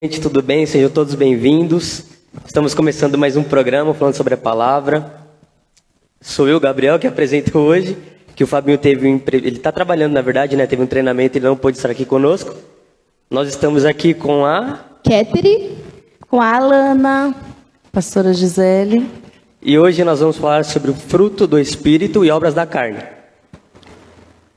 Gente, 0.00 0.20
tudo 0.20 0.40
bem? 0.40 0.64
Sejam 0.64 0.88
todos 0.88 1.16
bem-vindos. 1.16 2.04
Estamos 2.46 2.72
começando 2.72 3.18
mais 3.18 3.36
um 3.36 3.42
programa 3.42 3.92
falando 3.92 4.14
sobre 4.14 4.32
a 4.32 4.36
palavra. 4.36 5.12
Sou 6.20 6.46
eu, 6.46 6.60
Gabriel, 6.60 7.00
que 7.00 7.06
apresento 7.08 7.58
hoje. 7.58 7.98
Que 8.36 8.44
o 8.44 8.46
Fabinho 8.46 8.78
teve 8.78 9.08
um, 9.08 9.20
ele 9.32 9.56
está 9.56 9.72
trabalhando, 9.72 10.12
na 10.12 10.22
verdade, 10.22 10.54
né? 10.54 10.68
Teve 10.68 10.84
um 10.84 10.86
treinamento 10.86 11.36
e 11.36 11.40
não 11.40 11.56
pôde 11.56 11.78
estar 11.78 11.90
aqui 11.90 12.04
conosco. 12.04 12.54
Nós 13.28 13.48
estamos 13.48 13.84
aqui 13.84 14.14
com 14.14 14.44
a 14.46 14.84
Ketri, 15.02 15.76
com 16.28 16.40
a 16.40 16.54
Alana, 16.54 17.34
pastora 17.90 18.32
Gisele. 18.32 19.04
E 19.60 19.76
hoje 19.76 20.04
nós 20.04 20.20
vamos 20.20 20.36
falar 20.36 20.64
sobre 20.64 20.92
o 20.92 20.94
fruto 20.94 21.44
do 21.44 21.58
espírito 21.58 22.24
e 22.24 22.30
obras 22.30 22.54
da 22.54 22.64
carne. 22.64 23.02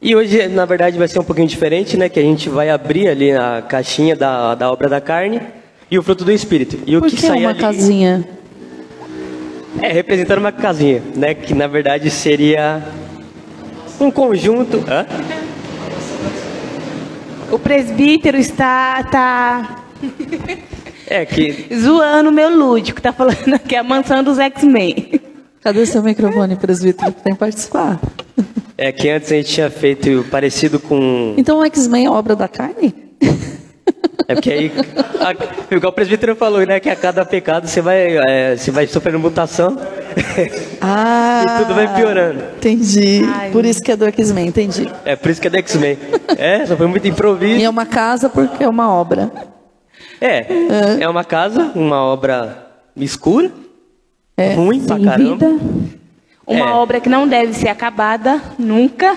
E 0.02 0.16
hoje, 0.16 0.48
na 0.48 0.66
verdade, 0.66 0.98
vai 0.98 1.08
ser 1.08 1.20
um 1.20 1.24
pouquinho 1.24 1.48
diferente, 1.48 1.96
né? 1.96 2.10
Que 2.10 2.20
a 2.20 2.24
gente 2.24 2.50
vai 2.50 2.72
abrir 2.72 3.08
ali 3.08 3.32
a 3.32 3.62
caixinha 3.62 4.16
da, 4.16 4.56
da 4.56 4.72
obra 4.72 4.90
da 4.90 5.00
carne 5.00 5.40
e 5.92 6.00
o 6.00 6.02
fruto 6.02 6.26
do 6.26 6.32
espírito. 6.32 6.80
E 6.88 6.98
o 6.98 7.02
Por 7.02 7.10
que, 7.12 7.18
que 7.18 7.28
é 7.28 7.34
uma 7.34 7.52
ali... 7.52 7.60
casinha? 7.60 8.28
É, 9.80 9.92
representando 9.92 10.40
uma 10.40 10.52
casinha, 10.52 11.04
né? 11.16 11.36
Que 11.36 11.54
na 11.54 11.68
verdade 11.68 12.10
seria 12.10 12.82
um 14.00 14.10
conjunto. 14.10 14.84
Hã? 14.90 15.06
O 17.52 17.60
presbítero 17.60 18.38
está. 18.38 19.02
está... 19.06 19.84
É 21.06 21.26
que. 21.26 21.68
Zoando 21.76 22.30
o 22.32 22.34
meu 22.34 22.50
lúdico, 22.50 23.00
tá 23.00 23.14
falando 23.14 23.60
que 23.68 23.76
é 23.76 23.80
a 23.80 23.84
mansão 23.84 24.24
dos 24.24 24.40
X-Men. 24.40 25.22
Cadê 25.62 25.86
seu 25.86 26.02
microfone, 26.02 26.56
presbítero? 26.56 27.12
Tem 27.12 27.34
que 27.34 27.40
participar. 27.40 28.00
É 28.78 28.92
que 28.92 29.10
antes 29.10 29.32
a 29.32 29.36
gente 29.36 29.54
tinha 29.54 29.70
feito 29.70 30.26
parecido 30.32 30.80
com. 30.80 31.34
Então 31.38 31.60
o 31.60 31.66
X-Men 31.66 32.06
é 32.06 32.10
obra 32.10 32.36
da 32.36 32.48
carne? 32.48 32.94
É 34.28 34.34
porque 34.34 34.52
aí, 34.52 34.72
a, 35.20 35.76
igual 35.76 35.92
o 35.92 35.96
presbítero 35.96 36.36
falou, 36.36 36.66
né? 36.66 36.80
Que 36.80 36.90
a 36.90 36.96
cada 36.96 37.26
pecado 37.26 37.68
você 37.68 37.82
vai, 37.82 38.18
é, 38.18 38.56
você 38.56 38.72
vai 38.72 38.88
sofrendo 38.88 39.20
mutação. 39.20 39.78
Ah, 40.84 41.46
e 41.46 41.62
tudo 41.62 41.76
vai 41.76 41.96
piorando. 41.96 42.44
Entendi. 42.58 43.22
Ai, 43.24 43.52
por 43.52 43.64
isso 43.64 43.82
que 43.84 43.92
é 43.92 43.96
do 43.96 44.04
X-Men, 44.06 44.48
entendi. 44.48 44.90
É 45.06 45.16
por 45.16 45.30
isso 45.30 45.40
que 45.40 45.46
é 45.46 45.50
do 45.50 45.58
X-Men. 45.58 45.96
É, 46.38 46.66
só 46.66 46.76
foi 46.76 46.88
muito 46.88 47.08
improviso. 47.08 47.60
E 47.60 47.64
é 47.64 47.70
uma 47.70 47.86
casa 47.86 48.28
porque 48.28 48.64
é 48.64 48.68
uma 48.68 48.92
obra. 48.92 49.32
É, 50.20 50.38
é, 50.40 50.48
é 51.02 51.08
uma 51.08 51.24
casa, 51.24 51.72
uma 51.76 52.02
obra 52.04 52.68
escura, 52.96 53.52
é, 54.36 54.56
ruim 54.56 54.84
pra 54.84 55.00
caramba. 55.00 55.50
Vida. 55.50 56.00
Uma 56.52 56.70
é. 56.70 56.74
obra 56.74 57.00
que 57.00 57.08
não 57.08 57.28
deve 57.28 57.54
ser 57.54 57.70
acabada 57.70 58.42
nunca. 58.60 59.16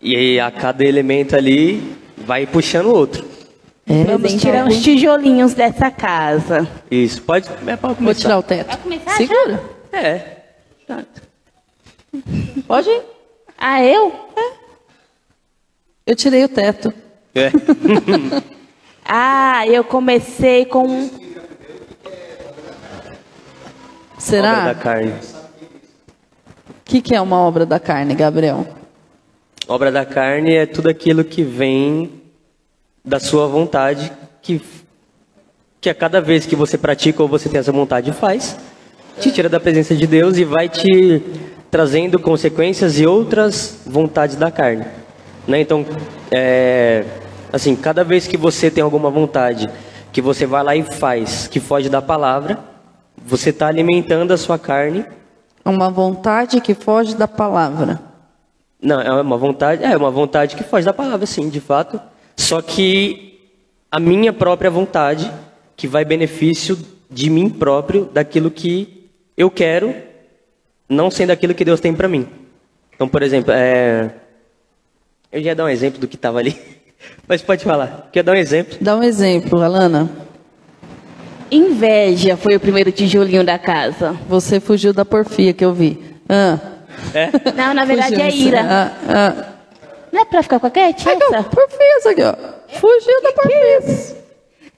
E 0.00 0.38
a 0.38 0.50
cada 0.50 0.84
elemento 0.84 1.36
ali 1.36 1.96
vai 2.16 2.46
puxando 2.46 2.86
o 2.86 2.94
outro. 2.94 3.24
É, 3.86 4.04
Vamos 4.04 4.34
tirar 4.34 4.64
uns 4.64 4.80
tijolinhos 4.80 5.54
dessa 5.54 5.90
casa. 5.90 6.68
Isso, 6.90 7.20
pode, 7.22 7.48
é, 7.66 7.76
pode 7.76 8.02
Vou 8.02 8.14
tirar 8.14 8.38
o 8.38 8.42
teto. 8.42 8.78
começar 8.78 9.16
Segura. 9.16 9.62
Já? 9.92 9.98
É. 9.98 10.38
Pode 12.66 12.88
ir. 12.88 13.02
Ah, 13.58 13.84
eu? 13.84 14.12
É. 14.36 14.52
Eu 16.06 16.16
tirei 16.16 16.44
o 16.44 16.48
teto. 16.48 16.92
É. 17.34 17.50
ah, 19.04 19.66
eu 19.66 19.82
comecei 19.82 20.64
com. 20.64 21.10
Será? 24.18 24.52
Obra 24.52 24.74
da 24.74 24.80
carne. 24.80 25.31
O 26.82 26.90
que, 26.92 27.00
que 27.00 27.14
é 27.14 27.20
uma 27.20 27.38
obra 27.38 27.64
da 27.64 27.80
carne, 27.80 28.14
Gabriel? 28.14 28.66
Obra 29.66 29.90
da 29.90 30.04
carne 30.04 30.54
é 30.54 30.66
tudo 30.66 30.88
aquilo 30.88 31.24
que 31.24 31.42
vem 31.42 32.10
da 33.04 33.18
sua 33.18 33.46
vontade, 33.46 34.12
que, 34.42 34.60
que 35.80 35.88
a 35.88 35.94
cada 35.94 36.20
vez 36.20 36.44
que 36.44 36.54
você 36.54 36.76
pratica 36.76 37.22
ou 37.22 37.28
você 37.28 37.48
tem 37.48 37.60
essa 37.60 37.72
vontade 37.72 38.12
faz, 38.12 38.56
te 39.18 39.30
tira 39.30 39.48
da 39.48 39.60
presença 39.60 39.94
de 39.94 40.06
Deus 40.06 40.36
e 40.36 40.44
vai 40.44 40.68
te 40.68 41.22
trazendo 41.70 42.18
consequências 42.18 42.98
e 42.98 43.06
outras 43.06 43.80
vontades 43.86 44.36
da 44.36 44.50
carne. 44.50 44.84
Né? 45.46 45.60
Então, 45.60 45.86
é, 46.30 47.04
assim, 47.52 47.74
cada 47.74 48.04
vez 48.04 48.26
que 48.26 48.36
você 48.36 48.70
tem 48.70 48.82
alguma 48.82 49.10
vontade, 49.10 49.70
que 50.12 50.20
você 50.20 50.44
vai 50.44 50.62
lá 50.62 50.76
e 50.76 50.82
faz, 50.82 51.48
que 51.48 51.60
foge 51.60 51.88
da 51.88 52.02
palavra, 52.02 52.58
você 53.24 53.50
está 53.50 53.68
alimentando 53.68 54.32
a 54.32 54.36
sua 54.36 54.58
carne. 54.58 55.06
Uma 55.64 55.90
vontade 55.90 56.60
que 56.60 56.74
foge 56.74 57.14
da 57.14 57.28
palavra. 57.28 58.00
Não, 58.80 59.00
é 59.00 59.20
uma 59.20 59.36
vontade, 59.36 59.84
é 59.84 59.96
uma 59.96 60.10
vontade 60.10 60.56
que 60.56 60.64
foge 60.64 60.84
da 60.84 60.92
palavra, 60.92 61.24
sim, 61.24 61.48
de 61.48 61.60
fato. 61.60 62.00
Só 62.36 62.60
que 62.60 63.40
a 63.90 64.00
minha 64.00 64.32
própria 64.32 64.70
vontade, 64.70 65.30
que 65.76 65.86
vai 65.86 66.04
benefício 66.04 66.76
de 67.08 67.30
mim 67.30 67.48
próprio, 67.48 68.06
daquilo 68.12 68.50
que 68.50 69.08
eu 69.36 69.50
quero, 69.50 69.94
não 70.88 71.10
sendo 71.10 71.30
aquilo 71.30 71.54
que 71.54 71.64
Deus 71.64 71.78
tem 71.78 71.94
para 71.94 72.08
mim. 72.08 72.26
Então, 72.94 73.08
por 73.08 73.22
exemplo, 73.22 73.52
é... 73.54 74.10
eu 75.30 75.40
ia 75.40 75.54
dar 75.54 75.64
um 75.64 75.68
exemplo 75.68 76.00
do 76.00 76.08
que 76.08 76.16
estava 76.16 76.38
ali, 76.38 76.60
mas 77.28 77.40
pode 77.40 77.64
falar. 77.64 78.08
Quer 78.12 78.24
dar 78.24 78.32
um 78.32 78.36
exemplo? 78.36 78.78
Dá 78.80 78.96
um 78.96 79.02
exemplo, 79.02 79.60
Alana. 79.60 80.10
Inveja 81.52 82.34
foi 82.34 82.56
o 82.56 82.60
primeiro 82.60 82.90
tijolinho 82.90 83.44
da 83.44 83.58
casa. 83.58 84.16
Você 84.26 84.58
fugiu 84.58 84.94
da 84.94 85.04
porfia 85.04 85.52
que 85.52 85.62
eu 85.62 85.74
vi. 85.74 86.02
Ah. 86.26 86.58
É? 87.14 87.30
Não, 87.54 87.74
na 87.74 87.84
verdade 87.84 88.14
Fugiu, 88.14 88.24
é 88.24 88.30
ira. 88.30 88.60
Ah, 88.62 88.92
ah. 89.06 89.44
Não 90.10 90.22
é 90.22 90.24
pra 90.24 90.42
ficar 90.42 90.58
com 90.58 90.66
a 90.66 90.70
Cat? 90.70 91.06
É 91.06 91.12
essa? 91.12 91.42
Porfia, 91.42 92.10
aqui, 92.10 92.22
ó. 92.22 92.34
Fugiu 92.78 93.22
da 93.22 93.32
porfia. 93.32 94.16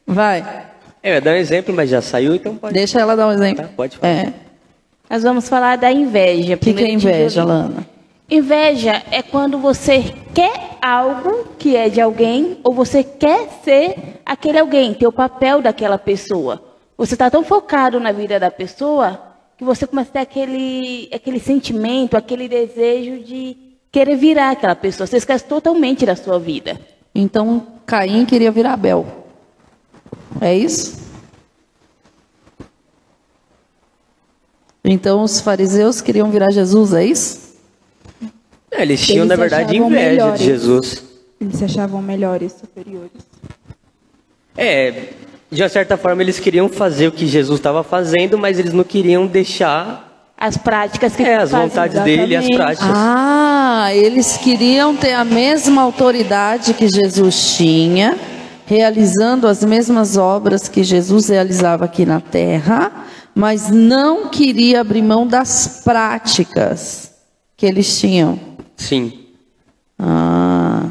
Vai. 0.04 0.64
Eu 1.02 1.14
ia 1.14 1.20
dar 1.20 1.32
um 1.32 1.36
exemplo, 1.36 1.72
mas 1.72 1.90
já 1.90 2.02
saiu, 2.02 2.34
então 2.34 2.56
pode. 2.56 2.74
Deixa 2.74 3.00
ela 3.00 3.14
dar 3.14 3.28
um 3.28 3.32
exemplo. 3.32 3.64
Tá, 3.64 3.70
pode 3.76 3.96
falar. 3.96 4.12
É. 4.12 4.32
Nós 5.08 5.22
vamos 5.22 5.48
falar 5.48 5.76
da 5.76 5.92
inveja. 5.92 6.54
O 6.54 6.58
que, 6.58 6.72
que 6.72 6.82
é 6.82 6.90
inveja, 6.90 7.44
Lana? 7.44 7.86
Inveja 8.30 9.02
é 9.10 9.22
quando 9.22 9.58
você 9.58 10.14
quer 10.34 10.78
algo 10.80 11.48
que 11.58 11.76
é 11.76 11.88
de 11.88 12.00
alguém 12.00 12.58
ou 12.64 12.72
você 12.72 13.04
quer 13.04 13.48
ser 13.62 14.20
aquele 14.24 14.58
alguém, 14.58 14.94
ter 14.94 15.06
o 15.06 15.12
papel 15.12 15.60
daquela 15.60 15.98
pessoa. 15.98 16.62
Você 16.96 17.14
está 17.14 17.30
tão 17.30 17.44
focado 17.44 18.00
na 18.00 18.12
vida 18.12 18.40
da 18.40 18.50
pessoa 18.50 19.20
que 19.58 19.64
você 19.64 19.86
começa 19.86 20.10
a 20.10 20.12
ter 20.12 20.18
aquele, 20.20 21.08
aquele 21.12 21.38
sentimento, 21.38 22.16
aquele 22.16 22.48
desejo 22.48 23.22
de 23.22 23.56
querer 23.92 24.16
virar 24.16 24.50
aquela 24.50 24.74
pessoa. 24.74 25.06
Você 25.06 25.18
esquece 25.18 25.44
totalmente 25.44 26.06
da 26.06 26.16
sua 26.16 26.38
vida. 26.38 26.80
Então, 27.14 27.66
Caim 27.84 28.24
queria 28.24 28.50
virar 28.50 28.72
Abel. 28.72 29.06
É 30.40 30.54
isso? 30.56 31.04
Então, 34.82 35.22
os 35.22 35.40
fariseus 35.40 36.00
queriam 36.00 36.30
virar 36.30 36.50
Jesus, 36.50 36.92
é 36.92 37.04
isso? 37.04 37.43
É, 38.76 38.82
eles 38.82 39.00
tinham, 39.00 39.24
eles 39.24 39.28
na 39.28 39.36
verdade, 39.36 39.76
inveja 39.76 40.10
melhores. 40.10 40.40
de 40.40 40.44
Jesus. 40.46 41.02
Eles 41.40 41.56
se 41.56 41.64
achavam 41.64 42.02
melhores, 42.02 42.52
superiores. 42.52 43.12
É, 44.56 45.08
de 45.50 45.62
uma 45.62 45.68
certa 45.68 45.96
forma, 45.96 46.22
eles 46.22 46.38
queriam 46.40 46.68
fazer 46.68 47.08
o 47.08 47.12
que 47.12 47.26
Jesus 47.26 47.58
estava 47.58 47.82
fazendo, 47.82 48.36
mas 48.36 48.58
eles 48.58 48.72
não 48.72 48.84
queriam 48.84 49.26
deixar 49.26 50.32
as 50.36 50.56
práticas 50.56 51.14
que 51.14 51.22
é, 51.22 51.36
as 51.36 51.50
vontades 51.50 51.94
exatamente. 51.94 52.18
dele 52.18 52.34
e 52.34 52.36
as 52.36 52.48
práticas. 52.48 52.88
Ah, 52.92 53.88
eles 53.94 54.36
queriam 54.36 54.96
ter 54.96 55.12
a 55.12 55.24
mesma 55.24 55.82
autoridade 55.82 56.74
que 56.74 56.88
Jesus 56.88 57.56
tinha, 57.56 58.16
realizando 58.66 59.46
as 59.46 59.62
mesmas 59.62 60.16
obras 60.16 60.68
que 60.68 60.82
Jesus 60.82 61.28
realizava 61.28 61.84
aqui 61.84 62.04
na 62.04 62.20
terra, 62.20 63.06
mas 63.34 63.70
não 63.70 64.28
queria 64.28 64.80
abrir 64.80 65.02
mão 65.02 65.26
das 65.26 65.82
práticas 65.84 67.12
que 67.56 67.66
eles 67.66 67.98
tinham. 67.98 68.53
Sim. 68.76 69.26
Ah, 69.98 70.90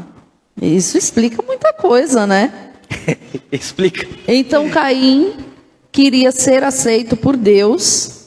isso 0.60 0.96
explica 0.96 1.42
muita 1.42 1.72
coisa, 1.72 2.26
né? 2.26 2.52
Explica. 3.50 4.06
Então 4.26 4.68
Caim 4.70 5.34
queria 5.90 6.32
ser 6.32 6.62
aceito 6.64 7.16
por 7.16 7.36
Deus. 7.36 8.22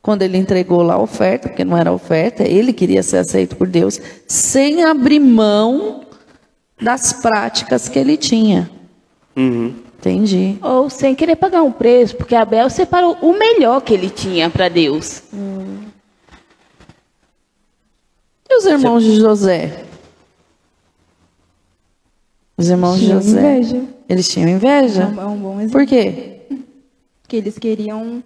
Quando 0.00 0.22
ele 0.22 0.36
entregou 0.36 0.82
lá 0.82 0.94
a 0.94 1.00
oferta, 1.00 1.48
porque 1.48 1.64
não 1.64 1.76
era 1.76 1.90
oferta, 1.90 2.42
ele 2.42 2.72
queria 2.74 3.02
ser 3.02 3.18
aceito 3.18 3.56
por 3.56 3.66
Deus, 3.66 3.98
sem 4.26 4.84
abrir 4.84 5.18
mão 5.18 6.02
das 6.80 7.14
práticas 7.14 7.88
que 7.88 7.98
ele 7.98 8.16
tinha. 8.16 8.70
Uhum. 9.34 9.74
Entendi. 9.98 10.58
Ou 10.60 10.90
sem 10.90 11.14
querer 11.14 11.36
pagar 11.36 11.62
um 11.62 11.72
preço, 11.72 12.16
porque 12.16 12.34
Abel 12.34 12.68
separou 12.68 13.16
o 13.22 13.32
melhor 13.32 13.80
que 13.80 13.94
ele 13.94 14.10
tinha 14.10 14.50
para 14.50 14.68
Deus. 14.68 15.22
Hum. 15.32 15.53
E 18.54 18.56
os 18.56 18.66
irmãos 18.66 19.02
Você... 19.02 19.10
de 19.10 19.16
José? 19.16 19.84
Os 22.56 22.68
irmãos 22.68 23.00
de 23.00 23.06
José. 23.06 23.58
Inveja. 23.58 23.82
Eles 24.08 24.28
tinham 24.28 24.48
inveja? 24.48 25.02
É 25.02 25.06
um, 25.06 25.20
é 25.20 25.26
um 25.26 25.36
bom 25.36 25.56
exemplo. 25.56 25.72
Por 25.72 25.86
quê? 25.86 26.40
Porque 27.20 27.34
eles 27.34 27.58
queriam. 27.58 28.22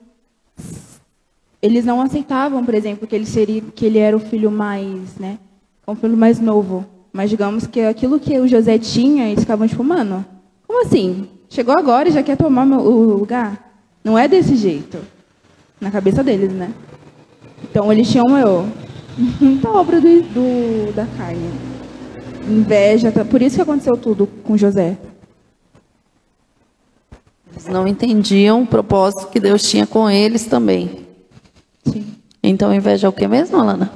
Eles 1.62 1.82
não 1.86 2.02
aceitavam, 2.02 2.62
por 2.62 2.74
exemplo, 2.74 3.08
que 3.08 3.14
ele, 3.14 3.24
seria, 3.24 3.62
que 3.74 3.86
ele 3.86 3.98
era 3.98 4.14
o 4.14 4.20
filho 4.20 4.50
mais, 4.50 5.16
né? 5.18 5.38
O 5.86 5.94
filho 5.94 6.16
mais 6.16 6.38
novo. 6.38 6.84
Mas 7.10 7.30
digamos 7.30 7.66
que 7.66 7.80
aquilo 7.80 8.20
que 8.20 8.38
o 8.38 8.46
José 8.46 8.78
tinha, 8.78 9.28
eles 9.28 9.40
ficavam 9.40 9.66
tipo, 9.66 9.82
mano, 9.82 10.26
Como 10.66 10.84
assim? 10.84 11.26
Chegou 11.48 11.74
agora 11.74 12.10
e 12.10 12.12
já 12.12 12.22
quer 12.22 12.36
tomar 12.36 12.66
o 12.66 13.16
lugar? 13.16 13.72
Não 14.04 14.18
é 14.18 14.28
desse 14.28 14.56
jeito. 14.56 14.98
Na 15.80 15.90
cabeça 15.90 16.22
deles, 16.22 16.52
né? 16.52 16.70
Então 17.64 17.90
eles 17.90 18.10
tinham 18.10 18.36
eu, 18.36 18.68
muita 19.18 19.68
obra 19.70 20.00
do, 20.00 20.22
do, 20.22 20.92
da 20.94 21.06
carne. 21.16 21.50
Inveja, 22.48 23.12
tá, 23.12 23.24
por 23.24 23.42
isso 23.42 23.56
que 23.56 23.62
aconteceu 23.62 23.96
tudo 23.96 24.26
com 24.26 24.56
José. 24.56 24.96
Eles 27.52 27.66
não 27.66 27.86
entendiam 27.86 28.62
o 28.62 28.66
propósito 28.66 29.26
que 29.28 29.40
Deus 29.40 29.68
tinha 29.68 29.86
com 29.86 30.08
eles 30.08 30.46
também. 30.46 31.06
Sim. 31.84 32.06
Então 32.42 32.72
inveja 32.72 33.06
é 33.06 33.10
o 33.10 33.12
que 33.12 33.26
mesmo, 33.26 33.58
Alana? 33.58 33.90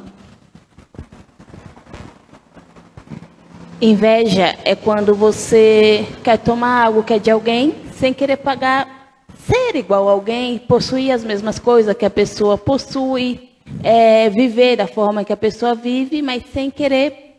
Inveja 3.80 4.56
é 4.64 4.74
quando 4.74 5.14
você 5.14 6.06
quer 6.22 6.38
tomar 6.38 6.86
algo 6.86 7.02
que 7.02 7.14
é 7.14 7.18
de 7.18 7.30
alguém 7.30 7.74
sem 7.94 8.12
querer 8.12 8.36
pagar, 8.36 9.16
ser 9.46 9.76
igual 9.76 10.08
a 10.08 10.12
alguém, 10.12 10.58
possuir 10.58 11.12
as 11.12 11.24
mesmas 11.24 11.58
coisas 11.58 11.96
que 11.96 12.04
a 12.04 12.10
pessoa 12.10 12.58
possui, 12.58 13.51
é, 13.82 14.30
viver 14.30 14.76
da 14.76 14.86
forma 14.86 15.24
que 15.24 15.32
a 15.32 15.36
pessoa 15.36 15.74
vive, 15.74 16.22
mas 16.22 16.42
sem 16.52 16.70
querer 16.70 17.36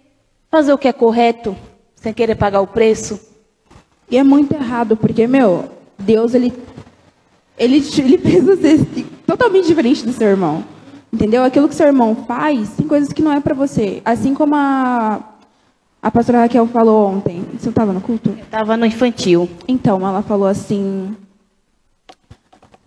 fazer 0.51 0.73
o 0.73 0.77
que 0.77 0.87
é 0.87 0.93
correto, 0.93 1.55
sem 1.95 2.13
querer 2.13 2.35
pagar 2.35 2.61
o 2.61 2.67
preço. 2.67 3.19
E 4.09 4.17
é 4.17 4.23
muito 4.23 4.53
errado, 4.53 4.95
porque, 4.97 5.25
meu, 5.25 5.65
Deus, 5.97 6.33
ele, 6.33 6.53
ele, 7.57 7.77
ele 7.97 8.17
fez 8.19 8.43
você 8.43 8.85
totalmente 9.25 9.67
diferente 9.67 10.05
do 10.05 10.11
seu 10.11 10.27
irmão. 10.27 10.63
Entendeu? 11.11 11.43
Aquilo 11.43 11.69
que 11.69 11.75
seu 11.75 11.85
irmão 11.85 12.15
faz, 12.27 12.71
tem 12.71 12.87
coisas 12.87 13.13
que 13.13 13.21
não 13.21 13.31
é 13.31 13.39
para 13.39 13.53
você. 13.53 14.01
Assim 14.03 14.33
como 14.33 14.55
a, 14.55 15.21
a 16.01 16.11
pastora 16.11 16.41
Raquel 16.41 16.67
falou 16.67 17.07
ontem. 17.07 17.43
Você 17.57 17.69
estava 17.69 17.93
no 17.93 18.01
culto? 18.01 18.29
Eu 18.29 18.43
estava 18.43 18.75
no 18.75 18.85
infantil. 18.85 19.47
Então, 19.67 20.05
ela 20.07 20.23
falou 20.23 20.47
assim: 20.47 21.15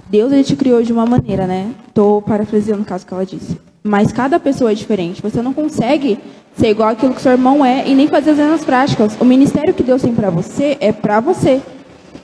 Deus 0.08 0.32
ele 0.32 0.44
te 0.44 0.54
criou 0.54 0.82
de 0.82 0.92
uma 0.92 1.04
maneira, 1.04 1.46
né? 1.46 1.70
Estou 1.88 2.22
parafraseando 2.22 2.82
o 2.82 2.84
caso 2.84 3.06
que 3.06 3.12
ela 3.12 3.26
disse. 3.26 3.58
Mas 3.82 4.12
cada 4.12 4.38
pessoa 4.38 4.72
é 4.72 4.74
diferente. 4.74 5.22
Você 5.22 5.42
não 5.42 5.52
consegue 5.52 6.18
ser 6.56 6.70
igual 6.70 6.90
aquilo 6.90 7.14
que 7.14 7.20
seu 7.20 7.32
irmão 7.32 7.64
é 7.64 7.86
e 7.86 7.94
nem 7.94 8.08
fazer 8.08 8.30
as 8.30 8.36
mesmas 8.36 8.64
práticas. 8.64 9.16
O 9.20 9.24
ministério 9.24 9.74
que 9.74 9.82
Deus 9.82 10.02
tem 10.02 10.14
para 10.14 10.30
você 10.30 10.76
é 10.80 10.92
para 10.92 11.20
você. 11.20 11.60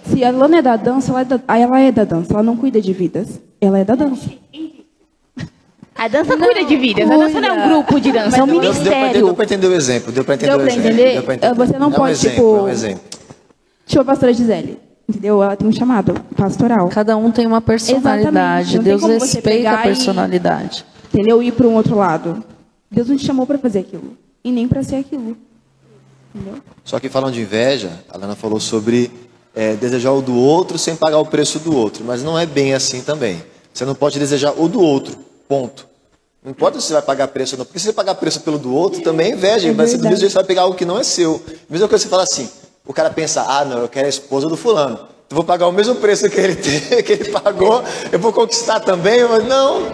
Se 0.04 0.22
ela 0.22 0.48
não 0.48 0.58
é 0.58 0.62
da 0.62 0.76
dança, 0.76 1.12
ela 1.12 1.20
é 1.20 1.24
da, 1.24 1.40
ela 1.48 1.80
é 1.80 1.92
da 1.92 2.04
dança. 2.04 2.32
Ela 2.32 2.42
não 2.42 2.56
cuida 2.56 2.80
de 2.80 2.92
vidas. 2.92 3.40
Ela 3.60 3.78
é 3.78 3.84
da 3.84 3.94
dança. 3.94 4.30
A 5.94 6.08
dança 6.08 6.36
não, 6.36 6.46
cuida 6.46 6.64
de 6.64 6.76
vidas. 6.76 7.04
Cuida. 7.06 7.14
A 7.14 7.26
dança 7.26 7.40
não 7.40 7.48
é 7.48 7.52
um 7.52 7.68
grupo 7.68 8.00
de 8.00 8.10
dança, 8.10 8.36
é 8.38 8.42
um 8.42 8.46
ministério. 8.46 9.26
Deu 9.26 9.34
para 9.34 9.44
entender 9.44 9.66
o 9.68 9.74
exemplo. 9.74 10.12
Deu 10.12 10.24
para 10.24 10.34
entender, 10.34 10.70
entender? 10.70 11.16
entender? 11.16 11.54
Você 11.54 11.78
não 11.78 11.86
é 11.86 11.90
um 11.90 11.92
pode, 11.92 12.12
exemplo, 12.12 12.34
tipo... 12.34 12.56
É 12.56 12.62
um 12.62 12.68
exemplo. 12.68 13.00
Deixa 13.86 14.00
eu, 14.00 14.04
pastora 14.04 14.32
Gisele. 14.32 14.78
Entendeu? 15.12 15.42
Ela 15.42 15.54
tem 15.54 15.68
um 15.68 15.72
chamado 15.72 16.14
pastoral. 16.34 16.88
Cada 16.88 17.18
um 17.18 17.30
tem 17.30 17.46
uma 17.46 17.60
personalidade. 17.60 18.78
Deus 18.78 19.02
respeita 19.02 19.70
a 19.70 19.82
personalidade. 19.82 20.86
E, 21.12 21.16
entendeu? 21.18 21.42
Ir 21.42 21.52
para 21.52 21.68
um 21.68 21.74
outro 21.74 21.94
lado. 21.96 22.42
Deus 22.90 23.08
não 23.08 23.16
te 23.16 23.26
chamou 23.26 23.46
para 23.46 23.58
fazer 23.58 23.80
aquilo. 23.80 24.16
E 24.42 24.50
nem 24.50 24.66
para 24.66 24.82
ser 24.82 24.96
aquilo. 24.96 25.36
Entendeu? 26.34 26.62
Só 26.82 26.98
que 26.98 27.10
falando 27.10 27.34
de 27.34 27.42
inveja, 27.42 27.90
a 28.08 28.16
Lana 28.16 28.34
falou 28.34 28.58
sobre 28.58 29.10
é, 29.54 29.74
desejar 29.74 30.12
o 30.12 30.22
do 30.22 30.34
outro 30.34 30.78
sem 30.78 30.96
pagar 30.96 31.18
o 31.18 31.26
preço 31.26 31.58
do 31.58 31.76
outro. 31.76 32.02
Mas 32.06 32.22
não 32.22 32.38
é 32.38 32.46
bem 32.46 32.72
assim 32.72 33.02
também. 33.02 33.44
Você 33.70 33.84
não 33.84 33.94
pode 33.94 34.18
desejar 34.18 34.54
o 34.58 34.66
do 34.66 34.80
outro. 34.80 35.18
Ponto. 35.46 35.86
Não 36.42 36.50
importa 36.50 36.80
se 36.80 36.86
você 36.86 36.94
vai 36.94 37.02
pagar 37.02 37.28
preço 37.28 37.54
ou 37.54 37.58
não. 37.58 37.66
Porque 37.66 37.78
se 37.78 37.84
você 37.84 37.92
pagar 37.92 38.14
preço 38.14 38.40
pelo 38.40 38.58
do 38.58 38.74
outro, 38.74 39.02
também 39.02 39.32
é 39.32 39.34
inveja. 39.34 39.68
É 39.68 39.72
mas 39.72 39.92
do 39.92 40.02
mesmo 40.04 40.16
jeito 40.16 40.32
você 40.32 40.38
vai 40.38 40.44
pegar 40.44 40.62
algo 40.62 40.74
que 40.74 40.86
não 40.86 40.98
é 40.98 41.04
seu. 41.04 41.42
Mesma 41.68 41.86
coisa 41.86 42.02
que 42.02 42.08
você 42.08 42.08
fala 42.08 42.22
assim, 42.22 42.48
o 42.86 42.92
cara 42.92 43.10
pensa, 43.10 43.42
ah, 43.42 43.64
não, 43.64 43.78
eu 43.78 43.88
quero 43.88 44.06
a 44.06 44.10
esposa 44.10 44.48
do 44.48 44.56
fulano. 44.56 44.98
Eu 45.30 45.36
vou 45.36 45.44
pagar 45.44 45.66
o 45.66 45.72
mesmo 45.72 45.94
preço 45.94 46.28
que 46.28 46.38
ele, 46.38 46.56
que 47.02 47.12
ele 47.12 47.30
pagou, 47.30 47.82
eu 48.10 48.18
vou 48.18 48.32
conquistar 48.32 48.80
também, 48.80 49.24
mas 49.24 49.46
não. 49.46 49.92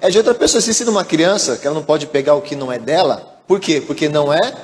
É 0.00 0.10
de 0.10 0.18
outra 0.18 0.34
pessoa. 0.34 0.60
Se 0.60 0.70
ensina 0.70 0.90
uma 0.90 1.04
criança 1.04 1.56
que 1.56 1.66
ela 1.66 1.74
não 1.74 1.82
pode 1.82 2.06
pegar 2.06 2.34
o 2.34 2.42
que 2.42 2.54
não 2.54 2.70
é 2.70 2.78
dela, 2.78 3.40
por 3.46 3.58
quê? 3.60 3.80
Porque 3.80 4.08
não 4.08 4.32
é 4.32 4.54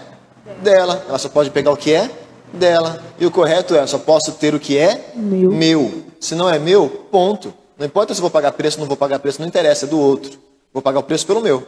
dela. 0.62 1.04
Ela 1.08 1.18
só 1.18 1.28
pode 1.28 1.50
pegar 1.50 1.70
o 1.72 1.76
que 1.76 1.92
é 1.92 2.10
dela. 2.52 3.02
E 3.18 3.26
o 3.26 3.30
correto 3.30 3.74
é, 3.74 3.86
só 3.86 3.98
posso 3.98 4.32
ter 4.32 4.54
o 4.54 4.60
que 4.60 4.76
é 4.76 5.12
meu. 5.14 5.50
meu. 5.50 6.04
Se 6.20 6.34
não 6.34 6.48
é 6.48 6.58
meu, 6.58 6.88
ponto. 7.10 7.54
Não 7.78 7.86
importa 7.86 8.14
se 8.14 8.20
vou 8.20 8.30
pagar 8.30 8.52
preço 8.52 8.76
ou 8.76 8.82
não 8.82 8.88
vou 8.88 8.96
pagar 8.96 9.18
preço, 9.18 9.40
não 9.40 9.48
interessa, 9.48 9.86
é 9.86 9.88
do 9.88 9.98
outro. 9.98 10.38
Vou 10.72 10.82
pagar 10.82 11.00
o 11.00 11.02
preço 11.02 11.26
pelo 11.26 11.40
meu. 11.40 11.66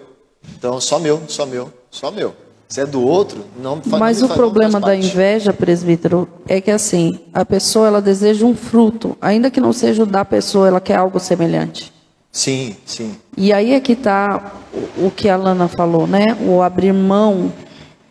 Então, 0.56 0.80
só 0.80 0.98
meu, 0.98 1.22
só 1.26 1.46
meu, 1.46 1.72
só 1.90 2.10
meu. 2.10 2.34
Se 2.68 2.80
é 2.80 2.86
do 2.86 3.00
outro, 3.00 3.44
não 3.62 3.80
faz 3.80 4.00
Mas 4.00 4.22
o 4.22 4.28
problema 4.28 4.80
da 4.80 4.94
inveja, 4.94 5.52
presbítero, 5.52 6.28
é 6.48 6.60
que 6.60 6.70
assim, 6.70 7.20
a 7.32 7.44
pessoa 7.44 7.86
ela 7.86 8.02
deseja 8.02 8.44
um 8.44 8.56
fruto, 8.56 9.16
ainda 9.20 9.50
que 9.50 9.60
não 9.60 9.72
seja 9.72 10.02
o 10.02 10.06
da 10.06 10.24
pessoa, 10.24 10.66
ela 10.66 10.80
quer 10.80 10.96
algo 10.96 11.20
semelhante. 11.20 11.92
Sim, 12.32 12.76
sim. 12.84 13.16
E 13.36 13.52
aí 13.52 13.72
é 13.72 13.80
que 13.80 13.92
está 13.92 14.52
o 14.98 15.10
que 15.10 15.28
a 15.28 15.36
Lana 15.36 15.68
falou, 15.68 16.06
né? 16.06 16.36
O 16.46 16.60
abrir 16.60 16.92
mão 16.92 17.52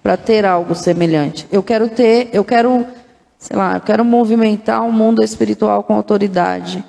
para 0.02 0.16
ter 0.16 0.46
algo 0.46 0.74
semelhante. 0.74 1.46
Eu 1.52 1.62
quero 1.62 1.90
ter, 1.90 2.30
eu 2.32 2.44
quero, 2.44 2.86
sei 3.38 3.58
lá, 3.58 3.76
eu 3.76 3.82
quero 3.82 4.06
movimentar 4.06 4.82
o 4.82 4.86
um 4.86 4.92
mundo 4.92 5.22
espiritual 5.22 5.84
com 5.84 5.94
autoridade 5.94 6.84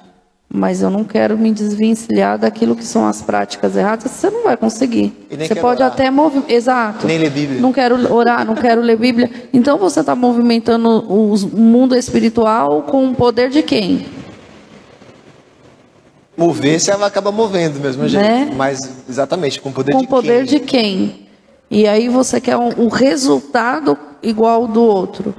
mas 0.57 0.83
eu 0.83 0.91
não 0.91 1.05
quero 1.05 1.37
me 1.37 1.53
desvencilhar 1.53 2.39
daquilo 2.39 2.75
que 2.75 2.85
são 2.85 3.07
as 3.07 3.21
práticas 3.23 3.77
erradas, 3.77 4.11
você 4.11 4.31
não 4.31 4.45
vai 4.45 4.57
conseguir. 4.57 5.27
Você 5.31 5.55
pode 5.55 5.83
orar. 5.83 5.93
até 5.93 6.11
movimentar. 6.11 6.51
Exato. 6.51 7.07
Nem 7.07 7.19
ler 7.19 7.31
Bíblia. 7.31 7.61
Não 7.61 7.73
quero 7.73 8.13
orar, 8.13 8.45
não 8.47 8.55
quero 8.55 8.81
ler 8.81 8.97
Bíblia. 8.97 9.31
Então 9.53 9.77
você 9.77 10.01
está 10.01 10.17
movimentando 10.17 10.89
o 10.89 11.37
mundo 11.57 11.95
espiritual 11.95 12.83
com 12.83 13.11
o 13.11 13.15
poder 13.15 13.51
de 13.51 13.63
quem? 13.63 14.07
Mover, 16.37 16.81
você 16.81 16.91
acaba 16.91 17.31
movendo 17.31 17.75
do 17.75 17.81
mesmo. 17.81 18.05
Né? 18.05 18.51
Mas, 18.55 18.91
exatamente, 19.09 19.61
com 19.61 19.71
o 19.71 19.73
poder 19.73 19.93
com 19.93 20.01
de 20.01 20.07
quem? 20.07 20.11
Com 20.11 20.17
o 20.17 20.23
poder 20.23 20.45
de 20.45 20.61
quem? 20.61 21.29
E 21.71 21.87
aí 21.87 22.09
você 22.09 22.41
quer 22.41 22.57
um, 22.57 22.85
um 22.85 22.89
resultado 22.89 23.97
igual 24.23 24.63
ao 24.63 24.69
do 24.69 24.83
outro. 24.83 25.35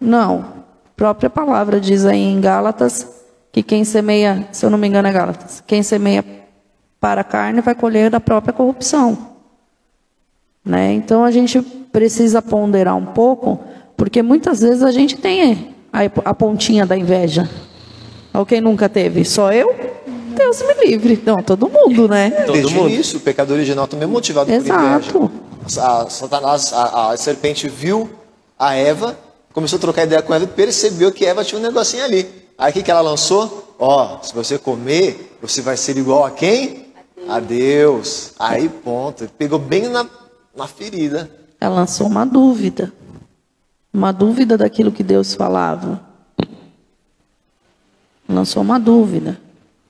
Não. 0.00 0.40
A 0.40 0.94
própria 0.96 1.30
palavra 1.30 1.80
diz 1.80 2.04
aí 2.04 2.20
em 2.20 2.40
Gálatas 2.40 3.21
que 3.52 3.62
quem 3.62 3.84
semeia, 3.84 4.48
se 4.50 4.64
eu 4.64 4.70
não 4.70 4.78
me 4.78 4.88
engano 4.88 5.06
é 5.06 5.12
Gálatas, 5.12 5.62
quem 5.66 5.82
semeia 5.82 6.24
para 6.98 7.20
a 7.20 7.24
carne 7.24 7.60
vai 7.60 7.74
colher 7.74 8.10
da 8.10 8.18
própria 8.18 8.52
corrupção. 8.52 9.32
Né? 10.64 10.94
Então 10.94 11.22
a 11.22 11.30
gente 11.30 11.60
precisa 11.60 12.40
ponderar 12.40 12.96
um 12.96 13.04
pouco, 13.04 13.60
porque 13.96 14.22
muitas 14.22 14.60
vezes 14.60 14.82
a 14.82 14.90
gente 14.90 15.16
tem 15.16 15.74
a, 15.92 16.32
pontinha 16.32 16.86
da 16.86 16.96
inveja. 16.96 17.48
Alguém 18.32 18.62
nunca 18.62 18.88
teve? 18.88 19.24
Só 19.24 19.52
eu? 19.52 19.74
Deus 20.34 20.62
me 20.62 20.86
livre. 20.86 21.22
Não, 21.26 21.42
todo 21.42 21.68
mundo, 21.68 22.08
né? 22.08 22.30
Todo 22.30 22.52
Desde 22.54 22.74
mundo. 22.74 22.90
o 22.90 23.16
o 23.16 23.20
pecado 23.20 23.52
original 23.52 23.86
também 23.86 24.08
é 24.08 24.10
motivado 24.10 24.50
Exato. 24.50 25.12
por 25.12 25.24
inveja. 25.24 25.82
A, 25.82 26.08
Satanás, 26.08 26.72
a, 26.72 27.10
a 27.10 27.16
serpente 27.18 27.68
viu 27.68 28.08
a 28.58 28.74
Eva, 28.74 29.18
começou 29.52 29.76
a 29.76 29.80
trocar 29.80 30.04
ideia 30.04 30.22
com 30.22 30.32
ela 30.32 30.44
e 30.44 30.46
percebeu 30.46 31.12
que 31.12 31.26
Eva 31.26 31.44
tinha 31.44 31.58
um 31.58 31.62
negocinho 31.62 32.02
ali. 32.02 32.41
Aí 32.62 32.70
o 32.70 32.74
que, 32.74 32.84
que 32.84 32.92
ela 32.92 33.00
lançou? 33.00 33.74
Ó, 33.76 34.20
oh, 34.20 34.24
se 34.24 34.32
você 34.32 34.56
comer, 34.56 35.36
você 35.42 35.60
vai 35.60 35.76
ser 35.76 35.96
igual 35.96 36.24
a 36.24 36.30
quem? 36.30 36.86
A 37.28 37.40
Deus. 37.40 38.34
Aí, 38.38 38.68
ponto. 38.68 39.28
Pegou 39.36 39.58
bem 39.58 39.88
na, 39.88 40.06
na 40.54 40.68
ferida. 40.68 41.28
Ela 41.60 41.74
lançou 41.74 42.06
uma 42.06 42.24
dúvida. 42.24 42.92
Uma 43.92 44.12
dúvida 44.12 44.56
daquilo 44.56 44.92
que 44.92 45.02
Deus 45.02 45.34
falava. 45.34 46.00
Lançou 48.28 48.62
uma 48.62 48.78
dúvida. 48.78 49.40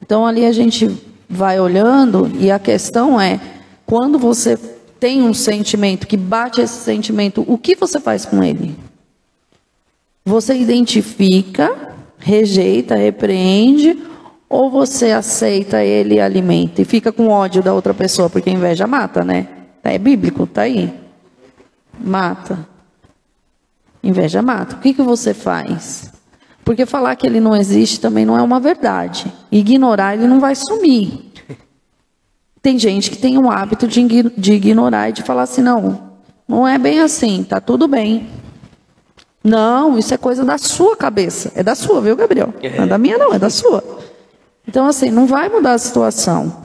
Então 0.00 0.26
ali 0.26 0.46
a 0.46 0.52
gente 0.52 0.98
vai 1.28 1.60
olhando 1.60 2.32
e 2.40 2.50
a 2.50 2.58
questão 2.58 3.20
é: 3.20 3.38
quando 3.84 4.18
você 4.18 4.56
tem 4.98 5.20
um 5.20 5.34
sentimento 5.34 6.06
que 6.06 6.16
bate 6.16 6.62
esse 6.62 6.82
sentimento, 6.82 7.44
o 7.46 7.58
que 7.58 7.76
você 7.76 8.00
faz 8.00 8.24
com 8.24 8.42
ele? 8.42 8.74
Você 10.24 10.54
identifica 10.54 11.91
rejeita, 12.22 12.94
repreende, 12.94 14.00
ou 14.48 14.70
você 14.70 15.10
aceita 15.10 15.82
ele 15.82 16.14
e 16.14 16.20
alimenta 16.20 16.82
e 16.82 16.84
fica 16.84 17.10
com 17.10 17.28
ódio 17.28 17.62
da 17.62 17.72
outra 17.72 17.92
pessoa, 17.92 18.30
porque 18.30 18.50
inveja 18.50 18.86
mata, 18.86 19.24
né? 19.24 19.48
É 19.82 19.98
bíblico, 19.98 20.46
tá 20.46 20.62
aí. 20.62 20.92
Mata. 21.98 22.66
Inveja 24.02 24.42
mata. 24.42 24.76
O 24.76 24.78
que, 24.78 24.94
que 24.94 25.02
você 25.02 25.34
faz? 25.34 26.12
Porque 26.64 26.86
falar 26.86 27.16
que 27.16 27.26
ele 27.26 27.40
não 27.40 27.56
existe 27.56 28.00
também 28.00 28.24
não 28.24 28.36
é 28.36 28.42
uma 28.42 28.60
verdade. 28.60 29.32
Ignorar 29.50 30.14
ele 30.14 30.26
não 30.26 30.38
vai 30.38 30.54
sumir. 30.54 31.32
Tem 32.60 32.78
gente 32.78 33.10
que 33.10 33.18
tem 33.18 33.36
o 33.38 33.50
hábito 33.50 33.88
de 33.88 34.52
ignorar 34.52 35.08
e 35.08 35.12
de 35.12 35.22
falar 35.22 35.42
assim, 35.42 35.62
não, 35.62 36.12
não 36.46 36.68
é 36.68 36.78
bem 36.78 37.00
assim, 37.00 37.42
tá 37.42 37.60
tudo 37.60 37.88
bem. 37.88 38.28
Não, 39.42 39.98
isso 39.98 40.14
é 40.14 40.16
coisa 40.16 40.44
da 40.44 40.56
sua 40.56 40.96
cabeça. 40.96 41.52
É 41.54 41.62
da 41.62 41.74
sua, 41.74 42.00
viu, 42.00 42.14
Gabriel? 42.14 42.54
Não 42.76 42.84
é 42.84 42.86
da 42.86 42.98
minha, 42.98 43.18
não, 43.18 43.34
é 43.34 43.38
da 43.38 43.50
sua. 43.50 43.82
Então, 44.66 44.86
assim, 44.86 45.10
não 45.10 45.26
vai 45.26 45.48
mudar 45.48 45.72
a 45.72 45.78
situação. 45.78 46.64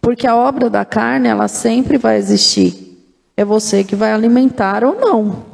Porque 0.00 0.26
a 0.26 0.36
obra 0.36 0.68
da 0.68 0.84
carne, 0.84 1.28
ela 1.28 1.48
sempre 1.48 1.96
vai 1.96 2.18
existir. 2.18 2.96
É 3.36 3.44
você 3.44 3.82
que 3.82 3.96
vai 3.96 4.12
alimentar 4.12 4.84
ou 4.84 4.94
não. 4.94 5.46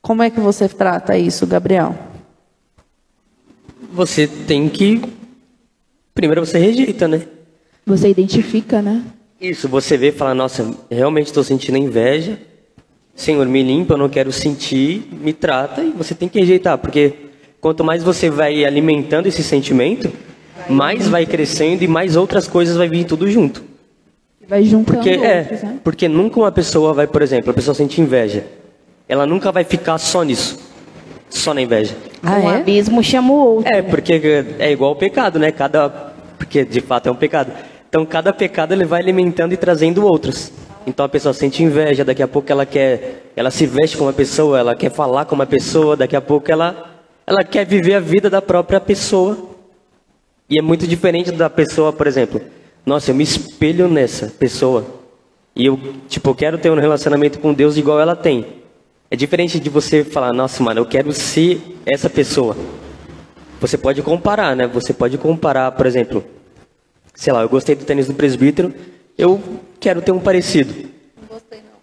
Como 0.00 0.22
é 0.22 0.30
que 0.30 0.40
você 0.40 0.68
trata 0.68 1.16
isso, 1.16 1.46
Gabriel? 1.46 1.94
Você 3.92 4.26
tem 4.26 4.68
que. 4.68 5.02
Primeiro 6.14 6.44
você 6.44 6.58
rejeita, 6.58 7.08
né? 7.08 7.26
Você 7.84 8.08
identifica, 8.08 8.80
né? 8.80 9.02
Isso, 9.40 9.68
você 9.68 9.96
vê 9.96 10.08
e 10.08 10.12
fala, 10.12 10.34
nossa, 10.34 10.74
realmente 10.90 11.26
estou 11.26 11.42
sentindo 11.42 11.78
inveja. 11.78 12.38
Senhor, 13.14 13.46
me 13.46 13.62
limpa, 13.62 13.94
eu 13.94 13.98
não 13.98 14.08
quero 14.08 14.32
sentir, 14.32 15.08
me 15.12 15.32
trata, 15.32 15.82
e 15.82 15.90
você 15.90 16.14
tem 16.14 16.28
que 16.28 16.40
rejeitar, 16.40 16.78
porque 16.78 17.12
quanto 17.60 17.84
mais 17.84 18.02
você 18.02 18.30
vai 18.30 18.64
alimentando 18.64 19.26
esse 19.26 19.42
sentimento, 19.42 20.10
mais 20.68 21.08
vai 21.08 21.26
crescendo 21.26 21.82
e 21.82 21.88
mais 21.88 22.16
outras 22.16 22.48
coisas 22.48 22.76
vai 22.76 22.88
vir 22.88 23.04
tudo 23.04 23.30
junto. 23.30 23.62
Vai 24.48 24.64
juntando 24.64 24.98
porque, 24.98 25.10
outros, 25.10 25.28
é, 25.30 25.66
né? 25.66 25.78
porque 25.84 26.08
nunca 26.08 26.40
uma 26.40 26.50
pessoa 26.50 26.92
vai, 26.92 27.06
por 27.06 27.22
exemplo, 27.22 27.50
a 27.50 27.54
pessoa 27.54 27.74
sente 27.74 28.00
inveja. 28.00 28.44
Ela 29.08 29.26
nunca 29.26 29.52
vai 29.52 29.64
ficar 29.64 29.98
só 29.98 30.22
nisso, 30.22 30.58
só 31.28 31.52
na 31.54 31.60
inveja. 31.60 31.96
Ah, 32.22 32.38
um 32.38 32.50
é? 32.50 32.56
abismo 32.56 33.02
chama 33.02 33.32
o 33.32 33.36
outro. 33.36 33.72
É, 33.72 33.82
porque 33.82 34.44
é 34.58 34.72
igual 34.72 34.92
o 34.92 34.96
pecado, 34.96 35.38
né? 35.38 35.52
Cada, 35.52 35.88
porque 36.38 36.64
de 36.64 36.80
fato 36.80 37.08
é 37.08 37.12
um 37.12 37.16
pecado. 37.16 37.52
Então 37.88 38.04
cada 38.06 38.32
pecado 38.32 38.72
ele 38.72 38.84
vai 38.84 39.00
alimentando 39.00 39.52
e 39.52 39.56
trazendo 39.56 40.04
outros. 40.04 40.52
Então 40.86 41.04
a 41.04 41.08
pessoa 41.08 41.32
sente 41.32 41.62
inveja, 41.62 42.04
daqui 42.04 42.22
a 42.22 42.28
pouco 42.28 42.50
ela 42.50 42.64
quer, 42.64 43.32
ela 43.36 43.50
se 43.50 43.66
veste 43.66 43.96
como 43.96 44.08
uma 44.08 44.14
pessoa, 44.14 44.58
ela 44.58 44.74
quer 44.74 44.90
falar 44.90 45.24
como 45.24 45.40
uma 45.40 45.46
pessoa, 45.46 45.96
daqui 45.96 46.16
a 46.16 46.20
pouco 46.20 46.50
ela, 46.50 47.00
ela 47.26 47.44
quer 47.44 47.66
viver 47.66 47.94
a 47.94 48.00
vida 48.00 48.30
da 48.30 48.40
própria 48.40 48.80
pessoa. 48.80 49.50
E 50.48 50.58
é 50.58 50.62
muito 50.62 50.86
diferente 50.86 51.30
da 51.30 51.48
pessoa, 51.48 51.92
por 51.92 52.06
exemplo, 52.06 52.40
nossa, 52.84 53.10
eu 53.10 53.14
me 53.14 53.22
espelho 53.22 53.88
nessa 53.88 54.26
pessoa. 54.26 54.84
E 55.54 55.66
eu, 55.66 55.78
tipo, 56.08 56.34
quero 56.34 56.58
ter 56.58 56.70
um 56.70 56.78
relacionamento 56.78 57.38
com 57.38 57.52
Deus 57.52 57.76
igual 57.76 58.00
ela 58.00 58.16
tem. 58.16 58.46
É 59.10 59.16
diferente 59.16 59.60
de 59.60 59.68
você 59.68 60.02
falar, 60.02 60.32
nossa, 60.32 60.62
mano, 60.62 60.80
eu 60.80 60.86
quero 60.86 61.12
ser 61.12 61.60
essa 61.84 62.08
pessoa. 62.08 62.56
Você 63.60 63.76
pode 63.76 64.00
comparar, 64.02 64.56
né? 64.56 64.66
Você 64.68 64.92
pode 64.92 65.18
comparar, 65.18 65.72
por 65.72 65.84
exemplo, 65.84 66.24
sei 67.14 67.32
lá, 67.32 67.42
eu 67.42 67.48
gostei 67.48 67.74
do 67.74 67.84
tênis 67.84 68.06
do 68.06 68.14
presbítero, 68.14 68.72
eu 69.18 69.40
quero 69.80 70.02
ter 70.02 70.12
um 70.12 70.20
parecido. 70.20 70.72
Não 71.20 71.28
gostei, 71.28 71.60
não. 71.60 71.80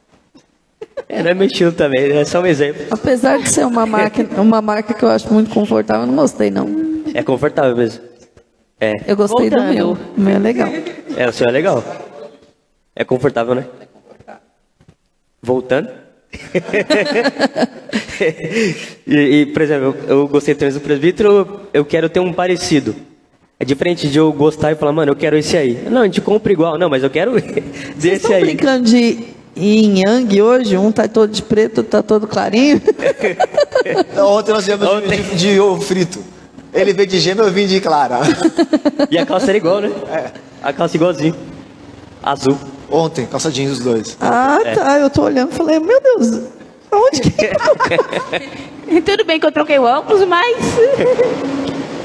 É, 1.09 1.23
não 1.23 1.31
é 1.31 1.33
meu 1.33 1.47
estilo 1.47 1.71
também, 1.71 2.11
é 2.11 2.25
só 2.25 2.41
um 2.41 2.45
exemplo. 2.45 2.85
Apesar 2.91 3.39
de 3.39 3.49
ser 3.49 3.65
uma 3.65 3.85
marca, 3.85 4.25
uma 4.39 4.61
marca 4.61 4.93
que 4.93 5.03
eu 5.03 5.09
acho 5.09 5.33
muito 5.33 5.49
confortável, 5.49 6.03
eu 6.03 6.07
não 6.07 6.15
gostei, 6.15 6.51
não. 6.51 6.67
É 7.13 7.23
confortável 7.23 7.75
mesmo. 7.75 8.03
É. 8.79 8.93
Eu 9.07 9.15
gostei 9.15 9.49
Voltando. 9.49 9.67
do 9.67 9.73
meu. 9.73 9.97
O 10.17 10.21
meu 10.21 10.35
é 10.35 10.39
legal. 10.39 10.69
É, 11.15 11.27
o 11.27 11.33
seu 11.33 11.47
é 11.47 11.51
legal. 11.51 11.83
É 12.95 13.03
confortável, 13.03 13.55
né? 13.55 13.65
É 13.79 13.85
confortável. 13.85 14.41
Voltando. 15.41 15.89
e, 19.07 19.15
e, 19.15 19.45
por 19.47 19.61
exemplo, 19.61 19.95
eu, 20.03 20.09
eu 20.09 20.27
gostei 20.27 20.53
do 20.53 20.57
tênis 20.57 20.75
do 20.75 20.81
presbítero, 20.81 21.61
eu 21.73 21.85
quero 21.85 22.09
ter 22.09 22.19
um 22.19 22.33
parecido. 22.33 22.95
É 23.59 23.65
diferente 23.65 24.07
de 24.07 24.19
eu 24.19 24.31
gostar 24.31 24.71
e 24.71 24.75
falar, 24.75 24.91
mano, 24.91 25.11
eu 25.11 25.15
quero 25.15 25.35
esse 25.35 25.57
aí. 25.57 25.87
Não, 25.89 26.01
a 26.01 26.05
gente 26.05 26.21
compra 26.21 26.53
igual. 26.53 26.77
Não, 26.77 26.89
mas 26.89 27.01
eu 27.01 27.09
quero 27.09 27.33
desse 27.97 28.31
aí. 28.31 28.41
brincando 28.41 28.87
de 28.87 29.29
yin 29.55 30.03
yang 30.05 30.41
hoje? 30.41 30.77
Um 30.77 30.91
tá 30.91 31.07
todo 31.07 31.31
de 31.31 31.41
preto, 31.41 31.81
tá 31.81 32.03
todo 32.03 32.27
clarinho. 32.27 32.79
ontem 34.23 34.51
nós 34.51 34.63
viemos 34.63 34.87
ontem... 34.87 35.23
de, 35.23 35.35
de, 35.35 35.59
ovo 35.59 35.81
frito. 35.81 36.23
Ele 36.71 36.93
veio 36.93 37.07
de 37.07 37.19
gêmeo, 37.19 37.45
eu 37.45 37.51
vim 37.51 37.65
de 37.65 37.81
clara. 37.81 38.19
e 39.09 39.17
a 39.17 39.25
calça 39.25 39.49
era 39.49 39.57
igual, 39.57 39.81
né? 39.81 39.91
É. 40.11 40.31
A 40.61 40.71
calça 40.71 40.95
igualzinho. 40.95 41.35
Azul. 42.21 42.55
Ontem, 42.91 43.25
calça 43.25 43.49
jeans 43.49 43.71
os 43.71 43.79
dois. 43.79 44.17
Ah, 44.21 44.59
é. 44.63 44.75
tá. 44.75 44.99
Eu 44.99 45.09
tô 45.09 45.23
olhando 45.23 45.51
e 45.51 45.55
falei, 45.55 45.79
meu 45.79 45.99
Deus, 45.99 46.43
onde 46.91 47.21
que 47.21 49.01
Tudo 49.01 49.25
bem 49.25 49.39
que 49.39 49.47
eu 49.47 49.51
troquei 49.51 49.79
o 49.79 49.83
óculos, 49.83 50.23
mas... 50.27 50.57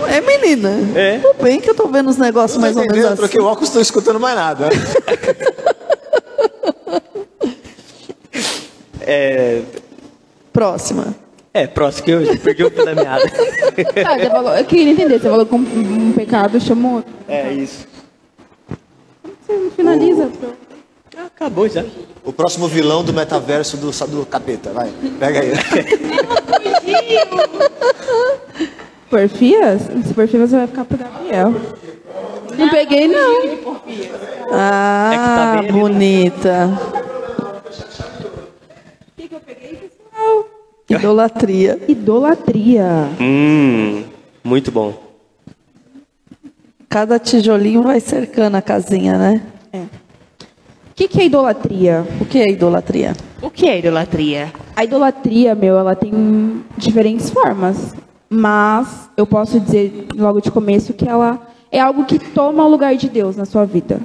É, 0.07 0.21
menina. 0.21 0.71
É. 0.95 1.19
Tudo 1.19 1.43
bem 1.43 1.61
que 1.61 1.71
eu 1.71 1.75
tô 1.75 1.89
vendo 1.89 2.11
os 2.11 2.17
negócios 2.17 2.61
mais 2.61 2.77
ou 2.77 2.83
menos 2.83 2.99
assim. 2.99 3.11
Eu 3.11 3.17
troquei 3.17 3.41
o 3.41 3.45
óculos, 3.45 3.69
estou 3.69 3.83
escutando 3.83 4.21
mais 4.21 4.37
nada. 4.37 4.69
é... 9.01 9.63
Próxima. 10.53 11.23
É, 11.55 11.67
próximo 11.67 12.05
que 12.05 12.11
eu 12.11 12.39
perdi 12.39 12.65
o 12.65 12.71
fio 12.71 12.85
da 12.85 12.95
meada. 12.95 13.25
ah, 14.07 14.17
você 14.19 14.31
falou, 14.31 14.55
eu 14.55 14.65
queria 14.65 14.93
entender, 14.93 15.21
você 15.21 15.29
falou 15.29 15.45
que 15.45 15.55
um 15.55 16.13
pecado 16.13 16.59
chamou 16.59 16.97
outro. 16.97 17.13
É, 17.29 17.53
isso. 17.53 17.87
Você 19.23 19.71
finaliza. 19.77 20.25
O... 20.25 20.55
Ah, 21.17 21.27
acabou 21.27 21.69
já. 21.69 21.85
O 22.25 22.33
próximo 22.33 22.67
vilão 22.69 23.05
do 23.05 23.13
metaverso 23.13 23.77
do, 23.77 23.91
do 23.91 24.25
capeta, 24.25 24.73
vai. 24.73 24.91
Pega 25.19 25.41
aí. 25.41 25.53
Porfias? 29.13 29.83
Se 30.07 30.15
Porfias 30.15 30.49
você 30.49 30.57
vai 30.57 30.67
ficar 30.67 30.87
pro 30.87 30.97
Gabriel. 30.97 31.53
Não 32.57 32.71
peguei, 32.71 33.07
não. 33.07 33.43
Ah, 34.51 35.11
é 35.13 35.67
tá 35.67 35.71
bonita. 35.71 36.71
O 37.59 39.21
que, 39.21 39.29
que 39.29 39.35
eu 39.35 39.41
peguei, 39.41 39.75
pessoal? 39.75 40.47
Idolatria. 40.89 41.79
Idolatria. 41.87 43.11
Hum, 43.21 44.03
muito 44.43 44.73
bom. 44.73 44.95
Cada 46.89 47.19
tijolinho 47.19 47.83
vai 47.83 48.01
cercando 48.01 48.57
a 48.57 48.63
casinha, 48.63 49.19
né? 49.19 49.43
É. 49.75 49.79
O 49.81 49.89
que, 50.95 51.07
que 51.07 51.21
é 51.21 51.27
idolatria? 51.27 52.07
O 52.19 52.25
que 52.25 52.39
é 52.39 52.51
idolatria? 52.51 53.13
O 53.43 53.51
que 53.51 53.69
é 53.69 53.79
idolatria? 53.79 54.51
A 54.75 54.85
idolatria, 54.85 55.55
meu, 55.55 55.79
ela 55.79 55.95
tem 55.95 56.65
diferentes 56.79 57.29
formas. 57.29 57.95
Mas 58.35 59.11
eu 59.15 59.27
posso 59.27 59.61
dizer 59.61 60.07
logo 60.17 60.41
de 60.41 60.51
começo 60.51 60.95
que 60.95 61.07
ela 61.07 61.39
é 61.71 61.79
algo 61.79 62.07
que 62.07 62.19
toma 62.19 62.65
o 62.65 62.69
lugar 62.69 62.97
de 62.97 63.07
Deus 63.07 63.37
na 63.37 63.45
sua 63.45 63.67
vida. 63.67 64.01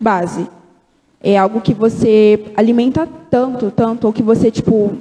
Base. 0.00 0.48
É 1.22 1.38
algo 1.38 1.60
que 1.60 1.72
você 1.72 2.46
alimenta 2.56 3.08
tanto, 3.30 3.70
tanto, 3.70 4.08
ou 4.08 4.12
que 4.12 4.24
você, 4.24 4.50
tipo, 4.50 4.96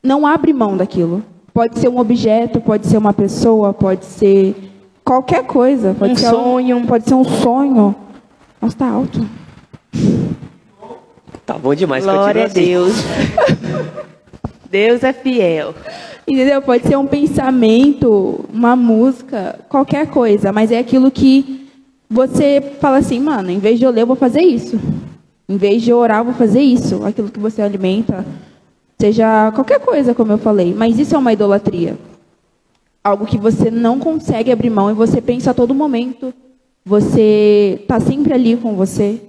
não 0.00 0.24
abre 0.24 0.52
mão 0.52 0.76
daquilo. 0.76 1.20
Pode 1.52 1.80
ser 1.80 1.88
um 1.88 1.98
objeto, 1.98 2.60
pode 2.60 2.86
ser 2.86 2.96
uma 2.96 3.12
pessoa, 3.12 3.74
pode 3.74 4.04
ser 4.04 4.54
qualquer 5.04 5.44
coisa. 5.44 5.92
Pode 5.98 6.12
um 6.12 6.16
ser 6.16 6.30
sonho. 6.30 6.76
Um, 6.76 6.86
pode 6.86 7.08
ser 7.08 7.14
um 7.14 7.24
sonho. 7.24 7.92
Nossa, 8.62 8.76
tá 8.76 8.88
alto. 8.88 9.26
Tá 11.44 11.54
bom 11.54 11.74
demais. 11.74 12.04
Glória 12.04 12.44
a 12.44 12.48
Deus. 12.48 12.92
Deus 14.70 15.02
é 15.02 15.12
fiel. 15.12 15.74
Entendeu? 16.28 16.60
Pode 16.60 16.86
ser 16.86 16.96
um 16.96 17.06
pensamento, 17.06 18.44
uma 18.52 18.74
música, 18.74 19.60
qualquer 19.68 20.08
coisa, 20.08 20.52
mas 20.52 20.72
é 20.72 20.78
aquilo 20.78 21.10
que 21.10 21.68
você 22.10 22.60
fala 22.80 22.98
assim, 22.98 23.20
mano, 23.20 23.50
em 23.50 23.58
vez 23.58 23.78
de 23.78 23.84
eu 23.84 23.90
ler, 23.90 24.02
eu 24.02 24.06
vou 24.06 24.16
fazer 24.16 24.40
isso. 24.40 24.78
Em 25.48 25.56
vez 25.56 25.82
de 25.82 25.92
orar, 25.92 26.20
eu 26.20 26.24
vou 26.24 26.34
fazer 26.34 26.60
isso. 26.60 27.04
Aquilo 27.04 27.30
que 27.30 27.38
você 27.38 27.62
alimenta, 27.62 28.26
seja 28.98 29.52
qualquer 29.52 29.78
coisa, 29.78 30.14
como 30.14 30.32
eu 30.32 30.38
falei. 30.38 30.74
Mas 30.74 30.98
isso 30.98 31.14
é 31.14 31.18
uma 31.18 31.32
idolatria. 31.32 31.96
Algo 33.04 33.24
que 33.24 33.38
você 33.38 33.70
não 33.70 34.00
consegue 34.00 34.50
abrir 34.50 34.70
mão 34.70 34.90
e 34.90 34.94
você 34.94 35.20
pensa 35.20 35.52
a 35.52 35.54
todo 35.54 35.74
momento. 35.74 36.34
Você 36.84 37.78
está 37.82 38.00
sempre 38.00 38.32
ali 38.32 38.56
com 38.56 38.74
você, 38.74 39.20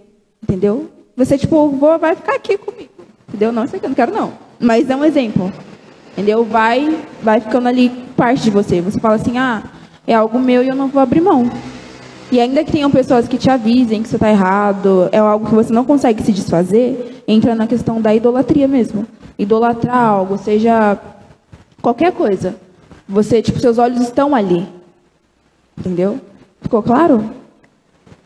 entendeu? 0.42 0.90
Você, 1.16 1.38
tipo, 1.38 1.70
vou, 1.70 1.98
vai 2.00 2.16
ficar 2.16 2.36
aqui 2.36 2.58
comigo. 2.58 2.90
Entendeu? 3.28 3.52
Não, 3.52 3.66
isso 3.66 3.76
aqui 3.76 3.86
eu 3.86 3.90
não 3.90 3.96
quero, 3.96 4.14
não. 4.14 4.34
Mas 4.60 4.90
é 4.90 4.96
um 4.96 5.06
exemplo. 5.06 5.52
Entendeu? 6.18 6.44
Vai, 6.44 6.98
vai 7.22 7.40
ficando 7.40 7.68
ali 7.68 7.90
parte 8.16 8.42
de 8.42 8.50
você. 8.50 8.82
Você 8.82 9.00
fala 9.00 9.14
assim, 9.14 9.38
ah, 9.38 9.62
é 10.08 10.16
algo 10.16 10.40
meu 10.40 10.64
e 10.64 10.68
eu 10.68 10.76
não 10.76 10.88
vou 10.88 11.00
abrir 11.00 11.22
mão. 11.22 11.48
E 12.32 12.40
ainda 12.42 12.64
que 12.64 12.72
tenham 12.72 12.90
pessoas 12.90 13.28
que 13.28 13.38
te 13.38 13.52
avisem 13.52 14.02
que 14.02 14.10
você 14.10 14.16
está 14.16 14.28
errado, 14.28 15.10
é 15.12 15.20
algo 15.20 15.46
que 15.46 15.54
você 15.54 15.72
não 15.72 15.86
consegue 15.86 16.24
se 16.24 16.32
desfazer, 16.32 17.22
entra 17.28 17.54
na 17.54 17.68
questão 17.68 18.02
da 18.02 18.16
idolatria 18.16 18.68
mesmo. 18.68 19.06
Idolatrar 19.38 19.96
algo, 19.96 20.40
seja 20.40 20.98
qualquer 21.84 22.12
coisa. 22.12 22.56
Você, 23.08 23.40
tipo, 23.40 23.60
seus 23.60 23.78
olhos 23.78 24.02
estão 24.02 24.34
ali. 24.34 24.68
Entendeu? 25.78 26.20
Ficou 26.62 26.82
claro? 26.82 27.30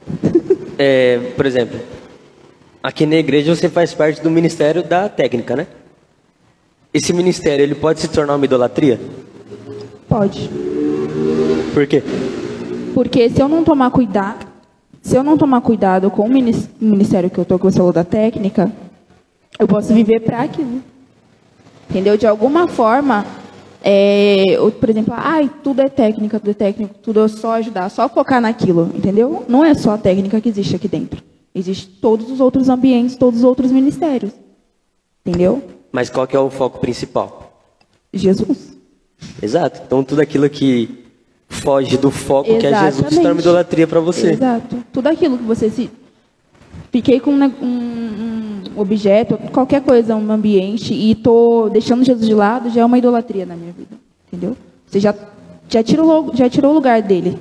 É, 0.83 1.33
por 1.36 1.45
exemplo, 1.45 1.79
aqui 2.81 3.05
na 3.05 3.17
igreja 3.17 3.55
você 3.55 3.69
faz 3.69 3.93
parte 3.93 4.19
do 4.19 4.31
ministério 4.31 4.81
da 4.81 5.07
técnica, 5.07 5.55
né? 5.55 5.67
Esse 6.93 7.13
ministério, 7.13 7.63
ele 7.63 7.75
pode 7.75 8.01
se 8.01 8.07
tornar 8.10 8.36
uma 8.36 8.45
idolatria? 8.45 9.00
Pode. 10.10 10.50
Por 11.74 11.88
quê? 11.88 12.03
Porque 12.93 13.29
se 13.29 13.41
eu 13.41 13.48
não 13.48 13.63
tomar 13.63 13.91
cuidado, 13.91 14.45
se 15.01 15.15
eu 15.15 15.24
não 15.24 15.38
tomar 15.38 15.62
cuidado 15.62 16.12
com 16.12 16.24
o 16.24 16.29
ministério 16.29 17.29
que 17.29 17.38
eu 17.38 17.43
estou, 17.43 17.57
que 17.57 17.63
você 17.63 17.77
falou 17.77 17.93
da 17.93 18.03
técnica, 18.03 18.69
eu 19.57 19.67
posso 19.67 19.93
viver 19.93 20.19
para 20.19 20.41
aquilo. 20.41 20.81
Entendeu? 21.89 22.17
De 22.17 22.27
alguma 22.27 22.67
forma, 22.67 23.25
é, 23.81 24.57
por 24.79 24.89
exemplo, 24.89 25.13
ai, 25.15 25.50
tudo 25.63 25.81
é 25.81 25.88
técnica, 25.88 26.39
tudo 26.39 26.51
é 26.51 26.53
técnico, 26.53 26.95
tudo 27.01 27.24
é 27.24 27.27
só 27.29 27.53
ajudar, 27.53 27.89
só 27.89 28.10
focar 28.10 28.41
naquilo, 28.41 28.91
entendeu? 28.93 29.45
Não 29.48 29.63
é 29.63 29.74
só 29.74 29.91
a 29.91 29.98
técnica 29.98 30.41
que 30.41 30.50
existe 30.50 30.75
aqui 30.75 30.89
dentro. 30.89 31.24
Existem 31.55 31.95
todos 32.01 32.29
os 32.29 32.41
outros 32.41 32.67
ambientes, 32.67 33.15
todos 33.15 33.39
os 33.39 33.45
outros 33.45 33.71
ministérios. 33.71 34.33
Entendeu? 35.25 35.62
Mas 35.91 36.10
qual 36.10 36.25
que 36.25 36.36
é 36.36 36.39
o 36.39 36.50
foco 36.50 36.79
principal? 36.79 37.62
Jesus. 38.13 38.77
Exato. 39.41 39.81
Então 39.86 40.03
tudo 40.03 40.21
aquilo 40.21 40.50
que 40.50 41.05
foge 41.50 41.98
do 41.98 42.10
foco 42.10 42.50
Exatamente. 42.50 42.71
que 42.71 42.75
é 42.75 42.91
Jesus 42.91 43.13
se 43.13 43.21
torna 43.21 43.41
idolatria 43.41 43.88
para 43.88 44.00
você. 44.00 44.31
Exato. 44.31 44.83
Tudo 44.91 45.07
aquilo 45.07 45.38
que 45.38 45.43
você 45.43 45.69
se 45.69 45.89
fiquei 46.91 47.19
com 47.19 47.31
um, 47.31 47.43
um, 47.43 48.63
objeto, 48.75 49.38
qualquer 49.51 49.81
coisa, 49.81 50.15
um 50.15 50.31
ambiente 50.31 50.93
e 50.93 51.13
tô 51.15 51.69
deixando 51.69 52.03
Jesus 52.03 52.25
de 52.25 52.33
lado, 52.33 52.69
já 52.69 52.81
é 52.81 52.86
uma 52.86 52.98
idolatria 52.98 53.45
na 53.45 53.55
minha 53.55 53.71
vida, 53.71 53.95
entendeu? 54.27 54.55
Você 54.88 55.00
já 55.00 55.13
já 55.67 55.83
tirou 55.83 56.31
já 56.33 56.50
tirou 56.50 56.71
o 56.71 56.75
lugar 56.75 57.01
dele. 57.01 57.38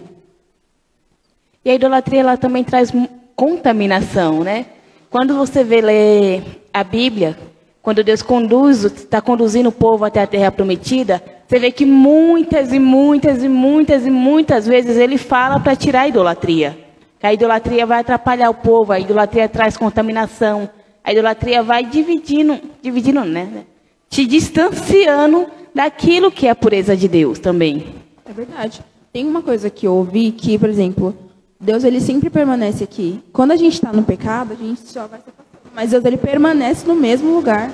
E 1.65 1.71
a 1.71 1.75
idolatria 1.75 2.21
ela 2.21 2.37
também 2.37 2.65
traz 2.65 2.93
contaminação, 3.37 4.43
né? 4.43 4.67
Quando 5.11 5.35
você 5.35 5.65
vê 5.65 5.81
ler 5.81 6.43
a 6.73 6.85
Bíblia, 6.85 7.37
quando 7.83 8.05
Deus 8.05 8.23
conduz, 8.23 8.85
está 8.85 9.21
conduzindo 9.21 9.71
o 9.71 9.73
povo 9.73 10.05
até 10.05 10.23
a 10.23 10.27
terra 10.27 10.51
prometida, 10.51 11.23
você 11.47 11.59
vê 11.59 11.71
que 11.73 11.87
muitas 11.87 12.73
e 12.73 12.79
muitas 12.79 13.43
e 13.43 13.49
muitas 13.49 14.07
e 14.07 14.11
muitas 14.11 14.67
vezes 14.67 14.97
ele 14.97 15.17
fala 15.17 15.59
para 15.59 15.75
tirar 15.75 16.03
a 16.03 16.09
idolatria. 16.09 16.79
Que 17.19 17.27
a 17.27 17.33
idolatria 17.33 17.87
vai 17.87 18.01
atrapalhar 18.01 18.51
o 18.51 18.55
povo, 18.55 18.93
a 18.93 19.01
idolatria 19.01 19.49
traz 19.49 19.77
contaminação, 19.77 20.69
a 21.03 21.13
idolatria 21.13 21.63
vai 21.63 21.85
dividindo, 21.85 22.61
dividindo, 22.83 23.25
né? 23.25 23.65
Te 24.09 24.27
distanciando 24.27 25.47
daquilo 25.75 26.31
que 26.31 26.47
é 26.47 26.51
a 26.51 26.55
pureza 26.55 26.97
de 26.97 27.09
Deus 27.09 27.39
também. 27.39 27.87
É 28.25 28.33
verdade. 28.33 28.81
Tem 29.13 29.27
uma 29.27 29.43
coisa 29.43 29.71
que 29.71 29.87
eu 29.87 29.95
ouvi 29.95 30.31
que, 30.31 30.59
por 30.59 30.69
exemplo, 30.69 31.17
Deus 31.59 31.83
ele 31.83 32.01
sempre 32.01 32.31
permanece 32.31 32.85
aqui. 32.85 33.23
Quando 33.33 33.53
a 33.53 33.57
gente 33.57 33.75
está 33.75 33.93
no 33.93 34.03
pecado, 34.03 34.53
a 34.53 34.57
gente 34.57 34.81
só 34.83 35.07
vai 35.07 35.21
se 35.21 35.31
mas 35.75 35.91
Deus 35.91 36.05
ele 36.05 36.17
permanece 36.17 36.87
no 36.87 36.95
mesmo 36.95 37.35
lugar. 37.35 37.71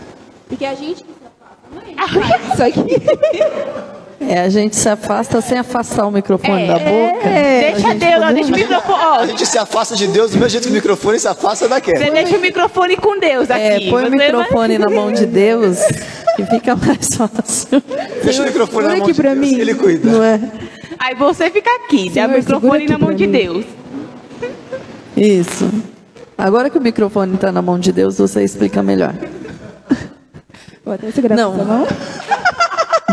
Porque 0.49 0.65
a 0.65 0.75
gente 0.75 1.03
que 1.03 1.13
se 1.13 1.27
afasta, 1.27 1.59
não 1.73 2.23
é 2.23 2.53
isso 2.53 2.63
aqui. 2.63 3.97
É, 4.19 4.41
a 4.41 4.49
gente 4.49 4.75
se 4.75 4.89
afasta 4.89 5.41
sem 5.41 5.59
afastar 5.59 6.07
o 6.07 6.11
microfone 6.11 6.63
é, 6.63 6.67
da 6.67 6.79
boca. 6.79 7.29
É, 7.29 7.73
deixa 7.73 7.95
Deus, 7.95 8.25
ó, 8.25 8.33
deixa 8.33 8.49
o 8.49 8.57
microfone. 8.57 8.99
Ó. 8.99 9.15
A 9.21 9.27
gente 9.27 9.47
se 9.47 9.59
afasta 9.59 9.95
de 9.95 10.07
Deus 10.07 10.31
do 10.31 10.39
mesmo 10.39 10.49
jeito 10.49 10.65
que 10.65 10.71
o 10.71 10.75
microfone 10.75 11.19
se 11.19 11.29
afasta 11.29 11.69
da 11.69 11.81
queda. 11.81 11.99
Você 11.99 12.11
deixa 12.11 12.37
o 12.37 12.41
microfone 12.41 12.97
com 12.97 13.19
Deus 13.19 13.51
aqui. 13.51 13.63
É, 13.63 13.91
põe 13.91 14.07
o 14.07 14.11
microfone 14.11 14.79
vai... 14.79 14.89
na 14.89 14.95
mão 14.95 15.13
de 15.13 15.27
Deus 15.27 15.79
e 16.39 16.47
fica 16.47 16.75
mais 16.75 17.09
fácil. 17.15 17.83
Deixa 18.25 18.43
o 18.43 18.47
microfone 18.47 18.89
na 18.89 18.97
mão 18.97 19.07
de 19.07 19.23
Deus, 19.23 19.37
mim. 19.37 19.61
ele 19.61 19.75
cuida. 19.75 20.11
Não 20.11 20.25
é? 20.25 20.41
Aí 20.99 21.15
você 21.15 21.51
fica 21.51 21.71
aqui, 21.85 22.11
dá 22.11 22.27
o 22.27 22.31
microfone 22.31 22.87
na 22.87 22.99
mão 22.99 23.13
de 23.13 23.27
Deus. 23.27 23.65
Isso. 25.17 25.71
Agora 26.39 26.69
que 26.69 26.77
o 26.77 26.81
microfone 26.81 27.35
está 27.35 27.51
na 27.51 27.63
mão 27.63 27.79
de 27.79 27.93
Deus, 27.93 28.19
você 28.19 28.45
explica 28.45 28.83
melhor. 28.83 29.15
Vou 30.85 30.95
até 30.95 31.11
segurar 31.11 31.35
Não. 31.35 31.53
mão. 31.53 31.87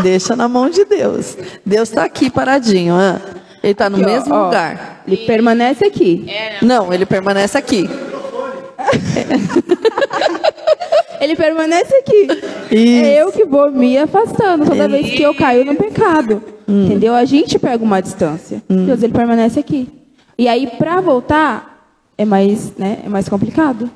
Deixa 0.02 0.36
na 0.36 0.48
mão 0.48 0.68
de 0.68 0.84
Deus. 0.84 1.36
Deus 1.64 1.88
está 1.88 2.04
aqui 2.04 2.30
paradinho. 2.30 2.94
Hein? 2.94 3.18
Ele 3.62 3.72
está 3.72 3.88
no 3.88 3.98
mesmo 3.98 4.34
ó, 4.34 4.44
lugar. 4.44 5.02
Ele 5.06 5.16
permanece 5.18 5.86
aqui. 5.86 6.26
Não, 6.60 6.92
ele 6.92 7.06
permanece 7.06 7.56
aqui. 7.56 7.88
ele 11.20 11.34
permanece 11.34 11.94
aqui. 11.96 12.28
Isso. 12.70 13.04
É 13.04 13.22
eu 13.22 13.32
que 13.32 13.44
vou 13.44 13.70
me 13.70 13.96
afastando 13.96 14.66
toda 14.66 14.88
vez 14.88 15.10
que 15.10 15.22
eu 15.22 15.34
caio 15.34 15.64
no 15.64 15.74
pecado. 15.74 16.42
Hum. 16.68 16.86
Entendeu? 16.86 17.14
A 17.14 17.24
gente 17.24 17.58
pega 17.58 17.82
uma 17.82 18.02
distância. 18.02 18.62
Hum. 18.68 18.86
Deus, 18.86 19.02
ele 19.02 19.12
permanece 19.12 19.58
aqui. 19.58 19.88
E 20.36 20.48
aí, 20.48 20.66
para 20.78 21.00
voltar, 21.00 21.73
é 22.16 22.24
mais, 22.24 22.76
né, 22.76 23.02
é 23.04 23.08
mais 23.08 23.28
complicado. 23.28 23.90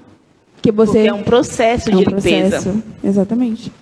Que 0.61 0.73
você 0.73 0.93
Porque 0.93 1.09
é 1.09 1.13
um 1.15 1.23
processo 1.23 1.91
é 1.91 1.95
um 1.95 1.99
de 1.99 2.05
limpeza. 2.05 2.51
Processo, 2.51 2.83
exatamente. 3.03 3.73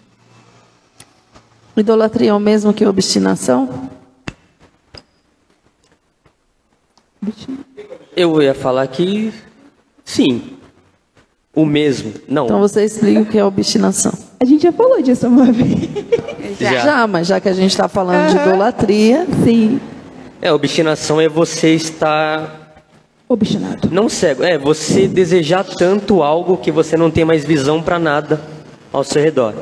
Idolatria 1.76 2.30
é 2.30 2.34
o 2.34 2.40
mesmo 2.40 2.72
que 2.72 2.86
obstinação? 2.86 3.90
Eu 8.16 8.40
ia 8.40 8.54
falar 8.54 8.86
que 8.86 9.32
sim. 10.04 10.56
O 11.54 11.64
mesmo. 11.64 12.12
Não. 12.28 12.44
Então 12.44 12.60
você 12.60 12.84
explica 12.84 13.20
o 13.20 13.26
que 13.26 13.38
é 13.38 13.44
obstinação. 13.44 14.12
A 14.38 14.44
gente 14.44 14.62
já 14.62 14.72
falou 14.72 15.00
disso 15.02 15.26
uma 15.26 15.50
vez. 15.50 15.88
Já, 16.60 16.78
já 16.80 17.06
mas 17.06 17.26
já 17.26 17.40
que 17.40 17.48
a 17.48 17.52
gente 17.52 17.70
está 17.70 17.88
falando 17.88 18.28
uhum. 18.28 18.34
de 18.34 18.48
idolatria. 18.48 19.26
Sim. 19.44 19.80
É, 20.40 20.52
obstinação 20.52 21.20
é 21.20 21.28
você 21.28 21.74
estar 21.74 22.55
obstinado. 23.28 23.88
Não 23.90 24.08
cego, 24.08 24.44
é 24.44 24.56
você 24.56 25.08
desejar 25.08 25.64
tanto 25.64 26.22
algo 26.22 26.56
que 26.56 26.70
você 26.70 26.96
não 26.96 27.10
tem 27.10 27.24
mais 27.24 27.44
visão 27.44 27.82
para 27.82 27.98
nada 27.98 28.40
ao 28.92 29.04
seu 29.04 29.22
redor. 29.22 29.54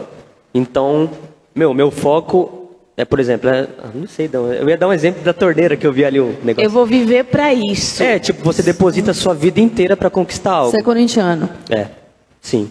Então, 0.55 1.11
meu, 1.55 1.73
meu 1.75 1.91
foco 1.91 2.65
é, 2.97 3.05
por 3.05 3.19
exemplo, 3.19 3.51
é, 3.51 3.69
ah, 3.83 3.89
não 3.93 4.07
sei, 4.07 4.31
eu 4.33 4.69
ia 4.69 4.77
dar 4.77 4.87
um 4.87 4.93
exemplo 4.93 5.23
da 5.25 5.33
torneira 5.33 5.77
que 5.77 5.85
eu 5.85 5.93
vi 5.93 6.05
ali 6.05 6.21
o 6.21 6.37
negócio. 6.45 6.65
Eu 6.65 6.71
vou 6.71 6.87
viver 6.87 7.25
para 7.25 7.53
isso. 7.53 8.01
É, 8.01 8.21
tipo, 8.21 8.45
você 8.45 8.63
deposita 8.63 9.11
a 9.11 9.15
sua 9.15 9.35
vida 9.35 9.61
inteira 9.61 9.97
para 9.97 10.09
conquistar 10.09 10.53
algo. 10.53 10.71
Você 10.71 10.79
é 10.79 10.83
corintiano? 10.83 11.49
É, 11.69 11.89
sim. 12.41 12.71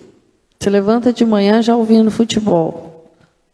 Você 0.58 0.70
levanta 0.70 1.12
de 1.12 1.26
manhã 1.26 1.62
já 1.62 1.76
ouvindo 1.76 2.10
futebol. 2.10 3.12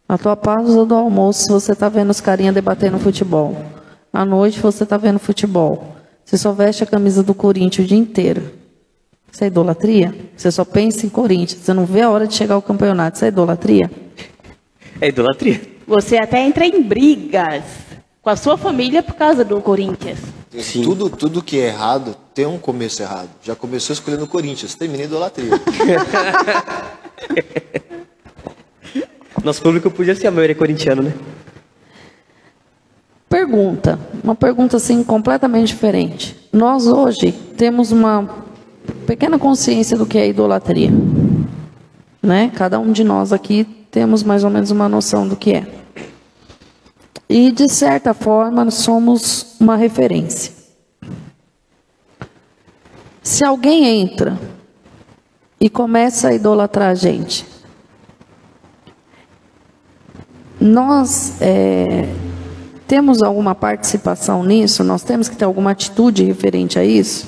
A 0.07 0.15
tua 0.15 0.35
pausa 0.35 0.85
do 0.85 0.93
almoço, 0.93 1.45
você 1.49 1.71
está 1.71 1.89
vendo 1.89 2.11
os 2.11 2.21
carinha 2.21 2.53
debatendo 2.53 2.99
futebol. 2.99 3.57
À 4.13 4.23
noite, 4.23 4.59
você 4.59 4.83
está 4.83 4.95
vendo 4.95 5.17
futebol. 5.17 5.95
Você 6.29 6.37
só 6.37 6.51
veste 6.51 6.83
a 6.83 6.85
camisa 6.85 7.23
do 7.23 7.33
Corinthians 7.33 7.83
o 7.83 7.87
dia 7.87 7.97
inteiro. 7.97 8.51
Isso 9.31 9.43
é 9.43 9.47
idolatria? 9.47 10.13
Você 10.37 10.51
só 10.51 10.63
pensa 10.63 11.07
em 11.07 11.09
Corinthians. 11.09 11.63
Você 11.63 11.73
não 11.73 11.87
vê 11.87 12.01
a 12.01 12.09
hora 12.11 12.27
de 12.27 12.35
chegar 12.35 12.53
ao 12.53 12.61
campeonato. 12.61 13.15
Isso 13.15 13.25
é 13.25 13.29
idolatria? 13.29 13.89
É 15.01 15.07
idolatria. 15.07 15.59
Você 15.87 16.17
até 16.17 16.45
entra 16.45 16.67
em 16.67 16.83
brigas 16.83 17.63
com 18.21 18.29
a 18.29 18.35
sua 18.35 18.59
família 18.59 19.01
por 19.01 19.15
causa 19.15 19.43
do 19.43 19.59
Corinthians. 19.59 20.19
Sim. 20.59 20.83
Tudo, 20.83 21.09
tudo 21.09 21.41
que 21.41 21.59
é 21.59 21.65
errado 21.65 22.15
tem 22.31 22.45
um 22.45 22.59
começo 22.59 23.01
errado. 23.01 23.29
Já 23.41 23.55
começou 23.55 23.95
escolhendo 23.95 24.25
o 24.25 24.27
Corinthians, 24.27 24.75
termina 24.75 25.05
idolatria. 25.05 25.49
Nosso 29.43 29.63
público 29.63 29.89
podia 29.89 30.13
ser 30.13 30.27
a 30.27 30.31
maioria 30.31 30.55
corintiano, 30.55 31.01
né? 31.01 31.11
Pergunta, 33.39 33.97
uma 34.21 34.35
pergunta 34.35 34.75
assim 34.75 35.01
completamente 35.01 35.67
diferente. 35.67 36.35
Nós 36.51 36.85
hoje 36.85 37.31
temos 37.31 37.89
uma 37.89 38.27
pequena 39.07 39.39
consciência 39.39 39.97
do 39.97 40.05
que 40.05 40.17
é 40.17 40.27
idolatria. 40.27 40.91
Né? 42.21 42.51
Cada 42.53 42.77
um 42.81 42.91
de 42.91 43.01
nós 43.01 43.31
aqui 43.31 43.63
temos 43.89 44.23
mais 44.23 44.43
ou 44.43 44.49
menos 44.49 44.71
uma 44.71 44.89
noção 44.89 45.25
do 45.25 45.37
que 45.37 45.53
é. 45.53 45.65
E 47.29 47.49
de 47.53 47.69
certa 47.69 48.13
forma 48.13 48.69
somos 48.71 49.55
uma 49.57 49.77
referência. 49.77 50.51
Se 53.23 53.45
alguém 53.45 54.01
entra 54.01 54.37
e 55.61 55.69
começa 55.69 56.27
a 56.27 56.33
idolatrar 56.33 56.89
a 56.89 56.95
gente, 56.95 57.45
nós 60.59 61.41
é, 61.41 62.05
temos 62.89 63.21
alguma 63.21 63.53
participação 63.53 64.43
nisso? 64.43 64.83
Nós 64.83 65.03
temos 65.03 65.29
que 65.29 65.37
ter 65.37 65.45
alguma 65.45 65.69
atitude 65.69 66.23
referente 66.23 66.79
a 66.79 66.83
isso? 66.83 67.27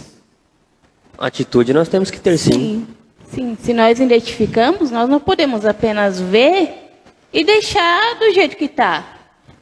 Atitude 1.20 1.72
nós 1.72 1.88
temos 1.88 2.10
que 2.10 2.20
ter 2.20 2.36
sim. 2.40 2.88
Sim, 3.30 3.56
sim. 3.56 3.58
se 3.62 3.72
nós 3.72 4.00
identificamos, 4.00 4.90
nós 4.90 5.08
não 5.08 5.20
podemos 5.20 5.64
apenas 5.64 6.20
ver 6.20 6.90
e 7.32 7.44
deixar 7.44 8.16
do 8.16 8.34
jeito 8.34 8.58
que 8.58 8.66
está. 8.66 9.20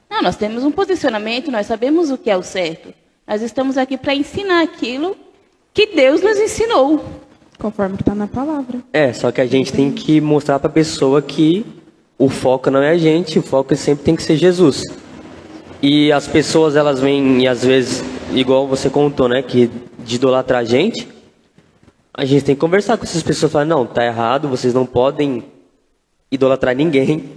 Não, 0.09 0.21
nós 0.21 0.38
temos 0.38 0.63
um 0.63 0.71
posicionamento, 0.71 1.51
nós 1.51 1.67
sabemos 1.67 2.09
o 2.09 2.17
que 2.17 2.31
é 2.31 2.38
o 2.38 2.41
certo. 2.41 2.93
Nós 3.27 3.41
estamos 3.41 3.77
aqui 3.77 3.97
para 3.97 4.15
ensinar 4.15 4.62
aquilo 4.63 5.17
que 5.73 5.88
Deus 5.88 6.21
nos 6.21 6.39
ensinou. 6.39 7.03
Conforme 7.59 7.95
está 7.99 8.15
na 8.15 8.25
palavra. 8.25 8.79
É, 8.93 9.12
só 9.12 9.33
que 9.33 9.41
a 9.41 9.45
gente 9.45 9.73
tem 9.73 9.91
que 9.91 10.21
mostrar 10.21 10.59
para 10.59 10.69
a 10.69 10.73
pessoa 10.73 11.21
que 11.21 11.65
o 12.17 12.29
foco 12.29 12.71
não 12.71 12.81
é 12.81 12.91
a 12.91 12.97
gente, 12.97 13.38
o 13.38 13.43
foco 13.43 13.75
sempre 13.75 14.05
tem 14.05 14.15
que 14.15 14.23
ser 14.23 14.38
Jesus. 14.38 14.81
E 15.81 16.11
as 16.11 16.27
pessoas 16.27 16.75
elas 16.75 16.99
vêm 16.99 17.43
e 17.43 17.47
às 17.47 17.63
vezes, 17.63 18.03
igual 18.33 18.67
você 18.67 18.89
contou, 18.89 19.29
né, 19.29 19.41
que 19.41 19.69
de 20.03 20.15
idolatrar 20.15 20.61
a 20.61 20.65
gente, 20.65 21.07
a 22.13 22.25
gente 22.25 22.43
tem 22.43 22.55
que 22.55 22.61
conversar 22.61 22.97
com 22.97 23.05
essas 23.05 23.23
pessoas, 23.23 23.51
falar, 23.51 23.65
não, 23.65 23.85
tá 23.85 24.05
errado, 24.05 24.49
vocês 24.49 24.73
não 24.73 24.85
podem 24.85 25.43
idolatrar 26.29 26.75
ninguém. 26.75 27.29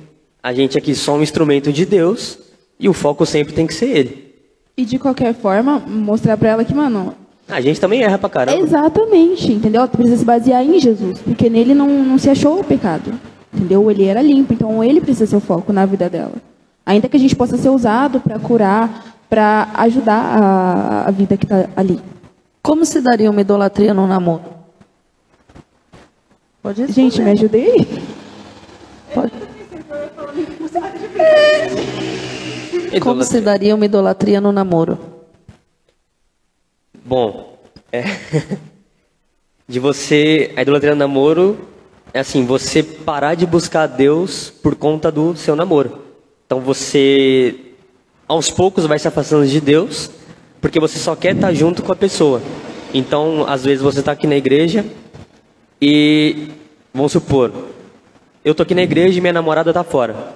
A 0.42 0.52
gente 0.52 0.76
aqui 0.76 0.90
é 0.90 0.94
só 0.94 1.14
um 1.14 1.22
instrumento 1.22 1.72
de 1.72 1.87
Deus 1.87 2.38
e 2.81 2.88
o 2.88 2.92
foco 2.92 3.24
sempre 3.24 3.52
tem 3.52 3.66
que 3.66 3.74
ser 3.74 3.96
ele. 3.96 4.35
E 4.76 4.85
de 4.85 4.98
qualquer 4.98 5.35
forma, 5.35 5.78
mostrar 5.78 6.37
para 6.37 6.48
ela 6.48 6.64
que, 6.64 6.74
mano, 6.74 7.14
a 7.48 7.61
gente 7.61 7.81
também 7.81 8.02
erra 8.02 8.18
pra 8.18 8.28
caramba. 8.28 8.59
Exatamente, 8.59 9.52
entendeu? 9.52 9.87
Tu 9.87 9.96
precisa 9.96 10.16
se 10.16 10.24
basear 10.24 10.64
em 10.64 10.81
Jesus, 10.81 11.20
porque 11.20 11.48
nele 11.48 11.74
não, 11.74 11.88
não 11.88 12.18
se 12.18 12.31
achou 12.31 12.59
o 12.59 12.64
pecado, 12.64 13.12
entendeu? 13.55 13.88
Ele 13.90 14.05
era 14.05 14.20
limpo, 14.20 14.52
então 14.52 14.83
ele 14.83 15.00
precisa 15.00 15.26
ser 15.26 15.37
o 15.37 15.40
foco 15.40 15.72
na 15.72 15.87
vida 15.87 16.09
dela. 16.09 16.33
Ainda 16.85 17.09
que 17.09 17.16
a 17.16 17.21
gente 17.21 17.37
possa 17.37 17.57
ser 17.57 17.68
usado 17.68 18.21
para 18.21 18.38
curar, 18.38 19.16
para 19.29 19.71
ajudar 19.75 20.21
a, 20.21 21.09
a 21.09 21.11
vida 21.11 21.37
que 21.37 21.45
está 21.45 21.68
ali. 21.77 22.01
Como 22.62 22.85
se 22.85 23.01
daria 23.01 23.31
uma 23.31 23.40
idolatria 23.40 23.95
no 23.95 24.07
namoro? 24.07 24.45
Pode 26.62 26.87
Gente, 26.92 27.21
me 27.21 27.31
ajudei. 27.31 27.87
Pode. 29.14 29.33
Como 33.01 33.25
se 33.25 33.40
daria 33.40 33.75
uma 33.75 33.85
idolatria 33.85 34.40
no 34.40 34.53
namoro? 34.53 34.99
Bom, 37.05 37.59
é... 37.90 38.03
de 39.66 39.81
você. 39.81 40.53
A 40.57 40.62
idolatria 40.62 40.92
no 40.92 40.99
namoro 40.99 41.59
é 42.12 42.21
assim: 42.21 42.45
você 42.45 42.83
parar 42.83 43.35
de 43.35 43.47
buscar 43.47 43.87
Deus 43.87 44.51
por 44.51 44.77
conta 44.77 45.11
do 45.11 45.35
seu 45.35 45.57
namoro. 45.57 46.02
Então 46.53 46.61
você, 46.61 47.55
aos 48.29 48.51
poucos, 48.51 48.85
vai 48.85 48.99
se 48.99 49.09
afastando 49.09 49.47
de 49.47 49.59
Deus, 49.59 50.11
porque 50.61 50.79
você 50.79 50.99
só 50.99 51.17
quer 51.17 51.35
estar 51.35 51.51
junto 51.55 51.83
com 51.83 51.91
a 51.91 51.97
pessoa. 51.97 52.43
Então, 52.93 53.47
às 53.49 53.65
vezes, 53.65 53.83
você 53.83 54.01
está 54.01 54.12
aqui 54.12 54.27
na 54.27 54.37
igreja 54.37 54.85
e, 55.81 56.49
vamos 56.93 57.12
supor, 57.12 57.51
eu 58.45 58.55
tô 58.55 58.65
aqui 58.65 58.75
na 58.75 58.83
igreja 58.83 59.17
e 59.17 59.21
minha 59.23 59.33
namorada 59.33 59.71
está 59.71 59.83
fora. 59.83 60.35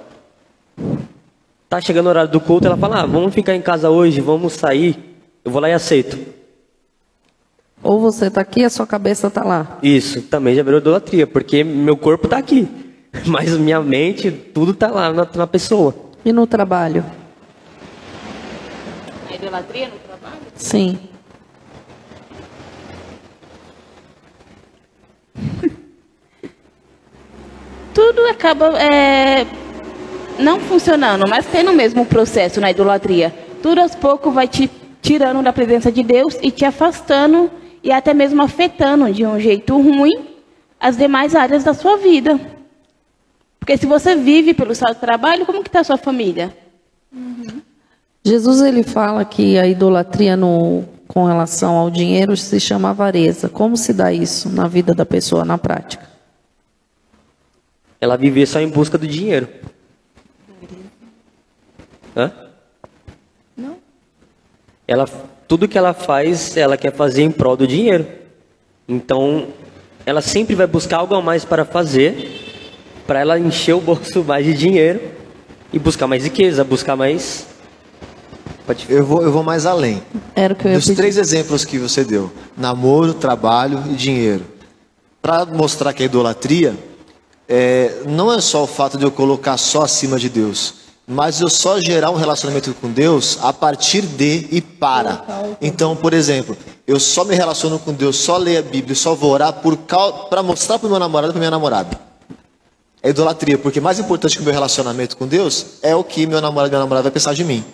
Tá 1.69 1.83
chegando 1.83 2.07
o 2.07 2.09
horário 2.09 2.31
do 2.31 2.41
culto, 2.41 2.67
ela 2.67 2.79
fala: 2.79 3.03
ah, 3.03 3.07
vamos 3.07 3.35
ficar 3.35 3.55
em 3.55 3.61
casa 3.61 3.91
hoje, 3.91 4.19
vamos 4.23 4.55
sair. 4.55 5.19
Eu 5.45 5.51
vou 5.51 5.61
lá 5.61 5.69
e 5.69 5.75
aceito. 5.75 6.19
Ou 7.83 8.01
você 8.01 8.29
está 8.29 8.41
aqui 8.41 8.61
e 8.61 8.65
a 8.65 8.71
sua 8.71 8.87
cabeça 8.87 9.27
está 9.27 9.45
lá. 9.45 9.77
Isso, 9.83 10.23
também 10.23 10.55
já 10.55 10.63
virou 10.63 10.81
idolatria, 10.81 11.27
porque 11.27 11.63
meu 11.63 11.95
corpo 11.95 12.27
está 12.27 12.39
aqui, 12.39 12.67
mas 13.27 13.55
minha 13.59 13.83
mente, 13.83 14.31
tudo 14.31 14.71
está 14.71 14.91
lá 14.91 15.13
na, 15.13 15.29
na, 15.35 15.47
pessoa. 15.47 16.06
E 16.27 16.33
no 16.33 16.45
trabalho? 16.45 17.05
A 19.31 19.35
idolatria 19.35 19.87
no 19.87 19.97
trabalho? 20.01 20.41
Sim. 20.57 20.99
tudo 27.95 28.27
acaba 28.27 28.77
é, 28.77 29.47
não 30.37 30.59
funcionando, 30.59 31.29
mas 31.29 31.47
tendo 31.47 31.71
o 31.71 31.75
mesmo 31.75 32.05
processo 32.05 32.61
na 32.61 32.73
idolatria. 32.73 33.33
Tudo 33.63 33.81
aos 33.81 33.95
poucos 33.95 34.35
vai 34.35 34.49
te 34.49 34.69
tirando 35.01 35.41
da 35.45 35.53
presença 35.53 35.93
de 35.93 36.03
Deus 36.03 36.37
e 36.43 36.51
te 36.51 36.65
afastando 36.65 37.49
e 37.85 37.93
até 37.93 38.13
mesmo 38.13 38.43
afetando 38.43 39.13
de 39.13 39.25
um 39.25 39.39
jeito 39.39 39.81
ruim 39.81 40.27
as 40.81 40.97
demais 40.97 41.37
áreas 41.37 41.63
da 41.63 41.73
sua 41.73 41.97
vida. 41.97 42.56
Porque 43.67 43.79
se 43.79 43.85
você 43.85 44.15
vive 44.15 44.55
pelo 44.55 44.73
seu 44.77 44.95
trabalho, 44.95 45.45
como 45.45 45.61
que 45.61 45.69
está 45.69 45.81
a 45.81 45.85
sua 45.85 45.97
família? 45.97 46.57
Uhum. 47.13 47.61
Jesus 48.25 48.61
ele 48.61 48.85
fala 48.85 49.25
que 49.25 49.59
a 49.59 49.67
idolatria 49.67 50.37
no, 50.37 50.85
com 51.09 51.25
relação 51.25 51.75
ao 51.75 51.91
dinheiro 51.91 52.37
se 52.37 52.61
chama 52.61 52.91
avareza. 52.91 53.49
Como 53.49 53.77
se 53.77 53.93
dá 53.93 54.13
isso 54.13 54.49
na 54.49 54.69
vida 54.69 54.95
da 54.95 55.05
pessoa 55.05 55.45
na 55.45 55.59
prática? 55.59 56.09
Ela 58.01 58.17
vive 58.17 58.47
só 58.47 58.61
em 58.61 58.69
busca 58.69 58.97
do 58.97 59.05
dinheiro. 59.05 59.49
Hã? 62.17 62.31
Não. 63.57 63.79
Ela, 64.87 65.07
tudo 65.49 65.67
que 65.67 65.77
ela 65.77 65.93
faz, 65.93 66.57
ela 66.57 66.77
quer 66.77 66.93
fazer 66.93 67.25
em 67.25 67.33
prol 67.33 67.57
do 67.57 67.67
dinheiro. 67.67 68.07
Então, 68.87 69.49
ela 70.05 70.21
sempre 70.21 70.55
vai 70.55 70.69
buscar 70.69 70.99
algo 70.99 71.17
a 71.17 71.21
mais 71.21 71.45
para 71.45 71.65
fazer, 71.65 72.47
para 73.07 73.21
ela 73.21 73.39
encher 73.39 73.75
o 73.75 73.81
bolso 73.81 74.25
mais 74.25 74.45
de 74.45 74.55
dinheiro 74.55 75.01
e 75.73 75.79
buscar 75.79 76.07
mais 76.07 76.25
riqueza, 76.25 76.65
buscar 76.65 76.97
mais. 76.97 77.47
Pode... 78.67 78.87
Eu 78.89 79.05
vou, 79.05 79.23
eu 79.23 79.31
vou 79.31 79.43
mais 79.43 79.67
além. 79.67 80.03
Era 80.35 80.55
o 80.55 80.57
que 80.57 80.67
eu 80.67 80.73
Dos 80.73 80.85
pedir. 80.85 80.97
três 80.97 81.17
exemplos 81.17 81.65
que 81.65 81.79
você 81.79 82.05
deu: 82.05 82.33
namoro, 82.57 83.15
trabalho 83.15 83.83
e 83.91 83.95
dinheiro. 83.95 84.45
Para 85.23 85.45
mostrar 85.45 85.93
que 85.93 86.03
a 86.03 86.07
idolatria 86.07 86.75
é, 87.49 88.03
não 88.07 88.33
é 88.33 88.41
só 88.41 88.65
o 88.65 88.67
fato 88.67 88.99
de 88.99 89.05
eu 89.05 89.11
colocar 89.11 89.57
só 89.57 89.83
acima 89.83 90.19
de 90.19 90.29
Deus 90.29 90.87
mas 91.07 91.41
eu 91.41 91.49
só 91.49 91.79
gerar 91.81 92.11
um 92.11 92.17
relacionamento 92.17 92.75
com 92.75 92.91
Deus 92.91 93.39
a 93.41 93.53
partir 93.53 94.03
de 94.03 94.49
e 94.51 94.61
para. 94.61 95.25
Então, 95.61 95.95
por 95.95 96.13
exemplo, 96.13 96.57
eu 96.87 96.99
só 96.99 97.25
me 97.25 97.35
relaciono 97.35 97.79
com 97.79 97.93
Deus, 97.93 98.17
só 98.17 98.37
leio 98.37 98.59
a 98.59 98.63
Bíblia, 98.63 98.97
só 98.97 99.15
vou 99.15 99.31
orar 99.31 99.55
para 100.29 100.43
mostrar 100.43 100.79
para 100.79 100.87
o 100.89 100.91
meu 100.91 100.99
namorado 100.99 101.31
e 101.31 101.33
para 101.33 101.39
minha 101.39 101.51
namorada. 101.51 102.07
É 103.07 103.11
idolatria, 103.11 103.57
porque 103.57 103.81
mais 103.81 104.01
importante 104.01 104.35
que 104.37 104.43
o 104.43 104.45
meu 104.45 104.53
relacionamento 104.53 105.17
com 105.17 105.29
Deus 105.29 105.65
é 105.81 105.95
o 105.95 106.03
que 106.03 106.27
meu 106.27 106.41
namorado 106.41 106.71
minha 106.71 106.81
namorada 106.81 107.05
vai 107.05 107.13
pensar 107.13 107.35
de 107.35 107.45
mim. 107.45 107.65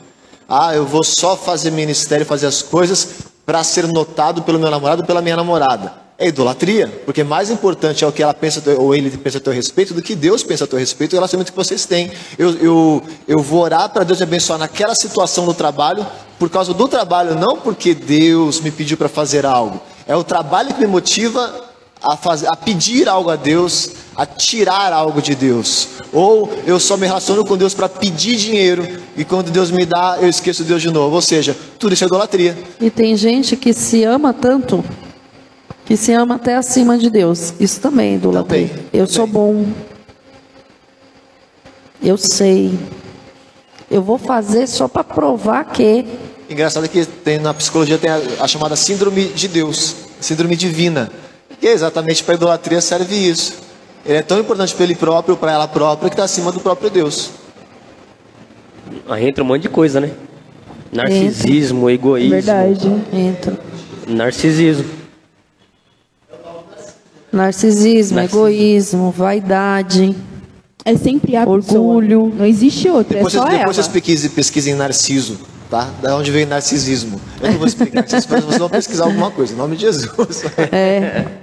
Ah, 0.46 0.74
eu 0.74 0.84
vou 0.84 1.02
só 1.02 1.34
fazer 1.34 1.70
ministério, 1.70 2.26
fazer 2.26 2.46
as 2.46 2.60
coisas 2.60 3.08
para 3.46 3.64
ser 3.64 3.86
notado 3.88 4.42
pelo 4.42 4.58
meu 4.58 4.70
namorado 4.70 5.06
pela 5.06 5.22
minha 5.22 5.34
namorada 5.34 6.02
é 6.22 6.28
idolatria, 6.28 7.02
porque 7.04 7.24
mais 7.24 7.50
importante 7.50 8.04
é 8.04 8.06
o 8.06 8.12
que 8.12 8.22
ela 8.22 8.32
pensa 8.32 8.62
ou 8.78 8.94
ele 8.94 9.10
pensa 9.10 9.38
a 9.38 9.40
teu 9.40 9.52
respeito 9.52 9.92
do 9.92 10.00
que 10.00 10.14
Deus 10.14 10.44
pensa 10.44 10.64
a 10.64 10.66
teu 10.68 10.78
respeito 10.78 11.14
o 11.14 11.16
relacionamento 11.16 11.50
que 11.50 11.56
vocês 11.56 11.84
têm. 11.84 12.12
Eu, 12.38 12.50
eu, 12.58 13.02
eu 13.26 13.38
vou 13.40 13.60
orar 13.60 13.88
para 13.88 14.04
Deus 14.04 14.20
me 14.20 14.24
abençoar 14.24 14.58
naquela 14.58 14.94
situação 14.94 15.44
do 15.44 15.52
trabalho, 15.52 16.06
por 16.38 16.48
causa 16.48 16.72
do 16.72 16.86
trabalho, 16.86 17.34
não 17.34 17.56
porque 17.56 17.92
Deus 17.92 18.60
me 18.60 18.70
pediu 18.70 18.96
para 18.96 19.08
fazer 19.08 19.44
algo. 19.44 19.80
É 20.06 20.14
o 20.14 20.22
trabalho 20.22 20.72
que 20.72 20.80
me 20.80 20.86
motiva 20.86 21.71
a, 22.02 22.16
fazer, 22.16 22.48
a 22.48 22.56
pedir 22.56 23.08
algo 23.08 23.30
a 23.30 23.36
Deus, 23.36 23.90
a 24.16 24.26
tirar 24.26 24.92
algo 24.92 25.22
de 25.22 25.34
Deus. 25.34 25.88
Ou 26.12 26.50
eu 26.66 26.78
só 26.80 26.96
me 26.96 27.06
relaciono 27.06 27.44
com 27.44 27.56
Deus 27.56 27.74
para 27.74 27.88
pedir 27.88 28.36
dinheiro 28.36 28.86
e 29.16 29.24
quando 29.24 29.50
Deus 29.50 29.70
me 29.70 29.86
dá, 29.86 30.18
eu 30.20 30.28
esqueço 30.28 30.64
Deus 30.64 30.82
de 30.82 30.90
novo. 30.90 31.14
Ou 31.14 31.22
seja, 31.22 31.56
tudo 31.78 31.94
isso 31.94 32.04
é 32.04 32.06
idolatria. 32.06 32.58
E 32.80 32.90
tem 32.90 33.16
gente 33.16 33.56
que 33.56 33.72
se 33.72 34.04
ama 34.04 34.32
tanto 34.32 34.84
que 35.84 35.96
se 35.96 36.12
ama 36.12 36.36
até 36.36 36.56
acima 36.56 36.96
de 36.96 37.10
Deus. 37.10 37.52
Isso 37.58 37.80
também 37.80 38.12
é 38.12 38.16
idolatria. 38.16 38.68
Também, 38.68 38.84
eu 38.92 39.06
sou 39.06 39.26
bom. 39.26 39.66
Eu 42.02 42.16
sei. 42.16 42.78
Eu 43.90 44.02
vou 44.02 44.18
fazer 44.18 44.66
só 44.66 44.88
para 44.88 45.04
provar 45.04 45.64
que. 45.66 46.06
Engraçado 46.48 46.88
que 46.88 47.04
tem, 47.04 47.38
na 47.38 47.52
psicologia 47.54 47.98
tem 47.98 48.10
a, 48.10 48.20
a, 48.40 48.48
chamada 48.48 48.76
síndrome 48.76 49.26
de 49.26 49.48
Deus, 49.48 49.96
síndrome 50.20 50.56
divina. 50.56 51.10
E 51.62 51.68
é 51.68 51.72
exatamente 51.72 52.24
para 52.24 52.34
a 52.34 52.36
idolatria 52.36 52.80
serve 52.80 53.14
isso. 53.14 53.54
Ele 54.04 54.18
é 54.18 54.22
tão 54.22 54.40
importante 54.40 54.74
para 54.74 54.84
ele 54.84 54.96
próprio, 54.96 55.36
para 55.36 55.52
ela 55.52 55.68
própria, 55.68 56.10
que 56.10 56.14
está 56.14 56.24
acima 56.24 56.50
do 56.50 56.58
próprio 56.58 56.90
Deus. 56.90 57.30
Aí 59.08 59.28
entra 59.28 59.44
um 59.44 59.46
monte 59.46 59.62
de 59.62 59.68
coisa, 59.68 60.00
né? 60.00 60.10
Narcisismo, 60.92 61.88
entra. 61.88 61.94
egoísmo. 61.94 62.30
Verdade, 62.30 63.02
entra. 63.12 63.58
Narcisismo. 64.08 64.90
Narcisismo, 67.32 68.18
egoísmo, 68.18 69.10
vaidade. 69.12 70.16
É 70.84 70.96
sempre 70.96 71.36
a 71.36 71.48
orgulho. 71.48 72.22
Pessoa. 72.22 72.38
Não 72.38 72.44
existe 72.44 72.88
outra. 72.88 73.18
Depois, 73.18 73.34
é 73.34 73.38
só 73.38 73.44
depois 73.44 73.76
vocês 73.76 73.88
pesquisem, 73.88 74.30
pesquisem 74.30 74.74
Narciso, 74.74 75.38
tá? 75.70 75.88
Da 76.02 76.16
onde 76.16 76.32
vem 76.32 76.44
narcisismo. 76.44 77.20
Eu 77.40 77.52
não 77.52 77.58
vou 77.58 77.68
explicar. 77.68 78.06
Vocês, 78.06 78.26
vocês 78.26 78.58
vão 78.58 78.68
pesquisar 78.68 79.04
alguma 79.04 79.30
coisa, 79.30 79.54
em 79.54 79.56
nome 79.56 79.76
de 79.76 79.82
Jesus. 79.82 80.44
É. 80.72 81.24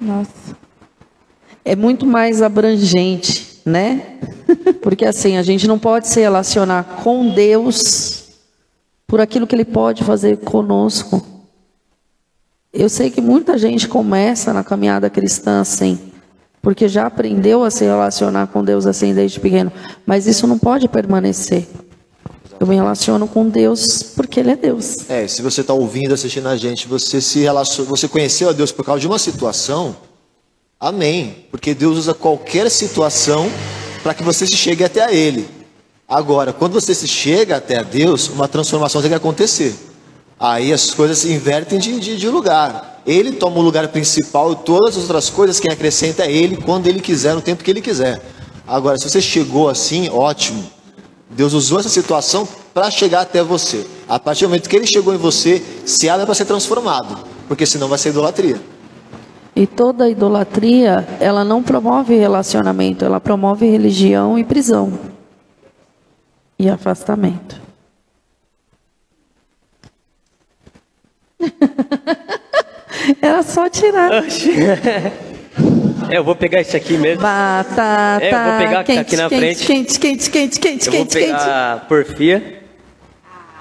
Nossa. 0.00 0.56
É 1.64 1.74
muito 1.74 2.06
mais 2.06 2.40
abrangente, 2.40 3.60
né? 3.64 4.18
Porque 4.80 5.04
assim, 5.04 5.36
a 5.36 5.42
gente 5.42 5.66
não 5.66 5.78
pode 5.78 6.08
se 6.08 6.20
relacionar 6.20 6.84
com 7.02 7.28
Deus 7.28 8.28
por 9.06 9.20
aquilo 9.20 9.46
que 9.46 9.54
Ele 9.54 9.64
pode 9.64 10.04
fazer 10.04 10.38
conosco. 10.38 11.24
Eu 12.72 12.88
sei 12.88 13.10
que 13.10 13.20
muita 13.20 13.56
gente 13.58 13.88
começa 13.88 14.52
na 14.52 14.62
caminhada 14.62 15.08
cristã 15.08 15.60
assim, 15.60 15.98
porque 16.60 16.86
já 16.86 17.06
aprendeu 17.06 17.64
a 17.64 17.70
se 17.70 17.84
relacionar 17.84 18.48
com 18.48 18.62
Deus 18.62 18.86
assim 18.86 19.14
desde 19.14 19.40
pequeno, 19.40 19.72
mas 20.06 20.26
isso 20.26 20.46
não 20.46 20.58
pode 20.58 20.86
permanecer. 20.88 21.66
Eu 22.60 22.66
me 22.66 22.74
relaciono 22.74 23.28
com 23.28 23.48
Deus 23.48 24.02
porque 24.02 24.40
Ele 24.40 24.50
é 24.50 24.56
Deus. 24.56 25.08
É, 25.08 25.28
se 25.28 25.42
você 25.42 25.60
está 25.60 25.72
ouvindo, 25.72 26.12
assistindo 26.12 26.48
a 26.48 26.56
gente, 26.56 26.88
você 26.88 27.20
se 27.20 27.38
relaciona, 27.40 27.88
você 27.88 28.08
conheceu 28.08 28.48
a 28.48 28.52
Deus 28.52 28.72
por 28.72 28.84
causa 28.84 29.00
de 29.00 29.06
uma 29.06 29.18
situação, 29.18 29.96
amém. 30.80 31.46
Porque 31.52 31.72
Deus 31.72 31.96
usa 31.96 32.14
qualquer 32.14 32.68
situação 32.70 33.48
para 34.02 34.12
que 34.12 34.24
você 34.24 34.44
se 34.44 34.56
chegue 34.56 34.82
até 34.82 35.04
a 35.04 35.12
Ele. 35.12 35.48
Agora, 36.08 36.52
quando 36.52 36.72
você 36.72 36.94
se 36.94 37.06
chega 37.06 37.56
até 37.56 37.78
a 37.78 37.82
Deus, 37.82 38.28
uma 38.28 38.48
transformação 38.48 39.00
tem 39.00 39.10
que 39.10 39.16
acontecer. 39.16 39.76
Aí 40.40 40.72
as 40.72 40.90
coisas 40.92 41.18
se 41.18 41.32
invertem 41.32 41.78
de, 41.78 42.00
de, 42.00 42.16
de, 42.16 42.28
lugar. 42.28 43.02
Ele 43.06 43.32
toma 43.32 43.58
o 43.58 43.62
lugar 43.62 43.86
principal 43.88 44.52
e 44.52 44.56
todas 44.56 44.96
as 44.96 45.02
outras 45.02 45.30
coisas 45.30 45.60
quem 45.60 45.70
acrescenta 45.70 46.24
é 46.24 46.32
ele 46.32 46.56
quando 46.56 46.86
ele 46.86 47.00
quiser, 47.00 47.34
no 47.34 47.40
tempo 47.40 47.62
que 47.62 47.70
ele 47.70 47.82
quiser. 47.82 48.20
Agora, 48.66 48.98
se 48.98 49.08
você 49.08 49.20
chegou 49.20 49.68
assim, 49.68 50.08
ótimo. 50.08 50.77
Deus 51.30 51.52
usou 51.52 51.80
essa 51.80 51.88
situação 51.88 52.48
para 52.72 52.90
chegar 52.90 53.20
até 53.20 53.42
você. 53.42 53.86
A 54.08 54.18
partir 54.18 54.44
do 54.44 54.48
momento 54.48 54.68
que 54.68 54.76
ele 54.76 54.86
chegou 54.86 55.14
em 55.14 55.18
você, 55.18 55.62
se 55.84 56.08
abre 56.08 56.24
para 56.24 56.34
ser 56.34 56.46
transformado, 56.46 57.18
porque 57.46 57.66
senão 57.66 57.88
vai 57.88 57.98
ser 57.98 58.10
idolatria. 58.10 58.60
E 59.54 59.66
toda 59.66 60.08
idolatria, 60.08 61.06
ela 61.20 61.44
não 61.44 61.62
promove 61.62 62.16
relacionamento, 62.16 63.04
ela 63.04 63.20
promove 63.20 63.68
religião 63.68 64.38
e 64.38 64.44
prisão 64.44 64.92
e 66.58 66.68
afastamento. 66.68 67.60
Era 73.20 73.42
só 73.42 73.68
tirar. 73.68 74.10
É, 76.10 76.18
eu 76.18 76.24
vou 76.24 76.34
pegar 76.34 76.60
esse 76.60 76.76
aqui 76.76 76.96
mesmo. 76.96 77.22
Batata. 77.22 78.24
É, 78.24 78.32
eu 78.32 78.44
vou 78.44 78.58
pegar 78.58 78.84
quente, 78.84 78.98
aqui 79.00 79.16
na 79.16 79.28
quente, 79.28 79.38
frente. 79.38 79.66
Quente, 79.66 80.00
quente, 80.00 80.30
quente, 80.30 80.60
quente, 80.60 80.86
eu 80.86 80.92
quente, 80.92 81.18
vou 81.18 81.26
pegar 81.26 81.74
quente. 81.76 81.88
porfia. 81.88 82.58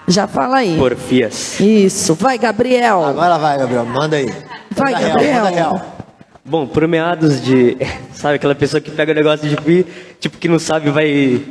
Já 0.07 0.25
fala 0.25 0.57
aí. 0.57 0.77
Porfias. 0.77 1.60
Isso. 1.60 2.15
Vai, 2.15 2.38
Gabriel. 2.38 3.03
Agora 3.03 3.38
vai, 3.38 3.57
Gabriel. 3.57 3.86
Manda 3.86 4.15
aí. 4.15 4.33
Vai, 4.71 4.93
manda 4.93 5.07
Gabriel. 5.10 5.33
Real, 5.33 5.43
manda 5.43 5.55
real. 5.55 5.97
Bom, 6.45 6.65
por 6.65 6.88
meados 6.88 7.43
de. 7.43 7.77
Sabe 8.13 8.36
aquela 8.36 8.55
pessoa 8.55 8.79
que 8.79 8.89
pega 8.89 9.12
o 9.12 9.15
negócio 9.15 9.47
de 9.47 9.86
tipo 10.19 10.38
que 10.38 10.47
não 10.47 10.57
sabe 10.57 10.89
vai 10.89 11.43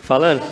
falando? 0.00 0.42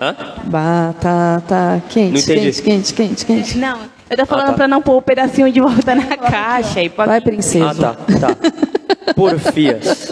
Hã? 0.00 0.16
Batata 0.44 1.82
quente, 1.90 2.12
Não 2.12 2.20
entendi. 2.20 2.62
quente, 2.62 2.62
quente, 2.62 2.94
quente, 2.94 3.26
quente. 3.26 3.58
Não, 3.58 3.78
eu 4.10 4.16
tô 4.16 4.26
falando 4.26 4.46
Ah, 4.46 4.50
tá. 4.50 4.56
pra 4.56 4.68
não 4.68 4.82
pôr 4.82 4.96
o 4.96 5.02
pedacinho 5.02 5.50
de 5.52 5.60
volta 5.60 5.94
na 5.94 6.16
caixa. 6.16 6.82
E 6.82 6.88
pode... 6.88 7.08
Vai, 7.08 7.20
princesa. 7.20 7.90
Ah, 7.90 8.18
tá, 8.20 8.34
tá. 8.34 9.14
Porfias. 9.14 10.10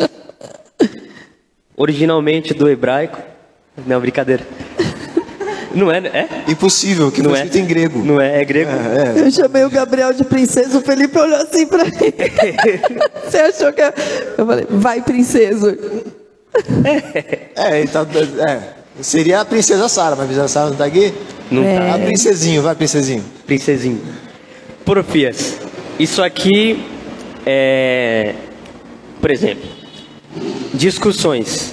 Originalmente 1.77 2.55
do 2.55 2.69
hebraico. 2.69 3.19
Não, 3.87 4.01
brincadeira. 4.01 4.47
Não 5.75 5.91
é, 5.91 5.99
é? 5.99 6.29
Impossível, 6.49 7.11
que 7.11 7.23
Não 7.23 7.35
é? 7.35 7.45
escrito 7.45 7.57
em 7.59 7.67
grego. 7.67 8.05
Não 8.05 8.21
é, 8.21 8.43
é 8.43 8.45
grego. 8.45 8.71
Eu 9.17 9.31
chamei 9.31 9.65
o 9.65 9.71
Gabriel 9.71 10.13
de 10.13 10.23
princesa, 10.23 10.77
o 10.79 10.83
Felipe 10.83 11.19
olhou 11.19 11.39
assim 11.39 11.67
pra 11.67 11.85
mim. 11.85 11.91
Você 13.25 13.39
achou 13.39 13.73
que... 13.73 13.81
Eu 13.81 13.93
eu 14.37 14.47
falei, 14.47 14.67
vai, 14.69 15.01
princesa. 15.01 15.79
É, 17.57 17.79
ele 17.81 17.89
tá, 17.89 18.07
é. 18.49 18.82
Seria 19.01 19.41
a 19.41 19.45
princesa 19.45 19.89
Sara, 19.89 20.11
mas 20.11 20.25
a 20.25 20.27
princesa 20.27 20.49
Sara 20.49 20.71
não 20.71 20.77
tá 20.77 20.85
aqui? 20.85 21.13
Não 21.51 21.63
tá. 21.63 21.95
A 21.95 21.99
princesinho, 21.99 22.63
vai, 22.63 22.75
princesinho. 22.75 23.25
Princesinho. 23.47 24.01
Porfias. 24.85 25.59
Isso 25.99 26.23
aqui 26.23 26.85
é. 27.47 28.35
Por 29.21 29.31
exemplo, 29.31 29.69
discussões. 30.75 31.73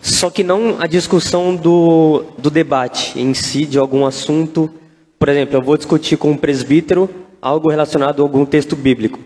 Só 0.00 0.30
que 0.30 0.42
não 0.42 0.80
a 0.80 0.86
discussão 0.86 1.54
do, 1.54 2.24
do 2.38 2.50
debate 2.50 3.18
em 3.18 3.34
si, 3.34 3.66
de 3.66 3.78
algum 3.78 4.06
assunto. 4.06 4.70
Por 5.18 5.28
exemplo, 5.28 5.56
eu 5.56 5.62
vou 5.62 5.76
discutir 5.76 6.16
com 6.16 6.30
um 6.30 6.36
presbítero 6.36 7.10
algo 7.42 7.70
relacionado 7.70 8.20
a 8.20 8.24
algum 8.24 8.44
texto 8.44 8.74
bíblico. 8.76 9.18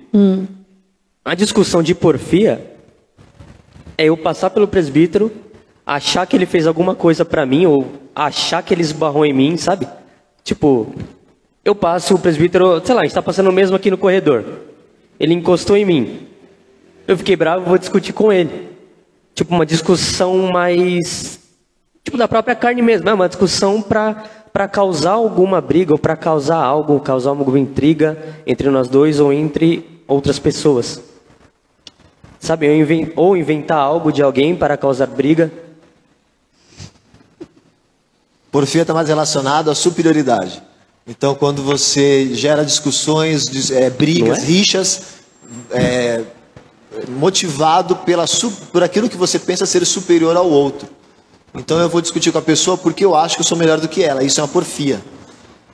A 1.25 1.35
discussão 1.35 1.83
de 1.83 1.95
porfia 1.95 2.75
é 3.97 4.07
eu 4.07 4.17
passar 4.17 4.51
pelo 4.51 4.67
presbítero, 4.67 5.31
achar 5.87 6.27
que 6.27 6.37
ele 6.37 6.47
fez 6.47 6.67
alguma 6.67 6.95
coisa 6.95 7.25
pra 7.25 7.45
mim, 7.47 7.67
ou 7.67 7.93
achar 8.15 8.63
que 8.63 8.73
ele 8.73 8.83
esbarrou 8.83 9.25
em 9.25 9.33
mim, 9.33 9.57
sabe? 9.57 9.87
Tipo, 10.45 10.93
eu 11.65 11.75
passo 11.75 12.15
o 12.15 12.19
presbítero, 12.19 12.81
sei 12.85 12.95
lá, 12.95 13.03
a 13.03 13.05
gente 13.05 13.15
tá 13.15 13.23
passando 13.23 13.53
mesmo 13.53 13.77
aqui 13.77 13.91
no 13.91 13.99
corredor. 13.99 14.45
Ele 15.19 15.35
encostou 15.35 15.77
em 15.77 15.85
mim. 15.85 16.27
Eu 17.07 17.17
fiquei 17.17 17.37
bravo, 17.37 17.65
vou 17.65 17.79
discutir 17.79 18.13
com 18.13 18.33
ele. 18.33 18.71
Tipo, 19.35 19.55
uma 19.55 19.67
discussão 19.67 20.51
mais. 20.53 21.39
Tipo, 22.05 22.19
da 22.19 22.27
própria 22.27 22.55
carne 22.55 22.83
mesmo. 22.83 23.09
É 23.09 23.15
uma 23.15 23.29
discussão 23.29 23.81
pra, 23.81 24.25
pra 24.53 24.67
causar 24.67 25.13
alguma 25.13 25.61
briga, 25.61 25.93
ou 25.93 25.99
pra 25.99 26.17
causar 26.17 26.57
algo, 26.57 26.99
causar 27.01 27.31
alguma 27.31 27.59
intriga 27.59 28.19
entre 28.47 28.69
nós 28.71 28.89
dois 28.89 29.21
ou 29.21 29.33
entre 29.33 30.03
outras 30.07 30.39
pessoas. 30.39 31.03
Sabe, 32.41 32.67
ou 33.15 33.37
inventar 33.37 33.79
algo 33.79 34.11
de 34.11 34.21
alguém 34.21 34.57
para 34.57 34.77
causar 34.77 35.07
briga. 35.07 35.53
Porfia 38.53 38.83
está 38.83 38.95
mais 38.95 39.09
relacionado 39.09 39.71
à 39.71 39.75
superioridade. 39.75 40.63
Então, 41.07 41.35
quando 41.35 41.63
você 41.63 42.29
gera 42.35 42.65
discussões, 42.65 43.45
dis- 43.47 43.71
é, 43.73 43.91
brigas, 43.91 44.39
Não 44.39 44.45
é? 44.45 44.47
rixas, 44.47 45.03
é, 45.73 46.21
motivado 47.09 47.97
pela, 47.97 48.25
por 48.71 48.83
aquilo 48.83 49.09
que 49.09 49.17
você 49.17 49.39
pensa 49.39 49.67
ser 49.67 49.85
superior 49.85 50.37
ao 50.37 50.49
outro. 50.49 50.89
Então, 51.55 51.79
eu 51.81 51.89
vou 51.89 52.01
discutir 52.01 52.31
com 52.31 52.39
a 52.39 52.43
pessoa 52.43 52.79
porque 52.79 53.05
eu 53.05 53.15
acho 53.17 53.35
que 53.37 53.41
eu 53.41 53.45
sou 53.47 53.59
melhor 53.59 53.81
do 53.81 53.89
que 53.89 54.03
ela. 54.05 54.23
Isso 54.23 54.39
é 54.39 54.43
uma 54.43 54.49
porfia. 54.49 55.01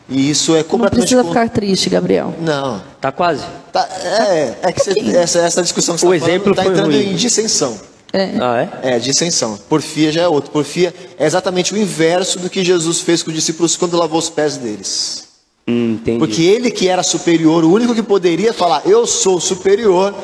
E 0.09 0.31
isso 0.31 0.55
é 0.55 0.59
Não 0.59 0.64
completamente. 0.64 1.01
precisa 1.03 1.23
con- 1.23 1.29
ficar 1.29 1.49
triste, 1.51 1.91
Gabriel. 1.91 2.35
Não. 2.41 2.83
Tá 3.01 3.12
quase? 3.12 3.45
Tá, 3.71 3.87
é, 4.03 4.55
é 4.62 4.73
que 4.73 4.81
você- 4.83 5.17
essa, 5.17 5.41
essa 5.41 5.62
discussão 5.62 5.95
que 5.97 6.01
você 6.01 6.17
está 6.17 6.27
exemplo 6.31 6.51
está 6.53 6.64
entrando 6.64 6.87
ruim. 6.93 7.11
em 7.11 7.14
dissensão. 7.14 7.79
Ah, 8.12 8.68
é? 8.83 8.94
É, 8.94 8.99
dissensão. 8.99 9.59
Porfia 9.68 10.11
já 10.11 10.23
é 10.23 10.29
outro. 10.29 10.51
Porfia 10.51 10.94
é 11.18 11.27
exatamente 11.27 11.75
o 11.75 11.77
inverso 11.77 12.38
do 12.38 12.49
que 12.49 12.64
Jesus 12.64 13.01
fez 13.01 13.23
com 13.23 13.31
os 13.31 13.37
discípulos 13.37 13.77
quando 13.77 13.97
lavou 13.97 14.18
os 14.18 14.31
pés 14.31 14.57
deles. 14.57 15.29
Hum, 15.68 15.94
entendi. 16.01 16.18
Porque 16.18 16.42
ele 16.42 16.71
que 16.71 16.88
era 16.88 17.03
superior, 17.03 17.62
o 17.64 17.71
único 17.71 17.94
que 17.94 18.03
poderia 18.03 18.55
falar, 18.55 18.83
eu 18.87 19.07
sou 19.07 19.38
superior, 19.38 20.14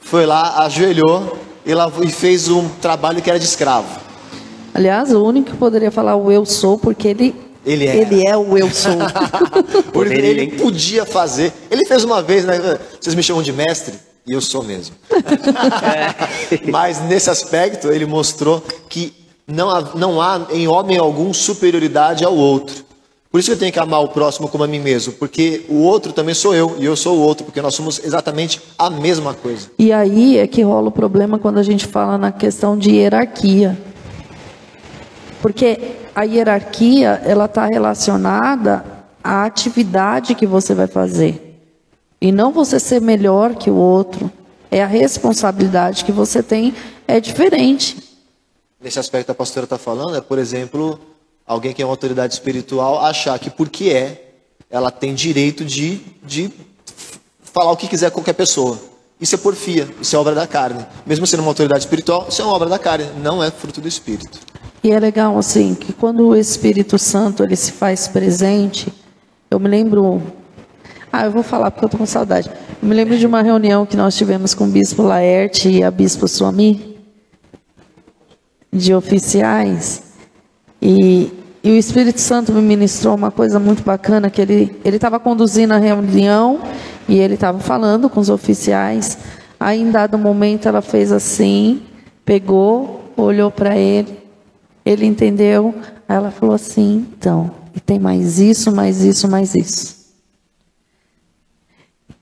foi 0.00 0.26
lá, 0.26 0.64
ajoelhou 0.64 1.38
e, 1.64 1.72
lavou, 1.72 2.02
e 2.04 2.10
fez 2.10 2.48
um 2.48 2.68
trabalho 2.80 3.22
que 3.22 3.30
era 3.30 3.38
de 3.38 3.44
escravo. 3.44 4.00
Aliás, 4.74 5.12
o 5.12 5.24
único 5.24 5.52
que 5.52 5.56
poderia 5.56 5.90
falar 5.90 6.16
o 6.16 6.32
eu 6.32 6.44
sou, 6.44 6.76
porque 6.76 7.08
ele, 7.08 7.34
Ele 7.64 7.86
é. 7.86 7.96
ele 7.96 8.26
é 8.26 8.36
o 8.36 8.58
eu 8.58 8.70
sou. 8.70 8.92
Porque 9.92 10.14
ele 10.14 10.52
podia 10.56 11.04
fazer. 11.04 11.52
Ele 11.70 11.84
fez 11.84 12.04
uma 12.04 12.22
vez, 12.22 12.44
né? 12.44 12.78
Vocês 13.00 13.14
me 13.14 13.22
chamam 13.22 13.42
de 13.42 13.52
mestre, 13.52 13.94
e 14.28 14.32
eu 14.32 14.40
sou 14.40 14.62
mesmo. 14.62 14.94
Mas 16.70 17.00
nesse 17.02 17.30
aspecto, 17.30 17.88
ele 17.88 18.06
mostrou 18.06 18.62
que 18.88 19.12
não 19.46 19.70
há, 19.70 19.80
não 19.94 20.20
há 20.20 20.46
em 20.50 20.68
homem 20.68 20.98
algum 20.98 21.32
superioridade 21.32 22.24
ao 22.24 22.36
outro. 22.36 22.86
Por 23.30 23.38
isso 23.38 23.50
que 23.50 23.54
eu 23.54 23.58
tenho 23.58 23.72
que 23.72 23.78
amar 23.78 24.02
o 24.02 24.08
próximo 24.08 24.48
como 24.48 24.64
a 24.64 24.66
mim 24.66 24.80
mesmo, 24.80 25.12
porque 25.14 25.64
o 25.68 25.82
outro 25.82 26.12
também 26.12 26.34
sou 26.34 26.54
eu, 26.54 26.76
e 26.78 26.84
eu 26.86 26.96
sou 26.96 27.18
o 27.18 27.20
outro, 27.20 27.44
porque 27.44 27.60
nós 27.60 27.74
somos 27.74 28.02
exatamente 28.02 28.60
a 28.78 28.88
mesma 28.88 29.34
coisa. 29.34 29.70
E 29.78 29.92
aí 29.92 30.38
é 30.38 30.46
que 30.46 30.62
rola 30.62 30.88
o 30.88 30.92
problema 30.92 31.38
quando 31.38 31.58
a 31.58 31.62
gente 31.62 31.86
fala 31.86 32.16
na 32.16 32.32
questão 32.32 32.76
de 32.76 32.90
hierarquia. 32.90 33.78
Porque 35.42 35.78
a 36.14 36.22
hierarquia, 36.22 37.20
ela 37.24 37.44
está 37.44 37.66
relacionada 37.66 38.84
à 39.22 39.44
atividade 39.44 40.34
que 40.34 40.46
você 40.46 40.74
vai 40.74 40.86
fazer. 40.86 41.47
E 42.20 42.32
não 42.32 42.52
você 42.52 42.80
ser 42.80 43.00
melhor 43.00 43.54
que 43.54 43.70
o 43.70 43.76
outro. 43.76 44.30
É 44.70 44.82
a 44.82 44.86
responsabilidade 44.86 46.04
que 46.04 46.12
você 46.12 46.42
tem, 46.42 46.74
é 47.06 47.20
diferente. 47.20 47.96
Nesse 48.80 48.98
aspecto 48.98 49.26
que 49.26 49.32
a 49.32 49.34
pastora 49.34 49.64
está 49.64 49.78
falando, 49.78 50.16
é, 50.16 50.20
por 50.20 50.38
exemplo, 50.38 51.00
alguém 51.46 51.72
que 51.72 51.80
é 51.80 51.84
uma 51.84 51.92
autoridade 51.92 52.34
espiritual 52.34 53.00
achar 53.00 53.38
que 53.38 53.48
porque 53.48 53.90
é, 53.90 54.34
ela 54.68 54.90
tem 54.90 55.14
direito 55.14 55.64
de, 55.64 56.00
de 56.22 56.52
falar 57.40 57.72
o 57.72 57.76
que 57.76 57.88
quiser 57.88 58.10
com 58.10 58.16
qualquer 58.16 58.34
pessoa. 58.34 58.78
Isso 59.20 59.34
é 59.34 59.38
porfia, 59.38 59.88
isso 60.00 60.14
é 60.14 60.18
obra 60.18 60.34
da 60.34 60.46
carne. 60.46 60.86
Mesmo 61.04 61.26
sendo 61.26 61.40
uma 61.40 61.48
autoridade 61.48 61.80
espiritual, 61.80 62.26
isso 62.28 62.40
é 62.40 62.44
uma 62.44 62.54
obra 62.54 62.68
da 62.68 62.78
carne, 62.78 63.06
não 63.22 63.42
é 63.42 63.50
fruto 63.50 63.80
do 63.80 63.88
Espírito. 63.88 64.38
E 64.82 64.92
é 64.92 65.00
legal 65.00 65.36
assim 65.36 65.74
que 65.74 65.92
quando 65.92 66.28
o 66.28 66.36
Espírito 66.36 66.98
Santo 66.98 67.42
ele 67.42 67.56
se 67.56 67.72
faz 67.72 68.06
presente, 68.06 68.92
eu 69.50 69.58
me 69.58 69.68
lembro, 69.68 70.22
ah, 71.12 71.24
eu 71.24 71.30
vou 71.30 71.42
falar 71.42 71.70
porque 71.70 71.84
eu 71.84 71.88
tô 71.88 71.98
com 71.98 72.06
saudade. 72.06 72.50
Eu 72.82 72.88
me 72.88 72.94
lembro 72.94 73.16
de 73.16 73.26
uma 73.26 73.42
reunião 73.42 73.86
que 73.86 73.96
nós 73.96 74.16
tivemos 74.16 74.54
com 74.54 74.64
o 74.64 74.68
bispo 74.68 75.02
Laerte 75.02 75.68
e 75.68 75.82
a 75.82 75.90
bispo 75.90 76.28
Suami 76.28 76.96
de 78.72 78.94
oficiais 78.94 80.02
e, 80.80 81.32
e 81.64 81.70
o 81.70 81.74
Espírito 81.74 82.20
Santo 82.20 82.52
me 82.52 82.60
ministrou 82.60 83.14
uma 83.14 83.30
coisa 83.30 83.58
muito 83.58 83.82
bacana 83.82 84.28
que 84.28 84.40
ele 84.40 84.78
estava 84.84 85.18
conduzindo 85.18 85.72
a 85.72 85.78
reunião 85.78 86.60
e 87.08 87.18
ele 87.18 87.34
estava 87.34 87.58
falando 87.58 88.10
com 88.10 88.20
os 88.20 88.28
oficiais. 88.28 89.18
Aí 89.58 89.80
em 89.80 89.90
dado 89.90 90.18
momento 90.18 90.68
ela 90.68 90.82
fez 90.82 91.10
assim, 91.10 91.82
pegou, 92.24 93.12
olhou 93.16 93.50
para 93.50 93.76
ele 93.76 94.18
ele 94.88 95.04
entendeu, 95.04 95.74
aí 96.08 96.16
ela 96.16 96.30
falou 96.30 96.54
assim, 96.54 97.06
então, 97.12 97.50
e 97.74 97.80
tem 97.80 97.98
mais 97.98 98.38
isso, 98.38 98.74
mais 98.74 99.04
isso, 99.04 99.28
mais 99.28 99.54
isso. 99.54 99.97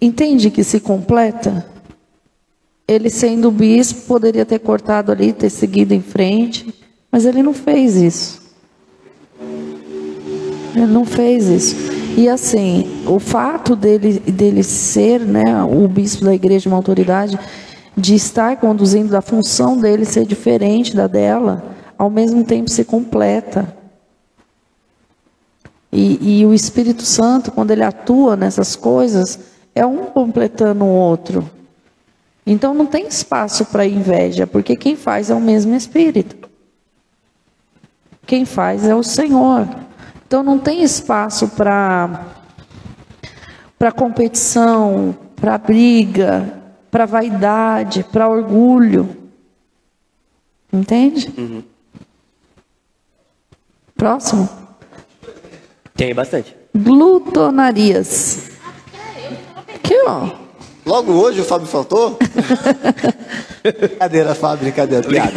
Entende 0.01 0.51
que 0.51 0.63
se 0.63 0.81
completa? 0.81 1.67
Ele 2.87 3.11
sendo 3.11 3.51
bispo 3.51 4.03
poderia 4.07 4.45
ter 4.45 4.59
cortado 4.59 5.11
ali, 5.11 5.33
ter 5.33 5.51
seguido 5.51 5.93
em 5.93 6.03
frente, 6.03 6.73
mas 7.11 7.25
ele 7.25 7.43
não 7.43 7.53
fez 7.53 7.97
isso. 7.97 8.43
Ele 10.75 10.87
não 10.87 11.05
fez 11.05 11.49
isso. 11.49 11.77
E 12.17 12.29
assim, 12.29 13.05
o 13.07 13.19
fato 13.19 13.75
dele, 13.75 14.21
dele 14.21 14.63
ser 14.63 15.21
né, 15.21 15.63
o 15.65 15.89
bispo 15.89 16.25
da 16.25 16.35
igreja, 16.35 16.69
uma 16.69 16.77
autoridade, 16.77 17.39
de 17.97 18.15
estar 18.15 18.57
conduzindo, 18.59 19.11
da 19.11 19.23
função 19.23 19.77
dele 19.77 20.05
ser 20.05 20.27
diferente 20.27 20.95
da 20.95 21.07
dela, 21.07 21.75
ao 21.99 22.11
mesmo 22.11 22.45
tempo 22.45 22.71
se 22.71 22.85
completa. 22.85 23.75
E, 25.91 26.41
e 26.41 26.47
o 26.47 26.53
Espírito 26.53 27.03
Santo, 27.03 27.51
quando 27.51 27.71
ele 27.71 27.83
atua 27.83 28.37
nessas 28.37 28.77
coisas, 28.77 29.39
é 29.77 29.85
um 29.85 30.07
completando 30.07 30.85
o 30.85 30.89
outro. 30.89 31.49
Então 32.47 32.73
não 32.73 32.87
tem 32.87 33.07
espaço 33.07 33.67
para 33.67 33.85
inveja, 33.85 34.47
porque 34.47 34.75
quem 34.75 34.97
faz 34.97 35.29
é 35.29 35.35
o 35.35 35.41
mesmo 35.41 35.75
Espírito. 35.75 36.49
Quem 38.27 38.47
faz 38.47 38.85
é 38.85 38.95
o 38.95 39.03
Senhor. 39.03 39.69
Então 40.27 40.43
não 40.43 40.59
tem 40.59 40.83
espaço 40.83 41.49
para 41.49 42.33
para 43.79 43.93
competição, 43.93 45.15
para 45.37 45.59
briga, 45.59 46.63
para 46.91 47.05
vaidade, 47.05 48.03
para 48.05 48.27
orgulho. 48.27 49.15
Entende? 50.73 51.31
Uhum. 51.37 51.63
Próximo. 53.95 54.49
Tem 55.95 56.15
bastante. 56.15 56.57
Glutonarias. 56.75 58.56
Aqui, 59.87 59.95
ó. 60.05 60.29
Logo 60.85 61.13
hoje 61.13 61.41
o 61.41 61.45
Fábio 61.45 61.69
faltou? 61.69 62.19
brincadeira, 63.63 64.35
Fábio, 64.35 64.65
brincadeira, 64.65 65.09
piada. 65.09 65.33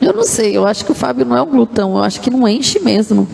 Eu 0.00 0.12
não 0.12 0.24
sei, 0.24 0.56
eu 0.56 0.66
acho 0.66 0.84
que 0.84 0.90
o 0.90 0.94
Fábio 0.94 1.24
não 1.24 1.36
é 1.36 1.42
um 1.42 1.46
glutão, 1.46 1.96
eu 1.96 2.02
acho 2.02 2.20
que 2.20 2.28
não 2.28 2.46
enche 2.48 2.80
mesmo. 2.80 3.28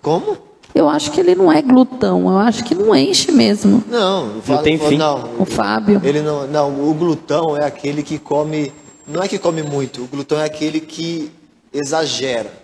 Como? 0.00 0.36
Eu 0.72 0.88
acho 0.88 1.10
que 1.10 1.20
ele 1.20 1.34
não 1.34 1.52
é 1.52 1.60
glutão, 1.60 2.30
eu 2.30 2.38
acho 2.38 2.64
que 2.64 2.76
não 2.76 2.94
enche 2.94 3.32
mesmo. 3.32 3.82
Não, 3.88 4.40
não 4.46 4.62
tem 4.62 4.78
fim. 4.78 4.96
Não, 4.96 5.30
o 5.38 5.44
Fábio. 5.44 6.00
Ele 6.04 6.22
não, 6.22 6.46
não, 6.46 6.88
o 6.88 6.94
glutão 6.94 7.56
é 7.56 7.64
aquele 7.64 8.04
que 8.04 8.18
come, 8.20 8.72
não 9.06 9.20
é 9.20 9.26
que 9.26 9.38
come 9.38 9.64
muito, 9.64 10.02
o 10.04 10.06
glutão 10.06 10.38
é 10.40 10.44
aquele 10.44 10.80
que 10.80 11.30
exagera. 11.72 12.61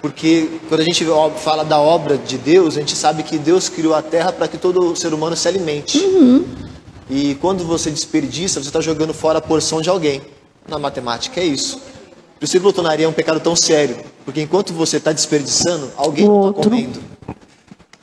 Porque 0.00 0.48
quando 0.68 0.80
a 0.80 0.84
gente 0.84 1.04
fala 1.38 1.64
da 1.64 1.78
obra 1.78 2.16
de 2.16 2.38
Deus, 2.38 2.76
a 2.76 2.80
gente 2.80 2.96
sabe 2.96 3.22
que 3.22 3.36
Deus 3.36 3.68
criou 3.68 3.94
a 3.94 4.02
terra 4.02 4.32
para 4.32 4.46
que 4.46 4.56
todo 4.56 4.94
ser 4.94 5.12
humano 5.12 5.36
se 5.36 5.48
alimente. 5.48 5.98
Uhum. 5.98 6.44
E 7.10 7.34
quando 7.36 7.64
você 7.64 7.90
desperdiça, 7.90 8.60
você 8.60 8.68
está 8.68 8.80
jogando 8.80 9.12
fora 9.12 9.38
a 9.38 9.42
porção 9.42 9.80
de 9.80 9.88
alguém. 9.88 10.22
Na 10.68 10.78
matemática 10.78 11.40
é 11.40 11.44
isso. 11.44 11.78
Por 12.38 12.44
isso 12.44 12.52
que 12.52 12.58
glutonaria 12.60 13.06
é 13.06 13.08
um 13.08 13.12
pecado 13.12 13.40
tão 13.40 13.56
sério. 13.56 13.96
Porque 14.24 14.40
enquanto 14.40 14.72
você 14.72 14.98
está 14.98 15.12
desperdiçando, 15.12 15.90
alguém 15.96 16.24
está 16.24 16.52
comendo. 16.62 17.00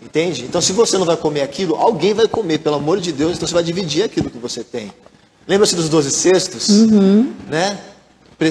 Entende? 0.04 0.44
Então, 0.44 0.60
se 0.60 0.74
você 0.74 0.98
não 0.98 1.06
vai 1.06 1.16
comer 1.16 1.42
aquilo, 1.42 1.76
alguém 1.76 2.14
vai 2.14 2.28
comer, 2.28 2.60
pelo 2.60 2.76
amor 2.76 3.00
de 3.00 3.12
Deus, 3.12 3.36
então 3.36 3.48
você 3.48 3.54
vai 3.54 3.64
dividir 3.64 4.04
aquilo 4.04 4.30
que 4.30 4.38
você 4.38 4.64
tem. 4.64 4.92
Lembra-se 5.48 5.76
dos 5.76 5.88
12 5.88 6.12
cestos? 6.12 6.70
Uhum. 6.70 7.34
Né? 7.48 7.80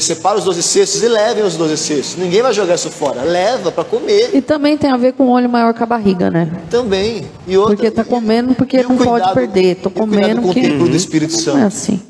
Separa 0.00 0.38
os 0.38 0.44
12 0.44 0.62
cestos 0.62 1.02
e 1.02 1.08
levem 1.08 1.44
os 1.44 1.56
12 1.56 1.76
cestos. 1.76 2.16
Ninguém 2.16 2.40
vai 2.40 2.52
jogar 2.52 2.74
isso 2.74 2.90
fora. 2.90 3.22
Leva 3.22 3.70
para 3.70 3.84
comer. 3.84 4.34
E 4.34 4.40
também 4.40 4.78
tem 4.78 4.90
a 4.90 4.96
ver 4.96 5.12
com 5.12 5.24
o 5.24 5.30
olho 5.30 5.48
maior 5.48 5.74
que 5.74 5.82
a 5.82 5.86
barriga, 5.86 6.30
né? 6.30 6.50
Também. 6.70 7.28
E 7.46 7.56
outra, 7.56 7.76
porque 7.76 7.88
está 7.88 8.04
comendo 8.04 8.54
porque 8.54 8.82
não 8.82 8.96
cuidado, 8.96 9.06
pode 9.06 9.34
perder. 9.34 9.76
Tô 9.76 9.90
comendo 9.90 10.40
com 10.40 10.52
que... 10.52 10.60
o 10.60 10.62
templo 10.62 10.88
do 10.88 10.96
Espírito 10.96 11.34
Santo. 11.34 11.58
Não 11.58 11.64
é 11.64 11.66
assim. 11.66 12.00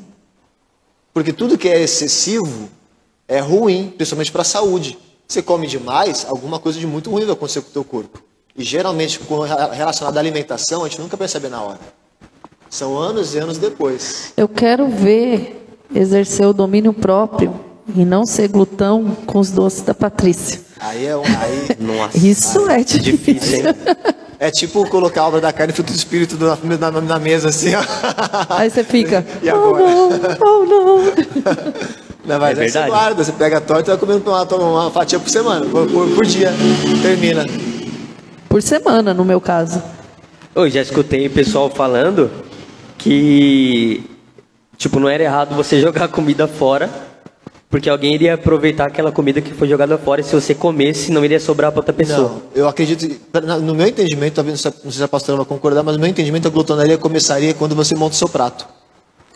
Porque 1.13 1.33
tudo 1.33 1.57
que 1.57 1.67
é 1.67 1.81
excessivo 1.81 2.69
é 3.27 3.39
ruim, 3.39 3.93
principalmente 3.95 4.31
para 4.31 4.41
a 4.41 4.45
saúde. 4.45 4.97
Você 5.27 5.41
come 5.41 5.67
demais, 5.67 6.25
alguma 6.29 6.59
coisa 6.59 6.79
de 6.79 6.87
muito 6.87 7.09
ruim 7.09 7.25
vai 7.25 7.33
acontecer 7.33 7.61
com 7.61 7.69
o 7.69 7.73
teu 7.73 7.83
corpo. 7.83 8.23
E 8.55 8.63
geralmente, 8.63 9.19
relacionado 9.73 10.15
à 10.15 10.19
alimentação, 10.19 10.85
a 10.85 10.87
gente 10.87 11.01
nunca 11.01 11.17
percebe 11.17 11.49
na 11.49 11.61
hora. 11.61 11.79
São 12.69 12.97
anos 12.97 13.35
e 13.35 13.37
anos 13.37 13.57
depois. 13.57 14.33
Eu 14.37 14.47
quero 14.47 14.87
ver 14.87 15.65
exercer 15.93 16.47
o 16.47 16.53
domínio 16.53 16.93
próprio 16.93 17.64
e 17.93 18.05
não 18.05 18.25
ser 18.25 18.47
glutão 18.47 19.15
com 19.25 19.39
os 19.39 19.51
doces 19.51 19.81
da 19.81 19.93
Patrícia. 19.93 20.61
Aí 20.79 21.05
é 21.05 21.15
um. 21.15 21.23
Aí, 21.23 21.67
Nossa, 21.79 22.17
Isso 22.17 22.69
é 22.69 22.83
difícil. 22.83 23.63
É 24.37 24.51
tipo 24.51 24.87
colocar 24.89 25.21
a 25.21 25.27
obra 25.27 25.41
da 25.41 25.53
carne 25.53 25.71
e 25.71 25.75
fruto 25.75 25.93
do 25.93 25.95
espírito 25.95 26.37
na, 26.37 26.91
na, 26.91 27.01
na, 27.01 27.19
mesa, 27.19 27.49
assim, 27.49 27.73
ó. 27.73 27.83
Aí 28.49 28.69
você 28.69 28.83
fica. 28.83 29.25
E 29.41 29.49
agora? 29.49 29.83
Oh 29.83 30.09
não, 30.09 30.39
oh 30.41 30.65
não. 30.65 31.03
Não, 32.25 32.39
mas 32.39 32.57
é 32.57 32.61
verdade. 32.61 32.85
você 32.85 32.91
guarda, 32.91 33.23
você 33.23 33.31
pega 33.31 33.57
a 33.57 33.61
torta 33.61 33.91
e 33.91 33.95
vai 33.95 33.97
comendo 33.99 34.31
uma, 34.31 34.43
uma 34.43 34.91
fatia 34.91 35.19
por 35.19 35.29
semana, 35.29 35.63
por, 35.67 35.87
por, 35.87 36.09
por 36.09 36.25
dia. 36.25 36.51
Termina. 37.03 37.45
Por 38.49 38.63
semana, 38.63 39.13
no 39.13 39.23
meu 39.23 39.39
caso. 39.39 39.81
Eu 40.55 40.67
já 40.67 40.81
escutei 40.81 41.29
pessoal 41.29 41.69
falando 41.69 42.31
que, 42.97 44.03
tipo, 44.75 44.99
não 44.99 45.07
era 45.07 45.21
errado 45.21 45.55
você 45.55 45.79
jogar 45.81 46.07
comida 46.07 46.47
fora, 46.47 46.89
porque 47.75 47.89
alguém 47.89 48.13
iria 48.13 48.35
aproveitar 48.35 48.87
aquela 48.87 49.11
comida 49.11 49.41
que 49.41 49.53
foi 49.53 49.67
jogada 49.67 49.97
fora 49.97 50.21
e 50.21 50.23
se 50.23 50.33
você 50.33 50.55
comesse, 50.55 51.11
não 51.11 51.25
iria 51.25 51.41
sobrar 51.41 51.73
para 51.73 51.81
outra 51.81 51.91
pessoa. 51.91 52.29
Não, 52.29 52.41
eu 52.55 52.69
acredito, 52.69 53.05
no 53.61 53.75
meu 53.75 53.85
entendimento, 53.85 54.35
talvez 54.35 54.63
não 54.63 54.71
sei 54.71 54.91
se 54.93 55.03
a 55.03 55.09
pastora 55.09 55.39
vai 55.39 55.45
concordar, 55.45 55.83
mas 55.83 55.95
no 55.95 55.99
meu 55.99 56.09
entendimento 56.09 56.47
a 56.47 56.51
glutonaria 56.51 56.97
começaria 56.97 57.53
quando 57.53 57.75
você 57.75 57.93
monta 57.93 58.15
o 58.15 58.17
seu 58.17 58.29
prato. 58.29 58.65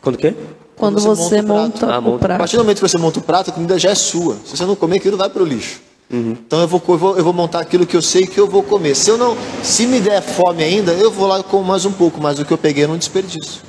Quando 0.01 0.15
o 0.15 0.17
quê? 0.17 0.33
Quando, 0.77 1.01
quando 1.01 1.01
você, 1.01 1.21
você, 1.21 1.41
monta, 1.41 1.85
o, 1.85 1.89
prato. 1.89 2.07
Ah, 2.07 2.09
o 2.09 2.17
prato. 2.17 2.35
A 2.35 2.37
partir 2.37 2.55
do 2.55 2.63
momento 2.63 2.77
que 2.77 2.87
você 2.87 2.97
monta 2.97 3.19
o 3.19 3.21
prato, 3.21 3.49
a 3.49 3.53
comida 3.53 3.77
já 3.77 3.89
é 3.89 3.95
sua. 3.95 4.37
Se 4.45 4.55
você 4.55 4.65
não 4.65 4.73
comer, 4.73 4.99
aquilo 4.99 5.17
vai 5.17 5.29
para 5.29 5.43
o 5.43 5.45
lixo. 5.45 5.81
Uhum. 6.09 6.31
Então 6.31 6.61
eu 6.61 6.67
vou, 6.69 6.81
eu 6.87 6.97
vou, 6.97 7.17
eu, 7.17 7.23
vou, 7.25 7.33
montar 7.33 7.59
aquilo 7.59 7.85
que 7.85 7.97
eu 7.97 8.01
sei 8.01 8.25
que 8.25 8.37
eu 8.37 8.47
vou 8.47 8.63
comer. 8.63 8.95
Se 8.95 9.09
eu 9.09 9.17
não, 9.17 9.35
se 9.61 9.85
me 9.85 9.99
der 9.99 10.21
fome 10.21 10.63
ainda, 10.63 10.93
eu 10.93 11.11
vou 11.11 11.27
lá 11.27 11.43
com 11.43 11.61
mais 11.61 11.83
um 11.83 11.91
pouco, 11.91 12.21
mas 12.21 12.39
o 12.39 12.45
que 12.45 12.53
eu 12.53 12.57
peguei 12.57 12.85
eu 12.85 12.87
não 12.87 12.97
desperdício. 12.97 13.63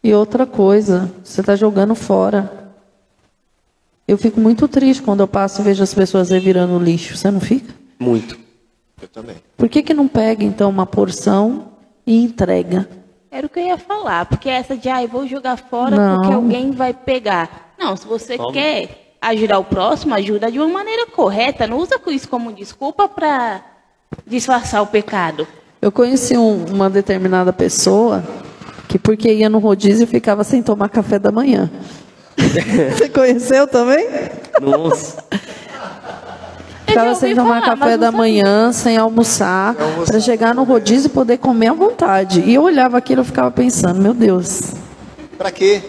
E 0.00 0.14
outra 0.14 0.46
coisa, 0.46 1.12
você 1.24 1.40
está 1.40 1.56
jogando 1.56 1.96
fora. 1.96 2.67
Eu 4.08 4.16
fico 4.16 4.40
muito 4.40 4.66
triste 4.66 5.02
quando 5.02 5.20
eu 5.20 5.28
passo 5.28 5.60
e 5.60 5.64
vejo 5.64 5.82
as 5.82 5.92
pessoas 5.92 6.30
revirando 6.30 6.78
lixo. 6.78 7.14
Você 7.14 7.30
não 7.30 7.40
fica? 7.40 7.74
Muito. 7.98 8.38
Eu 9.02 9.08
também. 9.08 9.36
Por 9.54 9.68
que, 9.68 9.82
que 9.82 9.92
não 9.92 10.08
pega 10.08 10.42
então 10.42 10.70
uma 10.70 10.86
porção 10.86 11.72
e 12.06 12.24
entrega? 12.24 12.88
Era 13.30 13.46
o 13.46 13.50
que 13.50 13.60
eu 13.60 13.66
ia 13.66 13.76
falar, 13.76 14.24
porque 14.24 14.48
essa 14.48 14.74
de, 14.74 14.88
ah, 14.88 15.02
eu 15.02 15.08
vou 15.08 15.26
jogar 15.26 15.58
fora 15.58 15.94
não. 15.94 16.16
porque 16.16 16.32
alguém 16.32 16.70
vai 16.70 16.94
pegar. 16.94 17.74
Não, 17.78 17.94
se 17.94 18.06
você 18.06 18.38
Como? 18.38 18.50
quer 18.50 19.16
ajudar 19.20 19.58
o 19.58 19.64
próximo, 19.64 20.14
ajuda 20.14 20.50
de 20.50 20.58
uma 20.58 20.68
maneira 20.68 21.06
correta. 21.08 21.66
Não 21.66 21.76
usa 21.76 22.00
isso 22.06 22.30
como 22.30 22.50
desculpa 22.50 23.06
para 23.06 23.62
disfarçar 24.26 24.82
o 24.82 24.86
pecado. 24.86 25.46
Eu 25.82 25.92
conheci 25.92 26.34
um, 26.34 26.64
uma 26.64 26.88
determinada 26.88 27.52
pessoa 27.52 28.24
que, 28.88 28.98
porque 28.98 29.30
ia 29.30 29.50
no 29.50 29.58
rodízio, 29.58 30.06
ficava 30.06 30.42
sem 30.44 30.62
tomar 30.62 30.88
café 30.88 31.18
da 31.18 31.30
manhã. 31.30 31.70
Você 32.96 33.08
conheceu 33.08 33.66
também? 33.66 34.08
Nossa. 34.60 35.24
Ficava 36.86 37.14
sem 37.14 37.34
tomar 37.34 37.60
falar, 37.62 37.76
café 37.76 37.98
da 37.98 38.10
manhã, 38.10 38.72
sem 38.72 38.96
almoçar, 38.96 39.74
para 40.06 40.20
chegar 40.20 40.54
no 40.54 40.64
rodízio 40.64 41.08
e 41.08 41.10
poder 41.10 41.36
comer 41.38 41.68
à 41.68 41.72
vontade. 41.74 42.40
E 42.40 42.54
eu 42.54 42.62
olhava 42.62 42.96
aquilo 42.96 43.22
e 43.22 43.24
ficava 43.24 43.50
pensando, 43.50 44.00
meu 44.00 44.14
Deus. 44.14 44.72
Para 45.36 45.50
quê? 45.50 45.82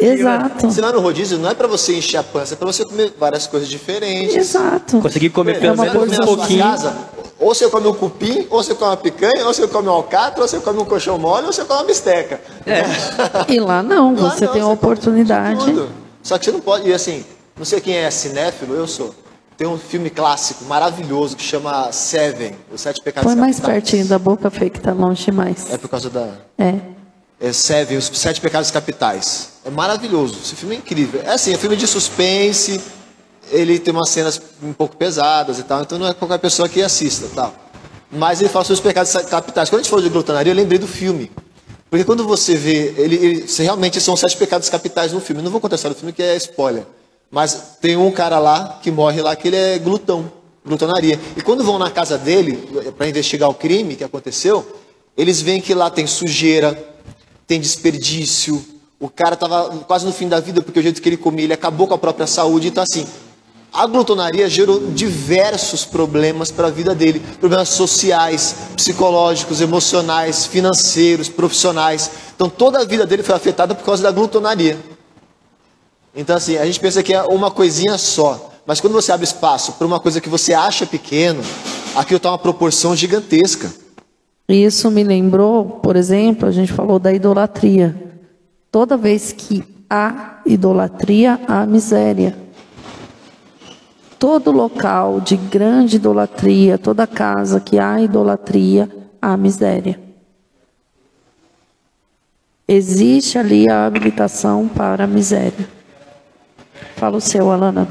Exato. 0.00 0.68
Você 0.68 0.80
vai 0.80 0.92
no 0.92 1.00
rodízio 1.00 1.38
não 1.38 1.50
é 1.50 1.54
para 1.54 1.68
você 1.68 1.96
encher 1.96 2.16
a 2.16 2.22
pança, 2.22 2.54
é 2.54 2.56
para 2.56 2.66
você 2.66 2.84
comer 2.84 3.14
várias 3.18 3.46
coisas 3.46 3.68
diferentes. 3.68 4.34
Exato. 4.34 4.98
Conseguir 4.98 5.30
comer 5.30 5.60
pelo 5.60 5.76
menos 5.76 6.18
um 6.18 6.24
pouquinho. 6.24 6.62
Casa, 6.62 6.92
ou 7.38 7.54
você 7.54 7.68
come 7.68 7.86
um 7.86 7.94
cupim, 7.94 8.46
ou 8.50 8.62
você 8.62 8.74
come 8.74 8.90
uma 8.90 8.96
picanha, 8.96 9.46
ou 9.46 9.52
você 9.52 9.66
come 9.68 9.88
um 9.88 9.92
alcatra, 9.92 10.42
ou 10.42 10.48
você 10.48 10.58
come 10.58 10.80
um 10.80 10.84
colchão 10.84 11.18
mole, 11.18 11.46
ou 11.46 11.52
você 11.52 11.64
come 11.64 11.80
uma 11.80 11.86
bisteca. 11.86 12.40
É. 12.66 12.82
E 13.52 13.60
lá 13.60 13.82
não, 13.82 14.14
lá 14.14 14.30
você 14.30 14.46
não, 14.46 14.52
tem 14.52 14.62
a 14.62 14.68
oportunidade. 14.68 15.64
Só 16.22 16.38
que 16.38 16.44
você 16.44 16.52
não 16.52 16.60
pode, 16.60 16.88
e 16.88 16.94
assim, 16.94 17.24
não 17.56 17.64
sei 17.64 17.80
quem 17.80 17.94
é 17.94 18.10
cinéfilo, 18.10 18.74
eu 18.74 18.86
sou. 18.86 19.14
Tem 19.56 19.66
um 19.66 19.78
filme 19.78 20.10
clássico 20.10 20.64
maravilhoso 20.64 21.36
que 21.36 21.42
chama 21.42 21.90
Seven, 21.92 22.54
Os 22.72 22.80
Sete 22.80 23.00
Pecados 23.00 23.32
Põe 23.32 23.40
mais 23.40 23.58
pertinho 23.58 24.06
da 24.06 24.18
boca, 24.18 24.50
Fê, 24.50 24.68
que 24.68 24.80
tá 24.80 24.92
longe 24.92 25.24
demais. 25.24 25.66
É 25.70 25.78
por 25.78 25.88
causa 25.88 26.10
da... 26.10 26.28
É 26.58 26.74
é 27.40 27.52
Seven, 27.52 27.98
Os 27.98 28.10
Sete 28.14 28.40
Pecados 28.40 28.70
Capitais. 28.70 29.50
É 29.64 29.70
maravilhoso, 29.70 30.38
esse 30.42 30.56
filme 30.56 30.76
é 30.76 30.78
incrível. 30.78 31.20
É 31.24 31.32
assim, 31.32 31.52
é 31.52 31.56
um 31.56 31.58
filme 31.58 31.76
de 31.76 31.86
suspense, 31.86 32.80
ele 33.50 33.78
tem 33.78 33.92
umas 33.92 34.08
cenas 34.10 34.40
um 34.62 34.72
pouco 34.72 34.96
pesadas 34.96 35.58
e 35.58 35.62
tal, 35.62 35.82
então 35.82 35.98
não 35.98 36.06
é 36.06 36.14
qualquer 36.14 36.38
pessoa 36.38 36.68
que 36.68 36.82
assista 36.82 37.26
tal. 37.34 37.54
Mas 38.10 38.40
ele 38.40 38.48
fala 38.48 38.64
sobre 38.64 38.74
os 38.74 38.80
pecados 38.80 39.12
capitais. 39.28 39.68
Quando 39.68 39.80
a 39.80 39.82
gente 39.82 39.90
falou 39.90 40.04
de 40.04 40.08
glutonaria, 40.10 40.52
eu 40.52 40.56
lembrei 40.56 40.78
do 40.78 40.86
filme. 40.86 41.30
Porque 41.90 42.04
quando 42.04 42.26
você 42.26 42.54
vê, 42.54 42.94
ele, 42.96 43.16
ele 43.16 43.46
realmente 43.58 44.00
são 44.00 44.16
sete 44.16 44.36
pecados 44.36 44.68
capitais 44.68 45.12
no 45.12 45.20
filme. 45.20 45.40
Eu 45.40 45.44
não 45.44 45.50
vou 45.50 45.60
história 45.72 45.94
do 45.94 45.98
filme, 45.98 46.12
que 46.12 46.22
é 46.22 46.36
spoiler. 46.36 46.84
Mas 47.30 47.76
tem 47.80 47.96
um 47.96 48.10
cara 48.10 48.38
lá, 48.38 48.78
que 48.82 48.90
morre 48.90 49.20
lá, 49.20 49.34
que 49.34 49.48
ele 49.48 49.56
é 49.56 49.78
glutão, 49.78 50.30
glutonaria. 50.64 51.18
E 51.36 51.42
quando 51.42 51.64
vão 51.64 51.78
na 51.78 51.90
casa 51.90 52.16
dele, 52.16 52.56
para 52.96 53.08
investigar 53.08 53.48
o 53.48 53.54
crime 53.54 53.96
que 53.96 54.04
aconteceu, 54.04 54.66
eles 55.16 55.40
veem 55.40 55.60
que 55.60 55.74
lá 55.74 55.90
tem 55.90 56.06
sujeira, 56.06 56.78
tem 57.46 57.60
desperdício. 57.60 58.64
O 58.98 59.08
cara 59.08 59.34
estava 59.34 59.68
quase 59.86 60.06
no 60.06 60.12
fim 60.12 60.28
da 60.28 60.40
vida 60.40 60.62
porque 60.62 60.78
o 60.78 60.82
jeito 60.82 61.02
que 61.02 61.08
ele 61.08 61.16
comia, 61.16 61.44
ele 61.44 61.52
acabou 61.52 61.86
com 61.86 61.94
a 61.94 61.98
própria 61.98 62.26
saúde. 62.26 62.68
Então, 62.68 62.82
assim, 62.82 63.06
a 63.76 63.86
glutonaria 63.86 64.48
gerou 64.48 64.90
diversos 64.90 65.84
problemas 65.84 66.50
para 66.50 66.68
a 66.68 66.70
vida 66.70 66.94
dele: 66.94 67.20
problemas 67.38 67.68
sociais, 67.68 68.56
psicológicos, 68.74 69.60
emocionais, 69.60 70.46
financeiros, 70.46 71.28
profissionais. 71.28 72.10
Então, 72.34 72.48
toda 72.48 72.80
a 72.80 72.84
vida 72.84 73.04
dele 73.04 73.22
foi 73.22 73.34
afetada 73.34 73.74
por 73.74 73.84
causa 73.84 74.02
da 74.02 74.10
glutonaria. 74.10 74.78
Então, 76.14 76.36
assim, 76.36 76.56
a 76.56 76.64
gente 76.64 76.80
pensa 76.80 77.02
que 77.02 77.12
é 77.12 77.22
uma 77.22 77.50
coisinha 77.50 77.98
só. 77.98 78.50
Mas 78.64 78.80
quando 78.80 78.94
você 78.94 79.12
abre 79.12 79.24
espaço 79.24 79.72
para 79.72 79.86
uma 79.86 80.00
coisa 80.00 80.20
que 80.20 80.28
você 80.28 80.54
acha 80.54 80.86
pequeno, 80.86 81.42
aquilo 81.94 82.16
está 82.16 82.30
uma 82.30 82.38
proporção 82.38 82.96
gigantesca. 82.96 83.70
Isso 84.48 84.90
me 84.90 85.04
lembrou, 85.04 85.64
por 85.64 85.96
exemplo, 85.96 86.48
a 86.48 86.52
gente 86.52 86.72
falou 86.72 86.98
da 86.98 87.12
idolatria. 87.12 87.94
Toda 88.70 88.96
vez 88.96 89.32
que 89.32 89.62
há 89.88 90.40
idolatria, 90.46 91.38
há 91.46 91.66
miséria. 91.66 92.45
Todo 94.18 94.50
local 94.50 95.20
de 95.20 95.36
grande 95.36 95.96
idolatria, 95.96 96.78
toda 96.78 97.06
casa 97.06 97.60
que 97.60 97.78
há 97.78 98.00
idolatria, 98.00 98.88
há 99.20 99.36
miséria. 99.36 100.00
existe 102.68 103.38
ali 103.38 103.70
a 103.70 103.86
habilitação 103.86 104.66
para 104.68 105.04
a 105.04 105.06
miséria. 105.06 105.68
Fala 106.96 107.18
o 107.18 107.20
seu, 107.20 107.50
Alana. 107.50 107.86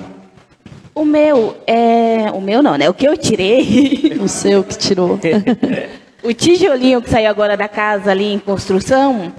O 0.93 1.05
meu 1.05 1.57
é. 1.67 2.31
O 2.31 2.41
meu 2.41 2.63
não, 2.63 2.77
né? 2.77 2.89
O 2.89 2.93
que 2.93 3.07
eu 3.07 3.17
tirei. 3.17 4.17
o 4.19 4.27
seu 4.27 4.63
que 4.63 4.77
tirou. 4.77 5.19
o 6.23 6.33
tijolinho 6.33 7.01
que 7.01 7.09
saiu 7.09 7.29
agora 7.29 7.55
da 7.55 7.67
casa 7.67 8.11
ali 8.11 8.33
em 8.33 8.39
construção 8.39 9.31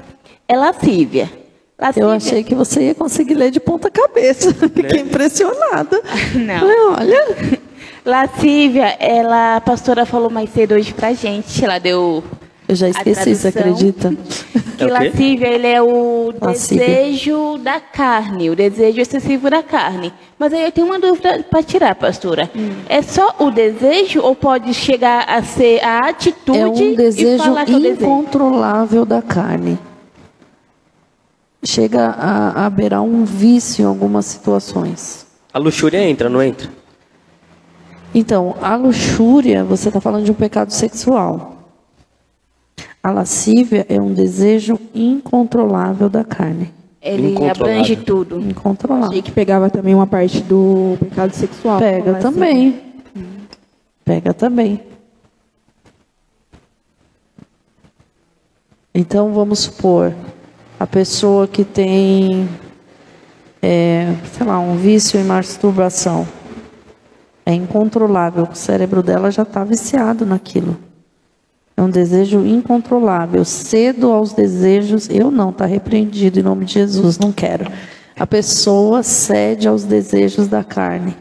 é 0.46 0.56
lascívia. 0.56 1.45
Lascívia. 1.78 2.06
Eu 2.06 2.10
achei 2.10 2.42
que 2.42 2.54
você 2.54 2.88
ia 2.88 2.94
conseguir 2.94 3.34
ler 3.34 3.50
de 3.50 3.60
ponta 3.60 3.90
cabeça. 3.90 4.52
Fiquei 4.74 5.00
impressionada. 5.00 6.00
Não. 6.34 6.60
Falei, 6.60 6.78
olha. 6.80 7.58
Lascívia, 8.04 8.96
ela, 9.00 9.56
a 9.56 9.60
pastora 9.60 10.06
falou 10.06 10.30
mais 10.30 10.50
cedo 10.50 10.76
hoje 10.76 10.94
pra 10.94 11.12
gente. 11.12 11.64
Ela 11.64 11.80
deu 11.80 12.22
eu 12.68 12.74
já 12.74 12.88
esqueci, 12.88 13.34
você 13.34 13.48
acredita? 13.48 14.12
Que 14.76 14.84
é 14.84 14.86
lascívia, 14.88 15.46
ele 15.46 15.68
é 15.68 15.80
o 15.80 16.32
desejo 16.32 17.58
da 17.58 17.78
carne, 17.78 18.50
o 18.50 18.56
desejo 18.56 19.00
excessivo 19.00 19.48
da 19.48 19.62
carne. 19.62 20.12
Mas 20.36 20.52
aí 20.52 20.64
eu 20.64 20.72
tenho 20.72 20.88
uma 20.88 20.98
dúvida 20.98 21.44
para 21.48 21.62
tirar, 21.62 21.94
pastora. 21.94 22.50
Hum. 22.54 22.70
É 22.88 23.02
só 23.02 23.36
o 23.38 23.50
desejo 23.50 24.20
ou 24.20 24.34
pode 24.34 24.74
chegar 24.74 25.24
a 25.28 25.42
ser 25.42 25.82
a 25.82 26.08
atitude 26.08 26.58
é 26.58 26.66
um 26.66 26.94
desejo 26.94 27.56
é 27.56 27.90
incontrolável 27.90 29.04
da 29.04 29.22
carne. 29.22 29.78
Chega 31.66 32.10
a, 32.10 32.66
a 32.66 32.70
beirar 32.70 33.02
um 33.02 33.24
vício 33.24 33.82
em 33.82 33.86
algumas 33.86 34.24
situações. 34.26 35.26
A 35.52 35.58
luxúria 35.58 35.98
entra, 35.98 36.28
não 36.28 36.40
entra? 36.40 36.70
Então, 38.14 38.54
a 38.62 38.76
luxúria, 38.76 39.64
você 39.64 39.88
está 39.88 40.00
falando 40.00 40.24
de 40.24 40.30
um 40.30 40.34
pecado 40.34 40.70
sexual. 40.70 41.72
A 43.02 43.10
lascívia 43.10 43.84
é 43.88 44.00
um 44.00 44.14
desejo 44.14 44.78
incontrolável 44.94 46.08
da 46.08 46.22
carne. 46.22 46.72
Ele 47.02 47.36
abrange 47.48 47.96
tudo. 47.96 48.40
Incontrolável. 48.40 49.08
Achei 49.08 49.22
que 49.22 49.32
pegava 49.32 49.68
também 49.68 49.94
uma 49.94 50.06
parte 50.06 50.40
do 50.42 50.96
pecado 51.00 51.32
sexual. 51.32 51.78
Pega 51.80 52.14
também. 52.14 52.80
Pega 54.04 54.32
também. 54.32 54.80
Então 58.94 59.32
vamos 59.32 59.58
supor 59.58 60.14
a 60.78 60.86
pessoa 60.86 61.48
que 61.48 61.64
tem, 61.64 62.48
é, 63.62 64.14
sei 64.32 64.46
lá, 64.46 64.58
um 64.58 64.76
vício 64.76 65.18
em 65.18 65.24
masturbação. 65.24 66.26
É 67.44 67.54
incontrolável. 67.54 68.48
O 68.50 68.54
cérebro 68.54 69.02
dela 69.02 69.30
já 69.30 69.42
está 69.42 69.64
viciado 69.64 70.26
naquilo. 70.26 70.76
É 71.76 71.82
um 71.82 71.90
desejo 71.90 72.44
incontrolável. 72.44 73.44
Cedo 73.44 74.10
aos 74.10 74.32
desejos, 74.32 75.08
eu 75.08 75.30
não, 75.30 75.50
está 75.50 75.66
repreendido 75.66 76.40
em 76.40 76.42
nome 76.42 76.64
de 76.64 76.74
Jesus, 76.74 77.18
não 77.18 77.30
quero. 77.32 77.70
A 78.18 78.26
pessoa 78.26 79.02
cede 79.02 79.68
aos 79.68 79.84
desejos 79.84 80.48
da 80.48 80.64
carne. 80.64 81.14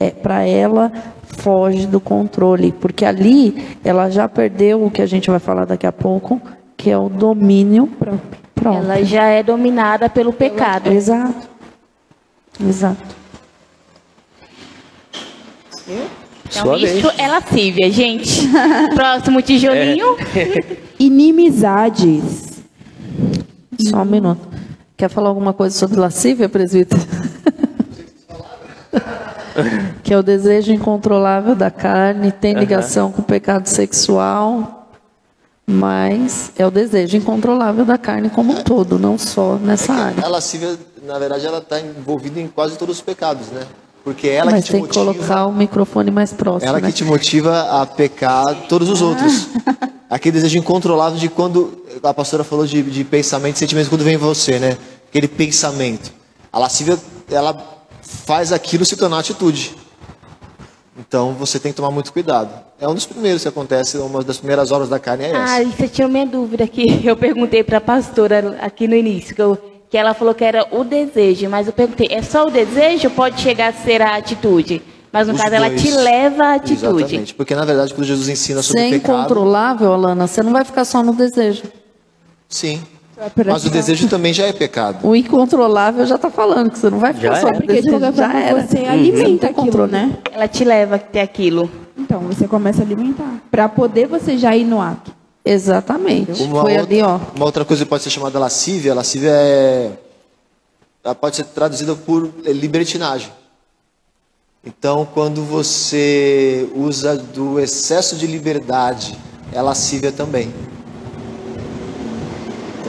É, 0.00 0.10
Para 0.10 0.44
ela, 0.44 0.92
foge 1.22 1.86
do 1.86 2.00
controle, 2.00 2.72
porque 2.72 3.04
ali 3.04 3.76
ela 3.84 4.10
já 4.10 4.28
perdeu 4.28 4.84
o 4.84 4.90
que 4.90 5.02
a 5.02 5.06
gente 5.06 5.30
vai 5.30 5.38
falar 5.38 5.64
daqui 5.64 5.86
a 5.86 5.92
pouco, 5.92 6.40
que 6.76 6.90
é 6.90 6.96
o 6.98 7.08
domínio 7.08 7.86
próprio. 7.86 8.47
Ela 8.64 9.04
já 9.04 9.24
é 9.24 9.42
dominada 9.42 10.08
pelo 10.08 10.32
pecado. 10.32 10.90
Exato. 10.90 11.48
Exato. 12.60 13.18
Então, 15.86 16.64
Sua 16.64 16.76
isso 16.76 17.08
vez. 17.08 17.18
é 17.18 17.28
lascívia, 17.28 17.90
gente. 17.90 18.48
Próximo 18.94 19.42
tijolinho. 19.42 20.16
É. 20.34 20.76
Inimizades. 20.98 22.62
Só 23.78 24.02
um 24.02 24.04
minuto. 24.04 24.48
Quer 24.96 25.08
falar 25.08 25.28
alguma 25.28 25.52
coisa 25.52 25.76
sobre 25.76 25.98
lascívia, 25.98 26.48
presbítero? 26.48 27.00
que 30.02 30.12
é 30.12 30.18
o 30.18 30.22
desejo 30.22 30.72
incontrolável 30.72 31.54
da 31.54 31.70
carne, 31.70 32.32
tem 32.32 32.54
ligação 32.54 33.12
com 33.12 33.22
o 33.22 33.24
pecado 33.24 33.66
sexual, 33.66 34.77
mas 35.70 36.50
é 36.56 36.66
o 36.66 36.70
desejo 36.70 37.18
incontrolável 37.18 37.84
da 37.84 37.98
carne 37.98 38.30
como 38.30 38.54
um 38.54 38.62
todo, 38.62 38.98
não 38.98 39.18
só 39.18 39.56
nessa 39.56 39.92
é 39.92 39.96
área. 39.96 40.24
A 40.24 40.28
lascívia, 40.28 40.78
na 41.02 41.18
verdade, 41.18 41.44
ela 41.44 41.58
está 41.58 41.78
envolvida 41.78 42.40
em 42.40 42.48
quase 42.48 42.78
todos 42.78 42.96
os 42.96 43.02
pecados, 43.02 43.48
né? 43.48 43.66
Porque 44.02 44.28
ela 44.28 44.50
Mas 44.50 44.64
que 44.64 44.66
te 44.66 44.72
tem 44.72 44.80
motiva. 44.80 45.12
que 45.12 45.18
colocar 45.18 45.44
o 45.44 45.52
microfone 45.52 46.10
mais 46.10 46.32
próximo. 46.32 46.70
Ela 46.70 46.80
né? 46.80 46.88
que 46.88 46.94
te 46.94 47.04
motiva 47.04 47.82
a 47.82 47.84
pecar 47.84 48.66
todos 48.66 48.88
os 48.88 49.02
outros. 49.02 49.48
Aquele 50.08 50.32
desejo 50.32 50.56
incontrolável 50.56 51.18
de 51.18 51.28
quando. 51.28 51.84
A 52.02 52.14
pastora 52.14 52.42
falou 52.42 52.64
de, 52.64 52.82
de 52.82 53.04
pensamento 53.04 53.58
sentimento 53.58 53.90
quando 53.90 54.04
vem 54.04 54.14
em 54.14 54.16
você, 54.16 54.58
né? 54.58 54.78
Aquele 55.06 55.28
pensamento. 55.28 56.10
A 56.50 56.58
lascívia, 56.58 56.98
ela 57.30 57.84
faz 58.00 58.52
aquilo 58.52 58.86
se 58.86 58.96
tornar 58.96 59.18
atitude. 59.18 59.76
Então 60.98 61.32
você 61.34 61.58
tem 61.60 61.72
que 61.72 61.76
tomar 61.76 61.90
muito 61.90 62.12
cuidado. 62.12 62.50
É 62.80 62.88
um 62.88 62.94
dos 62.94 63.06
primeiros 63.06 63.42
que 63.42 63.48
acontece, 63.48 63.96
uma 63.98 64.22
das 64.22 64.38
primeiras 64.38 64.72
obras 64.72 64.88
da 64.88 64.98
carne 64.98 65.24
é 65.24 65.30
essa. 65.30 65.56
Ah, 65.56 65.64
você 65.64 65.88
tinha 65.88 66.08
uma 66.08 66.26
dúvida 66.26 66.66
que 66.66 67.00
eu 67.06 67.16
perguntei 67.16 67.62
para 67.62 67.78
a 67.78 67.80
pastora 67.80 68.58
aqui 68.60 68.88
no 68.88 68.94
início, 68.94 69.34
que 69.34 69.42
eu 69.42 69.56
que 69.90 69.96
ela 69.96 70.12
falou 70.12 70.34
que 70.34 70.44
era 70.44 70.66
o 70.70 70.84
desejo, 70.84 71.48
mas 71.48 71.66
eu 71.66 71.72
perguntei, 71.72 72.08
é 72.10 72.20
só 72.20 72.46
o 72.46 72.50
desejo 72.50 73.08
ou 73.08 73.14
pode 73.14 73.40
chegar 73.40 73.68
a 73.68 73.72
ser 73.72 74.02
a 74.02 74.16
atitude? 74.16 74.82
Mas 75.10 75.26
no 75.26 75.32
Os 75.32 75.40
caso 75.40 75.56
dois. 75.56 75.62
ela 75.62 75.74
te 75.74 75.90
leva 75.90 76.44
à 76.44 76.54
atitude. 76.56 77.02
Exatamente, 77.04 77.34
porque 77.34 77.54
na 77.54 77.64
verdade 77.64 77.94
quando 77.94 78.06
Jesus 78.06 78.28
ensina 78.28 78.62
sobre 78.62 78.82
Ser 78.82 78.90
pecado... 78.90 79.20
incontrolável, 79.20 79.92
Alana, 79.94 80.26
você 80.26 80.42
não 80.42 80.52
vai 80.52 80.62
ficar 80.64 80.84
só 80.84 81.02
no 81.02 81.14
desejo. 81.14 81.62
Sim, 82.50 82.82
mas 83.46 83.64
o 83.64 83.70
desejo 83.70 84.08
também 84.08 84.32
já 84.32 84.46
é 84.46 84.52
pecado. 84.52 85.06
O 85.06 85.14
incontrolável 85.14 86.06
já 86.06 86.16
está 86.16 86.30
falando 86.30 86.70
que 86.70 86.78
você 86.78 86.88
não 86.90 86.98
vai 86.98 87.12
ficar 87.12 87.34
já 87.34 87.40
só 87.40 87.52
no 87.52 87.60
desejo, 87.60 87.98
já 88.14 88.32
era. 88.32 88.66
Você 88.66 88.78
hum, 88.78 88.90
alimenta 88.90 89.48
aquilo, 89.48 89.86
né? 89.86 90.16
Ela 90.32 90.46
te 90.46 90.64
leva 90.64 90.96
a 90.96 90.98
ter 90.98 91.20
aquilo. 91.20 91.70
Então, 91.96 92.20
você 92.20 92.46
começa 92.46 92.80
a 92.80 92.84
alimentar. 92.84 93.42
Para 93.50 93.68
poder 93.68 94.06
você 94.06 94.38
já 94.38 94.56
ir 94.56 94.64
no 94.64 94.80
ato. 94.80 95.12
Exatamente. 95.44 96.42
Uma 96.42 96.62
Foi 96.62 96.78
outra, 96.78 96.86
ali, 96.86 97.02
ó. 97.02 97.18
Uma 97.34 97.44
outra 97.44 97.64
coisa 97.64 97.84
que 97.84 97.88
pode 97.88 98.02
ser 98.02 98.10
chamada 98.10 98.38
lascívia, 98.38 98.94
lascívia 98.94 99.30
é 99.32 99.92
ela 101.08 101.14
pode 101.14 101.36
ser 101.36 101.44
traduzida 101.44 101.94
por 101.94 102.30
libertinagem. 102.44 103.30
Então, 104.64 105.08
quando 105.14 105.42
você 105.42 106.68
usa 106.74 107.16
do 107.16 107.58
excesso 107.58 108.16
de 108.16 108.26
liberdade, 108.26 109.16
é 109.52 109.62
lascívia 109.62 110.12
também. 110.12 110.52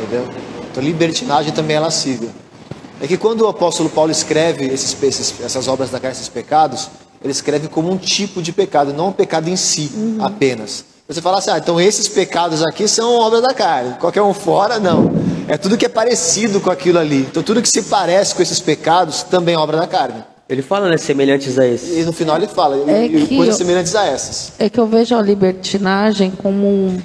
Entendeu? 0.01 0.29
Então, 0.71 0.83
libertinagem 0.83 1.51
também 1.51 1.75
é 1.75 1.79
lascívia. 1.79 2.29
É 3.01 3.07
que 3.07 3.17
quando 3.17 3.41
o 3.41 3.47
apóstolo 3.47 3.89
Paulo 3.89 4.11
escreve 4.11 4.65
esses, 4.65 4.95
esses, 5.01 5.33
essas 5.41 5.67
obras 5.67 5.89
da 5.89 5.99
carne, 5.99 6.15
esses 6.15 6.27
pecados, 6.27 6.89
ele 7.23 7.31
escreve 7.31 7.67
como 7.67 7.91
um 7.91 7.97
tipo 7.97 8.41
de 8.41 8.51
pecado, 8.51 8.93
não 8.93 9.09
um 9.09 9.11
pecado 9.11 9.49
em 9.49 9.55
si 9.55 9.91
uhum. 9.93 10.17
apenas. 10.19 10.85
Você 11.07 11.21
fala 11.21 11.39
assim, 11.39 11.49
ah, 11.49 11.57
então 11.57 11.81
esses 11.81 12.07
pecados 12.07 12.61
aqui 12.61 12.87
são 12.87 13.13
obra 13.19 13.41
da 13.41 13.53
carne, 13.53 13.95
qualquer 13.99 14.21
um 14.21 14.33
fora, 14.33 14.79
não. 14.79 15.11
É 15.47 15.57
tudo 15.57 15.75
que 15.75 15.85
é 15.85 15.89
parecido 15.89 16.59
com 16.59 16.69
aquilo 16.69 16.99
ali. 16.99 17.21
Então 17.21 17.41
tudo 17.41 17.61
que 17.61 17.69
se 17.69 17.81
parece 17.83 18.35
com 18.35 18.43
esses 18.43 18.59
pecados 18.59 19.23
também 19.23 19.55
é 19.55 19.57
obra 19.57 19.77
da 19.77 19.87
carne. 19.87 20.23
Ele 20.47 20.61
fala, 20.61 20.89
né, 20.89 20.97
semelhantes 20.97 21.57
a 21.57 21.65
esses. 21.65 21.97
E 21.97 22.03
no 22.03 22.13
final 22.13 22.35
ele 22.35 22.47
fala, 22.47 22.75
é 22.89 23.07
coisas 23.07 23.47
eu, 23.47 23.53
semelhantes 23.53 23.95
a 23.95 24.05
essas. 24.05 24.53
É 24.59 24.69
que 24.69 24.79
eu 24.79 24.85
vejo 24.85 25.15
a 25.15 25.21
libertinagem 25.21 26.31
como 26.31 26.67
um, 26.67 27.01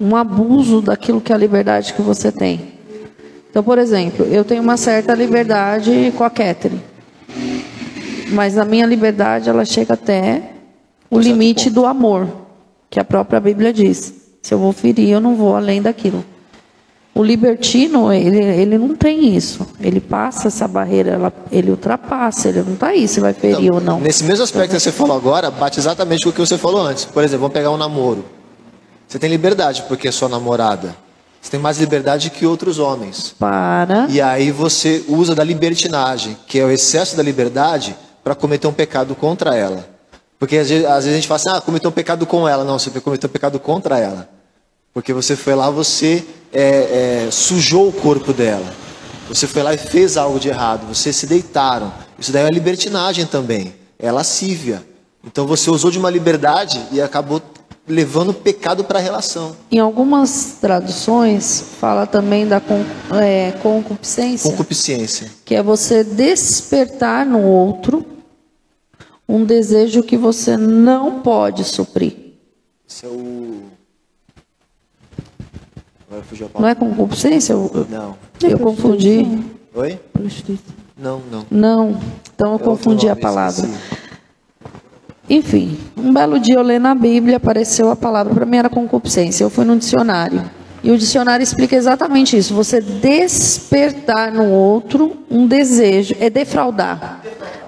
um 0.00 0.16
abuso 0.16 0.80
daquilo 0.80 1.20
que 1.20 1.30
é 1.30 1.34
a 1.34 1.38
liberdade 1.38 1.92
que 1.92 2.00
você 2.00 2.32
tem. 2.32 2.72
Então, 3.50 3.62
por 3.62 3.78
exemplo, 3.78 4.24
eu 4.26 4.44
tenho 4.44 4.62
uma 4.62 4.78
certa 4.78 5.12
liberdade 5.14 6.12
com 6.16 6.24
a 6.24 6.30
Catherine. 6.30 6.80
Mas 8.32 8.56
a 8.56 8.64
minha 8.64 8.86
liberdade, 8.86 9.50
ela 9.50 9.64
chega 9.64 9.94
até 9.94 10.52
o 11.10 11.18
limite 11.18 11.68
do 11.68 11.84
amor, 11.84 12.28
que 12.88 12.98
a 12.98 13.04
própria 13.04 13.40
Bíblia 13.40 13.72
diz. 13.72 14.14
Se 14.40 14.54
eu 14.54 14.58
vou 14.58 14.72
ferir, 14.72 15.10
eu 15.10 15.20
não 15.20 15.34
vou 15.34 15.54
além 15.54 15.82
daquilo. 15.82 16.24
O 17.12 17.24
libertino, 17.24 18.12
ele, 18.12 18.38
ele 18.38 18.78
não 18.78 18.94
tem 18.94 19.36
isso. 19.36 19.66
Ele 19.80 20.00
passa 20.00 20.46
essa 20.48 20.66
barreira, 20.66 21.10
ela, 21.10 21.32
ele 21.50 21.72
ultrapassa, 21.72 22.48
ele 22.48 22.62
não 22.62 22.74
está 22.74 22.88
aí 22.88 23.06
se 23.06 23.20
vai 23.20 23.34
ferir 23.34 23.64
então, 23.64 23.74
ou 23.74 23.80
não. 23.80 24.00
Nesse 24.00 24.24
mesmo 24.24 24.44
aspecto 24.44 24.72
que 24.72 24.80
você 24.80 24.92
falou 24.92 25.16
agora, 25.16 25.50
bate 25.50 25.78
exatamente 25.78 26.22
com 26.22 26.30
o 26.30 26.32
que 26.32 26.38
você 26.38 26.56
falou 26.56 26.80
antes. 26.80 27.04
Por 27.04 27.22
exemplo, 27.22 27.40
vamos 27.40 27.54
pegar 27.54 27.70
um 27.72 27.76
namoro. 27.76 28.24
Você 29.10 29.18
tem 29.18 29.28
liberdade 29.28 29.82
porque 29.88 30.06
é 30.06 30.12
sua 30.12 30.28
namorada. 30.28 30.94
Você 31.42 31.50
tem 31.50 31.58
mais 31.58 31.78
liberdade 31.80 32.30
que 32.30 32.46
outros 32.46 32.78
homens. 32.78 33.34
Para. 33.36 34.06
E 34.08 34.20
aí 34.20 34.52
você 34.52 35.04
usa 35.08 35.34
da 35.34 35.42
libertinagem, 35.42 36.36
que 36.46 36.60
é 36.60 36.64
o 36.64 36.70
excesso 36.70 37.16
da 37.16 37.22
liberdade, 37.22 37.96
para 38.22 38.36
cometer 38.36 38.68
um 38.68 38.72
pecado 38.72 39.16
contra 39.16 39.56
ela. 39.56 39.84
Porque 40.38 40.58
às 40.58 40.68
vezes, 40.68 40.86
às 40.86 41.04
vezes, 41.04 41.10
a 41.10 41.16
gente 41.16 41.26
fala 41.26 41.36
assim, 41.40 41.48
ah, 41.48 41.60
cometeu 41.60 41.90
um 41.90 41.92
pecado 41.92 42.24
com 42.24 42.48
ela. 42.48 42.62
Não, 42.62 42.78
você 42.78 42.88
cometeu 43.00 43.28
um 43.28 43.32
pecado 43.32 43.58
contra 43.58 43.98
ela. 43.98 44.28
Porque 44.94 45.12
você 45.12 45.34
foi 45.34 45.56
lá, 45.56 45.70
você 45.70 46.24
é, 46.52 47.24
é, 47.26 47.28
sujou 47.32 47.88
o 47.88 47.92
corpo 47.92 48.32
dela. 48.32 48.72
Você 49.28 49.48
foi 49.48 49.64
lá 49.64 49.74
e 49.74 49.78
fez 49.78 50.16
algo 50.16 50.38
de 50.38 50.48
errado. 50.48 50.86
Vocês 50.86 51.16
se 51.16 51.26
deitaram. 51.26 51.92
Isso 52.16 52.30
daí 52.30 52.44
é 52.44 52.48
libertinagem 52.50 53.26
também. 53.26 53.74
É 53.98 54.12
lascívia. 54.12 54.84
Então 55.24 55.48
você 55.48 55.68
usou 55.68 55.90
de 55.90 55.98
uma 55.98 56.10
liberdade 56.10 56.80
e 56.92 57.02
acabou 57.02 57.42
levando 57.90 58.30
o 58.30 58.34
pecado 58.34 58.84
para 58.84 58.98
a 58.98 59.02
relação. 59.02 59.56
Em 59.70 59.78
algumas 59.78 60.58
traduções, 60.60 61.60
fala 61.78 62.06
também 62.06 62.46
da 62.46 62.62
é, 63.20 63.52
concupiscência. 63.62 64.50
Concupiscência. 64.50 65.30
Que 65.44 65.56
é 65.56 65.62
você 65.62 66.04
despertar 66.04 67.26
no 67.26 67.42
outro 67.42 68.06
um 69.28 69.44
desejo 69.44 70.02
que 70.02 70.16
você 70.16 70.56
não 70.56 71.20
pode 71.20 71.64
suprir. 71.64 72.16
Esse 72.88 73.06
é 73.06 73.08
o. 73.08 73.62
Não 76.58 76.68
é 76.68 76.74
concupiscência? 76.74 77.52
Eu... 77.52 77.86
Não. 77.88 78.16
Eu 78.42 78.58
confundi. 78.58 79.24
Oi? 79.74 80.00
Não, 80.96 81.22
não. 81.30 81.46
Não. 81.50 82.00
Então 82.34 82.52
eu 82.52 82.56
é 82.56 82.58
confundi 82.58 83.08
a 83.08 83.14
palavra. 83.14 83.68
Enfim, 85.30 85.78
um 85.96 86.12
belo 86.12 86.40
dia 86.40 86.56
eu 86.56 86.62
lendo 86.62 86.88
a 86.88 86.94
Bíblia, 86.94 87.36
apareceu 87.36 87.88
a 87.88 87.94
palavra, 87.94 88.34
para 88.34 88.44
mim 88.44 88.56
era 88.56 88.68
concupiscência. 88.68 89.44
Eu 89.44 89.48
fui 89.48 89.64
no 89.64 89.76
dicionário. 89.76 90.42
E 90.82 90.90
o 90.90 90.98
dicionário 90.98 91.44
explica 91.44 91.76
exatamente 91.76 92.36
isso. 92.36 92.52
Você 92.52 92.80
despertar 92.80 94.32
no 94.32 94.50
outro 94.50 95.16
um 95.30 95.46
desejo, 95.46 96.16
é 96.18 96.28
defraudar. 96.28 97.22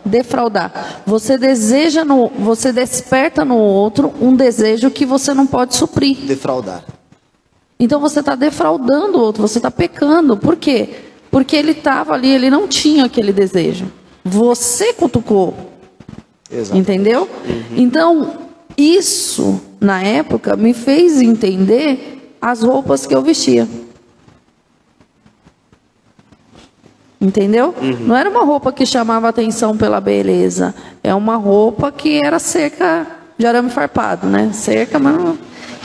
Defraudar. 0.05 1.03
Você 1.07 1.39
deseja 1.39 2.05
no, 2.05 2.33
você 2.37 2.73
desperta 2.73 3.45
no 3.45 3.57
outro 3.57 4.13
um 4.21 4.35
desejo 4.35 4.91
que 4.91 5.07
você 5.07 5.33
não 5.33 5.47
pode 5.47 5.77
suprir. 5.77 6.17
Defraudar. 6.17 6.83
Então 7.79 8.01
você 8.01 8.19
está 8.21 8.35
defraudando 8.35 9.19
o 9.19 9.21
outro, 9.21 9.43
você 9.43 9.59
está 9.59 9.71
pecando. 9.71 10.37
Por 10.37 10.57
quê? 10.57 10.89
Porque 11.31 11.55
ele 11.55 11.73
estava 11.73 12.15
ali, 12.15 12.29
ele 12.29 12.51
não 12.51 12.67
tinha 12.67 13.05
aquele 13.05 13.33
desejo. 13.33 13.87
Você 14.25 14.93
cutucou. 14.95 15.72
Exato. 16.53 16.79
Entendeu? 16.79 17.23
Uhum. 17.23 17.77
Então, 17.77 18.39
isso, 18.77 19.61
na 19.81 20.03
época, 20.03 20.57
me 20.57 20.75
fez 20.75 21.21
entender 21.21 22.37
as 22.41 22.63
roupas 22.63 23.07
que 23.07 23.15
eu 23.15 23.23
vestia. 23.23 23.67
Entendeu? 27.21 27.75
Uhum. 27.81 27.99
Não 28.01 28.17
era 28.17 28.29
uma 28.29 28.45
roupa 28.45 28.73
que 28.73 28.85
chamava 28.85 29.29
atenção 29.29 29.77
pela 29.77 30.01
beleza. 30.01 30.75
É 31.05 31.15
uma 31.15 31.37
roupa 31.37 31.93
que 31.93 32.21
era 32.23 32.39
cerca 32.39 33.07
de 33.39 33.47
arame 33.47 33.71
farpado, 33.71 34.27
né? 34.27 34.51
Cerca, 34.53 34.99
mas 34.99 35.17
não... 35.17 35.39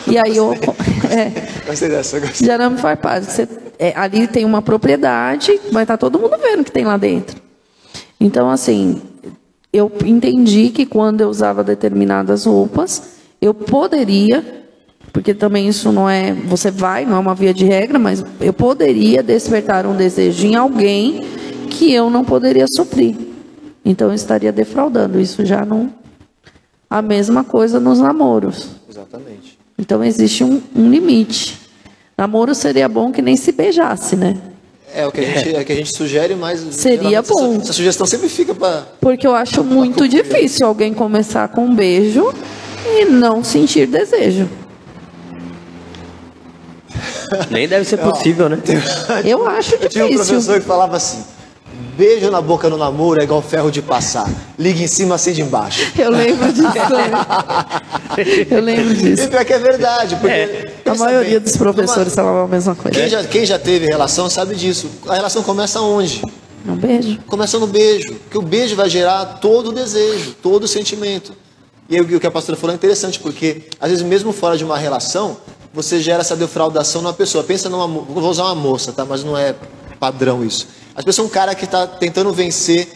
E 0.08 0.18
aí 0.18 0.38
eu. 0.38 0.54
É, 1.10 1.32
gostei 1.66 1.88
dessa, 1.88 2.20
gostei. 2.20 2.46
De 2.46 2.52
arame 2.52 2.78
farpado. 2.80 3.24
Você, 3.24 3.48
é, 3.80 3.94
ali 3.96 4.28
tem 4.28 4.44
uma 4.44 4.62
propriedade, 4.62 5.58
vai 5.72 5.84
estar 5.84 5.96
tá 5.96 5.98
todo 5.98 6.20
mundo 6.20 6.36
vendo 6.42 6.62
o 6.62 6.64
que 6.66 6.72
tem 6.72 6.84
lá 6.84 6.98
dentro. 6.98 7.40
Então, 8.20 8.50
assim, 8.50 9.02
eu 9.72 9.92
entendi 10.06 10.70
que 10.70 10.86
quando 10.86 11.22
eu 11.22 11.30
usava 11.30 11.64
determinadas 11.64 12.46
roupas, 12.46 13.18
eu 13.42 13.54
poderia, 13.54 14.66
porque 15.14 15.34
também 15.34 15.68
isso 15.68 15.92
não 15.92 16.10
é, 16.10 16.34
você 16.34 16.72
vai, 16.72 17.06
não 17.06 17.18
é 17.18 17.20
uma 17.20 17.36
via 17.36 17.54
de 17.54 17.66
regra, 17.66 18.00
mas 18.00 18.24
eu 18.40 18.54
poderia 18.54 19.22
despertar 19.22 19.86
um 19.86 19.96
desejo 19.96 20.48
em 20.48 20.56
alguém 20.56 21.22
que 21.70 21.92
eu 21.92 22.10
não 22.10 22.24
poderia 22.24 22.66
suprir. 22.68 23.16
Então 23.86 24.10
eu 24.10 24.14
estaria 24.14 24.52
defraudando. 24.52 25.20
Isso 25.20 25.46
já 25.46 25.64
não. 25.64 25.94
A 26.90 27.02
mesma 27.02 27.44
coisa 27.44 27.80
nos 27.80 28.00
namoros. 28.00 28.70
Exatamente. 28.90 29.58
Então 29.78 30.04
existe 30.04 30.44
um, 30.44 30.62
um 30.76 30.90
limite. 30.90 31.58
Namoro 32.18 32.56
seria 32.56 32.90
bom 32.90 33.12
que 33.12 33.22
nem 33.22 33.38
se 33.38 33.52
beijasse, 33.52 34.16
né? 34.16 34.36
É 34.98 35.06
o 35.06 35.12
que 35.12 35.22
a 35.22 35.24
gente, 35.30 35.56
é. 35.56 35.64
que 35.64 35.72
a 35.72 35.76
gente 35.76 35.96
sugere, 35.96 36.34
mas 36.34 36.60
seria 36.72 37.22
bom. 37.22 37.52
Essa, 37.52 37.62
essa, 37.62 37.74
sugestão 37.74 38.08
sempre 38.08 38.28
fica 38.28 38.56
para. 38.56 38.88
Porque 39.00 39.28
eu 39.28 39.36
acho 39.36 39.64
muito 39.64 40.08
difícil 40.08 40.66
alguém 40.66 40.92
começar 40.92 41.48
com 41.50 41.66
um 41.66 41.76
beijo 41.76 42.34
e 42.84 43.06
não 43.06 43.44
sentir 43.44 43.86
desejo. 43.86 44.50
Nem 47.52 47.68
deve 47.68 47.86
ser 47.86 47.98
possível, 47.98 48.50
né? 48.50 48.58
Eu 49.24 49.46
acho 49.48 49.78
difícil. 49.78 49.84
Eu 49.84 49.90
tinha 49.90 50.06
um 50.06 50.16
professor 50.16 50.60
que 50.60 50.66
falava 50.66 50.98
assim: 50.98 51.24
Beijo 51.98 52.30
na 52.30 52.40
boca 52.40 52.70
no 52.70 52.78
namoro 52.78 53.20
é 53.20 53.24
igual 53.24 53.42
ferro 53.42 53.72
de 53.72 53.82
passar. 53.82 54.30
Liga 54.58 54.84
em 54.84 54.88
cima, 54.88 55.16
acende 55.16 55.42
embaixo. 55.42 55.92
Eu 55.98 56.12
lembro 56.12 56.54
disso. 56.54 56.68
Eu 58.52 58.62
lembro 58.62 58.94
disso. 58.94 59.24
E 59.24 59.28
pior 59.28 59.44
que 59.44 59.54
é 59.54 59.58
verdade, 59.58 60.16
porque 60.18 60.32
é. 60.32 60.74
a 60.86 60.94
maioria 60.94 61.32
bem, 61.32 61.40
dos 61.40 61.58
professores 61.58 62.16
numa... 62.16 62.24
falavam 62.24 62.44
a 62.44 62.48
mesma 62.48 62.76
coisa. 62.76 63.00
Quem 63.00 63.10
já, 63.10 63.24
quem 63.24 63.46
já 63.48 63.58
teve 63.58 63.88
relação 63.88 64.30
sabe 64.30 64.54
disso. 64.54 64.88
A 65.08 65.16
relação 65.16 65.42
começa 65.42 65.82
onde? 65.82 66.22
No 66.64 66.76
beijo. 66.76 67.18
Começa 67.26 67.58
no 67.58 67.66
beijo. 67.66 68.14
Porque 68.14 68.38
o 68.38 68.44
beijo 68.44 68.76
vai 68.76 68.92
gerar 68.92 69.26
todo 69.42 69.70
o 69.70 69.72
desejo, 69.72 70.36
todo 70.40 70.66
o 70.66 70.68
sentimento. 70.68 71.34
E 71.90 72.00
o 72.00 72.20
que 72.20 72.28
a 72.28 72.32
pastora 72.32 72.56
falou 72.56 72.74
é 72.74 72.76
interessante, 72.76 73.20
porque 73.20 73.64
às 73.80 73.90
vezes 73.90 74.06
mesmo 74.06 74.32
fora 74.32 74.56
de 74.56 74.64
uma 74.64 74.78
relação, 74.78 75.38
você 75.74 76.00
gera 76.00 76.22
essa 76.22 76.36
defraudação 76.36 77.02
numa 77.02 77.14
pessoa. 77.14 77.44
Pensa 77.44 77.70
numa. 77.70 77.88
Vou 77.88 78.30
usar 78.30 78.44
uma 78.44 78.56
moça, 78.56 78.92
tá? 78.92 79.04
Mas 79.04 79.24
não 79.24 79.36
é 79.36 79.56
padrão 80.00 80.46
isso. 80.46 80.68
As 80.98 81.06
pessoas 81.06 81.16
são 81.16 81.26
um 81.26 81.30
cara 81.30 81.54
que 81.54 81.64
está 81.64 81.86
tentando 81.86 82.34
vencer 82.34 82.92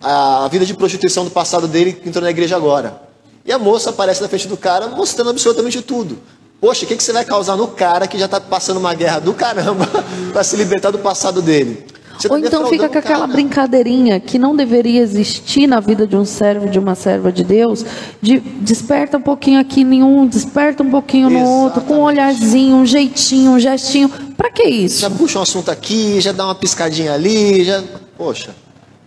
a 0.00 0.48
vida 0.50 0.64
de 0.64 0.72
prostituição 0.72 1.22
do 1.22 1.30
passado 1.30 1.68
dele 1.68 1.92
que 1.92 2.08
entrou 2.08 2.24
na 2.24 2.30
igreja 2.30 2.56
agora. 2.56 3.02
E 3.44 3.52
a 3.52 3.58
moça 3.58 3.90
aparece 3.90 4.22
na 4.22 4.28
frente 4.28 4.48
do 4.48 4.56
cara 4.56 4.86
mostrando 4.86 5.28
absolutamente 5.28 5.82
tudo. 5.82 6.18
Poxa, 6.58 6.86
o 6.86 6.88
que, 6.88 6.96
que 6.96 7.02
você 7.02 7.12
vai 7.12 7.26
causar 7.26 7.54
no 7.56 7.68
cara 7.68 8.06
que 8.06 8.18
já 8.18 8.24
está 8.24 8.40
passando 8.40 8.78
uma 8.78 8.94
guerra 8.94 9.18
do 9.18 9.34
caramba 9.34 9.86
para 10.32 10.42
se 10.42 10.56
libertar 10.56 10.92
do 10.92 10.98
passado 10.98 11.42
dele? 11.42 11.84
Ou 12.30 12.38
então 12.38 12.66
fica 12.68 12.88
com 12.88 12.98
aquela 12.98 13.26
brincadeirinha 13.26 14.18
que 14.20 14.38
não 14.38 14.54
deveria 14.54 15.00
existir 15.00 15.66
na 15.66 15.80
vida 15.80 16.06
de 16.06 16.16
um 16.16 16.24
servo, 16.24 16.68
de 16.68 16.78
uma 16.78 16.94
serva 16.94 17.32
de 17.32 17.44
Deus, 17.44 17.84
de 18.20 18.40
desperta 18.40 19.18
um 19.18 19.22
pouquinho 19.22 19.60
aqui 19.60 19.84
nenhum, 19.84 20.26
desperta 20.26 20.82
um 20.82 20.90
pouquinho 20.90 21.28
no 21.28 21.36
Exatamente. 21.36 21.62
outro, 21.62 21.80
com 21.82 21.94
um 21.94 22.02
olharzinho, 22.02 22.76
um 22.76 22.86
jeitinho, 22.86 23.52
um 23.52 23.58
gestinho. 23.58 24.08
Para 24.36 24.50
que 24.50 24.64
isso? 24.64 25.00
Já 25.00 25.10
puxa 25.10 25.38
um 25.38 25.42
assunto 25.42 25.70
aqui, 25.70 26.20
já 26.20 26.32
dá 26.32 26.44
uma 26.44 26.54
piscadinha 26.54 27.12
ali, 27.12 27.64
já. 27.64 27.82
Poxa. 28.16 28.54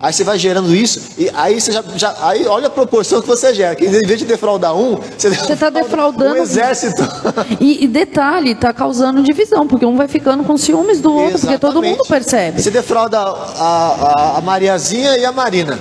Aí 0.05 0.13
você 0.13 0.23
vai 0.23 0.37
gerando 0.37 0.75
isso, 0.75 1.01
e 1.17 1.31
aí 1.33 1.59
você 1.59 1.71
já, 1.71 1.83
já 1.95 2.15
aí 2.21 2.45
olha 2.45 2.67
a 2.67 2.69
proporção 2.69 3.23
que 3.23 3.27
você 3.27 3.51
gera. 3.55 3.73
Que 3.73 3.87
em 3.87 4.05
vez 4.05 4.19
de 4.19 4.25
defraudar 4.25 4.77
um, 4.77 4.99
você 5.17 5.29
está 5.29 5.71
defraudando 5.71 6.35
um 6.35 6.43
exército. 6.43 7.01
E, 7.59 7.85
e 7.85 7.87
detalhe, 7.87 8.51
está 8.51 8.71
causando 8.71 9.23
divisão, 9.23 9.65
porque 9.65 9.83
um 9.83 9.95
vai 9.95 10.07
ficando 10.07 10.43
com 10.43 10.55
ciúmes 10.57 11.01
do 11.01 11.11
outro, 11.11 11.37
Exatamente. 11.37 11.59
porque 11.59 11.73
todo 11.73 11.83
mundo 11.83 12.03
percebe. 12.07 12.61
Você 12.61 12.69
defrauda 12.69 13.17
a, 13.17 13.23
a, 13.23 14.37
a 14.37 14.41
Mariazinha 14.41 15.17
e 15.17 15.25
a 15.25 15.31
Marina. 15.31 15.79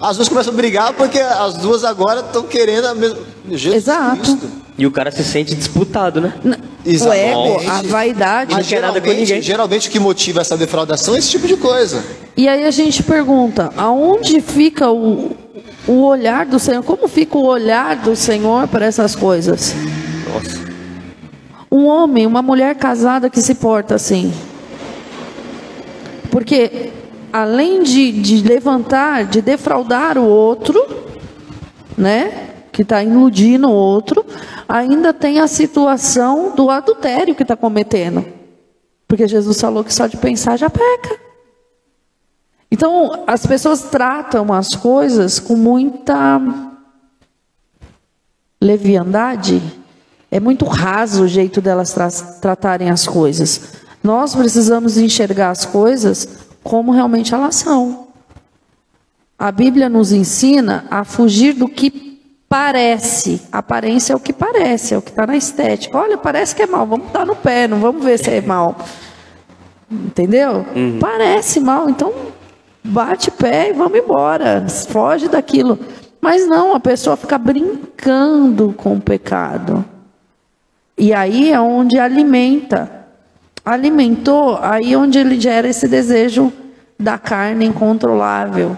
As 0.00 0.14
duas 0.16 0.28
começam 0.28 0.52
a 0.52 0.56
brigar 0.56 0.92
porque 0.92 1.18
as 1.18 1.54
duas 1.54 1.82
agora 1.82 2.20
estão 2.20 2.44
querendo 2.44 2.84
a 2.84 2.94
mesma. 2.94 3.18
Jesus 3.50 3.74
Exato. 3.74 4.20
Cristo. 4.20 4.48
E 4.78 4.86
o 4.86 4.92
cara 4.92 5.10
se 5.10 5.24
sente 5.24 5.56
disputado, 5.56 6.20
né? 6.20 6.34
O 6.84 7.12
ego, 7.12 7.68
a 7.68 7.82
vaidade. 7.82 8.54
Mas 8.54 8.66
geralmente, 8.66 9.42
geralmente 9.42 9.88
o 9.88 9.90
que 9.90 9.98
motiva 9.98 10.40
essa 10.40 10.56
defraudação 10.56 11.16
é 11.16 11.18
esse 11.18 11.30
tipo 11.30 11.48
de 11.48 11.56
coisa. 11.56 12.04
E 12.36 12.48
aí 12.48 12.64
a 12.64 12.70
gente 12.70 13.02
pergunta: 13.02 13.72
aonde 13.76 14.40
fica 14.40 14.90
o, 14.90 15.34
o 15.88 16.02
olhar 16.02 16.44
do 16.44 16.58
Senhor? 16.58 16.82
Como 16.82 17.08
fica 17.08 17.38
o 17.38 17.46
olhar 17.46 17.96
do 17.96 18.14
Senhor 18.14 18.68
para 18.68 18.84
essas 18.84 19.16
coisas? 19.16 19.74
Nossa. 20.32 20.66
Um 21.72 21.86
homem, 21.86 22.26
uma 22.26 22.42
mulher 22.42 22.74
casada 22.74 23.30
que 23.30 23.40
se 23.40 23.54
porta 23.54 23.94
assim. 23.94 24.32
Porque 26.30 26.90
além 27.32 27.82
de, 27.82 28.12
de 28.12 28.46
levantar, 28.46 29.24
de 29.24 29.40
defraudar 29.40 30.18
o 30.18 30.26
outro, 30.26 30.84
né? 31.96 32.48
Que 32.70 32.82
está 32.82 33.02
iludindo 33.02 33.68
o 33.68 33.72
outro, 33.72 34.24
ainda 34.68 35.14
tem 35.14 35.40
a 35.40 35.46
situação 35.46 36.54
do 36.54 36.68
adultério 36.68 37.34
que 37.34 37.42
está 37.42 37.56
cometendo. 37.56 38.24
Porque 39.08 39.26
Jesus 39.26 39.58
falou 39.58 39.82
que 39.82 39.94
só 39.94 40.06
de 40.06 40.18
pensar 40.18 40.58
já 40.58 40.68
peca. 40.68 41.25
Então, 42.70 43.24
as 43.26 43.46
pessoas 43.46 43.82
tratam 43.82 44.52
as 44.52 44.74
coisas 44.74 45.38
com 45.38 45.56
muita 45.56 46.40
leviandade. 48.60 49.62
É 50.30 50.40
muito 50.40 50.64
raso 50.64 51.24
o 51.24 51.28
jeito 51.28 51.60
delas 51.60 51.92
tra 51.92 52.10
tratarem 52.40 52.90
as 52.90 53.06
coisas. 53.06 53.74
Nós 54.02 54.34
precisamos 54.34 54.98
enxergar 54.98 55.50
as 55.50 55.64
coisas 55.64 56.28
como 56.62 56.90
realmente 56.90 57.32
elas 57.32 57.54
são. 57.56 58.08
A 59.38 59.52
Bíblia 59.52 59.88
nos 59.88 60.12
ensina 60.12 60.86
a 60.90 61.04
fugir 61.04 61.52
do 61.52 61.68
que 61.68 62.20
parece. 62.48 63.42
A 63.52 63.58
aparência 63.58 64.12
é 64.12 64.16
o 64.16 64.20
que 64.20 64.32
parece, 64.32 64.94
é 64.94 64.98
o 64.98 65.02
que 65.02 65.10
está 65.10 65.26
na 65.26 65.36
estética. 65.36 65.98
Olha, 65.98 66.16
parece 66.16 66.54
que 66.54 66.62
é 66.62 66.66
mal, 66.66 66.86
vamos 66.86 67.12
dar 67.12 67.26
no 67.26 67.36
pé, 67.36 67.68
não 67.68 67.78
vamos 67.78 68.04
ver 68.04 68.18
se 68.18 68.30
é 68.30 68.40
mal. 68.40 68.76
Entendeu? 69.90 70.64
Uhum. 70.74 70.98
Parece 70.98 71.60
mal, 71.60 71.88
então 71.88 72.12
bate 72.86 73.30
pé 73.30 73.70
e 73.70 73.72
vamos 73.72 73.98
embora, 73.98 74.66
foge 74.68 75.28
daquilo. 75.28 75.78
Mas 76.20 76.46
não, 76.46 76.74
a 76.74 76.80
pessoa 76.80 77.16
fica 77.16 77.38
brincando 77.38 78.74
com 78.76 78.94
o 78.94 79.00
pecado. 79.00 79.84
E 80.98 81.12
aí 81.12 81.52
é 81.52 81.60
onde 81.60 81.98
alimenta. 81.98 82.90
Alimentou, 83.64 84.58
aí 84.60 84.92
é 84.92 84.98
onde 84.98 85.18
ele 85.18 85.40
gera 85.40 85.68
esse 85.68 85.86
desejo 85.86 86.52
da 86.98 87.18
carne 87.18 87.66
incontrolável. 87.66 88.76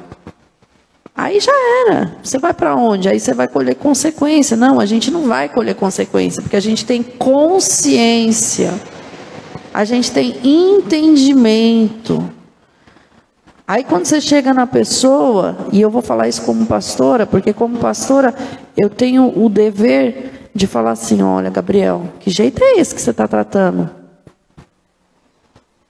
Aí 1.14 1.40
já 1.40 1.52
era. 1.86 2.16
Você 2.22 2.38
vai 2.38 2.54
para 2.54 2.76
onde? 2.76 3.08
Aí 3.08 3.18
você 3.18 3.34
vai 3.34 3.48
colher 3.48 3.74
consequência. 3.74 4.56
Não, 4.56 4.78
a 4.78 4.86
gente 4.86 5.10
não 5.10 5.22
vai 5.22 5.48
colher 5.48 5.74
consequência, 5.74 6.40
porque 6.40 6.56
a 6.56 6.60
gente 6.60 6.86
tem 6.86 7.02
consciência. 7.02 8.72
A 9.74 9.84
gente 9.84 10.12
tem 10.12 10.36
entendimento. 10.44 12.37
Aí 13.68 13.84
quando 13.84 14.06
você 14.06 14.18
chega 14.18 14.54
na 14.54 14.66
pessoa, 14.66 15.54
e 15.70 15.78
eu 15.78 15.90
vou 15.90 16.00
falar 16.00 16.26
isso 16.26 16.40
como 16.40 16.64
pastora, 16.64 17.26
porque 17.26 17.52
como 17.52 17.78
pastora 17.78 18.34
eu 18.74 18.88
tenho 18.88 19.30
o 19.38 19.46
dever 19.50 20.48
de 20.54 20.66
falar 20.66 20.92
assim: 20.92 21.20
olha, 21.20 21.50
Gabriel, 21.50 22.10
que 22.18 22.30
jeito 22.30 22.64
é 22.64 22.80
esse 22.80 22.94
que 22.94 23.00
você 23.02 23.10
está 23.10 23.28
tratando? 23.28 23.90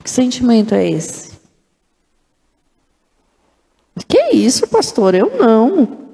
Que 0.03 0.11
sentimento 0.11 0.75
é 0.75 0.91
esse? 0.91 1.39
Que 4.09 4.31
isso, 4.33 4.67
pastor? 4.67 5.15
Eu 5.15 5.39
não. 5.39 6.09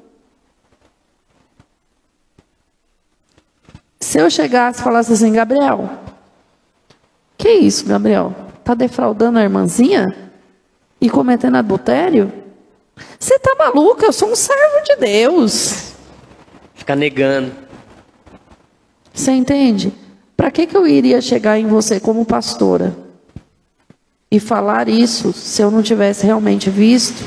Se 4.00 4.20
eu 4.20 4.28
chegasse 4.28 4.80
e 4.80 4.84
falasse 4.84 5.14
assim, 5.14 5.32
Gabriel, 5.32 5.88
que 7.38 7.48
isso, 7.48 7.86
Gabriel? 7.86 8.34
Tá 8.62 8.74
defraudando 8.74 9.38
a 9.38 9.42
irmãzinha 9.42 10.23
e 11.04 11.10
cometendo 11.10 11.56
adultério? 11.56 12.32
Você 13.18 13.38
tá 13.38 13.54
maluca? 13.58 14.06
Eu 14.06 14.12
sou 14.12 14.30
um 14.30 14.34
servo 14.34 14.82
de 14.82 14.96
Deus. 14.96 15.92
Ficar 16.72 16.96
negando. 16.96 17.52
Você 19.12 19.32
entende? 19.32 19.92
Para 20.34 20.50
que, 20.50 20.66
que 20.66 20.74
eu 20.74 20.86
iria 20.86 21.20
chegar 21.20 21.58
em 21.58 21.66
você 21.66 22.00
como 22.00 22.24
pastora 22.24 22.96
e 24.30 24.40
falar 24.40 24.88
isso 24.88 25.30
se 25.34 25.60
eu 25.60 25.70
não 25.70 25.82
tivesse 25.82 26.24
realmente 26.24 26.70
visto? 26.70 27.22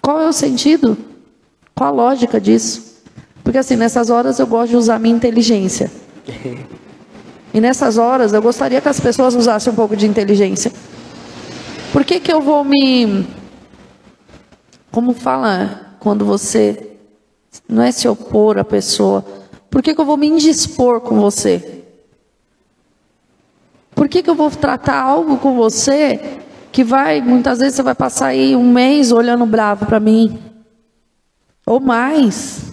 Qual 0.00 0.20
é 0.20 0.28
o 0.28 0.32
sentido? 0.32 0.96
Qual 1.74 1.88
a 1.88 1.92
lógica 1.92 2.40
disso? 2.40 3.02
Porque 3.42 3.58
assim, 3.58 3.74
nessas 3.74 4.10
horas 4.10 4.38
eu 4.38 4.46
gosto 4.46 4.70
de 4.70 4.76
usar 4.76 5.00
minha 5.00 5.16
inteligência. 5.16 5.90
E 7.52 7.60
nessas 7.60 7.98
horas 7.98 8.32
eu 8.32 8.42
gostaria 8.42 8.80
que 8.80 8.88
as 8.88 9.00
pessoas 9.00 9.34
usassem 9.34 9.72
um 9.72 9.76
pouco 9.76 9.96
de 9.96 10.06
inteligência. 10.06 10.72
Por 11.92 12.04
que, 12.04 12.20
que 12.20 12.32
eu 12.32 12.40
vou 12.40 12.64
me. 12.64 13.26
Como 14.90 15.14
fala 15.14 15.96
quando 15.98 16.24
você. 16.24 16.96
Não 17.68 17.82
é 17.82 17.90
se 17.90 18.06
opor 18.06 18.58
à 18.58 18.64
pessoa. 18.64 19.24
Por 19.70 19.82
que, 19.82 19.94
que 19.94 20.00
eu 20.00 20.04
vou 20.04 20.16
me 20.16 20.26
indispor 20.26 21.00
com 21.00 21.20
você? 21.20 21.84
Por 23.94 24.08
que, 24.08 24.22
que 24.22 24.30
eu 24.30 24.34
vou 24.34 24.50
tratar 24.50 25.02
algo 25.02 25.38
com 25.38 25.54
você 25.54 26.38
que 26.70 26.84
vai, 26.84 27.20
muitas 27.20 27.58
vezes 27.58 27.74
você 27.74 27.82
vai 27.82 27.94
passar 27.94 28.28
aí 28.28 28.54
um 28.54 28.72
mês 28.72 29.10
olhando 29.10 29.44
bravo 29.44 29.86
para 29.86 29.98
mim, 29.98 30.38
ou 31.66 31.80
mais, 31.80 32.67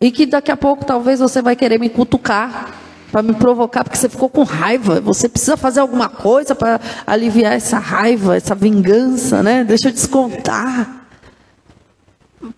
e 0.00 0.10
que 0.10 0.26
daqui 0.26 0.50
a 0.50 0.56
pouco 0.56 0.84
talvez 0.84 1.20
você 1.20 1.40
vai 1.40 1.56
querer 1.56 1.78
me 1.78 1.88
cutucar, 1.88 2.74
para 3.10 3.22
me 3.22 3.32
provocar, 3.34 3.84
porque 3.84 3.96
você 3.96 4.08
ficou 4.08 4.28
com 4.28 4.42
raiva, 4.42 5.00
você 5.00 5.28
precisa 5.28 5.56
fazer 5.56 5.80
alguma 5.80 6.08
coisa 6.08 6.54
para 6.54 6.80
aliviar 7.06 7.54
essa 7.54 7.78
raiva, 7.78 8.36
essa 8.36 8.54
vingança, 8.54 9.42
né? 9.42 9.64
Deixa 9.64 9.88
eu 9.88 9.92
descontar. 9.92 11.06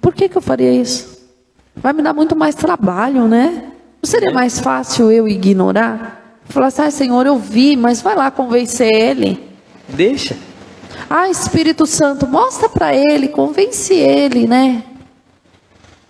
Por 0.01 0.15
que, 0.15 0.29
que 0.29 0.37
eu 0.37 0.43
faria 0.43 0.73
isso? 0.73 1.19
Vai 1.77 1.93
me 1.93 2.03
dar 2.03 2.13
muito 2.13 2.35
mais 2.35 2.55
trabalho, 2.55 3.29
né? 3.29 3.71
Não 4.03 4.11
seria 4.11 4.33
mais 4.33 4.59
fácil 4.59 5.13
eu 5.13 5.29
ignorar? 5.29 6.41
Falar 6.47 6.69
assim, 6.69 6.83
ah, 6.83 6.91
Senhor, 6.91 7.27
eu 7.27 7.39
vi, 7.39 7.77
mas 7.77 8.01
vai 8.01 8.17
lá 8.17 8.31
convencer 8.31 8.93
ele. 8.93 9.49
Deixa. 9.89 10.37
Ah, 11.09 11.29
Espírito 11.29 11.87
Santo, 11.87 12.27
mostra 12.27 12.69
para 12.69 12.95
ele, 12.95 13.29
convence 13.29 13.95
ele, 13.95 14.47
né? 14.47 14.83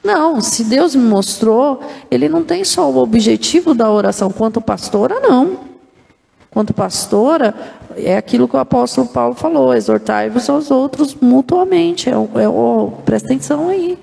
Não, 0.02 0.40
se 0.40 0.64
Deus 0.64 0.94
me 0.94 1.04
mostrou, 1.04 1.80
ele 2.10 2.28
não 2.28 2.44
tem 2.44 2.64
só 2.64 2.90
o 2.90 2.98
objetivo 2.98 3.74
da 3.74 3.90
oração, 3.90 4.30
quanto 4.30 4.60
pastora, 4.60 5.20
não. 5.20 5.58
Quanto 6.50 6.72
pastora, 6.72 7.54
é 7.96 8.16
aquilo 8.16 8.48
que 8.48 8.56
o 8.56 8.60
apóstolo 8.60 9.08
Paulo 9.08 9.34
falou: 9.34 9.74
exortai-vos 9.74 10.48
aos 10.48 10.70
outros 10.70 11.14
mutuamente. 11.14 12.08
É, 12.08 12.12
é, 12.12 12.92
presta 13.04 13.28
atenção 13.28 13.68
aí. 13.68 13.98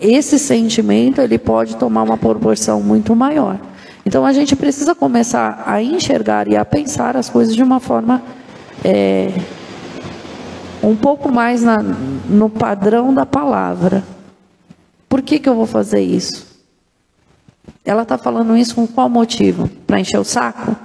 Esse 0.00 0.38
sentimento 0.38 1.20
ele 1.20 1.38
pode 1.38 1.76
tomar 1.76 2.02
uma 2.02 2.16
proporção 2.16 2.82
muito 2.82 3.14
maior. 3.14 3.58
Então 4.04 4.24
a 4.24 4.32
gente 4.32 4.56
precisa 4.56 4.94
começar 4.94 5.62
a 5.66 5.80
enxergar 5.82 6.48
e 6.48 6.56
a 6.56 6.64
pensar 6.64 7.16
as 7.16 7.28
coisas 7.28 7.54
de 7.54 7.62
uma 7.62 7.78
forma 7.78 8.22
é, 8.82 9.30
um 10.82 10.96
pouco 10.96 11.30
mais 11.30 11.62
na, 11.62 11.78
no 11.78 12.48
padrão 12.48 13.12
da 13.12 13.26
palavra. 13.26 14.04
Por 15.08 15.22
que, 15.22 15.38
que 15.38 15.48
eu 15.48 15.54
vou 15.54 15.66
fazer 15.66 16.00
isso? 16.00 16.46
Ela 17.84 18.02
está 18.02 18.18
falando 18.18 18.56
isso 18.56 18.74
com 18.74 18.86
qual 18.86 19.08
motivo? 19.08 19.68
Para 19.86 20.00
encher 20.00 20.18
o 20.18 20.24
saco? 20.24 20.76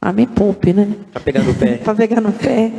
Ah, 0.00 0.12
me 0.12 0.26
poupe, 0.26 0.72
né? 0.72 0.88
Para 1.12 1.20
pegar 1.22 1.42
no 1.42 1.54
pé. 1.54 1.76
Para 1.84 1.94
pegar 1.94 2.20
no 2.20 2.32
pé. 2.32 2.72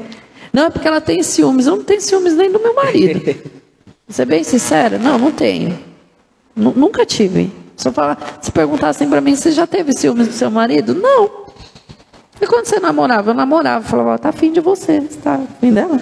Não, 0.52 0.66
é 0.66 0.70
porque 0.70 0.88
ela 0.88 1.02
tem 1.02 1.22
ciúmes. 1.22 1.68
Eu 1.68 1.76
não 1.76 1.84
tenho 1.84 2.02
ciúmes 2.02 2.36
nem 2.36 2.52
do 2.52 2.60
meu 2.60 2.74
marido. 2.74 3.20
Vou 4.08 4.16
ser 4.16 4.26
bem 4.26 4.44
sincera? 4.44 4.98
Não, 4.98 5.18
não 5.18 5.32
tenho. 5.32 5.78
N 6.56 6.74
nunca 6.76 7.06
tive. 7.06 7.52
Se, 7.76 7.88
eu 7.88 7.92
falar, 7.92 8.40
se 8.42 8.52
perguntassem 8.52 9.08
para 9.08 9.22
mim, 9.22 9.36
você 9.36 9.52
já 9.52 9.68
teve 9.68 9.94
ciúmes 9.94 10.28
do 10.28 10.34
seu 10.34 10.50
marido? 10.50 10.96
Não. 10.96 11.48
E 12.42 12.48
quando 12.48 12.66
você 12.66 12.80
namorava? 12.80 13.32
Eu 13.32 13.36
namorava. 13.36 13.86
Eu 13.86 13.90
falava, 13.90 14.18
tá 14.18 14.30
afim 14.30 14.52
de 14.52 14.60
você. 14.60 15.02
Você 15.02 15.20
tá 15.20 15.36
afim 15.36 15.74
dela? 15.74 16.02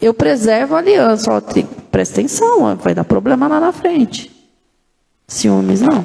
Eu 0.00 0.14
preservo 0.14 0.74
a 0.74 0.78
aliança. 0.78 1.30
Ó, 1.30 1.40
tem, 1.40 1.66
presta 1.90 2.20
atenção, 2.20 2.62
ó, 2.62 2.74
vai 2.74 2.94
dar 2.94 3.04
problema 3.04 3.46
lá 3.46 3.60
na 3.60 3.72
frente. 3.72 4.30
Ciúmes, 5.28 5.80
não. 5.80 6.04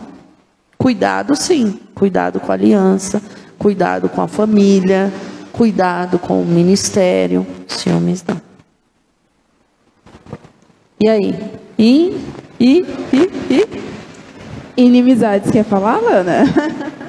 Cuidado, 0.78 1.36
sim. 1.36 1.80
Cuidado 1.96 2.40
com 2.40 2.52
a 2.52 2.56
aliança. 2.56 3.22
Cuidado 3.58 4.10
com 4.10 4.22
a 4.22 4.28
família. 4.28 5.12
Cuidado 5.52 6.20
com 6.20 6.42
o 6.42 6.46
ministério. 6.46 7.48
Ciúmes, 7.68 8.24
não. 8.28 8.42
E 11.00 11.10
aí? 11.10 11.36
E, 11.78 12.18
e, 12.60 12.86
e, 13.14 13.32
e. 13.50 13.86
Inimizades, 14.78 15.50
quer 15.52 15.64
falar, 15.64 16.02
Lana? 16.02 16.44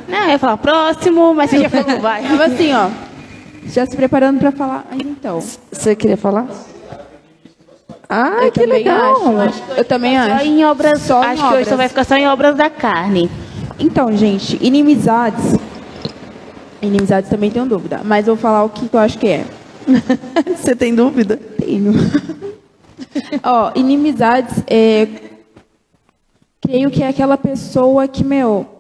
Não, 0.08 0.22
eu 0.24 0.30
ia 0.30 0.38
falar 0.38 0.56
próximo, 0.56 1.34
mas 1.34 1.50
você 1.50 1.58
já 1.58 1.68
falou, 1.68 2.00
vai. 2.00 2.22
Tava 2.22 2.44
assim, 2.44 2.72
ó. 2.72 2.88
Já 3.66 3.86
se 3.86 3.96
preparando 3.96 4.38
para 4.38 4.52
falar. 4.52 4.86
Então. 4.92 5.40
Você 5.72 5.94
queria 5.94 6.16
falar? 6.16 6.46
Ah, 8.08 8.44
eu 8.44 8.52
que 8.52 8.64
legal. 8.64 9.38
Acho. 9.40 9.62
Eu 9.76 9.84
também 9.84 10.16
acho. 10.16 10.38
Só 10.38 10.44
em 10.44 10.64
obras. 10.64 11.00
Só 11.02 11.22
acho 11.22 11.44
em 11.44 11.48
que 11.48 11.54
hoje 11.56 11.68
só 11.68 11.76
vai 11.76 11.88
ficar 11.88 12.04
só 12.04 12.16
em 12.16 12.26
obras 12.28 12.56
da 12.56 12.70
carne. 12.70 13.30
Então, 13.78 14.16
gente, 14.16 14.58
inimizades. 14.64 15.56
Inimizades 16.80 17.28
também 17.28 17.50
tenho 17.50 17.66
dúvida. 17.66 18.00
Mas 18.04 18.26
vou 18.26 18.36
falar 18.36 18.64
o 18.64 18.68
que 18.68 18.88
eu 18.92 19.00
acho 19.00 19.18
que 19.18 19.28
é. 19.28 19.44
Você 20.56 20.74
tem 20.74 20.94
dúvida? 20.94 21.36
Tenho. 21.36 21.92
Ó, 23.42 23.72
inimizades, 23.74 24.62
é, 24.66 25.08
creio 26.60 26.90
que 26.90 27.02
é 27.02 27.08
aquela 27.08 27.36
pessoa 27.36 28.06
que, 28.06 28.24
meu... 28.24 28.75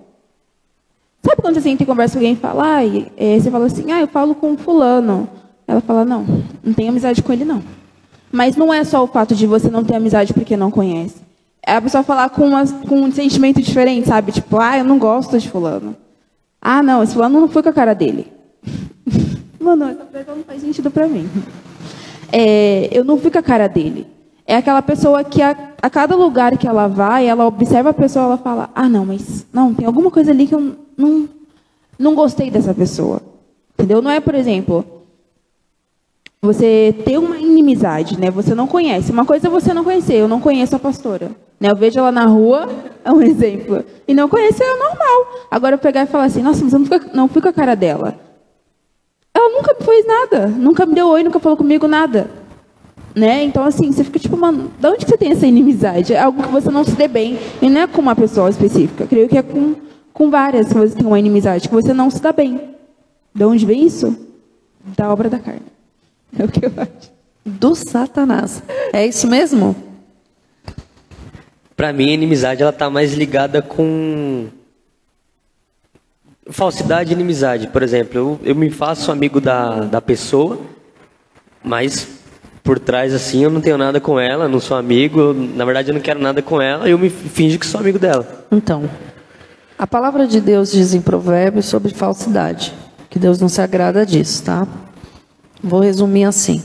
Sabe 1.26 1.42
quando 1.42 1.60
senta 1.60 1.82
e 1.82 1.86
conversa 1.86 2.12
com 2.12 2.18
alguém 2.20 2.34
e 2.34 2.36
fala, 2.36 2.76
ah, 2.76 2.84
é, 3.16 3.36
você 3.36 3.50
fala 3.50 3.66
assim, 3.66 3.90
ah, 3.90 4.00
eu 4.00 4.06
falo 4.06 4.32
com 4.32 4.56
fulano. 4.56 5.28
Ela 5.66 5.80
fala, 5.80 6.04
não, 6.04 6.24
não 6.62 6.72
tenho 6.72 6.90
amizade 6.90 7.20
com 7.20 7.32
ele, 7.32 7.44
não. 7.44 7.60
Mas 8.30 8.54
não 8.54 8.72
é 8.72 8.84
só 8.84 9.02
o 9.02 9.08
fato 9.08 9.34
de 9.34 9.44
você 9.44 9.68
não 9.68 9.82
ter 9.82 9.96
amizade 9.96 10.32
porque 10.32 10.56
não 10.56 10.70
conhece. 10.70 11.16
É 11.66 11.74
a 11.74 11.82
pessoa 11.82 12.04
falar 12.04 12.30
com, 12.30 12.46
uma, 12.46 12.64
com 12.64 13.00
um 13.00 13.10
sentimento 13.10 13.60
diferente, 13.60 14.06
sabe? 14.06 14.30
Tipo, 14.30 14.58
ah, 14.60 14.78
eu 14.78 14.84
não 14.84 15.00
gosto 15.00 15.36
de 15.36 15.50
fulano. 15.50 15.96
Ah, 16.62 16.80
não, 16.80 17.02
esse 17.02 17.14
fulano 17.14 17.40
não 17.40 17.48
foi 17.48 17.60
com 17.60 17.70
a 17.70 17.72
cara 17.72 17.92
dele. 17.92 18.28
Mano, 19.58 19.86
essa 19.86 20.04
pessoa 20.04 20.36
não 20.36 20.44
faz 20.44 20.60
sentido 20.60 20.92
pra 20.92 21.08
mim. 21.08 21.28
É, 22.30 22.88
eu 22.92 23.04
não 23.04 23.18
fui 23.18 23.32
com 23.32 23.38
a 23.38 23.42
cara 23.42 23.66
dele. 23.66 24.06
É 24.46 24.54
aquela 24.54 24.80
pessoa 24.80 25.24
que 25.24 25.42
a, 25.42 25.56
a, 25.82 25.90
cada 25.90 26.14
lugar 26.14 26.56
que 26.56 26.68
ela 26.68 26.86
vai, 26.86 27.26
ela 27.26 27.44
observa 27.46 27.90
a 27.90 27.94
pessoa, 27.94 28.26
ela 28.26 28.38
fala: 28.38 28.70
"Ah, 28.72 28.88
não, 28.88 29.04
mas 29.04 29.44
não, 29.52 29.74
tem 29.74 29.84
alguma 29.84 30.08
coisa 30.08 30.30
ali 30.30 30.46
que 30.46 30.54
eu 30.54 30.85
não 30.96 31.28
não 31.98 32.14
gostei 32.14 32.50
dessa 32.50 32.74
pessoa". 32.74 33.20
Entendeu? 33.74 34.00
Não 34.00 34.10
é, 34.10 34.20
por 34.20 34.34
exemplo, 34.34 34.84
você 36.40 36.94
ter 37.04 37.18
uma 37.18 37.38
inimizade, 37.38 38.18
né? 38.18 38.30
Você 38.30 38.54
não 38.54 38.66
conhece. 38.66 39.12
Uma 39.12 39.24
coisa 39.24 39.48
é 39.48 39.50
você 39.50 39.74
não 39.74 39.84
conhecer. 39.84 40.14
Eu 40.14 40.28
não 40.28 40.40
conheço 40.40 40.76
a 40.76 40.78
pastora. 40.78 41.30
Né? 41.60 41.70
Eu 41.70 41.76
vejo 41.76 41.98
ela 41.98 42.12
na 42.12 42.24
rua, 42.26 42.68
é 43.04 43.12
um 43.12 43.20
exemplo. 43.22 43.84
E 44.06 44.14
não 44.14 44.28
conhecer 44.28 44.64
é 44.64 44.78
normal. 44.78 45.46
Agora 45.50 45.74
eu 45.74 45.78
pegar 45.78 46.02
e 46.02 46.06
falar 46.06 46.24
assim, 46.24 46.42
nossa, 46.42 46.62
mas 46.64 46.72
eu 46.72 46.78
não 46.78 46.86
fui, 46.86 47.00
não 47.12 47.28
fui 47.28 47.42
com 47.42 47.48
a 47.48 47.52
cara 47.52 47.74
dela. 47.74 48.18
Ela 49.34 49.48
nunca 49.50 49.74
me 49.78 49.84
fez 49.84 50.06
nada. 50.06 50.46
Nunca 50.46 50.86
me 50.86 50.94
deu 50.94 51.08
oi, 51.08 51.22
nunca 51.22 51.38
falou 51.38 51.56
comigo 51.56 51.86
nada. 51.86 52.30
Né? 53.14 53.42
Então, 53.44 53.64
assim, 53.64 53.90
você 53.90 54.04
fica 54.04 54.18
tipo, 54.18 54.36
mano, 54.36 54.70
de 54.78 54.86
onde 54.86 55.06
você 55.06 55.16
tem 55.16 55.32
essa 55.32 55.46
inimizade? 55.46 56.12
É 56.12 56.20
algo 56.20 56.42
que 56.42 56.48
você 56.50 56.70
não 56.70 56.84
se 56.84 56.92
dê 56.92 57.08
bem. 57.08 57.38
E 57.60 57.68
não 57.68 57.82
é 57.82 57.86
com 57.86 58.00
uma 58.00 58.14
pessoa 58.14 58.50
específica. 58.50 59.04
Eu 59.04 59.08
creio 59.08 59.28
que 59.28 59.38
é 59.38 59.42
com, 59.42 59.74
com 60.16 60.30
várias 60.30 60.68
que 60.68 60.74
você 60.74 60.96
tem 60.96 61.06
uma 61.06 61.18
inimizade, 61.18 61.68
que 61.68 61.74
você 61.74 61.92
não 61.92 62.10
se 62.10 62.22
dá 62.22 62.32
bem. 62.32 62.58
De 63.34 63.44
onde 63.44 63.66
vem 63.66 63.84
isso? 63.84 64.16
Da 64.96 65.12
obra 65.12 65.28
da 65.28 65.38
carne. 65.38 65.60
É 66.38 66.42
o 66.42 66.48
que 66.48 66.64
eu 66.64 66.72
acho. 66.74 67.12
Do 67.44 67.74
Satanás. 67.74 68.62
É 68.94 69.06
isso 69.06 69.28
mesmo? 69.28 69.76
Para 71.76 71.92
mim, 71.92 72.08
a 72.08 72.14
inimizade 72.14 72.62
ela 72.62 72.72
tá 72.72 72.88
mais 72.88 73.12
ligada 73.12 73.60
com 73.60 74.46
falsidade 76.48 77.10
e 77.10 77.12
inimizade. 77.12 77.66
Por 77.68 77.82
exemplo, 77.82 78.16
eu, 78.16 78.40
eu 78.42 78.54
me 78.54 78.70
faço 78.70 79.12
amigo 79.12 79.38
da, 79.38 79.80
da 79.80 80.00
pessoa, 80.00 80.58
mas 81.62 82.08
por 82.64 82.78
trás 82.78 83.12
assim 83.12 83.44
eu 83.44 83.50
não 83.50 83.60
tenho 83.60 83.76
nada 83.76 84.00
com 84.00 84.18
ela, 84.18 84.48
não 84.48 84.60
sou 84.60 84.78
amigo, 84.78 85.20
eu, 85.20 85.34
na 85.34 85.66
verdade 85.66 85.90
eu 85.90 85.94
não 85.94 86.00
quero 86.00 86.18
nada 86.18 86.40
com 86.40 86.60
ela, 86.60 86.88
eu 86.88 86.98
me 86.98 87.10
finjo 87.10 87.58
que 87.58 87.66
sou 87.66 87.80
amigo 87.80 87.98
dela. 87.98 88.46
Então, 88.50 88.88
a 89.78 89.86
palavra 89.86 90.26
de 90.26 90.40
Deus 90.40 90.72
diz 90.72 90.94
em 90.94 91.00
Provérbios 91.00 91.66
sobre 91.66 91.92
falsidade, 91.92 92.74
que 93.10 93.18
Deus 93.18 93.40
não 93.40 93.48
se 93.48 93.60
agrada 93.60 94.06
disso, 94.06 94.42
tá? 94.44 94.66
Vou 95.62 95.80
resumir 95.80 96.24
assim: 96.24 96.62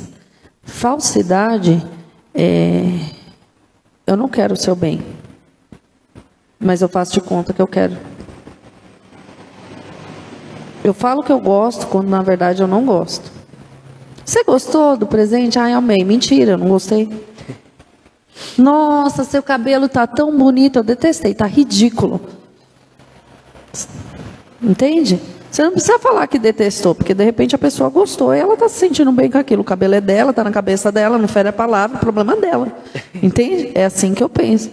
falsidade 0.63 1.85
é 2.33 3.21
eu 4.05 4.17
não 4.17 4.27
quero 4.27 4.53
o 4.53 4.57
seu 4.57 4.75
bem, 4.75 5.01
mas 6.59 6.81
eu 6.81 6.89
faço 6.89 7.13
de 7.13 7.21
conta 7.21 7.53
que 7.53 7.61
eu 7.61 7.67
quero. 7.67 7.97
Eu 10.83 10.93
falo 10.93 11.23
que 11.23 11.31
eu 11.31 11.39
gosto 11.39 11.87
quando 11.87 12.09
na 12.09 12.21
verdade 12.21 12.61
eu 12.61 12.67
não 12.67 12.85
gosto. 12.85 13.31
Você 14.25 14.43
gostou 14.43 14.97
do 14.97 15.05
presente? 15.05 15.59
Ai, 15.59 15.73
amei. 15.73 16.03
Mentira, 16.03 16.53
eu 16.53 16.57
não 16.57 16.69
gostei. 16.69 17.09
Nossa, 18.57 19.23
seu 19.23 19.43
cabelo 19.43 19.87
tá 19.87 20.07
tão 20.07 20.35
bonito. 20.35 20.79
Eu 20.79 20.83
detestei, 20.83 21.33
tá 21.33 21.45
ridículo. 21.45 22.19
Entende? 24.61 25.19
Você 25.51 25.63
não 25.63 25.71
precisa 25.71 25.99
falar 25.99 26.27
que 26.27 26.39
detestou, 26.39 26.95
porque 26.95 27.13
de 27.13 27.25
repente 27.25 27.53
a 27.53 27.57
pessoa 27.57 27.89
gostou 27.89 28.33
e 28.33 28.39
ela 28.39 28.53
está 28.53 28.69
se 28.69 28.79
sentindo 28.79 29.11
bem 29.11 29.29
com 29.29 29.37
aquilo. 29.37 29.61
O 29.61 29.65
cabelo 29.65 29.95
é 29.95 30.01
dela, 30.01 30.29
está 30.29 30.43
na 30.45 30.51
cabeça 30.51 30.91
dela, 30.91 31.17
não 31.17 31.27
fere 31.27 31.49
a 31.49 31.53
palavra, 31.53 31.97
o 31.97 31.99
problema 31.99 32.33
é 32.33 32.37
dela. 32.37 32.67
Entende? 33.21 33.71
É 33.75 33.83
assim 33.83 34.13
que 34.13 34.23
eu 34.23 34.29
penso. 34.29 34.71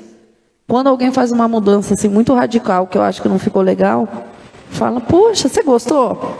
Quando 0.69 0.87
alguém 0.87 1.11
faz 1.11 1.33
uma 1.33 1.49
mudança 1.49 1.95
assim 1.95 2.09
muito 2.09 2.33
radical, 2.33 2.87
que 2.87 2.97
eu 2.97 3.03
acho 3.03 3.21
que 3.21 3.29
não 3.29 3.41
ficou 3.41 3.61
legal, 3.61 4.07
fala: 4.71 5.01
Poxa, 5.01 5.49
você 5.49 5.63
gostou? 5.63 6.39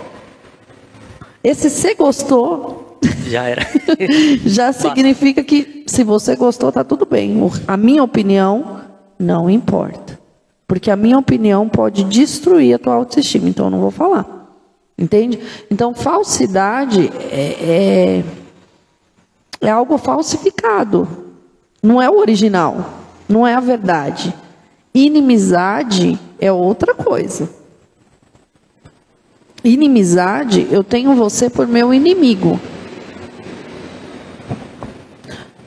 Esse 1.43 1.69
você 1.69 1.95
gostou. 1.95 2.99
Já 3.27 3.45
era. 3.45 3.67
já 4.45 4.73
significa 4.73 5.45
que 5.45 5.85
se 5.87 6.03
você 6.03 6.35
gostou, 6.35 6.73
tá 6.73 6.83
tudo 6.83 7.07
bem. 7.07 7.39
A 7.67 7.77
minha 7.77 8.03
opinião 8.03 8.81
não 9.19 9.51
importa. 9.51 10.18
Porque 10.69 10.91
a 10.91 10.97
minha 10.97 11.19
opinião 11.19 11.67
pode 11.67 12.05
destruir 12.05 12.75
a 12.75 12.79
tua 12.79 12.93
autoestima, 12.93 13.49
então 13.49 13.67
eu 13.67 13.71
não 13.71 13.81
vou 13.81 13.91
falar. 13.91 14.27
Entende? 14.99 15.41
Então, 15.71 15.95
falsidade 15.95 17.11
é, 17.31 18.23
é, 18.23 18.25
é 19.63 19.71
algo 19.71 19.97
falsificado. 19.97 21.09
Não 21.83 22.03
é 22.03 22.11
o 22.11 22.19
original. 22.19 22.85
Não 23.27 23.47
é 23.47 23.55
a 23.55 23.61
verdade. 23.61 24.35
Inimizade 24.93 26.19
é 26.39 26.53
outra 26.53 26.95
coisa. 26.95 27.49
Inimizade, 29.65 30.69
eu 30.71 30.85
tenho 30.85 31.15
você 31.15 31.49
por 31.49 31.67
meu 31.67 31.95
inimigo. 31.95 32.61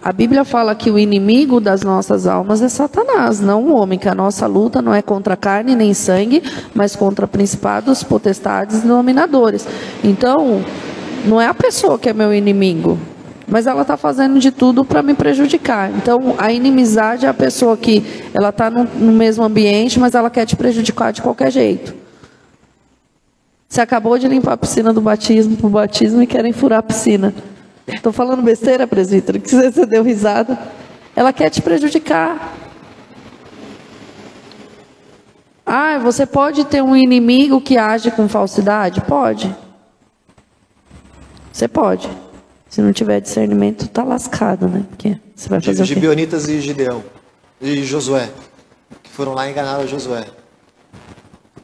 A 0.03 0.11
Bíblia 0.11 0.43
fala 0.43 0.73
que 0.73 0.89
o 0.89 0.97
inimigo 0.97 1.59
das 1.59 1.83
nossas 1.83 2.25
almas 2.25 2.59
é 2.63 2.67
Satanás, 2.67 3.39
não 3.39 3.65
o 3.65 3.75
homem, 3.75 3.99
que 3.99 4.09
a 4.09 4.15
nossa 4.15 4.47
luta 4.47 4.81
não 4.81 4.95
é 4.95 5.01
contra 5.01 5.37
carne 5.37 5.75
nem 5.75 5.93
sangue, 5.93 6.41
mas 6.73 6.95
contra 6.95 7.27
principados, 7.27 8.01
potestades 8.01 8.83
e 8.83 8.87
dominadores. 8.87 9.67
Então, 10.03 10.65
não 11.23 11.39
é 11.39 11.45
a 11.45 11.53
pessoa 11.53 11.99
que 11.99 12.09
é 12.09 12.13
meu 12.13 12.33
inimigo, 12.33 12.97
mas 13.47 13.67
ela 13.67 13.83
está 13.83 13.95
fazendo 13.95 14.39
de 14.39 14.49
tudo 14.49 14.83
para 14.83 15.03
me 15.03 15.13
prejudicar. 15.13 15.91
Então, 15.91 16.33
a 16.39 16.51
inimizade 16.51 17.27
é 17.27 17.29
a 17.29 17.33
pessoa 17.33 17.77
que 17.77 18.03
ela 18.33 18.49
está 18.49 18.71
no, 18.71 18.85
no 18.85 19.11
mesmo 19.11 19.43
ambiente, 19.43 19.99
mas 19.99 20.15
ela 20.15 20.31
quer 20.31 20.47
te 20.47 20.55
prejudicar 20.55 21.13
de 21.13 21.21
qualquer 21.21 21.51
jeito. 21.51 21.93
Você 23.69 23.81
acabou 23.81 24.17
de 24.17 24.27
limpar 24.27 24.53
a 24.53 24.57
piscina 24.57 24.91
do 24.91 24.99
batismo 24.99 25.55
para 25.55 25.67
o 25.67 25.69
batismo 25.69 26.23
e 26.23 26.27
querem 26.27 26.51
furar 26.51 26.79
a 26.79 26.83
piscina. 26.83 27.31
Estou 27.91 28.11
falando 28.11 28.41
besteira, 28.41 28.87
presbítero, 28.87 29.39
que 29.39 29.49
você 29.49 29.85
deu 29.85 30.03
risada. 30.03 30.57
Ela 31.15 31.33
quer 31.33 31.49
te 31.49 31.61
prejudicar. 31.61 32.57
Ah, 35.65 35.99
você 35.99 36.25
pode 36.25 36.65
ter 36.65 36.81
um 36.81 36.95
inimigo 36.95 37.61
que 37.61 37.77
age 37.77 38.11
com 38.11 38.27
falsidade? 38.27 39.01
Pode. 39.01 39.55
Você 41.51 41.67
pode. 41.67 42.09
Se 42.69 42.81
não 42.81 42.93
tiver 42.93 43.19
discernimento, 43.19 43.87
tá 43.87 44.03
lascado, 44.03 44.67
né? 44.67 44.85
Porque 44.89 45.17
você 45.35 45.49
vai 45.49 45.61
fazer 45.61 45.83
Gibeonitas 45.85 46.47
e 46.47 46.61
Gideão. 46.61 47.03
E 47.61 47.83
Josué. 47.83 48.29
Que 49.03 49.09
foram 49.11 49.33
lá 49.33 49.49
enganar 49.49 49.85
Josué. 49.85 50.25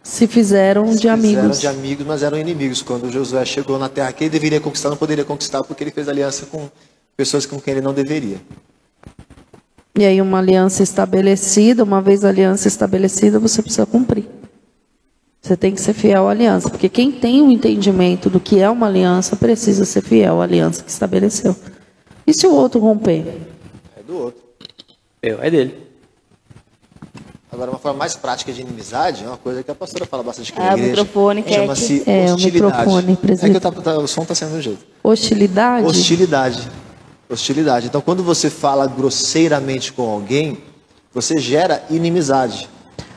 Se 0.08 0.26
fizeram 0.26 0.90
Se 0.94 1.02
de 1.02 1.10
amigos. 1.10 1.58
Fizeram 1.58 1.60
de 1.60 1.68
amigos, 1.68 2.08
mas 2.08 2.24
eram 2.24 2.38
inimigos. 2.38 2.82
Quando 2.82 3.12
Josué 3.12 3.44
chegou 3.44 3.78
na 3.78 3.90
terra 3.90 4.14
que 4.14 4.24
ele 4.24 4.32
deveria 4.32 4.62
conquistar, 4.62 4.90
não 4.90 4.96
poderia 4.96 5.26
conquistar 5.26 5.62
porque 5.66 5.84
ele 5.84 5.92
fez 5.92 6.08
aliança 6.08 6.46
com 6.46 6.70
pessoas 7.18 7.46
com 7.46 7.60
quem 7.60 7.74
ele 7.74 7.82
não 7.82 7.94
deveria. 7.94 8.38
E 10.00 10.06
aí 10.06 10.22
uma 10.22 10.40
aliança 10.40 10.82
estabelecida, 10.82 11.84
uma 11.84 12.02
vez 12.02 12.24
a 12.24 12.30
aliança 12.30 12.70
estabelecida, 12.70 13.38
você 13.38 13.62
precisa 13.62 13.86
cumprir. 13.86 14.26
Você 15.42 15.58
tem 15.58 15.74
que 15.74 15.82
ser 15.82 15.94
fiel 15.94 16.26
à 16.30 16.32
aliança, 16.32 16.70
porque 16.70 16.88
quem 16.88 17.12
tem 17.12 17.42
o 17.42 17.46
um 17.46 17.52
entendimento 17.52 18.30
do 18.30 18.40
que 18.40 18.60
é 18.60 18.70
uma 18.70 18.88
aliança 18.88 19.36
precisa 19.36 19.84
ser 19.84 20.02
fiel 20.02 20.40
à 20.40 20.46
aliança 20.46 20.84
que 20.84 20.90
estabeleceu. 20.90 21.54
E 22.26 22.34
se 22.34 22.48
o 22.48 22.54
outro 22.54 22.80
romper? 22.80 23.26
É 23.98 24.04
do 24.08 24.18
outro. 24.18 24.42
É, 25.22 25.48
é 25.48 25.52
dele. 25.52 25.87
Agora, 27.58 27.72
uma 27.72 27.80
forma 27.80 27.98
mais 27.98 28.16
prática 28.16 28.54
de 28.54 28.62
inimizade 28.62 29.24
é 29.24 29.28
uma 29.28 29.38
coisa 29.38 29.64
que 29.64 29.72
a 29.72 29.74
pastora 29.74 30.06
fala 30.06 30.22
bastante 30.22 30.52
aqui 30.52 30.62
ah, 30.62 30.66
na 30.66 30.74
igreja. 30.74 30.90
microfone 30.92 31.42
que 31.42 31.56
Chama-se 31.56 32.04
é, 32.06 32.28
é 32.28 32.32
hostilidade. 32.32 32.88
O 32.88 33.02
microfone, 33.02 33.18
é 33.32 33.50
que 33.50 33.60
tá, 33.60 33.72
tá, 33.72 33.98
o 33.98 34.08
som 34.08 34.22
está 34.22 34.36
sendo 34.36 34.52
do 34.52 34.62
jeito. 34.62 34.86
Hostilidade? 35.04 35.88
Hostilidade. 35.88 36.70
Hostilidade. 37.28 37.88
Então, 37.88 38.00
quando 38.00 38.22
você 38.22 38.52
fala 38.52 38.86
grosseiramente 38.86 39.92
com 39.92 40.08
alguém, 40.08 40.60
você 41.12 41.40
gera 41.40 41.84
inimizade. 41.90 42.70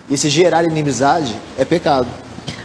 E 0.09 0.17
se 0.17 0.31
gerar 0.31 0.65
inimizade 0.65 1.37
é 1.59 1.65
pecado. 1.67 2.09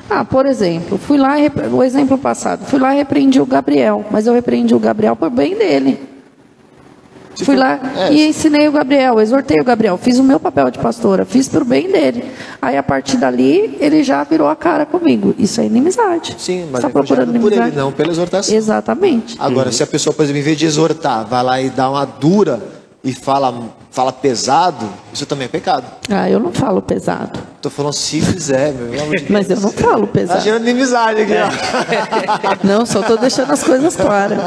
Ah, 0.10 0.24
por 0.24 0.46
exemplo, 0.46 0.98
fui 0.98 1.18
lá, 1.18 1.36
o 1.74 1.84
exemplo 1.84 2.18
passado, 2.18 2.64
fui 2.64 2.80
lá 2.80 2.94
e 2.94 3.00
repreendi 3.00 3.42
o 3.42 3.46
Gabriel, 3.46 4.06
mas 4.10 4.26
eu 4.28 4.34
repreendi 4.34 4.74
o 4.74 4.80
Gabriel 4.80 5.18
por 5.18 5.30
bem 5.30 5.58
dele. 5.58 6.15
Tipo, 7.36 7.46
Fui 7.46 7.56
lá 7.56 7.80
é. 7.98 8.14
e 8.14 8.28
ensinei 8.28 8.68
o 8.68 8.72
Gabriel, 8.72 9.20
exortei 9.20 9.60
o 9.60 9.64
Gabriel, 9.64 9.98
fiz 9.98 10.18
o 10.18 10.24
meu 10.24 10.40
papel 10.40 10.72
de 10.72 10.80
pastora, 10.80 11.26
fiz 11.26 11.50
para 11.50 11.62
o 11.62 11.66
bem 11.66 11.92
dele. 11.92 12.24
Aí 12.62 12.78
a 12.78 12.84
partir 12.84 13.18
dali 13.18 13.78
ele 13.80 14.04
já 14.04 14.24
virou 14.24 14.48
a 14.48 14.56
cara 14.56 14.86
comigo. 14.86 15.36
Isso 15.38 15.60
é 15.60 15.66
inimizade. 15.66 16.36
Sim, 16.40 16.68
mas 16.72 16.82
tá 16.82 16.90
procurando 16.90 17.28
por 17.28 17.52
inimizade? 17.52 17.70
ele, 17.70 17.78
não 17.78 17.92
pela 17.92 18.12
exortação. 18.12 18.56
Exatamente. 18.56 19.36
Agora, 19.38 19.68
uhum. 19.68 19.74
se 19.74 19.84
a 19.84 19.88
pessoa, 19.88 20.14
por 20.14 20.24
exemplo, 20.24 20.40
em 20.40 20.44
vez 20.44 20.58
de 20.58 20.66
exortar, 20.66 21.26
vai 21.26 21.44
lá 21.44 21.62
e 21.62 21.70
dá 21.70 21.90
uma 21.90 22.06
dura 22.06 22.62
e 23.06 23.14
fala, 23.14 23.70
fala 23.92 24.12
pesado, 24.12 24.92
isso 25.14 25.28
também 25.28 25.46
é 25.46 25.48
pecado. 25.48 25.86
Ah, 26.10 26.28
eu 26.28 26.40
não 26.40 26.52
falo 26.52 26.82
pesado. 26.82 27.40
Tô 27.62 27.70
falando 27.70 27.94
se 27.94 28.20
fizer, 28.20 28.74
meu 28.74 28.90
de 29.10 29.26
Mas 29.32 29.48
eu 29.48 29.60
não 29.60 29.72
falo 29.72 30.08
pesado. 30.08 30.40
Tá 30.40 30.44
gerando 30.44 30.64
inimizade 30.64 31.22
aqui, 31.22 31.34
ó. 31.34 32.66
Não, 32.68 32.84
só 32.84 33.04
tô 33.04 33.16
deixando 33.16 33.54
as 33.54 33.64
coisas 33.64 33.96
claras. 33.96 34.40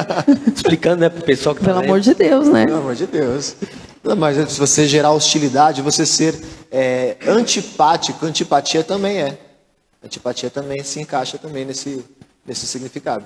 Explicando, 0.52 1.02
né, 1.02 1.08
pro 1.08 1.22
pessoal 1.22 1.54
que 1.54 1.60
tá 1.60 1.68
Pelo 1.68 1.84
amor 1.84 2.00
de 2.00 2.12
Deus, 2.14 2.48
né? 2.48 2.66
Pelo 2.66 2.78
amor 2.78 2.96
de 2.96 3.06
Deus. 3.06 3.54
Não, 4.02 4.16
mas 4.16 4.36
se 4.50 4.58
você 4.58 4.88
gerar 4.88 5.12
hostilidade, 5.12 5.80
você 5.80 6.04
ser 6.04 6.34
é, 6.72 7.16
antipático, 7.28 8.26
antipatia 8.26 8.82
também 8.82 9.18
é. 9.18 9.38
Antipatia 10.04 10.50
também 10.50 10.82
se 10.82 11.00
encaixa 11.00 11.38
também 11.38 11.64
nesse, 11.64 12.04
nesse 12.44 12.66
significado. 12.66 13.24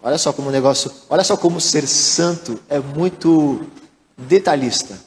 Olha 0.00 0.18
só 0.18 0.32
como 0.32 0.50
o 0.50 0.52
negócio, 0.52 0.88
olha 1.10 1.24
só 1.24 1.36
como 1.36 1.60
ser 1.60 1.84
santo 1.88 2.60
é 2.68 2.78
muito 2.78 3.66
detalhista. 4.16 4.98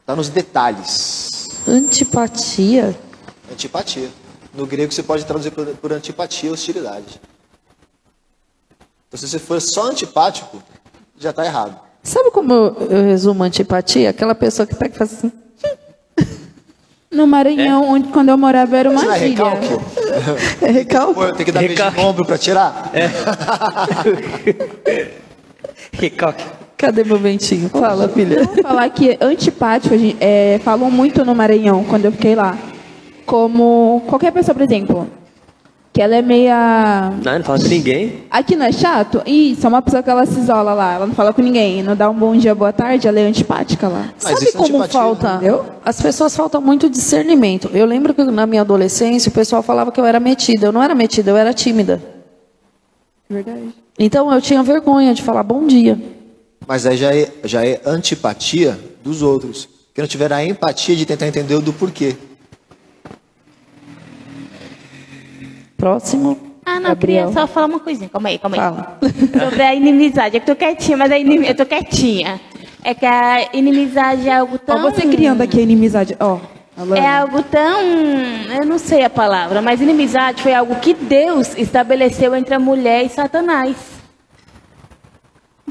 Está 0.00 0.14
nos 0.14 0.28
detalhes. 0.28 1.48
Antipatia? 1.66 2.94
Antipatia. 3.50 4.10
No 4.52 4.66
grego 4.66 4.92
você 4.92 5.02
pode 5.02 5.24
traduzir 5.24 5.50
por, 5.50 5.66
por 5.66 5.92
antipatia 5.92 6.52
hostilidade. 6.52 7.20
Então, 9.08 9.18
se 9.18 9.28
você 9.28 9.38
for 9.38 9.60
só 9.60 9.90
antipático, 9.90 10.62
já 11.18 11.30
está 11.30 11.44
errado. 11.44 11.80
Sabe 12.02 12.30
como 12.30 12.52
eu, 12.52 12.76
eu, 12.90 13.04
resumo 13.04 13.42
antipatia? 13.42 14.10
Aquela 14.10 14.34
pessoa 14.34 14.66
que 14.66 14.74
pega 14.74 14.94
e 14.94 14.98
faz 14.98 15.12
assim. 15.12 15.32
No 17.10 17.26
Maranhão, 17.26 17.84
é? 17.84 17.86
onde 17.86 18.08
quando 18.08 18.28
eu 18.28 18.36
morava 18.36 18.76
era 18.76 18.90
uma 18.90 19.00
Será 19.00 19.18
é 19.18 19.28
ilha. 19.28 19.44
Recalque? 19.44 19.68
É 20.60 20.70
recalque? 20.70 21.36
Tem 21.36 21.46
que 21.46 21.52
dar 21.52 21.60
beijo 21.60 21.90
no 21.92 22.02
ombro 22.02 22.26
para 22.26 22.36
tirar? 22.36 22.90
É. 22.92 23.08
recalque. 25.96 26.44
Cadê 26.84 27.02
meu 27.04 27.18
ventinho? 27.18 27.68
Fala, 27.70 28.08
filha. 28.08 28.40
Eu 28.40 28.44
vou 28.44 28.62
falar 28.62 28.88
que 28.90 29.16
antipático, 29.20 29.94
é, 30.20 30.60
falam 30.62 30.90
muito 30.90 31.24
no 31.24 31.34
Maranhão, 31.34 31.82
quando 31.84 32.04
eu 32.04 32.12
fiquei 32.12 32.34
lá. 32.34 32.58
Como 33.24 34.02
qualquer 34.06 34.30
pessoa, 34.32 34.54
por 34.54 34.62
exemplo, 34.62 35.08
que 35.94 36.02
ela 36.02 36.14
é 36.14 36.20
meia. 36.20 37.10
Não, 37.24 37.38
não 37.38 37.44
fala 37.44 37.58
com 37.58 37.68
ninguém. 37.68 38.24
Aqui 38.30 38.54
não 38.54 38.66
é 38.66 38.72
chato? 38.72 39.22
Isso, 39.24 39.64
é 39.64 39.68
uma 39.68 39.80
pessoa 39.80 40.02
que 40.02 40.10
ela 40.10 40.26
se 40.26 40.38
isola 40.40 40.74
lá, 40.74 40.94
ela 40.94 41.06
não 41.06 41.14
fala 41.14 41.32
com 41.32 41.40
ninguém, 41.40 41.82
não 41.82 41.96
dá 41.96 42.10
um 42.10 42.14
bom 42.14 42.36
dia, 42.36 42.54
boa 42.54 42.72
tarde, 42.72 43.08
ela 43.08 43.18
é 43.18 43.22
antipática 43.22 43.88
lá. 43.88 44.10
Mas 44.22 44.40
Sabe 44.40 44.52
como 44.52 44.64
antipatia, 44.82 45.00
falta? 45.00 45.34
Entendeu? 45.36 45.64
As 45.84 46.02
pessoas 46.02 46.36
faltam 46.36 46.60
muito 46.60 46.90
discernimento. 46.90 47.70
Eu 47.72 47.86
lembro 47.86 48.12
que 48.12 48.24
na 48.24 48.46
minha 48.46 48.60
adolescência 48.60 49.30
o 49.30 49.32
pessoal 49.32 49.62
falava 49.62 49.90
que 49.90 49.98
eu 49.98 50.04
era 50.04 50.20
metida. 50.20 50.66
Eu 50.66 50.72
não 50.72 50.82
era 50.82 50.94
metida, 50.94 51.30
eu 51.30 51.36
era 51.36 51.54
tímida. 51.54 52.02
Verdade. 53.30 53.72
Então 53.98 54.30
eu 54.30 54.40
tinha 54.42 54.62
vergonha 54.62 55.14
de 55.14 55.22
falar 55.22 55.42
bom 55.44 55.66
dia. 55.66 55.98
Mas 56.66 56.86
aí 56.86 56.96
já 56.96 57.14
é, 57.14 57.30
já 57.44 57.64
é 57.64 57.80
antipatia 57.84 58.78
dos 59.02 59.22
outros. 59.22 59.68
Que 59.94 60.00
não 60.00 60.08
tiver 60.08 60.32
a 60.32 60.44
empatia 60.44 60.96
de 60.96 61.06
tentar 61.06 61.28
entender 61.28 61.54
o 61.54 61.60
do 61.60 61.72
porquê. 61.72 62.16
Próximo. 65.76 66.38
Ah, 66.64 66.80
não, 66.80 66.88
Gabriel. 66.88 67.28
queria 67.28 67.40
só 67.40 67.46
falar 67.46 67.66
uma 67.66 67.78
coisinha. 67.78 68.08
Calma 68.08 68.28
aí, 68.30 68.38
calma 68.38 68.56
aí. 68.56 68.60
Fala. 68.60 68.98
Sobre 69.44 69.62
a 69.62 69.74
inimizade. 69.74 70.36
É 70.36 70.40
que 70.40 70.50
eu 70.50 70.54
tô 70.54 70.58
quietinha, 70.58 70.96
mas 70.96 71.12
a 71.12 71.18
inim... 71.18 71.44
eu 71.44 71.54
tô 71.54 71.66
quietinha. 71.66 72.40
É 72.82 72.94
que 72.94 73.06
a 73.06 73.50
inimizade 73.52 74.28
é 74.28 74.34
algo 74.34 74.58
tão. 74.58 74.76
Ó, 74.76 74.90
você 74.90 75.02
criando 75.02 75.42
aqui 75.42 75.58
a 75.58 75.62
inimizade. 75.62 76.16
Ó. 76.18 76.38
É 76.96 77.06
algo 77.06 77.42
tão. 77.42 77.82
Eu 78.58 78.66
não 78.66 78.78
sei 78.78 79.04
a 79.04 79.10
palavra, 79.10 79.62
mas 79.62 79.80
inimizade 79.80 80.42
foi 80.42 80.52
algo 80.52 80.74
que 80.76 80.92
Deus 80.92 81.56
estabeleceu 81.56 82.34
entre 82.34 82.54
a 82.54 82.58
mulher 82.58 83.04
e 83.04 83.08
Satanás. 83.08 83.93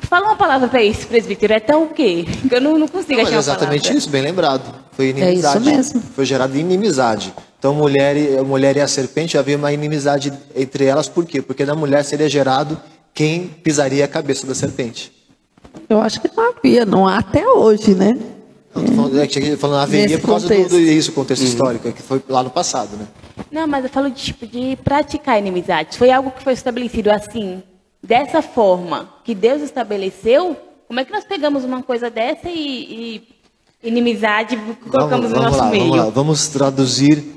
Fala 0.03 0.27
uma 0.27 0.35
palavra 0.35 0.67
para 0.67 0.83
isso, 0.83 1.07
presbítero. 1.07 1.53
É 1.53 1.59
tão 1.59 1.83
o 1.83 1.87
quê? 1.89 2.25
Eu 2.51 2.61
não, 2.61 2.77
não 2.77 2.87
consigo 2.87 3.19
não, 3.19 3.27
achar 3.27 3.35
é 3.35 3.39
exatamente 3.39 3.95
isso, 3.95 4.09
bem 4.09 4.21
lembrado. 4.21 4.73
Foi 4.91 5.09
inimizade. 5.09 5.57
É 5.57 5.71
isso 5.71 5.77
mesmo. 5.77 6.01
Foi 6.15 6.25
gerado 6.25 6.55
inimizade. 6.57 7.33
Então, 7.57 7.73
mulher 7.73 8.17
e, 8.17 8.37
a 8.37 8.43
mulher 8.43 8.75
e 8.75 8.81
a 8.81 8.87
serpente 8.87 9.37
havia 9.37 9.57
uma 9.57 9.71
inimizade 9.71 10.33
entre 10.55 10.85
elas, 10.85 11.07
por 11.07 11.25
quê? 11.25 11.41
Porque 11.41 11.65
da 11.65 11.73
mulher 11.73 12.03
seria 12.03 12.29
gerado 12.29 12.79
quem 13.13 13.47
pisaria 13.47 14.03
a 14.05 14.07
cabeça 14.07 14.45
da 14.45 14.53
serpente. 14.53 15.11
Eu 15.89 16.01
acho 16.01 16.19
que 16.19 16.29
não 16.35 16.51
havia, 16.51 16.85
não 16.85 17.07
há 17.07 17.17
até 17.17 17.47
hoje, 17.47 17.95
né? 17.95 18.17
Não, 18.75 18.83
tô 18.83 18.91
falando, 18.91 19.19
é, 19.19 19.55
falando 19.55 19.81
haveria 19.81 20.19
por 20.19 20.27
causa 20.27 20.47
contexto. 20.47 20.69
do, 20.71 20.75
do 20.77 20.81
isso, 20.81 21.11
contexto 21.11 21.43
uhum. 21.43 21.47
histórico, 21.47 21.91
que 21.91 22.01
foi 22.01 22.21
lá 22.27 22.43
no 22.43 22.49
passado, 22.49 22.97
né? 22.97 23.07
Não, 23.51 23.67
mas 23.67 23.83
eu 23.83 23.89
falo 23.89 24.09
de, 24.09 24.21
tipo, 24.21 24.47
de 24.47 24.77
praticar 24.83 25.37
inimizade. 25.37 25.97
Foi 25.97 26.11
algo 26.11 26.31
que 26.31 26.43
foi 26.43 26.53
estabelecido 26.53 27.11
assim, 27.11 27.61
dessa 28.03 28.41
forma, 28.41 29.09
que 29.23 29.33
Deus 29.33 29.61
estabeleceu. 29.61 30.57
Como 30.87 30.99
é 30.99 31.05
que 31.05 31.11
nós 31.11 31.23
pegamos 31.23 31.63
uma 31.63 31.81
coisa 31.81 32.09
dessa 32.09 32.49
e, 32.49 33.23
e 33.81 33.87
inimizade 33.87 34.57
colocamos 34.91 35.29
vamos, 35.29 35.31
no 35.31 35.41
nosso 35.41 35.57
lá, 35.57 35.69
meio? 35.69 35.83
Vamos 35.83 35.97
lá, 35.97 36.09
vamos 36.11 36.47
traduzir 36.49 37.33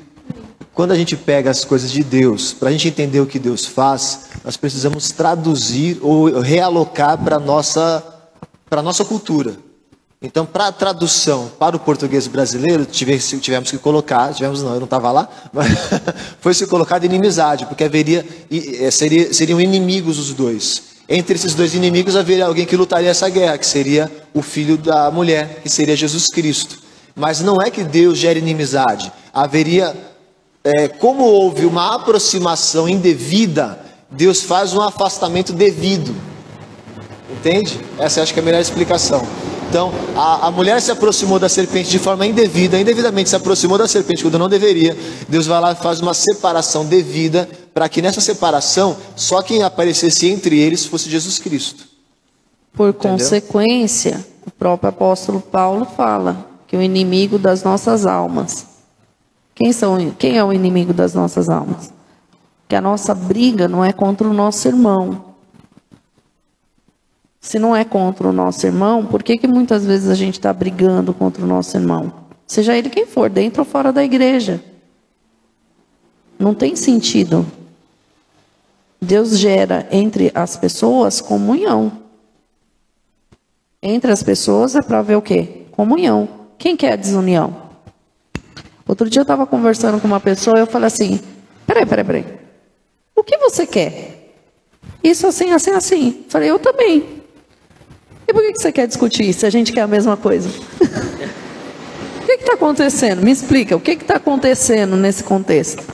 quando 0.77 0.91
a 0.91 0.95
gente 0.95 1.17
pega 1.17 1.51
as 1.51 1.64
coisas 1.64 1.91
de 1.91 2.05
Deus, 2.05 2.53
para 2.53 2.69
a 2.69 2.73
gente 2.73 2.87
entender 2.87 3.19
o 3.19 3.27
que 3.27 3.39
Deus 3.39 3.64
faz, 3.64 4.29
nós 4.45 4.59
precisamos 4.59 5.11
traduzir 5.11 5.99
ou 6.03 6.41
realocar 6.41 7.17
para 7.17 7.37
a 7.37 7.41
nossa, 7.41 8.05
nossa 8.83 9.03
cultura. 9.03 9.57
Então, 10.21 10.47
para 10.47 10.69
a 10.69 10.73
tradução 10.73 11.51
para 11.59 11.77
o 11.77 11.79
português 11.79 12.27
brasileiro, 12.27 12.87
tivemos, 12.87 13.71
que 13.71 13.79
colocar, 13.79 14.33
tivemos 14.33 14.62
não, 14.62 14.73
eu 14.73 14.81
não 14.81 14.85
estava 14.85 15.12
lá, 15.12 15.29
mas 15.53 15.69
foi 16.41 16.55
se 16.55 16.67
colocado 16.67 17.05
inimizade, 17.05 17.67
porque 17.67 17.85
haveria, 17.85 18.27
eh, 18.51 18.91
seria, 18.91 19.33
seriam 19.33 19.61
inimigos 19.61 20.19
os 20.19 20.33
dois. 20.33 20.97
Entre 21.09 21.37
esses 21.37 21.55
dois 21.55 21.75
inimigos 21.75 22.17
haveria 22.17 22.47
alguém 22.47 22.64
que 22.64 22.77
lutaria 22.77 23.11
essa 23.11 23.29
guerra, 23.29 23.59
que 23.59 23.67
seria 23.67 24.11
o 24.33 24.43
filho 24.43 24.77
da 24.79 25.11
mulher, 25.11 25.61
que 25.62 25.69
seria 25.69 25.95
Jesus 25.95 26.27
Cristo. 26.29 26.79
Mas 27.14 27.41
não 27.41 27.61
é 27.61 27.71
que 27.71 27.85
Deus 27.85 28.19
gere 28.19 28.41
inimizade, 28.41 29.12
haveria 29.33 29.95
é, 30.64 30.89
como 30.89 31.23
houve 31.23 31.64
uma 31.64 31.95
aproximação 31.95 32.89
indevida, 32.89 33.79
Deus 34.11 34.43
faz 34.43 34.73
um 34.75 34.81
afastamento 34.81 35.53
devido. 35.53 36.12
Entende? 37.31 37.79
Essa 37.99 38.23
acho 38.23 38.33
que 38.33 38.41
é 38.41 38.43
a 38.43 38.45
melhor 38.45 38.61
explicação. 38.61 39.25
Então, 39.69 39.93
a, 40.14 40.47
a, 40.47 40.51
mulher 40.51 40.81
se 40.81 40.91
aproximou 40.91 41.39
da 41.39 41.49
serpente 41.49 41.91
de 41.91 41.99
forma 41.99 42.27
indevida, 42.27 42.79
indevidamente 42.79 43.29
se 43.29 43.37
aproximou 43.37 43.77
da 43.77 43.89
serpente 43.89 44.23
quando 44.23 44.39
não 44.39 44.49
deveria. 44.49 44.97
Deus 45.29 45.47
vai 45.47 45.61
lá 45.61 45.73
e 45.73 45.75
faz 45.75 46.01
uma 46.01 46.14
separação 46.14 46.85
devida, 46.85 47.49
para 47.75 47.89
que 47.89 48.01
nessa 48.01 48.21
separação, 48.21 48.97
só 49.17 49.43
quem 49.43 49.62
aparecesse 49.62 50.29
entre 50.29 50.59
eles 50.59 50.87
fosse 50.87 51.11
Jesus 51.11 51.39
Cristo. 51.39 51.85
Por 52.73 52.91
Entendeu? 52.91 53.11
consequência, 53.11 54.25
o 54.47 54.51
próprio 54.51 54.91
apóstolo 54.91 55.41
Paulo 55.41 55.87
fala 55.97 56.47
que 56.67 56.77
o 56.77 56.83
inimigo 56.83 57.39
das 57.39 57.62
nossas 57.62 58.07
almas 58.07 58.77
quem, 59.57 59.73
são, 59.73 60.11
quem 60.11 60.37
é 60.37 60.45
o 60.45 60.53
inimigo 60.53 60.93
das 60.93 61.14
nossas 61.14 61.49
almas? 61.49 61.91
Que 62.69 62.77
a 62.77 62.81
nossa 62.81 63.14
briga 63.14 63.67
não 63.67 63.83
é 63.83 63.91
contra 63.91 64.29
o 64.29 64.35
nosso 64.35 64.69
irmão. 64.69 65.26
Se 67.47 67.61
não 67.61 67.76
é 67.76 67.84
contra 67.84 68.26
o 68.26 68.32
nosso 68.32 68.66
irmão, 68.66 69.07
por 69.07 69.22
que, 69.22 69.38
que 69.38 69.47
muitas 69.47 69.86
vezes 69.86 70.11
a 70.11 70.16
gente 70.16 70.34
está 70.34 70.53
brigando 70.53 71.14
contra 71.14 71.44
o 71.44 71.47
nosso 71.47 71.76
irmão? 71.76 72.12
Seja 72.44 72.76
ele 72.76 72.90
quem 72.90 73.07
for, 73.07 73.30
dentro 73.30 73.62
ou 73.62 73.64
fora 73.64 73.92
da 73.92 74.03
igreja. 74.03 74.61
Não 76.36 76.53
tem 76.53 76.74
sentido. 76.74 77.47
Deus 79.01 79.38
gera 79.38 79.86
entre 79.92 80.32
as 80.34 80.57
pessoas 80.57 81.20
comunhão. 81.20 81.92
Entre 83.80 84.11
as 84.11 84.24
pessoas 84.24 84.74
é 84.74 84.82
para 84.82 85.01
ver 85.01 85.14
o 85.14 85.22
quê? 85.22 85.66
Comunhão. 85.70 86.28
Quem 86.59 86.76
quer 86.76 86.99
desunião? 86.99 87.62
Outro 88.88 89.09
dia 89.09 89.20
eu 89.20 89.22
estava 89.22 89.47
conversando 89.47 90.01
com 90.01 90.09
uma 90.09 90.18
pessoa 90.18 90.59
e 90.59 90.62
eu 90.62 90.66
falei 90.66 90.88
assim: 90.88 91.20
peraí, 91.64 91.86
peraí, 91.86 92.05
peraí. 92.05 92.24
O 93.14 93.22
que 93.22 93.38
você 93.38 93.64
quer? 93.64 94.34
Isso 95.01 95.28
assim, 95.28 95.53
assim, 95.53 95.70
assim. 95.70 96.24
Falei, 96.28 96.51
eu 96.51 96.59
também. 96.59 97.16
E 98.29 98.33
por 98.33 98.43
que 98.43 98.59
você 98.59 98.72
quer 98.72 98.87
discutir 98.87 99.33
se 99.33 99.47
a 99.47 99.51
gente 99.51 99.72
quer 99.72 99.83
a 99.83 99.87
mesma 99.87 100.16
coisa? 100.16 100.49
o 102.22 102.27
que 102.27 102.33
está 102.33 102.55
acontecendo? 102.55 103.22
Me 103.22 103.31
explica, 103.31 103.77
o 103.77 103.81
que 103.81 103.93
está 103.93 104.16
acontecendo 104.16 104.97
nesse 104.97 105.22
contexto? 105.22 105.85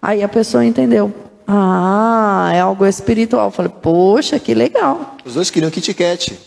Aí 0.00 0.22
a 0.22 0.28
pessoa 0.28 0.64
entendeu. 0.64 1.12
Ah, 1.46 2.50
é 2.54 2.60
algo 2.60 2.86
espiritual. 2.86 3.48
Eu 3.48 3.50
falei, 3.50 3.72
poxa, 3.82 4.38
que 4.38 4.54
legal. 4.54 5.16
Os 5.24 5.34
dois 5.34 5.50
queriam 5.50 5.70
Kit 5.70 5.92
Kat. 5.92 6.38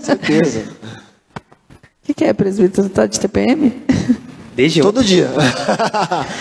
Certeza. 0.00 0.60
O 0.60 2.06
que, 2.06 2.14
que, 2.14 2.24
é, 2.24 2.32
presbítero? 2.32 2.82
Você 2.82 2.88
está 2.88 3.06
de 3.06 3.20
TPM? 3.20 3.82
Desde 4.54 4.80
Todo 4.80 4.98
ontem. 4.98 5.08
dia. 5.08 5.30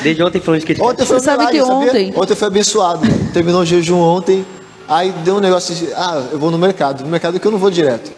Desde 0.04 0.24
ontem 0.24 0.42
falando 0.42 0.60
de 0.60 0.66
que 0.66 0.82
Ontem 0.82 1.06
foi 1.06 1.20
Você 1.20 1.26
sabe 1.26 1.48
que 1.48 1.62
ontem... 1.62 2.08
Sabia? 2.08 2.22
Ontem 2.22 2.36
foi 2.36 2.48
abençoado. 2.48 3.02
Terminou 3.34 3.62
o 3.62 3.66
jejum 3.66 4.00
ontem. 4.00 4.46
Aí 4.92 5.10
deu 5.24 5.38
um 5.38 5.40
negócio 5.40 5.74
de, 5.74 5.88
ah, 5.94 6.22
eu 6.34 6.38
vou 6.38 6.52
no 6.52 6.58
mercado. 6.58 7.02
No 7.06 7.10
mercado 7.10 7.40
que 7.40 7.48
eu 7.48 7.52
não 7.52 7.58
vou 7.58 7.72
direto. 7.72 8.12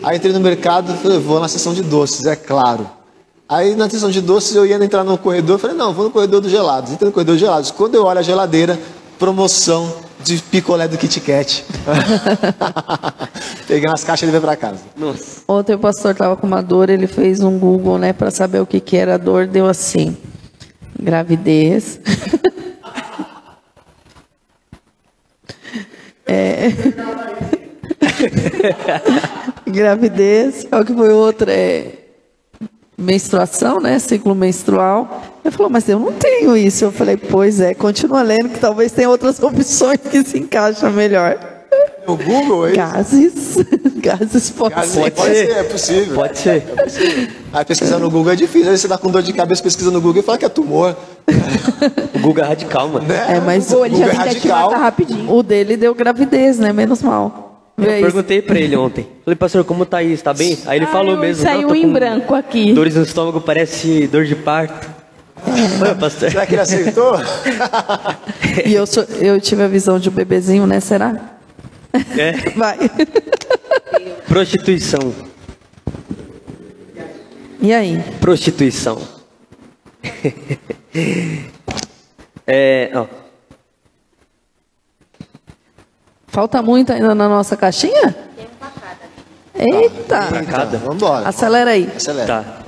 Aí 0.00 0.16
entrei 0.16 0.32
no 0.32 0.38
mercado, 0.38 0.94
falei, 0.94 1.18
vou 1.18 1.40
na 1.40 1.48
seção 1.48 1.74
de 1.74 1.82
doces, 1.82 2.24
é 2.24 2.36
claro. 2.36 2.88
Aí 3.48 3.74
na 3.74 3.90
seção 3.90 4.08
de 4.08 4.20
doces 4.20 4.54
eu 4.54 4.64
ia 4.64 4.76
entrar 4.76 5.02
no 5.02 5.18
corredor, 5.18 5.58
falei, 5.58 5.76
não, 5.76 5.92
vou 5.92 6.04
no 6.04 6.10
corredor 6.12 6.40
dos 6.40 6.48
gelados. 6.48 6.92
Entrei 6.92 7.08
no 7.08 7.12
corredor 7.12 7.34
dos 7.34 7.40
gelados. 7.40 7.72
Quando 7.72 7.96
eu 7.96 8.04
olho 8.04 8.20
a 8.20 8.22
geladeira, 8.22 8.78
promoção 9.18 9.92
de 10.22 10.38
picolé 10.38 10.86
do 10.86 10.96
Kit 10.96 11.20
Kat. 11.20 11.64
Peguei 13.66 13.88
umas 13.88 14.04
caixas 14.04 14.22
e 14.22 14.26
levei 14.26 14.40
para 14.40 14.54
casa. 14.54 14.78
Nossa. 14.96 15.42
Ontem 15.48 15.74
o 15.74 15.80
pastor 15.80 16.12
estava 16.12 16.36
com 16.36 16.46
uma 16.46 16.62
dor, 16.62 16.90
ele 16.90 17.08
fez 17.08 17.40
um 17.40 17.58
Google, 17.58 17.98
né, 17.98 18.12
para 18.12 18.30
saber 18.30 18.60
o 18.60 18.66
que, 18.66 18.78
que 18.78 18.96
era 18.96 19.16
a 19.16 19.18
dor, 19.18 19.48
deu 19.48 19.66
assim: 19.66 20.16
gravidez. 20.96 21.98
é... 26.32 26.72
gravidez, 29.70 30.64
qual 30.68 30.84
que 30.84 30.94
foi 30.94 31.12
outra? 31.12 31.52
É 31.52 32.00
menstruação, 33.00 33.80
né? 33.80 33.98
Ciclo 33.98 34.34
menstrual. 34.34 35.22
Ele 35.42 35.54
falou, 35.54 35.70
mas 35.70 35.88
eu 35.88 35.98
não 35.98 36.12
tenho 36.12 36.56
isso. 36.56 36.84
Eu 36.84 36.92
falei, 36.92 37.16
pois 37.16 37.60
é, 37.60 37.72
continua 37.72 38.22
lendo 38.22 38.50
que 38.50 38.60
talvez 38.60 38.92
tenha 38.92 39.08
outras 39.08 39.40
opções 39.42 39.98
que 39.98 40.22
se 40.22 40.38
encaixam 40.38 40.92
melhor. 40.92 41.38
O 42.06 42.16
Google, 42.16 42.68
é 42.68 42.72
Gases. 42.72 43.56
Gases 43.96 44.50
pode, 44.50 44.74
Gases, 44.74 44.92
ser. 44.92 45.10
pode 45.10 45.34
ser. 45.34 45.50
É 45.50 45.62
possível. 45.62 46.14
Pode 46.14 46.38
ser. 46.38 46.56
É 46.56 46.82
possível. 46.82 47.28
Aí 47.52 47.64
pesquisar 47.64 47.98
no 47.98 48.10
Google 48.10 48.32
é 48.32 48.36
difícil. 48.36 48.70
Aí 48.70 48.78
você 48.78 48.88
dá 48.88 48.96
com 48.96 49.10
dor 49.10 49.22
de 49.22 49.32
cabeça, 49.32 49.62
pesquisa 49.62 49.90
no 49.90 50.00
Google 50.00 50.22
e 50.22 50.24
fala 50.24 50.38
que 50.38 50.44
é 50.44 50.48
tumor. 50.48 50.96
o 52.14 52.18
Google 52.18 52.44
é 52.44 52.46
radical, 52.48 52.88
mano. 52.88 53.06
Né? 53.06 53.36
É, 53.36 53.40
mas 53.40 53.72
o, 53.72 53.84
ele 53.84 53.96
já 53.96 54.06
é 54.06 54.12
radical. 54.12 54.70
rapidinho. 54.70 55.30
O 55.32 55.42
dele 55.42 55.76
deu 55.76 55.94
gravidez, 55.94 56.58
né? 56.58 56.72
Menos 56.72 57.02
mal. 57.02 57.50
Eu 57.76 57.86
perguntei 57.86 58.42
pra 58.42 58.58
ele 58.58 58.76
ontem. 58.76 59.06
Falei, 59.24 59.36
pastor, 59.36 59.64
como 59.64 59.86
tá 59.86 60.02
isso? 60.02 60.22
Tá 60.22 60.34
bem? 60.34 60.58
Aí 60.66 60.78
ele 60.78 60.84
ah, 60.84 60.88
falou 60.88 61.16
mesmo. 61.16 61.42
Saiu 61.42 61.74
em 61.74 61.90
branco 61.90 62.34
aqui. 62.34 62.72
Dores 62.72 62.94
no 62.94 63.02
estômago, 63.02 63.40
parece 63.40 64.06
dor 64.06 64.24
de 64.24 64.34
parto. 64.34 64.88
É. 65.46 65.94
pastor. 65.94 66.30
Será 66.30 66.46
que 66.46 66.54
ele 66.54 66.60
aceitou? 66.60 67.14
e 68.66 68.74
eu, 68.74 68.86
sou, 68.86 69.04
eu 69.20 69.40
tive 69.40 69.62
a 69.62 69.68
visão 69.68 69.98
de 69.98 70.10
um 70.10 70.12
bebezinho, 70.12 70.66
né? 70.66 70.80
Será? 70.80 71.39
É. 71.92 72.50
Vai. 72.56 72.78
Prostituição. 74.26 75.14
E 77.60 77.72
aí? 77.72 78.02
Prostituição. 78.20 79.00
É, 82.46 82.90
ó. 82.94 83.06
Falta 86.26 86.62
muito 86.62 86.92
ainda 86.92 87.14
na 87.14 87.28
nossa 87.28 87.56
caixinha? 87.56 88.16
Eita! 89.54 90.28
Cada. 90.50 90.78
Vamos 90.78 90.96
embora. 90.96 91.28
Acelera 91.28 91.70
aí. 91.70 91.90
Acelera. 91.94 92.26
Tá. 92.26 92.64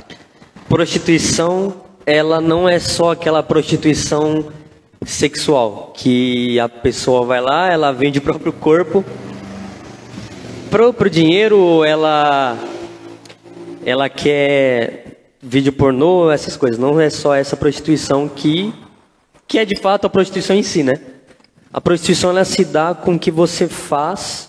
Prostituição, 0.68 1.82
ela 2.04 2.40
não 2.40 2.68
é 2.68 2.78
só 2.78 3.12
aquela 3.12 3.42
prostituição 3.42 4.52
sexual, 5.04 5.92
que 5.96 6.58
a 6.60 6.68
pessoa 6.68 7.24
vai 7.24 7.40
lá, 7.40 7.70
ela 7.70 7.92
vende 7.92 8.18
o 8.18 8.22
próprio 8.22 8.52
corpo 8.52 9.04
pro, 10.70 10.92
pro 10.92 11.10
dinheiro, 11.10 11.84
ela 11.84 12.58
ela 13.84 14.08
quer 14.08 15.34
vídeo 15.42 15.72
pornô, 15.72 16.30
essas 16.30 16.56
coisas. 16.56 16.78
Não 16.78 16.98
é 16.98 17.10
só 17.10 17.34
essa 17.34 17.56
prostituição 17.56 18.28
que 18.28 18.72
que 19.46 19.58
é 19.58 19.64
de 19.66 19.78
fato 19.78 20.06
a 20.06 20.10
prostituição 20.10 20.56
em 20.56 20.62
si, 20.62 20.82
né? 20.82 20.94
A 21.70 21.80
prostituição 21.80 22.30
ela 22.30 22.44
se 22.44 22.64
dá 22.64 22.94
com 22.94 23.14
o 23.14 23.18
que 23.18 23.30
você 23.30 23.68
faz 23.68 24.48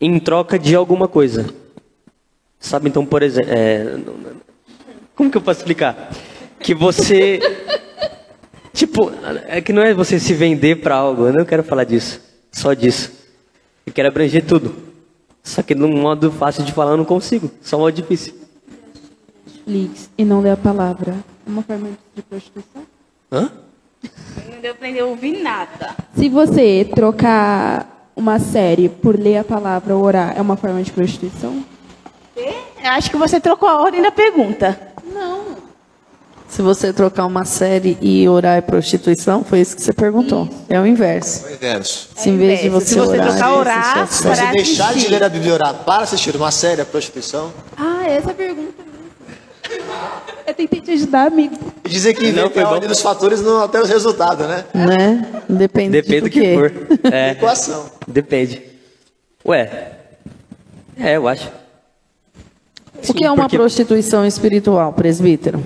em 0.00 0.18
troca 0.18 0.58
de 0.58 0.74
alguma 0.74 1.06
coisa. 1.06 1.54
Sabe, 2.58 2.88
então, 2.88 3.06
por 3.06 3.22
exemplo. 3.22 3.50
É... 3.52 3.96
Como 5.14 5.30
que 5.30 5.36
eu 5.36 5.42
posso 5.42 5.60
explicar? 5.60 6.10
Que 6.58 6.74
você. 6.74 7.38
Tipo, 8.80 9.12
é 9.46 9.60
que 9.60 9.72
não 9.72 9.82
é 9.82 9.92
você 9.92 10.18
se 10.18 10.32
vender 10.32 10.76
para 10.76 10.94
algo. 10.94 11.26
Eu 11.26 11.32
não 11.32 11.44
quero 11.44 11.62
falar 11.62 11.84
disso. 11.84 12.20
Só 12.50 12.72
disso. 12.72 13.12
Eu 13.86 13.92
quero 13.92 14.08
abranger 14.08 14.44
tudo. 14.44 14.74
Só 15.42 15.62
que 15.62 15.74
num 15.74 16.00
modo 16.00 16.30
fácil 16.32 16.64
de 16.64 16.72
falar 16.72 16.92
eu 16.92 16.96
não 16.96 17.04
consigo. 17.04 17.50
Só 17.60 17.76
um 17.76 17.80
modo 17.80 17.94
difícil. 17.94 18.34
e 19.66 20.24
não 20.24 20.40
ler 20.40 20.52
a 20.52 20.56
palavra. 20.56 21.14
É 21.46 21.50
uma 21.50 21.62
forma 21.62 21.90
de 22.14 22.22
prostituição? 22.22 22.82
Hã? 23.30 23.50
Não 24.50 24.60
deu 24.60 24.74
pra 24.74 24.88
ouvir 25.04 25.42
nada. 25.42 25.94
Se 26.16 26.28
você 26.28 26.88
trocar 26.94 28.10
uma 28.16 28.38
série 28.38 28.88
por 28.88 29.18
ler 29.18 29.38
a 29.38 29.44
palavra 29.44 29.94
ou 29.94 30.02
orar, 30.02 30.36
é 30.36 30.40
uma 30.40 30.56
forma 30.56 30.82
de 30.82 30.90
prostituição? 30.90 31.64
Eu 32.36 32.90
acho 32.90 33.10
que 33.10 33.16
você 33.16 33.38
trocou 33.38 33.68
a 33.68 33.80
ordem 33.82 34.00
da 34.00 34.10
pergunta. 34.10 34.78
Não. 35.12 35.59
Se 36.50 36.62
você 36.62 36.92
trocar 36.92 37.26
uma 37.26 37.44
série 37.44 37.96
e 38.00 38.28
orar 38.28 38.58
é 38.58 38.60
prostituição, 38.60 39.44
foi 39.44 39.60
isso 39.60 39.76
que 39.76 39.82
você 39.82 39.92
perguntou. 39.92 40.44
Isso. 40.44 40.64
É 40.68 40.80
o 40.80 40.86
inverso. 40.86 41.46
É 41.46 41.50
o 41.50 41.54
inverso. 41.54 42.08
Se 42.16 42.28
em 42.28 42.36
vez 42.36 42.60
de 42.60 42.68
você, 42.68 42.86
Se 42.86 42.94
você 42.96 43.16
orar, 43.16 43.28
trocar 43.28 43.52
orar, 43.52 44.08
se 44.08 44.22
você 44.24 44.46
deixar 44.46 44.92
de 44.94 45.08
ler 45.08 45.22
a 45.22 45.28
Bíblia 45.28 45.50
e 45.50 45.54
orar 45.54 45.74
para 45.84 46.02
assistir 46.02 46.34
uma 46.34 46.50
série, 46.50 46.80
é 46.80 46.84
prostituição? 46.84 47.52
Ah, 47.76 48.02
essa 48.04 48.30
é 48.30 48.32
a 48.32 48.34
pergunta. 48.34 48.90
Eu 50.44 50.52
tentei 50.52 50.80
te 50.80 50.90
ajudar, 50.90 51.28
amigo. 51.28 51.56
E 51.84 51.88
dizer 51.88 52.14
que 52.14 52.32
não, 52.32 52.50
foi 52.50 52.64
bom. 52.64 52.80
dos 52.80 53.00
fatores 53.00 53.40
não 53.40 53.62
até 53.62 53.80
os 53.80 53.88
resultados, 53.88 54.46
né? 54.48 54.64
Né? 54.74 55.26
Depende, 55.48 56.02
Depende 56.02 56.20
do 56.22 56.30
que 56.30 56.54
for. 56.54 56.72
É. 57.12 57.30
Equação. 57.30 57.86
Depende. 58.08 58.60
Ué. 59.46 59.92
É, 60.98 61.16
eu 61.16 61.28
acho. 61.28 61.48
O 63.08 63.14
que 63.14 63.24
é 63.24 63.30
uma 63.30 63.44
porque... 63.44 63.56
prostituição 63.56 64.26
espiritual, 64.26 64.92
presbítero? 64.92 65.62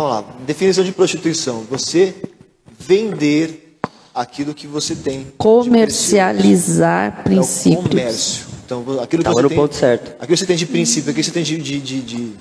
Vamos 0.00 0.14
lá. 0.14 0.24
Definição 0.46 0.82
de 0.82 0.92
prostituição. 0.92 1.62
Você 1.68 2.14
vender 2.78 3.78
aquilo 4.14 4.54
que 4.54 4.66
você 4.66 4.94
tem. 4.94 5.26
Comercializar 5.36 7.22
princípios. 7.22 7.84
É 7.84 7.86
o 7.86 7.88
comércio. 7.90 8.46
Então, 8.64 8.80
aquilo 9.02 9.22
que 9.22 9.24
Tava 9.24 9.34
você 9.34 9.42
no 9.42 9.48
tem, 9.50 9.58
ponto 9.58 9.74
certo. 9.74 10.12
Aquilo 10.12 10.26
que 10.28 10.36
você 10.38 10.46
tem 10.46 10.56
de 10.56 10.66
princípio, 10.66 11.10
aquilo 11.10 11.22
que 11.22 11.24
você 11.24 11.32
tem 11.32 11.42
de, 11.42 11.58
de, 11.58 11.80
de, 11.80 12.00
de 12.00 12.32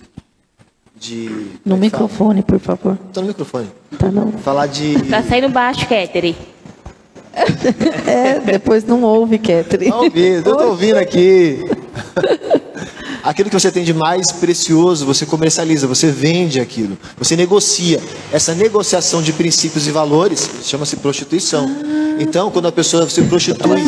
de. 0.96 1.52
No 1.66 1.76
é 1.76 1.80
microfone, 1.80 2.44
por 2.44 2.60
favor. 2.60 2.98
Tô 3.14 3.22
no 3.22 3.28
microfone. 3.28 3.68
Tá 3.98 4.10
não. 4.10 4.32
Falar 4.34 4.68
de. 4.68 5.02
Tá 5.10 5.22
saindo 5.24 5.50
baixo, 5.50 5.86
Kettery. 5.88 6.38
é, 8.08 8.40
depois 8.40 8.86
não 8.86 9.04
ouve, 9.04 9.38
Kettery. 9.38 9.90
Não 9.90 10.04
ouvi, 10.04 10.28
eu 10.28 10.44
tô 10.44 10.64
ouvindo 10.68 10.98
aqui. 10.98 11.60
Aquilo 13.30 13.48
que 13.48 13.60
você 13.60 13.72
tem 13.72 13.84
de 13.84 13.94
mais 13.94 14.32
precioso, 14.32 15.06
você 15.06 15.24
comercializa, 15.24 15.86
você 15.86 16.10
vende 16.10 16.60
aquilo, 16.60 16.98
você 17.16 17.36
negocia. 17.36 18.02
Essa 18.34 18.56
negociação 18.56 19.22
de 19.22 19.32
princípios 19.32 19.86
e 19.86 19.92
valores 19.92 20.50
chama-se 20.64 20.96
prostituição. 20.96 21.70
Ah. 21.70 22.18
Então, 22.20 22.50
quando 22.50 22.70
a 22.70 22.72
pessoa 22.72 23.08
se 23.08 23.22
prostitui, 23.22 23.84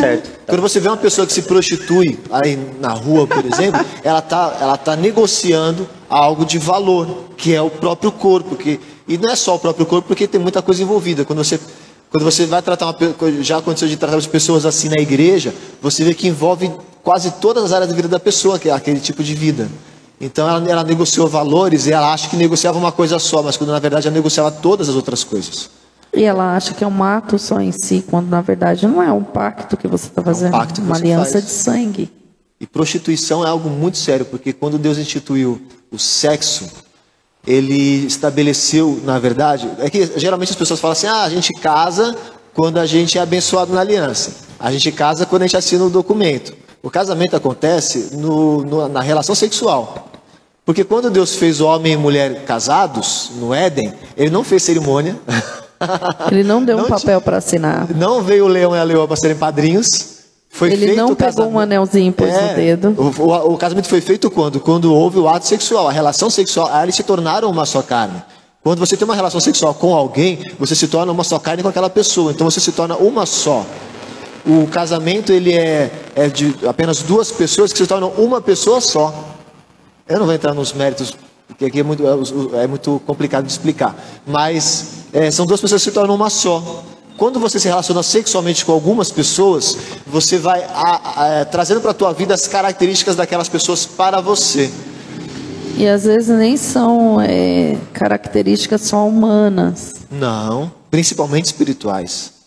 quando 0.45 0.61
você 0.61 0.79
vê 0.79 0.89
uma 0.89 0.97
pessoa 0.97 1.25
que 1.25 1.33
se 1.33 1.41
prostitui 1.41 2.19
aí 2.29 2.55
na 2.79 2.89
rua, 2.89 3.25
por 3.25 3.43
exemplo, 3.43 3.83
ela 4.05 4.19
está 4.19 4.57
ela 4.61 4.77
tá 4.77 4.95
negociando 4.95 5.89
algo 6.07 6.45
de 6.45 6.59
valor, 6.59 7.31
que 7.35 7.51
é 7.55 7.61
o 7.63 7.69
próprio 7.71 8.11
corpo. 8.11 8.55
Que, 8.55 8.79
e 9.07 9.17
não 9.17 9.27
é 9.27 9.35
só 9.35 9.55
o 9.55 9.59
próprio 9.59 9.87
corpo, 9.87 10.07
porque 10.07 10.27
tem 10.27 10.39
muita 10.39 10.61
coisa 10.61 10.83
envolvida. 10.83 11.25
Quando 11.25 11.43
você, 11.43 11.59
quando 12.11 12.23
você 12.23 12.45
vai 12.45 12.61
tratar 12.61 12.85
uma 12.85 12.95
já 13.41 13.57
aconteceu 13.57 13.87
de 13.87 13.97
tratar 13.97 14.17
as 14.17 14.27
pessoas 14.27 14.67
assim 14.67 14.87
na 14.87 15.01
igreja, 15.01 15.51
você 15.81 16.03
vê 16.03 16.13
que 16.13 16.27
envolve 16.27 16.71
quase 17.03 17.31
todas 17.31 17.63
as 17.63 17.71
áreas 17.71 17.89
da 17.89 17.95
vida 17.95 18.07
da 18.07 18.19
pessoa, 18.19 18.59
que 18.59 18.69
é 18.69 18.71
aquele 18.71 18.99
tipo 18.99 19.23
de 19.23 19.33
vida. 19.33 19.69
Então 20.19 20.47
ela, 20.47 20.69
ela 20.69 20.83
negociou 20.83 21.27
valores 21.27 21.87
e 21.87 21.91
ela 21.91 22.13
acha 22.13 22.29
que 22.29 22.35
negociava 22.35 22.77
uma 22.77 22.91
coisa 22.91 23.17
só, 23.17 23.41
mas 23.41 23.57
quando 23.57 23.71
na 23.71 23.79
verdade 23.79 24.07
ela 24.07 24.15
negociava 24.15 24.51
todas 24.51 24.87
as 24.87 24.95
outras 24.95 25.23
coisas. 25.23 25.69
E 26.13 26.23
ela 26.23 26.55
acha 26.55 26.73
que 26.73 26.83
é 26.83 26.87
um 26.87 27.03
ato 27.03 27.39
só 27.39 27.59
em 27.59 27.71
si, 27.71 28.03
quando 28.07 28.27
na 28.27 28.41
verdade 28.41 28.85
não 28.85 29.01
é 29.01 29.11
um 29.11 29.23
pacto 29.23 29.77
que 29.77 29.87
você 29.87 30.07
está 30.07 30.21
fazendo, 30.21 30.53
é 30.53 30.57
um 30.57 30.59
pacto 30.59 30.81
uma 30.81 30.95
aliança 30.95 31.33
faz. 31.33 31.45
de 31.45 31.51
sangue. 31.51 32.11
E 32.59 32.67
prostituição 32.67 33.43
é 33.43 33.49
algo 33.49 33.69
muito 33.69 33.97
sério, 33.97 34.25
porque 34.25 34.53
quando 34.53 34.77
Deus 34.77 34.97
instituiu 34.99 35.59
o 35.91 35.97
sexo, 35.97 36.69
ele 37.47 38.05
estabeleceu, 38.05 39.01
na 39.03 39.17
verdade, 39.17 39.67
é 39.79 39.89
que 39.89 40.19
geralmente 40.19 40.51
as 40.51 40.55
pessoas 40.55 40.79
falam 40.79 40.93
assim: 40.93 41.07
ah, 41.07 41.23
a 41.23 41.29
gente 41.29 41.53
casa 41.53 42.15
quando 42.53 42.77
a 42.77 42.85
gente 42.85 43.17
é 43.17 43.21
abençoado 43.21 43.73
na 43.73 43.79
aliança, 43.79 44.35
a 44.59 44.71
gente 44.71 44.91
casa 44.91 45.25
quando 45.25 45.43
a 45.43 45.47
gente 45.47 45.57
assina 45.57 45.83
o 45.85 45.89
documento. 45.89 46.53
O 46.83 46.89
casamento 46.89 47.35
acontece 47.35 48.15
no, 48.17 48.63
no, 48.63 48.87
na 48.87 49.01
relação 49.01 49.35
sexual. 49.35 50.09
Porque 50.65 50.83
quando 50.83 51.09
Deus 51.09 51.35
fez 51.35 51.61
homem 51.61 51.93
e 51.93 51.97
mulher 51.97 52.43
casados 52.45 53.31
no 53.35 53.53
Éden, 53.53 53.93
ele 54.15 54.29
não 54.29 54.43
fez 54.43 54.63
cerimônia. 54.63 55.17
Ele 56.31 56.43
não 56.43 56.63
deu 56.63 56.77
não 56.77 56.85
um 56.85 56.87
papel 56.87 57.19
para 57.19 57.37
assinar. 57.37 57.87
Não 57.95 58.21
veio 58.21 58.45
o 58.45 58.47
leão 58.47 58.75
e 58.75 58.79
a 58.79 58.83
leoa 58.83 59.07
para 59.07 59.17
serem 59.17 59.35
padrinhos. 59.35 59.89
Foi 60.47 60.71
ele 60.71 60.93
não 60.93 61.15
pegou 61.15 61.47
um 61.47 61.57
anelzinho 61.57 62.09
e 62.09 62.11
pôs 62.11 62.29
é, 62.29 62.49
no 62.49 62.55
dedo. 62.55 62.95
O, 62.95 63.21
o, 63.23 63.53
o, 63.53 63.57
casamento 63.57 63.87
foi 63.87 63.99
feito 63.99 64.29
quando? 64.29 64.59
Quando 64.59 64.93
houve 64.93 65.17
o 65.17 65.27
ato 65.27 65.47
sexual, 65.47 65.87
a 65.87 65.91
relação 65.91 66.29
sexual. 66.29 66.69
Aí 66.71 66.83
eles 66.83 66.95
se 66.95 67.01
tornaram 67.01 67.49
uma 67.49 67.65
só 67.65 67.81
carne. 67.81 68.21
Quando 68.63 68.77
você 68.77 68.95
tem 68.95 69.05
uma 69.05 69.15
relação 69.15 69.39
sexual 69.39 69.73
com 69.73 69.95
alguém, 69.95 70.51
você 70.59 70.75
se 70.75 70.87
torna 70.87 71.11
uma 71.11 71.23
só 71.23 71.39
carne 71.39 71.63
com 71.63 71.69
aquela 71.69 71.89
pessoa. 71.89 72.31
Então 72.31 72.47
você 72.49 72.59
se 72.59 72.71
torna 72.73 72.95
uma 72.97 73.25
só. 73.25 73.65
O 74.45 74.67
casamento 74.67 75.31
ele 75.31 75.53
é, 75.53 75.91
é 76.15 76.27
de 76.27 76.55
apenas 76.67 77.03
duas 77.03 77.31
pessoas 77.31 77.71
que 77.71 77.77
se 77.77 77.87
tornam 77.87 78.09
uma 78.17 78.41
pessoa 78.41 78.81
só. 78.81 79.13
Eu 80.07 80.19
não 80.19 80.25
vou 80.25 80.33
entrar 80.33 80.53
nos 80.53 80.73
méritos, 80.73 81.15
porque 81.47 81.65
aqui 81.65 81.79
é 81.79 81.83
muito, 81.83 82.03
é, 82.05 82.63
é 82.63 82.67
muito 82.67 83.01
complicado 83.05 83.45
de 83.45 83.51
explicar. 83.51 83.95
Mas 84.25 85.05
é, 85.13 85.29
são 85.29 85.45
duas 85.45 85.61
pessoas 85.61 85.83
que 85.83 85.89
se 85.89 85.93
tornam 85.93 86.15
uma 86.15 86.29
só. 86.29 86.83
Quando 87.17 87.39
você 87.39 87.59
se 87.59 87.67
relaciona 87.67 88.01
sexualmente 88.01 88.65
com 88.65 88.71
algumas 88.71 89.11
pessoas, 89.11 89.77
você 90.07 90.39
vai 90.39 90.63
a, 90.63 91.21
a, 91.21 91.27
é, 91.27 91.45
trazendo 91.45 91.79
para 91.79 91.91
a 91.91 91.93
tua 91.93 92.13
vida 92.13 92.33
as 92.33 92.47
características 92.47 93.15
daquelas 93.15 93.47
pessoas 93.47 93.85
para 93.85 94.19
você. 94.19 94.71
E 95.77 95.87
às 95.87 96.03
vezes 96.03 96.29
nem 96.29 96.57
são 96.57 97.21
é, 97.21 97.77
características 97.93 98.81
só 98.81 99.07
humanas. 99.07 99.95
Não, 100.09 100.71
principalmente 100.89 101.45
espirituais. 101.45 102.40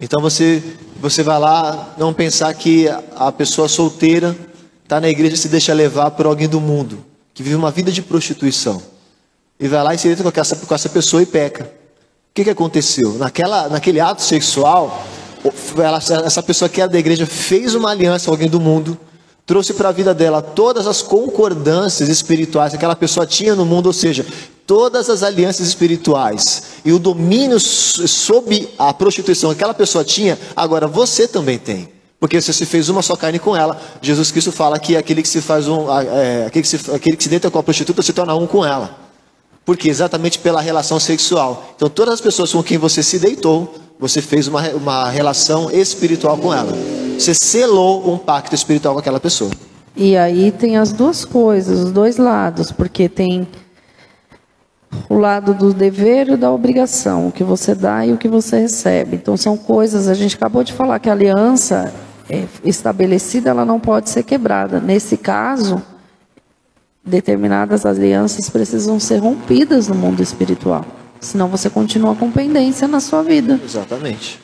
Então 0.00 0.20
você, 0.20 0.62
você 0.98 1.22
vai 1.22 1.38
lá 1.38 1.94
não 1.98 2.14
pensar 2.14 2.52
que 2.54 2.88
a 3.14 3.30
pessoa 3.30 3.68
solteira 3.68 4.34
está 4.82 4.98
na 5.00 5.08
igreja 5.08 5.34
e 5.34 5.38
se 5.38 5.48
deixa 5.48 5.74
levar 5.74 6.10
por 6.12 6.26
alguém 6.26 6.48
do 6.48 6.60
mundo, 6.60 7.04
que 7.34 7.42
vive 7.42 7.54
uma 7.54 7.70
vida 7.70 7.92
de 7.92 8.00
prostituição. 8.00 8.82
E 9.58 9.68
vai 9.68 9.82
lá 9.84 9.94
e 9.94 9.98
se 9.98 10.08
deita 10.08 10.22
com 10.22 10.40
essa, 10.40 10.56
com 10.56 10.74
essa 10.74 10.88
pessoa 10.88 11.22
e 11.22 11.26
peca. 11.26 11.64
O 11.64 12.34
que, 12.34 12.44
que 12.44 12.50
aconteceu? 12.50 13.12
Naquela, 13.18 13.68
naquele 13.68 14.00
ato 14.00 14.22
sexual, 14.22 15.04
ela, 15.76 15.98
essa 15.98 16.42
pessoa 16.42 16.68
que 16.68 16.80
era 16.80 16.90
da 16.90 16.98
igreja 16.98 17.26
fez 17.26 17.74
uma 17.74 17.90
aliança 17.90 18.26
com 18.26 18.30
alguém 18.30 18.48
do 18.48 18.58
mundo, 18.58 18.98
trouxe 19.50 19.74
para 19.74 19.88
a 19.88 19.92
vida 19.92 20.14
dela 20.14 20.40
todas 20.40 20.86
as 20.86 21.02
concordâncias 21.02 22.08
espirituais 22.08 22.70
que 22.70 22.76
aquela 22.76 22.94
pessoa 22.94 23.26
tinha 23.26 23.52
no 23.56 23.66
mundo, 23.66 23.86
ou 23.86 23.92
seja, 23.92 24.24
todas 24.64 25.10
as 25.10 25.24
alianças 25.24 25.66
espirituais 25.66 26.62
e 26.84 26.92
o 26.92 27.00
domínio 27.00 27.58
sob 27.58 28.68
a 28.78 28.94
prostituição 28.94 29.50
que 29.50 29.56
aquela 29.56 29.74
pessoa 29.74 30.04
tinha, 30.04 30.38
agora 30.54 30.86
você 30.86 31.26
também 31.26 31.58
tem. 31.58 31.88
Porque 32.20 32.40
você 32.40 32.52
se 32.52 32.64
fez 32.64 32.88
uma 32.88 33.02
só 33.02 33.16
carne 33.16 33.40
com 33.40 33.56
ela. 33.56 33.76
Jesus 34.00 34.30
Cristo 34.30 34.52
fala 34.52 34.78
que 34.78 34.96
aquele 34.96 35.20
que 35.20 35.28
se 35.28 35.40
faz 35.40 35.66
um, 35.66 35.88
é, 35.90 36.46
aquele, 36.46 36.62
que 36.62 36.68
se, 36.68 36.76
aquele 36.94 37.16
que 37.16 37.22
se 37.24 37.28
deita 37.28 37.50
com 37.50 37.58
a 37.58 37.62
prostituta 37.64 38.02
se 38.02 38.12
torna 38.12 38.36
um 38.36 38.46
com 38.46 38.64
ela. 38.64 38.96
Porque 39.64 39.88
exatamente 39.88 40.38
pela 40.38 40.60
relação 40.60 41.00
sexual. 41.00 41.72
Então, 41.74 41.90
todas 41.90 42.14
as 42.14 42.20
pessoas 42.20 42.52
com 42.52 42.62
quem 42.62 42.78
você 42.78 43.02
se 43.02 43.18
deitou, 43.18 43.74
você 43.98 44.22
fez 44.22 44.46
uma, 44.46 44.62
uma 44.68 45.10
relação 45.10 45.72
espiritual 45.72 46.38
com 46.38 46.54
ela. 46.54 46.72
Você 47.20 47.34
selou 47.34 48.10
um 48.10 48.16
pacto 48.16 48.54
espiritual 48.54 48.94
com 48.94 49.00
aquela 49.00 49.20
pessoa. 49.20 49.50
E 49.94 50.16
aí 50.16 50.50
tem 50.50 50.78
as 50.78 50.90
duas 50.90 51.22
coisas, 51.22 51.80
os 51.80 51.92
dois 51.92 52.16
lados, 52.16 52.72
porque 52.72 53.10
tem 53.10 53.46
o 55.06 55.18
lado 55.18 55.52
do 55.52 55.74
dever 55.74 56.30
e 56.30 56.36
da 56.38 56.50
obrigação, 56.50 57.28
o 57.28 57.32
que 57.32 57.44
você 57.44 57.74
dá 57.74 58.06
e 58.06 58.12
o 58.14 58.16
que 58.16 58.26
você 58.26 58.60
recebe. 58.60 59.16
Então 59.16 59.36
são 59.36 59.54
coisas, 59.54 60.08
a 60.08 60.14
gente 60.14 60.34
acabou 60.34 60.64
de 60.64 60.72
falar 60.72 60.98
que 60.98 61.10
a 61.10 61.12
aliança 61.12 61.92
é 62.26 62.46
estabelecida, 62.64 63.50
ela 63.50 63.66
não 63.66 63.78
pode 63.78 64.08
ser 64.08 64.22
quebrada. 64.22 64.80
Nesse 64.80 65.18
caso, 65.18 65.82
determinadas 67.04 67.84
alianças 67.84 68.48
precisam 68.48 68.98
ser 68.98 69.18
rompidas 69.18 69.88
no 69.88 69.94
mundo 69.94 70.22
espiritual. 70.22 70.86
Senão 71.20 71.48
você 71.48 71.68
continua 71.68 72.16
com 72.16 72.30
pendência 72.30 72.88
na 72.88 72.98
sua 72.98 73.22
vida. 73.22 73.60
Exatamente. 73.62 74.40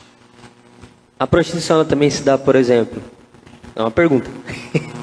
A 1.19 1.25
prostituição 1.25 1.83
também 1.83 2.11
se 2.11 2.21
dá, 2.21 2.37
por 2.37 2.55
exemplo. 2.55 3.01
É 3.75 3.81
uma 3.81 3.89
pergunta. 3.89 4.29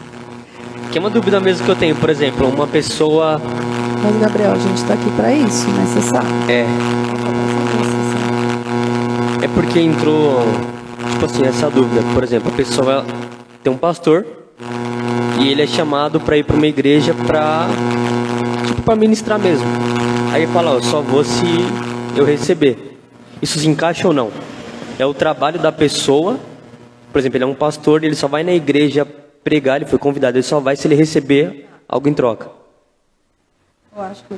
que 0.92 0.96
é 0.96 1.00
uma 1.00 1.10
dúvida 1.10 1.40
mesmo 1.40 1.64
que 1.64 1.70
eu 1.72 1.74
tenho, 1.74 1.96
por 1.96 2.08
exemplo, 2.08 2.48
uma 2.48 2.68
pessoa. 2.68 3.42
Mas 4.00 4.16
Gabriel, 4.20 4.52
a 4.52 4.58
gente 4.58 4.76
está 4.76 4.94
aqui 4.94 5.10
para 5.16 5.32
isso, 5.32 5.68
né? 5.70 5.84
Você 5.86 6.00
sabe. 6.02 6.28
É. 6.48 6.66
É 9.42 9.48
porque 9.48 9.80
entrou, 9.80 10.46
tipo 11.10 11.24
assim, 11.24 11.44
essa 11.46 11.68
dúvida. 11.68 12.00
Por 12.14 12.22
exemplo, 12.22 12.48
a 12.48 12.56
pessoa 12.56 13.04
tem 13.64 13.72
um 13.72 13.76
pastor 13.76 14.24
e 15.40 15.48
ele 15.48 15.62
é 15.62 15.66
chamado 15.66 16.20
para 16.20 16.36
ir 16.36 16.44
para 16.44 16.54
uma 16.54 16.66
igreja 16.68 17.12
para 17.26 17.66
tipo 18.68 18.82
para 18.82 18.94
ministrar 18.94 19.36
mesmo. 19.40 19.66
Aí 20.32 20.46
fala, 20.46 20.76
ó, 20.76 20.80
só 20.80 21.00
vou 21.00 21.24
se 21.24 21.44
eu 22.16 22.24
receber. 22.24 22.96
Isso 23.42 23.58
se 23.58 23.68
encaixa 23.68 24.06
ou 24.06 24.14
não? 24.14 24.30
É 24.98 25.04
o 25.04 25.12
trabalho 25.12 25.58
da 25.58 25.72
pessoa. 25.72 26.38
Por 27.12 27.18
exemplo, 27.18 27.36
ele 27.36 27.44
é 27.44 27.46
um 27.46 27.54
pastor, 27.54 28.04
ele 28.04 28.14
só 28.14 28.28
vai 28.28 28.42
na 28.42 28.52
igreja 28.52 29.04
pregar, 29.04 29.76
ele 29.76 29.90
foi 29.90 29.98
convidado, 29.98 30.36
ele 30.36 30.42
só 30.42 30.60
vai 30.60 30.76
se 30.76 30.86
ele 30.86 30.94
receber 30.94 31.68
algo 31.88 32.08
em 32.08 32.14
troca. 32.14 32.50
Eu 33.94 34.02
acho 34.02 34.24
que 34.24 34.34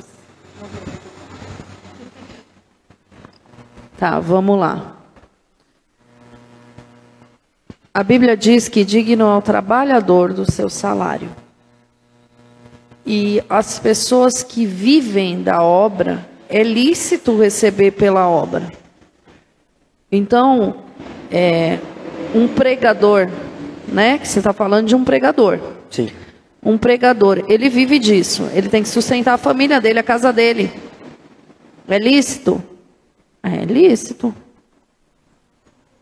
Tá, 3.97 4.19
vamos 4.19 4.59
lá. 4.59 4.95
A 7.91 8.03
Bíblia 8.03 8.37
diz 8.37 8.67
que 8.67 8.85
digno 8.85 9.25
é 9.25 9.37
o 9.37 9.41
trabalhador 9.41 10.33
do 10.33 10.49
seu 10.51 10.69
salário. 10.69 11.29
E 13.03 13.41
as 13.49 13.79
pessoas 13.79 14.43
que 14.43 14.67
vivem 14.67 15.41
da 15.41 15.63
obra, 15.63 16.27
é 16.47 16.61
lícito 16.61 17.39
receber 17.39 17.91
pela 17.91 18.27
obra. 18.27 18.71
Então, 20.11 20.83
é, 21.29 21.79
um 22.33 22.47
pregador, 22.47 23.29
né? 23.87 24.17
Que 24.17 24.27
você 24.27 24.39
está 24.39 24.53
falando 24.53 24.87
de 24.87 24.95
um 24.95 25.03
pregador. 25.03 25.59
Sim. 25.89 26.09
Um 26.63 26.77
pregador, 26.77 27.43
ele 27.47 27.69
vive 27.69 27.99
disso. 27.99 28.49
Ele 28.53 28.69
tem 28.69 28.83
que 28.83 28.89
sustentar 28.89 29.33
a 29.33 29.37
família 29.37 29.79
dele, 29.81 29.99
a 29.99 30.03
casa 30.03 30.31
dele. 30.31 30.71
É 31.87 31.97
lícito? 31.97 32.61
É 33.43 33.63
lícito. 33.65 34.33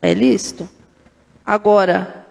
É 0.01 0.13
lícito. 0.13 0.69
Agora, 1.45 2.25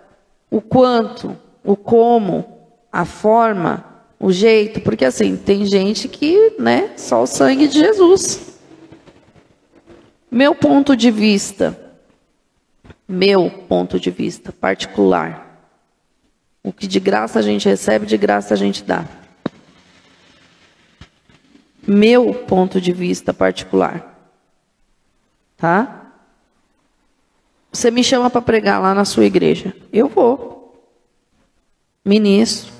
o 0.51 0.61
quanto, 0.61 1.37
o 1.64 1.77
como, 1.77 2.68
a 2.93 3.05
forma, 3.05 3.85
o 4.18 4.33
jeito, 4.33 4.81
porque 4.81 5.05
assim, 5.05 5.37
tem 5.37 5.66
gente 5.66 6.09
que, 6.09 6.55
né, 6.59 6.91
só 6.97 7.22
o 7.22 7.27
sangue 7.27 7.66
de 7.66 7.81
Jesus. 7.81 8.53
Meu 10.35 10.53
ponto 10.53 10.97
de 10.97 11.12
vista, 11.12 11.78
meu 13.07 13.49
ponto 13.49 14.01
de 14.01 14.11
vista 14.11 14.51
particular, 14.51 15.64
o 16.61 16.72
que 16.72 16.89
de 16.89 16.99
graça 16.99 17.39
a 17.39 17.43
gente 17.43 17.68
recebe, 17.68 18.05
de 18.05 18.16
graça 18.16 18.53
a 18.53 18.57
gente 18.57 18.82
dá. 18.82 19.05
Meu 21.87 22.35
ponto 22.35 22.80
de 22.80 22.91
vista 22.91 23.32
particular. 23.32 24.12
Tá? 25.57 26.11
Você 27.70 27.93
me 27.93 28.03
chama 28.03 28.28
para 28.28 28.43
pregar 28.43 28.82
lá 28.82 28.93
na 28.93 29.05
sua 29.05 29.26
igreja. 29.26 29.72
Eu 29.93 30.09
vou. 30.09 30.85
Ministro. 32.05 32.72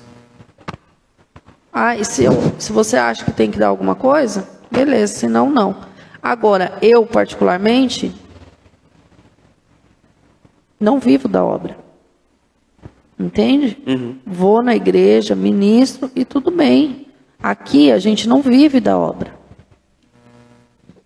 Ah, 1.71 1.95
e 1.95 2.03
se, 2.03 2.25
eu, 2.25 2.33
se 2.59 2.73
você 2.73 2.97
acha 2.97 3.23
que 3.23 3.31
tem 3.31 3.49
que 3.49 3.57
dar 3.57 3.67
alguma 3.67 3.95
coisa, 3.95 4.45
beleza, 4.69 5.13
senão 5.13 5.49
não. 5.49 5.94
Agora, 6.25 6.79
eu 6.81 7.05
particularmente, 7.05 8.11
não 10.79 10.99
vivo 10.99 11.27
da 11.27 11.45
obra. 11.45 11.77
Entende? 13.19 13.77
Uhum. 13.85 14.17
Vou 14.25 14.63
na 14.63 14.75
igreja, 14.75 15.35
ministro 15.35 16.09
e 16.15 16.25
tudo 16.25 16.49
bem. 16.49 17.05
Aqui 17.37 17.91
a 17.91 17.99
gente 17.99 18.27
não 18.27 18.41
vive 18.41 18.79
da 18.79 18.97
obra. 18.97 19.35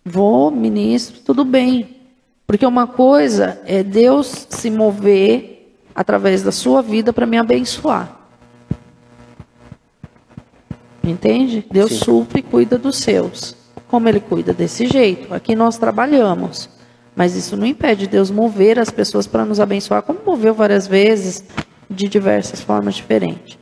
Vou, 0.05 0.49
ministro, 0.51 1.19
tudo 1.19 1.43
bem. 1.43 1.97
Porque 2.47 2.65
uma 2.65 2.87
coisa 2.87 3.61
é 3.65 3.83
Deus 3.83 4.47
se 4.49 4.71
mover 4.71 5.75
através 5.93 6.43
da 6.43 6.53
sua 6.53 6.81
vida 6.81 7.11
para 7.11 7.25
me 7.25 7.37
abençoar. 7.37 8.21
Entende? 11.03 11.65
Deus 11.69 11.91
Sim. 11.91 12.05
supre 12.05 12.39
e 12.39 12.43
cuida 12.43 12.77
dos 12.77 12.95
seus. 12.95 13.58
Como 13.89 14.07
ele 14.07 14.19
cuida 14.19 14.53
desse 14.53 14.85
jeito? 14.85 15.33
Aqui 15.33 15.55
nós 15.55 15.77
trabalhamos. 15.77 16.69
Mas 17.15 17.35
isso 17.35 17.57
não 17.57 17.65
impede 17.65 18.07
Deus 18.07 18.29
mover 18.29 18.79
as 18.79 18.91
pessoas 18.91 19.27
para 19.27 19.43
nos 19.43 19.59
abençoar, 19.59 20.03
como 20.03 20.19
moveu 20.25 20.53
várias 20.53 20.87
vezes, 20.87 21.43
de 21.89 22.07
diversas 22.07 22.61
formas 22.61 22.95
diferentes. 22.95 23.57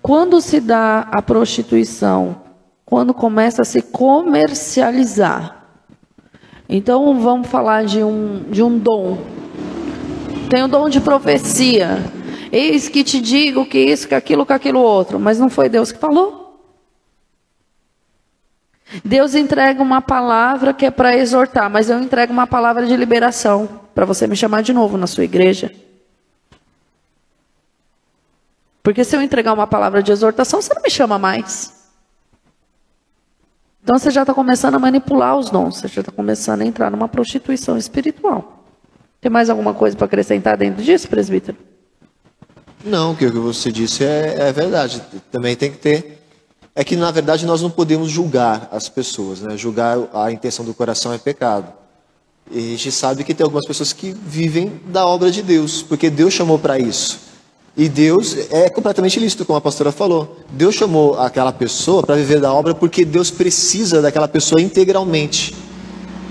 Quando 0.00 0.40
se 0.40 0.60
dá 0.60 1.00
a 1.10 1.20
prostituição, 1.20 2.36
quando 2.86 3.12
começa 3.12 3.62
a 3.62 3.64
se 3.64 3.82
comercializar. 3.82 5.66
Então 6.68 7.18
vamos 7.20 7.48
falar 7.48 7.84
de 7.84 8.04
um, 8.04 8.44
de 8.48 8.62
um 8.62 8.78
dom. 8.78 9.18
Tem 10.48 10.62
o 10.62 10.68
dom 10.68 10.88
de 10.88 11.00
profecia. 11.00 11.98
Eis 12.52 12.88
que 12.88 13.02
te 13.02 13.20
digo 13.20 13.66
que 13.66 13.78
isso, 13.78 14.06
que 14.06 14.14
aquilo, 14.14 14.46
que 14.46 14.52
aquilo 14.52 14.80
outro. 14.80 15.18
Mas 15.18 15.40
não 15.40 15.50
foi 15.50 15.68
Deus 15.68 15.90
que 15.90 15.98
falou? 15.98 16.43
Deus 19.04 19.34
entrega 19.34 19.82
uma 19.82 20.02
palavra 20.02 20.74
que 20.74 20.86
é 20.86 20.90
para 20.90 21.16
exortar, 21.16 21.70
mas 21.70 21.88
eu 21.88 21.98
entrego 21.98 22.32
uma 22.32 22.46
palavra 22.46 22.86
de 22.86 22.96
liberação 22.96 23.80
para 23.94 24.04
você 24.04 24.26
me 24.26 24.36
chamar 24.36 24.62
de 24.62 24.72
novo 24.72 24.96
na 24.96 25.06
sua 25.06 25.24
igreja. 25.24 25.72
Porque 28.82 29.02
se 29.02 29.16
eu 29.16 29.22
entregar 29.22 29.54
uma 29.54 29.66
palavra 29.66 30.02
de 30.02 30.12
exortação, 30.12 30.60
você 30.60 30.74
não 30.74 30.82
me 30.82 30.90
chama 30.90 31.18
mais. 31.18 31.72
Então 33.82 33.98
você 33.98 34.10
já 34.10 34.22
está 34.22 34.34
começando 34.34 34.74
a 34.74 34.78
manipular 34.78 35.36
os 35.36 35.50
dons, 35.50 35.78
você 35.78 35.88
já 35.88 36.00
está 36.00 36.12
começando 36.12 36.62
a 36.62 36.64
entrar 36.66 36.90
numa 36.90 37.08
prostituição 37.08 37.76
espiritual. 37.78 38.64
Tem 39.20 39.30
mais 39.30 39.48
alguma 39.48 39.72
coisa 39.72 39.96
para 39.96 40.04
acrescentar 40.04 40.56
dentro 40.56 40.82
disso, 40.82 41.08
presbítero? 41.08 41.56
Não, 42.84 43.12
o 43.12 43.16
que 43.16 43.26
você 43.28 43.72
disse 43.72 44.04
é, 44.04 44.48
é 44.48 44.52
verdade. 44.52 45.02
Também 45.30 45.56
tem 45.56 45.70
que 45.70 45.78
ter 45.78 46.23
é 46.74 46.82
que, 46.82 46.96
na 46.96 47.10
verdade, 47.10 47.46
nós 47.46 47.62
não 47.62 47.70
podemos 47.70 48.10
julgar 48.10 48.68
as 48.72 48.88
pessoas. 48.88 49.40
Né? 49.40 49.56
Julgar 49.56 49.98
a 50.12 50.32
intenção 50.32 50.64
do 50.64 50.74
coração 50.74 51.12
é 51.12 51.18
pecado. 51.18 51.72
E 52.50 52.58
a 52.58 52.76
gente 52.76 52.92
sabe 52.92 53.24
que 53.24 53.32
tem 53.32 53.44
algumas 53.44 53.66
pessoas 53.66 53.92
que 53.92 54.12
vivem 54.12 54.80
da 54.86 55.06
obra 55.06 55.30
de 55.30 55.42
Deus, 55.42 55.82
porque 55.82 56.10
Deus 56.10 56.34
chamou 56.34 56.58
para 56.58 56.78
isso. 56.78 57.20
E 57.76 57.88
Deus 57.88 58.36
é 58.50 58.68
completamente 58.68 59.18
lícito, 59.18 59.44
como 59.44 59.56
a 59.56 59.60
pastora 59.60 59.90
falou. 59.90 60.38
Deus 60.50 60.74
chamou 60.74 61.18
aquela 61.18 61.52
pessoa 61.52 62.02
para 62.02 62.14
viver 62.14 62.40
da 62.40 62.52
obra 62.52 62.74
porque 62.74 63.04
Deus 63.04 63.30
precisa 63.30 64.00
daquela 64.00 64.28
pessoa 64.28 64.60
integralmente. 64.60 65.54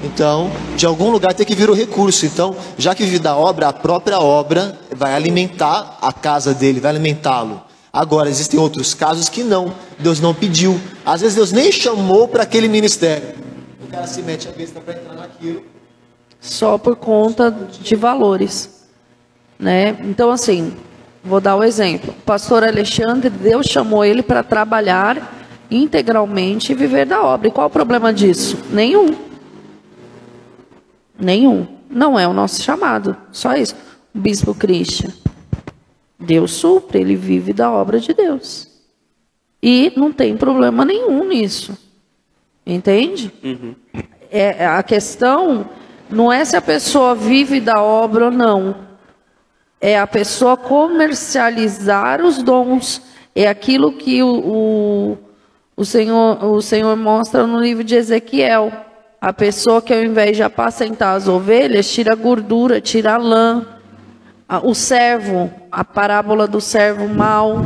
Então, 0.03 0.52
de 0.78 0.86
algum 0.86 1.10
lugar 1.10 1.34
tem 1.34 1.45
que 1.45 1.56
vir 1.56 1.70
o 1.70 1.74
recurso. 1.74 2.26
Então, 2.26 2.56
já 2.78 2.94
que 2.94 3.03
vive 3.03 3.20
da 3.20 3.36
obra, 3.36 3.70
a 3.70 3.74
própria 3.74 4.20
obra 4.20 4.78
vai 4.95 5.14
alimentar 5.14 5.98
a 6.02 6.14
casa 6.14 6.53
dele, 6.53 6.80
vai 6.80 6.91
alimentá-lo. 6.91 7.61
Agora, 7.91 8.30
existem 8.30 8.60
outros 8.60 8.94
casos 8.94 9.30
que 9.30 9.44
não. 9.44 9.74
Deus 10.04 10.20
não 10.20 10.34
pediu. 10.34 10.80
Às 11.06 11.22
vezes 11.22 11.36
Deus 11.36 11.52
nem 11.52 11.72
chamou 11.72 12.28
para 12.28 12.44
aquele 12.44 12.68
ministério. 12.68 13.30
O 13.84 13.88
cara 13.88 14.06
se 14.06 14.22
mete 14.22 14.48
a 14.48 14.52
besta 14.52 14.80
para 14.80 14.94
entrar 14.94 15.16
naquilo. 15.16 15.64
Só 16.40 16.78
por 16.78 16.96
conta 16.96 17.50
de 17.50 17.96
valores. 17.96 18.86
Né? 19.58 19.98
Então, 20.04 20.30
assim, 20.30 20.74
vou 21.24 21.40
dar 21.40 21.56
o 21.56 21.60
um 21.60 21.64
exemplo. 21.64 22.12
O 22.12 22.22
pastor 22.24 22.64
Alexandre, 22.64 23.30
Deus 23.30 23.66
chamou 23.68 24.04
ele 24.04 24.22
para 24.22 24.44
trabalhar 24.44 25.40
integralmente 25.72 26.74
e 26.74 26.76
viver 26.76 27.06
da 27.06 27.24
obra. 27.24 27.48
E 27.48 27.52
qual 27.52 27.68
o 27.68 27.72
problema 27.72 28.14
disso? 28.14 28.58
Nenhum. 28.70 29.16
Nenhum. 31.20 31.66
Não 31.90 32.20
é 32.20 32.28
o 32.28 32.34
nosso 32.34 32.62
chamado. 32.62 33.16
Só 33.32 33.56
isso. 33.56 33.76
O 34.14 34.20
bispo 34.20 34.54
Christian 34.54 35.12
Deus 36.24 36.54
supre, 36.54 37.00
ele 37.00 37.16
vive 37.16 37.52
da 37.52 37.72
obra 37.72 38.00
de 38.00 38.14
Deus. 38.14 38.73
E 39.65 39.94
não 39.95 40.11
tem 40.11 40.35
problema 40.35 40.84
nenhum 40.84 41.23
nisso. 41.23 41.77
Entende? 42.68 43.31
Uhum. 43.41 43.73
É, 44.30 44.68
a 44.68 44.84
questão 44.84 45.69
não 46.10 46.30
é 46.30 46.44
se 46.44 46.57
a 46.57 46.61
pessoa 46.61 47.15
vive 47.15 47.61
da 47.61 47.81
obra 47.81 48.26
ou 48.26 48.31
não. 48.31 48.76
É 49.80 49.98
a 49.98 50.06
pessoa 50.06 50.57
comercializar 50.57 52.22
os 52.22 52.44
dons. 52.44 53.02
É 53.34 53.48
aquilo 53.48 53.94
que 53.94 54.22
o, 54.22 54.27
o, 54.27 55.18
O 55.77 55.85
Senhor, 55.85 56.44
o 56.44 56.61
Senhor 56.61 56.98
mostra 56.98 57.48
no 57.48 57.61
livro 57.61 57.85
de 57.85 57.95
Ezequiel. 57.95 58.69
A 59.22 59.31
pessoa 59.31 59.81
que 59.81 59.94
ao 59.94 60.03
invés 60.03 60.35
de 60.35 60.44
apacentar 60.44 61.15
as 61.15 61.30
ovelhas, 61.30 61.90
tira 61.90 62.15
gordura, 62.15 62.81
tira 62.81 63.15
lã. 63.15 63.65
O 64.61 64.76
servo, 64.76 65.49
a 65.72 65.85
parábola 65.85 66.48
do 66.48 66.60
servo 66.60 67.07
mau, 67.07 67.61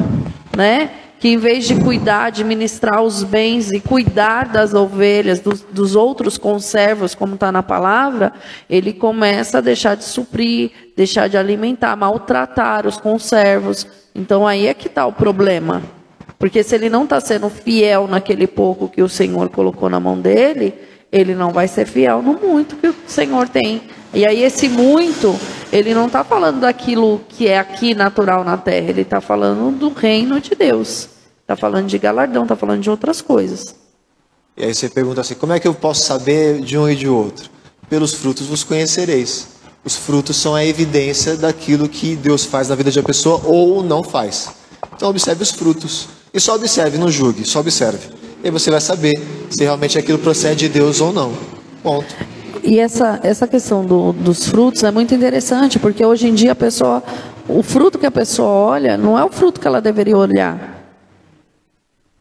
né? 0.55 0.91
Que 1.19 1.29
em 1.29 1.37
vez 1.37 1.65
de 1.65 1.75
cuidar, 1.75 2.25
administrar 2.25 3.01
os 3.01 3.23
bens 3.23 3.71
e 3.71 3.79
cuidar 3.79 4.47
das 4.49 4.73
ovelhas, 4.73 5.39
dos, 5.39 5.61
dos 5.61 5.95
outros 5.95 6.37
conservos, 6.37 7.15
como 7.15 7.33
está 7.33 7.51
na 7.51 7.63
palavra, 7.63 8.33
ele 8.69 8.93
começa 8.93 9.57
a 9.57 9.61
deixar 9.61 9.95
de 9.95 10.03
suprir, 10.03 10.71
deixar 10.95 11.27
de 11.27 11.37
alimentar, 11.37 11.95
maltratar 11.95 12.85
os 12.85 12.97
conservos. 12.97 13.87
Então 14.13 14.45
aí 14.45 14.67
é 14.67 14.73
que 14.73 14.87
está 14.87 15.05
o 15.05 15.13
problema. 15.13 15.81
Porque 16.37 16.61
se 16.61 16.75
ele 16.75 16.89
não 16.89 17.03
está 17.03 17.19
sendo 17.19 17.49
fiel 17.49 18.07
naquele 18.07 18.45
pouco 18.45 18.87
que 18.87 19.01
o 19.01 19.09
Senhor 19.09 19.49
colocou 19.49 19.89
na 19.89 19.99
mão 19.99 20.19
dele, 20.19 20.73
ele 21.11 21.33
não 21.33 21.51
vai 21.51 21.67
ser 21.67 21.85
fiel 21.85 22.21
no 22.21 22.33
muito 22.33 22.75
que 22.75 22.87
o 22.87 22.95
Senhor 23.07 23.49
tem. 23.49 23.81
E 24.13 24.27
aí 24.27 24.43
esse 24.43 24.69
muito, 24.69 25.37
ele 25.71 25.93
não 25.93 26.07
está 26.07 26.23
falando 26.23 26.61
daquilo 26.61 27.21
que 27.29 27.47
é 27.47 27.57
aqui 27.57 27.93
natural 27.93 28.43
na 28.43 28.57
terra, 28.57 28.89
ele 28.89 29.01
está 29.01 29.19
falando 29.21 29.77
do 29.77 29.89
reino 29.89 30.39
de 30.39 30.55
Deus. 30.55 31.09
Está 31.41 31.55
falando 31.55 31.87
de 31.87 31.97
galardão, 31.97 32.43
está 32.43 32.55
falando 32.55 32.81
de 32.81 32.89
outras 32.89 33.21
coisas. 33.21 33.75
E 34.55 34.63
aí 34.63 34.73
você 34.73 34.89
pergunta 34.89 35.21
assim, 35.21 35.35
como 35.35 35.53
é 35.53 35.59
que 35.59 35.67
eu 35.67 35.73
posso 35.73 36.05
saber 36.05 36.61
de 36.61 36.77
um 36.77 36.89
e 36.89 36.95
de 36.95 37.07
outro? 37.07 37.49
Pelos 37.89 38.13
frutos 38.15 38.47
vos 38.47 38.63
conhecereis. 38.63 39.47
Os 39.85 39.95
frutos 39.95 40.35
são 40.35 40.55
a 40.55 40.65
evidência 40.65 41.37
daquilo 41.37 41.87
que 41.87 42.15
Deus 42.15 42.43
faz 42.43 42.67
na 42.67 42.75
vida 42.75 42.91
de 42.91 42.99
uma 42.99 43.05
pessoa 43.05 43.41
ou 43.45 43.81
não 43.83 44.03
faz. 44.03 44.49
Então 44.95 45.09
observe 45.09 45.43
os 45.43 45.51
frutos. 45.51 46.09
E 46.33 46.39
só 46.39 46.55
observe, 46.55 46.97
não 46.97 47.09
julgue, 47.09 47.45
só 47.45 47.59
observe. 47.59 48.09
E 48.43 48.51
você 48.51 48.69
vai 48.69 48.81
saber 48.81 49.13
se 49.49 49.63
realmente 49.63 49.97
aquilo 49.97 50.17
procede 50.19 50.67
de 50.67 50.69
Deus 50.69 50.99
ou 50.99 51.13
não. 51.13 51.33
Ponto. 51.81 52.36
E 52.67 52.79
essa, 52.79 53.17
essa 53.23 53.47
questão 53.47 53.85
do, 53.85 54.11
dos 54.11 54.45
frutos 54.45 54.83
é 54.83 54.91
muito 54.91 55.15
interessante, 55.15 55.79
porque 55.79 56.05
hoje 56.05 56.27
em 56.27 56.33
dia 56.33 56.51
a 56.51 56.55
pessoa, 56.55 57.01
o 57.47 57.63
fruto 57.63 57.97
que 57.97 58.05
a 58.05 58.11
pessoa 58.11 58.49
olha 58.49 58.97
não 58.97 59.17
é 59.17 59.23
o 59.23 59.31
fruto 59.31 59.61
que 59.61 59.65
ela 59.65 59.79
deveria 59.79 60.17
olhar. 60.17 60.83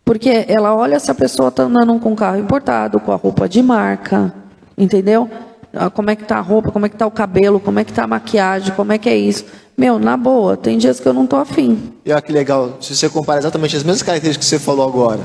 Porque 0.05 0.45
ela 0.47 0.73
olha 0.73 1.01
se 1.01 1.11
a 1.11 1.15
pessoa 1.17 1.49
está 1.49 1.65
andando 1.65 1.99
com 1.99 2.13
um 2.13 2.15
carro 2.15 2.39
importado, 2.39 3.01
com 3.01 3.11
a 3.11 3.17
roupa 3.17 3.49
de 3.49 3.61
marca, 3.61 4.33
entendeu? 4.79 5.29
Ah, 5.75 5.91
como 5.91 6.11
é 6.11 6.15
que 6.15 6.23
tá 6.23 6.37
a 6.37 6.41
roupa, 6.41 6.71
como 6.71 6.87
é 6.87 6.89
que 6.89 6.97
tá 6.97 7.09
o 7.09 7.11
cabelo, 7.11 7.59
como 7.59 7.81
é 7.81 7.85
que 7.85 7.93
tá 7.93 8.05
a 8.05 8.07
maquiagem, 8.07 8.73
como 8.77 8.93
é 8.93 8.99
que 8.99 9.09
é 9.09 9.17
isso. 9.17 9.45
Meu, 9.77 9.99
na 9.99 10.17
boa, 10.17 10.57
tem 10.57 10.79
dias 10.79 11.01
que 11.01 11.09
eu 11.09 11.13
não 11.13 11.27
tô 11.27 11.35
afim. 11.35 11.93
E 12.05 12.13
olha 12.13 12.23
que 12.23 12.31
legal, 12.31 12.77
se 12.81 12.95
você 12.95 13.09
comparar 13.09 13.41
exatamente 13.41 13.77
as 13.77 13.83
mesmas 13.83 14.05
características 14.05 14.49
que 14.49 14.57
você 14.57 14.65
falou 14.65 14.89
agora 14.89 15.23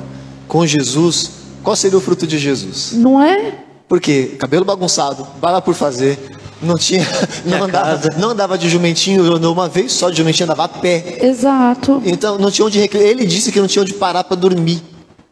com 0.47 0.65
Jesus, 0.65 1.29
qual 1.61 1.75
seria 1.75 1.99
o 1.99 2.01
fruto 2.01 2.25
de 2.25 2.39
Jesus? 2.39 2.93
Não 2.93 3.21
é? 3.21 3.69
Porque 3.91 4.37
cabelo 4.39 4.63
bagunçado, 4.63 5.27
bala 5.41 5.61
por 5.61 5.75
fazer, 5.75 6.17
não 6.61 6.77
tinha, 6.77 7.05
não 7.45 7.63
andava, 7.63 8.09
não 8.17 8.29
andava 8.29 8.57
de 8.57 8.69
jumentinho 8.69 9.35
uma 9.51 9.67
vez 9.67 9.91
só 9.91 10.09
de 10.09 10.15
jumentinho 10.15 10.45
andava 10.45 10.63
a 10.63 10.69
pé. 10.69 11.17
Exato. 11.21 12.01
Então 12.05 12.37
não 12.37 12.49
tinha 12.49 12.65
onde 12.65 12.79
ele 12.79 13.25
disse 13.25 13.51
que 13.51 13.59
não 13.59 13.67
tinha 13.67 13.81
onde 13.81 13.93
parar 13.93 14.23
para 14.23 14.37
dormir. 14.37 14.81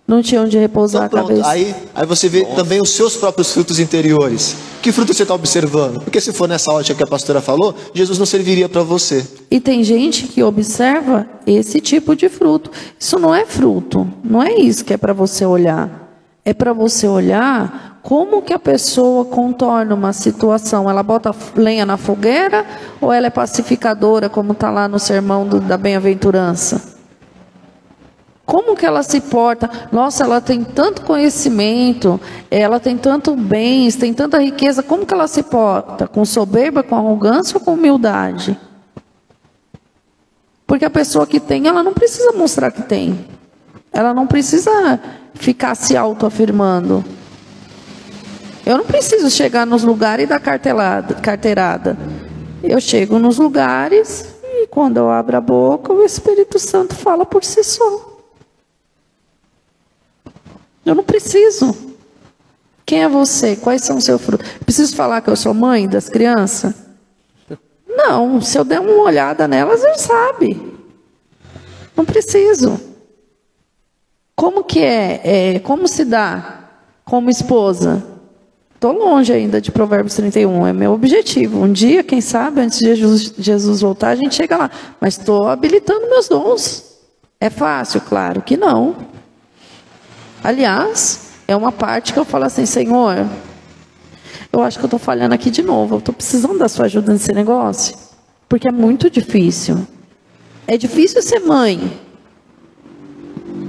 Não 0.06 0.22
tinha 0.22 0.42
onde 0.42 0.58
repousar 0.58 1.06
então, 1.06 1.24
pronto. 1.24 1.40
a 1.40 1.44
cabeça. 1.46 1.50
Aí, 1.50 1.74
aí 1.96 2.06
você 2.06 2.28
vê 2.28 2.42
Nossa. 2.42 2.56
também 2.56 2.82
os 2.82 2.90
seus 2.90 3.16
próprios 3.16 3.50
frutos 3.54 3.80
interiores. 3.80 4.58
Que 4.82 4.92
fruto 4.92 5.14
você 5.14 5.24
está 5.24 5.34
observando? 5.34 6.02
Porque 6.02 6.20
se 6.20 6.34
for 6.34 6.50
nessa 6.50 6.70
ótica 6.74 6.98
que 6.98 7.04
a 7.04 7.08
pastora 7.08 7.40
falou, 7.40 7.74
Jesus 7.94 8.20
não 8.20 8.26
serviria 8.26 8.68
para 8.68 8.84
você. 8.84 9.26
E 9.50 9.62
tem 9.62 9.86
gente 9.86 10.28
que 10.28 10.44
observa 10.44 11.26
esse 11.48 11.80
tipo 11.80 12.14
de 12.14 12.28
fruto. 12.28 12.70
Isso 13.00 13.18
não 13.18 13.34
é 13.34 13.46
fruto. 13.46 14.06
Não 14.22 14.44
é 14.44 14.54
isso 14.56 14.84
que 14.84 14.94
é 14.94 14.98
para 14.98 15.14
você 15.14 15.46
olhar. 15.46 16.10
É 16.44 16.54
para 16.54 16.74
você 16.74 17.08
olhar 17.08 17.89
como 18.02 18.42
que 18.42 18.54
a 18.54 18.60
pessoa 18.60 19.26
contorna 19.26 19.94
uma 19.94 20.14
situação. 20.14 20.90
Ela 20.90 21.04
bota 21.04 21.36
lenha 21.56 21.86
na 21.86 21.98
fogueira 21.98 22.66
ou 23.02 23.12
ela 23.12 23.28
é 23.28 23.30
pacificadora, 23.30 24.30
como 24.30 24.54
está 24.54 24.70
lá 24.70 24.88
no 24.88 25.00
sermão 25.00 25.48
do, 25.48 25.60
da 25.60 25.78
bem-aventurança? 25.78 26.98
Como 28.46 28.76
que 28.76 28.84
ela 28.84 29.04
se 29.04 29.22
porta? 29.22 29.70
Nossa, 29.92 30.24
ela 30.24 30.42
tem 30.42 30.64
tanto 30.64 31.04
conhecimento, 31.04 32.20
ela 32.50 32.80
tem 32.80 32.98
tanto 32.98 33.36
bens, 33.36 33.96
tem 33.96 34.12
tanta 34.12 34.40
riqueza. 34.40 34.82
Como 34.82 35.06
que 35.06 35.14
ela 35.14 35.28
se 35.28 35.44
porta? 35.44 36.08
Com 36.08 36.26
soberba, 36.26 36.82
com 36.82 36.96
arrogância 36.96 37.58
ou 37.58 37.64
com 37.64 37.76
humildade? 37.76 38.60
Porque 40.66 40.84
a 40.84 40.90
pessoa 40.90 41.28
que 41.28 41.40
tem, 41.40 41.68
ela 41.68 41.84
não 41.84 41.94
precisa 41.94 42.32
mostrar 42.32 42.72
que 42.72 42.82
tem. 42.82 43.24
Ela 43.92 44.16
não 44.16 44.26
precisa 44.26 45.00
ficar 45.36 45.76
se 45.76 45.96
autoafirmando. 45.96 47.06
Eu 48.70 48.78
não 48.78 48.86
preciso 48.86 49.32
chegar 49.32 49.66
nos 49.66 49.82
lugares 49.82 50.26
e 50.26 50.28
dar 50.28 50.40
carteirada. 50.40 51.98
Eu 52.62 52.80
chego 52.80 53.18
nos 53.18 53.40
lugares 53.40 54.32
e 54.44 54.68
quando 54.68 54.98
eu 54.98 55.10
abro 55.10 55.38
a 55.38 55.42
boca, 55.42 55.92
o 55.92 56.06
Espírito 56.06 56.60
Santo 56.60 56.94
fala 56.94 57.26
por 57.26 57.44
si 57.44 57.64
só. 57.64 58.22
Eu 60.86 60.94
não 60.94 61.04
preciso. 61.04 61.76
Quem 62.86 63.02
é 63.02 63.10
você? 63.10 63.56
Quais 63.56 63.82
são 63.82 63.98
os 63.98 64.04
seus 64.04 64.22
frutos? 64.22 64.48
Preciso 64.60 64.96
falar 64.96 65.22
que 65.22 65.32
eu 65.32 65.36
sou 65.36 65.52
mãe 65.52 65.90
das 65.90 66.08
crianças? 66.08 66.76
Não, 67.88 68.40
se 68.40 68.56
eu 68.56 68.64
der 68.64 68.82
uma 68.82 69.02
olhada 69.02 69.48
nelas, 69.48 69.84
eu 69.84 69.98
sabe. 69.98 70.78
Não 71.96 72.06
preciso. 72.06 72.80
Como 74.36 74.64
que 74.64 74.84
é, 74.84 75.56
é 75.56 75.60
como 75.60 75.88
se 75.88 76.06
dá 76.06 76.70
como 77.04 77.32
esposa? 77.32 78.19
Estou 78.80 78.94
longe 78.94 79.34
ainda 79.34 79.60
de 79.60 79.74
Provérbios 79.74 80.16
31, 80.16 80.66
é 80.68 80.72
meu 80.72 80.94
objetivo. 80.94 81.62
Um 81.62 81.70
dia, 81.70 82.02
quem 82.02 82.22
sabe, 82.22 82.62
antes 82.62 82.80
de 82.80 82.96
Jesus, 82.96 83.34
Jesus 83.38 83.82
voltar, 83.82 84.12
a 84.12 84.16
gente 84.16 84.34
chega 84.34 84.56
lá. 84.56 84.72
Mas 85.02 85.18
estou 85.18 85.50
habilitando 85.50 86.10
meus 86.10 86.30
dons. 86.30 86.98
É 87.42 87.50
fácil? 87.50 88.00
Claro 88.00 88.42
que 88.42 88.56
não. 88.56 88.96
Aliás, 90.42 91.32
é 91.46 91.54
uma 91.58 91.74
parte 91.74 92.14
que 92.14 92.20
eu 92.20 92.24
falo 92.24 92.46
assim, 92.46 92.66
Senhor, 92.66 93.28
eu 94.50 94.62
acho 94.62 94.80
que 94.80 94.86
eu 94.86 94.88
estou 94.88 94.98
falhando 94.98 95.36
aqui 95.36 95.52
de 95.52 95.62
novo. 95.62 95.96
Eu 95.96 96.00
estou 96.00 96.16
precisando 96.16 96.58
da 96.58 96.70
sua 96.70 96.86
ajuda 96.86 97.12
nesse 97.12 97.34
negócio. 97.34 97.98
Porque 98.48 98.70
é 98.70 98.72
muito 98.72 99.10
difícil. 99.10 99.86
É 100.66 100.78
difícil 100.78 101.22
ser 101.22 101.42
mãe. 101.42 102.00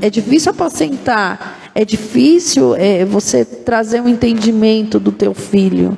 É 0.00 0.08
difícil 0.08 0.52
apacentar, 0.52 1.58
é 1.74 1.84
difícil 1.84 2.74
é, 2.74 3.04
você 3.04 3.44
trazer 3.44 4.00
um 4.00 4.08
entendimento 4.08 4.98
do 4.98 5.12
teu 5.12 5.34
filho. 5.34 5.96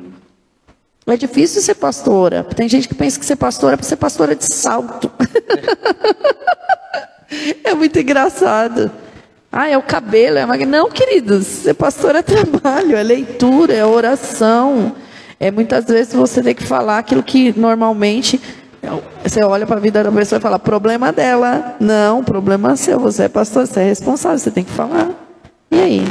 É 1.07 1.17
difícil 1.17 1.61
ser 1.61 1.75
pastora. 1.75 2.45
Tem 2.45 2.69
gente 2.69 2.87
que 2.87 2.95
pensa 2.95 3.19
que 3.19 3.27
ser 3.27 3.37
pastora 3.37 3.75
é 3.75 3.77
para 3.77 3.87
ser 3.87 3.97
pastora 3.97 4.37
de 4.37 4.45
salto. 4.53 5.11
é 7.65 7.75
muito 7.75 7.99
engraçado. 7.99 8.91
Ah, 9.51 9.69
é 9.69 9.77
o 9.77 9.83
cabelo, 9.83 10.39
é 10.39 10.43
a 10.43 10.67
Não, 10.67 10.89
queridos, 10.89 11.47
ser 11.47 11.75
pastor 11.75 12.15
é 12.17 12.23
trabalho, 12.23 12.97
é 12.97 13.03
leitura, 13.03 13.75
é 13.75 13.85
oração. 13.85 14.95
É 15.39 15.51
muitas 15.51 15.85
vezes 15.87 16.15
você 16.15 16.41
tem 16.41 16.55
que 16.55 16.63
falar 16.63 16.99
aquilo 16.99 17.23
que 17.23 17.53
normalmente 17.59 18.41
você 19.23 19.45
olha 19.45 19.67
para 19.67 19.77
a 19.77 19.81
vida 19.81 20.03
da 20.03 20.11
pessoa 20.11 20.39
e 20.39 20.43
fala, 20.43 20.59
problema 20.59 21.13
dela. 21.13 21.77
Não, 21.79 22.25
problema 22.25 22.77
seu. 22.77 22.99
Você 23.01 23.25
é 23.25 23.29
pastor, 23.29 23.67
você 23.67 23.81
é 23.81 23.85
responsável, 23.85 24.39
você 24.39 24.51
tem 24.51 24.65
que 24.65 24.71
falar. 24.71 25.11
E 25.73 25.81
aí? 25.81 26.05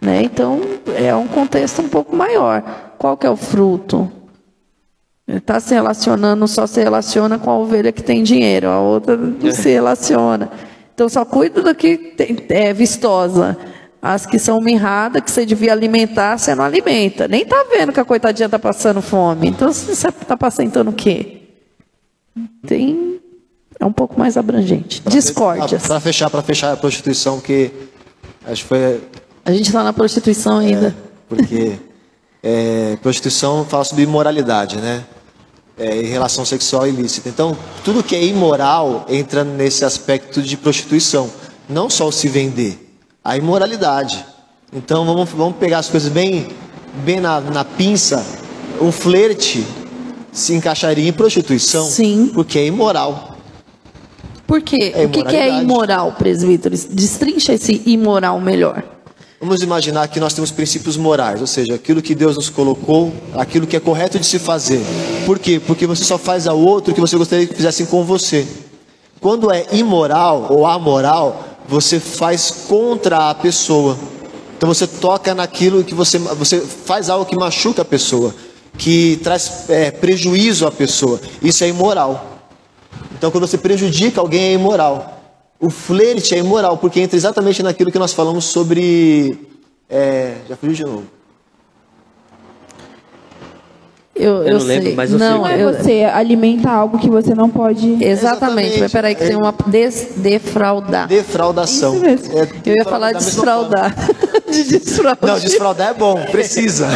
Né? 0.00 0.22
Então, 0.22 0.60
é 0.96 1.14
um 1.14 1.28
contexto 1.28 1.82
um 1.82 1.88
pouco 1.88 2.16
maior. 2.16 2.62
Qual 2.98 3.16
que 3.16 3.26
é 3.26 3.30
o 3.30 3.36
fruto? 3.36 4.10
Ele 5.28 5.38
está 5.38 5.60
se 5.60 5.74
relacionando, 5.74 6.48
só 6.48 6.66
se 6.66 6.82
relaciona 6.82 7.38
com 7.38 7.50
a 7.50 7.58
ovelha 7.58 7.92
que 7.92 8.02
tem 8.02 8.22
dinheiro, 8.22 8.68
a 8.68 8.80
outra 8.80 9.16
não 9.16 9.52
se 9.52 9.70
relaciona. 9.70 10.50
Então, 10.94 11.08
só 11.08 11.24
cuida 11.24 11.62
do 11.62 11.74
que 11.74 11.96
tem, 11.96 12.36
é 12.48 12.72
vistosa. 12.72 13.56
As 14.02 14.26
que 14.26 14.38
são 14.38 14.60
mirradas, 14.60 15.22
que 15.22 15.30
você 15.30 15.46
devia 15.46 15.72
alimentar, 15.72 16.38
você 16.38 16.54
não 16.54 16.64
alimenta. 16.64 17.26
Nem 17.26 17.42
está 17.42 17.64
vendo 17.70 17.92
que 17.92 18.00
a 18.00 18.04
coitadinha 18.04 18.46
está 18.46 18.58
passando 18.58 19.00
fome. 19.00 19.48
Então, 19.48 19.72
você 19.72 19.92
está 19.92 20.34
apacentando 20.34 20.90
o 20.90 20.92
quê? 20.92 21.40
tem 22.66 23.20
é 23.78 23.84
um 23.84 23.92
pouco 23.92 24.18
mais 24.18 24.36
abrangente. 24.36 25.02
Discórdias. 25.06 25.86
Para 25.86 26.00
fechar, 26.00 26.30
para 26.30 26.42
fechar 26.42 26.72
a 26.72 26.76
prostituição, 26.76 27.40
que 27.40 27.70
acho 28.46 28.62
que 28.62 28.68
foi. 28.68 29.00
A 29.44 29.52
gente 29.52 29.66
está 29.66 29.82
na 29.82 29.92
prostituição 29.92 30.58
ainda. 30.58 30.88
É, 30.88 30.92
porque 31.28 31.78
é, 32.42 32.96
prostituição 33.02 33.64
fala 33.64 33.84
sobre 33.84 34.04
imoralidade, 34.04 34.76
né? 34.76 35.04
É, 35.76 36.00
em 36.00 36.06
relação 36.06 36.44
sexual 36.44 36.86
ilícita. 36.86 37.28
Então, 37.28 37.56
tudo 37.84 38.02
que 38.02 38.14
é 38.14 38.24
imoral 38.24 39.04
entra 39.08 39.42
nesse 39.42 39.84
aspecto 39.84 40.40
de 40.40 40.56
prostituição. 40.56 41.30
Não 41.68 41.90
só 41.90 42.08
o 42.08 42.12
se 42.12 42.28
vender, 42.28 42.96
a 43.24 43.36
imoralidade. 43.36 44.24
Então, 44.72 45.04
vamos, 45.04 45.30
vamos 45.30 45.56
pegar 45.56 45.78
as 45.78 45.88
coisas 45.88 46.10
bem, 46.10 46.48
bem 47.04 47.20
na, 47.20 47.40
na 47.40 47.64
pinça. 47.64 48.24
O 48.80 48.92
flerte 48.92 49.66
se 50.32 50.52
encaixaria 50.52 51.08
em 51.08 51.12
prostituição. 51.12 51.86
Sim. 51.86 52.30
Porque 52.34 52.58
é 52.58 52.66
imoral. 52.66 53.33
Por 54.46 54.60
quê? 54.62 54.92
É 54.94 55.06
o 55.06 55.08
que, 55.08 55.24
que 55.24 55.36
é 55.36 55.60
imoral, 55.60 56.12
presbítero? 56.12 56.76
Destrincha 56.90 57.54
esse 57.54 57.82
imoral 57.86 58.40
melhor. 58.40 58.82
Vamos 59.40 59.62
imaginar 59.62 60.08
que 60.08 60.18
nós 60.18 60.32
temos 60.32 60.50
princípios 60.50 60.96
morais, 60.96 61.40
ou 61.40 61.46
seja, 61.46 61.74
aquilo 61.74 62.00
que 62.00 62.14
Deus 62.14 62.36
nos 62.36 62.48
colocou, 62.48 63.12
aquilo 63.34 63.66
que 63.66 63.76
é 63.76 63.80
correto 63.80 64.18
de 64.18 64.24
se 64.24 64.38
fazer. 64.38 64.80
Por 65.26 65.38
quê? 65.38 65.60
Porque 65.60 65.86
você 65.86 66.02
só 66.02 66.16
faz 66.16 66.46
ao 66.46 66.58
outro 66.58 66.92
o 66.92 66.94
que 66.94 67.00
você 67.00 67.16
gostaria 67.16 67.46
que 67.46 67.54
fizessem 67.54 67.84
com 67.84 68.04
você. 68.04 68.46
Quando 69.20 69.50
é 69.50 69.66
imoral 69.72 70.46
ou 70.50 70.66
amoral, 70.66 71.44
você 71.68 72.00
faz 72.00 72.50
contra 72.68 73.30
a 73.30 73.34
pessoa. 73.34 73.98
Então 74.56 74.66
você 74.66 74.86
toca 74.86 75.34
naquilo 75.34 75.84
que 75.84 75.94
você, 75.94 76.18
você 76.18 76.60
faz 76.60 77.10
algo 77.10 77.26
que 77.26 77.36
machuca 77.36 77.82
a 77.82 77.84
pessoa, 77.84 78.34
que 78.78 79.20
traz 79.22 79.68
é, 79.68 79.90
prejuízo 79.90 80.66
à 80.66 80.70
pessoa. 80.70 81.20
Isso 81.42 81.64
é 81.64 81.68
imoral. 81.68 82.33
Então 83.24 83.32
quando 83.32 83.46
você 83.46 83.56
prejudica 83.56 84.20
alguém 84.20 84.48
é 84.48 84.52
imoral. 84.52 85.18
O 85.58 85.70
flerte 85.70 86.34
é 86.34 86.38
imoral, 86.40 86.76
porque 86.76 87.00
entra 87.00 87.16
exatamente 87.16 87.62
naquilo 87.62 87.90
que 87.90 87.98
nós 87.98 88.12
falamos 88.12 88.44
sobre. 88.44 89.48
É, 89.88 90.34
já 90.46 90.54
fugiu 90.56 90.74
de 90.74 90.84
novo. 90.84 91.04
Eu, 94.14 94.42
eu, 94.42 94.42
eu, 94.42 94.58
não 94.58 94.66
lembro, 94.66 94.94
mas 94.94 95.10
eu 95.10 95.18
não, 95.18 95.46
sei. 95.46 95.54
é 95.54 95.72
você 95.72 96.04
alimenta 96.04 96.70
algo 96.70 96.98
que 96.98 97.08
você 97.08 97.34
não 97.34 97.48
pode. 97.48 97.92
Exatamente, 97.92 98.04
Exatamente. 98.04 98.80
mas 98.80 98.92
peraí, 98.92 99.14
que 99.14 99.24
é. 99.24 99.28
tem 99.28 99.36
uma 99.36 99.54
des, 99.68 100.08
defraudar. 100.16 101.08
Defraudação. 101.08 101.96
É, 102.04 102.68
eu 102.68 102.76
ia 102.76 102.84
falar 102.84 103.12
desfraudar. 103.12 103.94
de 104.52 104.64
desfraudar. 104.64 105.30
Não, 105.30 105.40
desfraudar 105.40 105.88
é 105.88 105.94
bom, 105.94 106.22
precisa. 106.30 106.86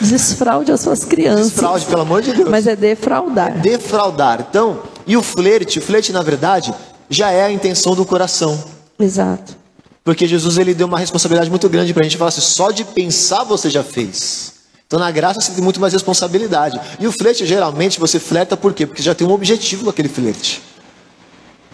Desfraude 0.00 0.72
as 0.72 0.80
suas 0.80 1.04
crianças. 1.04 1.50
Desfraude, 1.50 1.84
pelo 1.84 2.00
amor 2.00 2.22
de 2.22 2.32
Deus. 2.32 2.48
Mas 2.48 2.66
é 2.66 2.74
defraudar. 2.74 3.58
É 3.58 3.60
defraudar. 3.60 4.46
Então, 4.48 4.93
e 5.06 5.16
o 5.16 5.22
flerte? 5.22 5.78
O 5.78 5.82
flerte, 5.82 6.12
na 6.12 6.22
verdade, 6.22 6.74
já 7.08 7.30
é 7.30 7.44
a 7.44 7.50
intenção 7.50 7.94
do 7.94 8.04
coração. 8.04 8.62
Exato. 8.98 9.56
Porque 10.02 10.26
Jesus 10.26 10.58
ele 10.58 10.74
deu 10.74 10.86
uma 10.86 10.98
responsabilidade 10.98 11.50
muito 11.50 11.68
grande 11.68 11.92
para 11.92 12.02
a 12.02 12.04
gente 12.04 12.16
falar 12.18 12.28
assim: 12.28 12.40
só 12.40 12.70
de 12.70 12.84
pensar 12.84 13.44
você 13.44 13.70
já 13.70 13.82
fez. 13.82 14.52
Então 14.86 14.98
na 14.98 15.10
graça 15.10 15.40
você 15.40 15.52
tem 15.52 15.64
muito 15.64 15.80
mais 15.80 15.92
responsabilidade. 15.92 16.78
E 17.00 17.06
o 17.06 17.12
flerte, 17.12 17.46
geralmente, 17.46 17.98
você 17.98 18.20
flerta 18.20 18.56
por 18.56 18.74
quê? 18.74 18.86
Porque 18.86 19.02
já 19.02 19.14
tem 19.14 19.26
um 19.26 19.32
objetivo 19.32 19.88
aquele 19.88 20.08
flerte. 20.08 20.62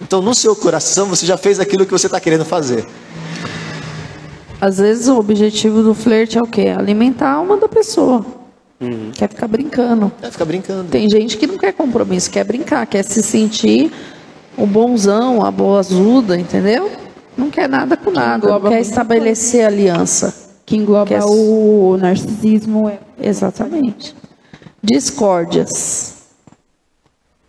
Então 0.01 0.23
no 0.23 0.35
seu 0.35 0.55
coração 0.55 1.07
você 1.07 1.27
já 1.27 1.37
fez 1.37 1.61
aquilo 1.61 1.85
que 1.85 1.93
você 1.93 2.07
está 2.07 2.21
querendo 2.21 2.45
fazer. 2.45 2.87
Às 4.61 4.79
vezes 4.79 5.09
o 5.09 5.19
objetivo 5.19 5.83
do 5.83 5.95
flerte 5.95 6.39
é 6.39 6.43
o 6.43 6.47
quê? 6.47 6.69
Alimentar 6.69 7.29
a 7.31 7.35
alma 7.35 7.57
da 7.57 7.69
pessoa. 7.69 8.40
Uhum. 8.81 9.11
Quer 9.13 9.29
ficar 9.29 9.47
brincando. 9.47 10.11
Quer 10.21 10.33
ficar 10.33 10.45
brincando. 10.47 10.91
Tem 10.91 11.09
gente 11.11 11.37
que 11.37 11.47
não 11.47 11.59
quer 11.59 11.73
compromisso, 11.73 12.31
quer 12.31 12.45
brincar, 12.45 12.87
quer 12.87 13.03
se 13.03 13.23
sentir 13.23 13.93
o 14.57 14.67
bonzão, 14.67 15.45
a 15.45 15.51
boa 15.51 15.81
azuda, 15.81 16.39
entendeu? 16.39 16.91
Não 17.37 17.51
quer 17.51 17.69
nada 17.69 17.97
com 17.97 18.11
nada, 18.11 18.49
não 18.49 18.61
quer 18.61 18.81
estabelecer 18.81 19.67
aliança. 19.67 20.35
Que 20.65 20.77
engloba 20.77 21.07
quer... 21.07 21.23
o 21.25 21.97
narcisismo. 21.99 22.89
É... 22.89 22.99
Exatamente. 23.21 24.15
Discórdias. 24.83 26.21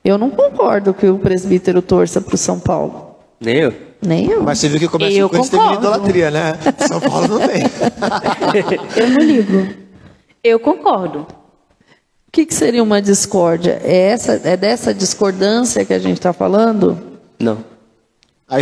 Eu 0.03 0.17
não 0.17 0.29
concordo 0.29 0.93
que 0.93 1.05
o 1.07 1.17
presbítero 1.17 1.81
torça 1.81 2.19
para 2.19 2.35
o 2.35 2.37
São 2.37 2.59
Paulo. 2.59 3.15
Nem 3.39 3.57
eu. 3.57 3.73
Nem 4.01 4.27
eu. 4.27 4.41
Mas 4.43 4.59
você 4.59 4.67
viu 4.67 4.79
que 4.79 4.87
começa 4.87 5.15
eu 5.15 5.29
com 5.29 5.37
esse 5.37 5.51
termo 5.51 5.73
idolatria, 5.75 6.31
né? 6.31 6.57
São 6.87 6.99
Paulo 6.99 7.27
não 7.27 7.39
tem. 7.47 7.63
eu 8.97 9.09
não 9.11 9.21
ligo. 9.21 9.67
Eu 10.43 10.59
concordo. 10.59 11.19
O 11.19 12.31
que, 12.31 12.45
que, 12.45 12.53
seria 12.53 12.81
uma 12.81 13.01
discórdia? 13.01 13.79
É, 13.83 14.07
essa, 14.07 14.41
é 14.43 14.57
dessa 14.57 14.93
discordância 14.93 15.85
que 15.85 15.93
a 15.93 15.99
gente 15.99 16.17
está 16.17 16.33
falando? 16.33 16.97
Não. 17.39 17.57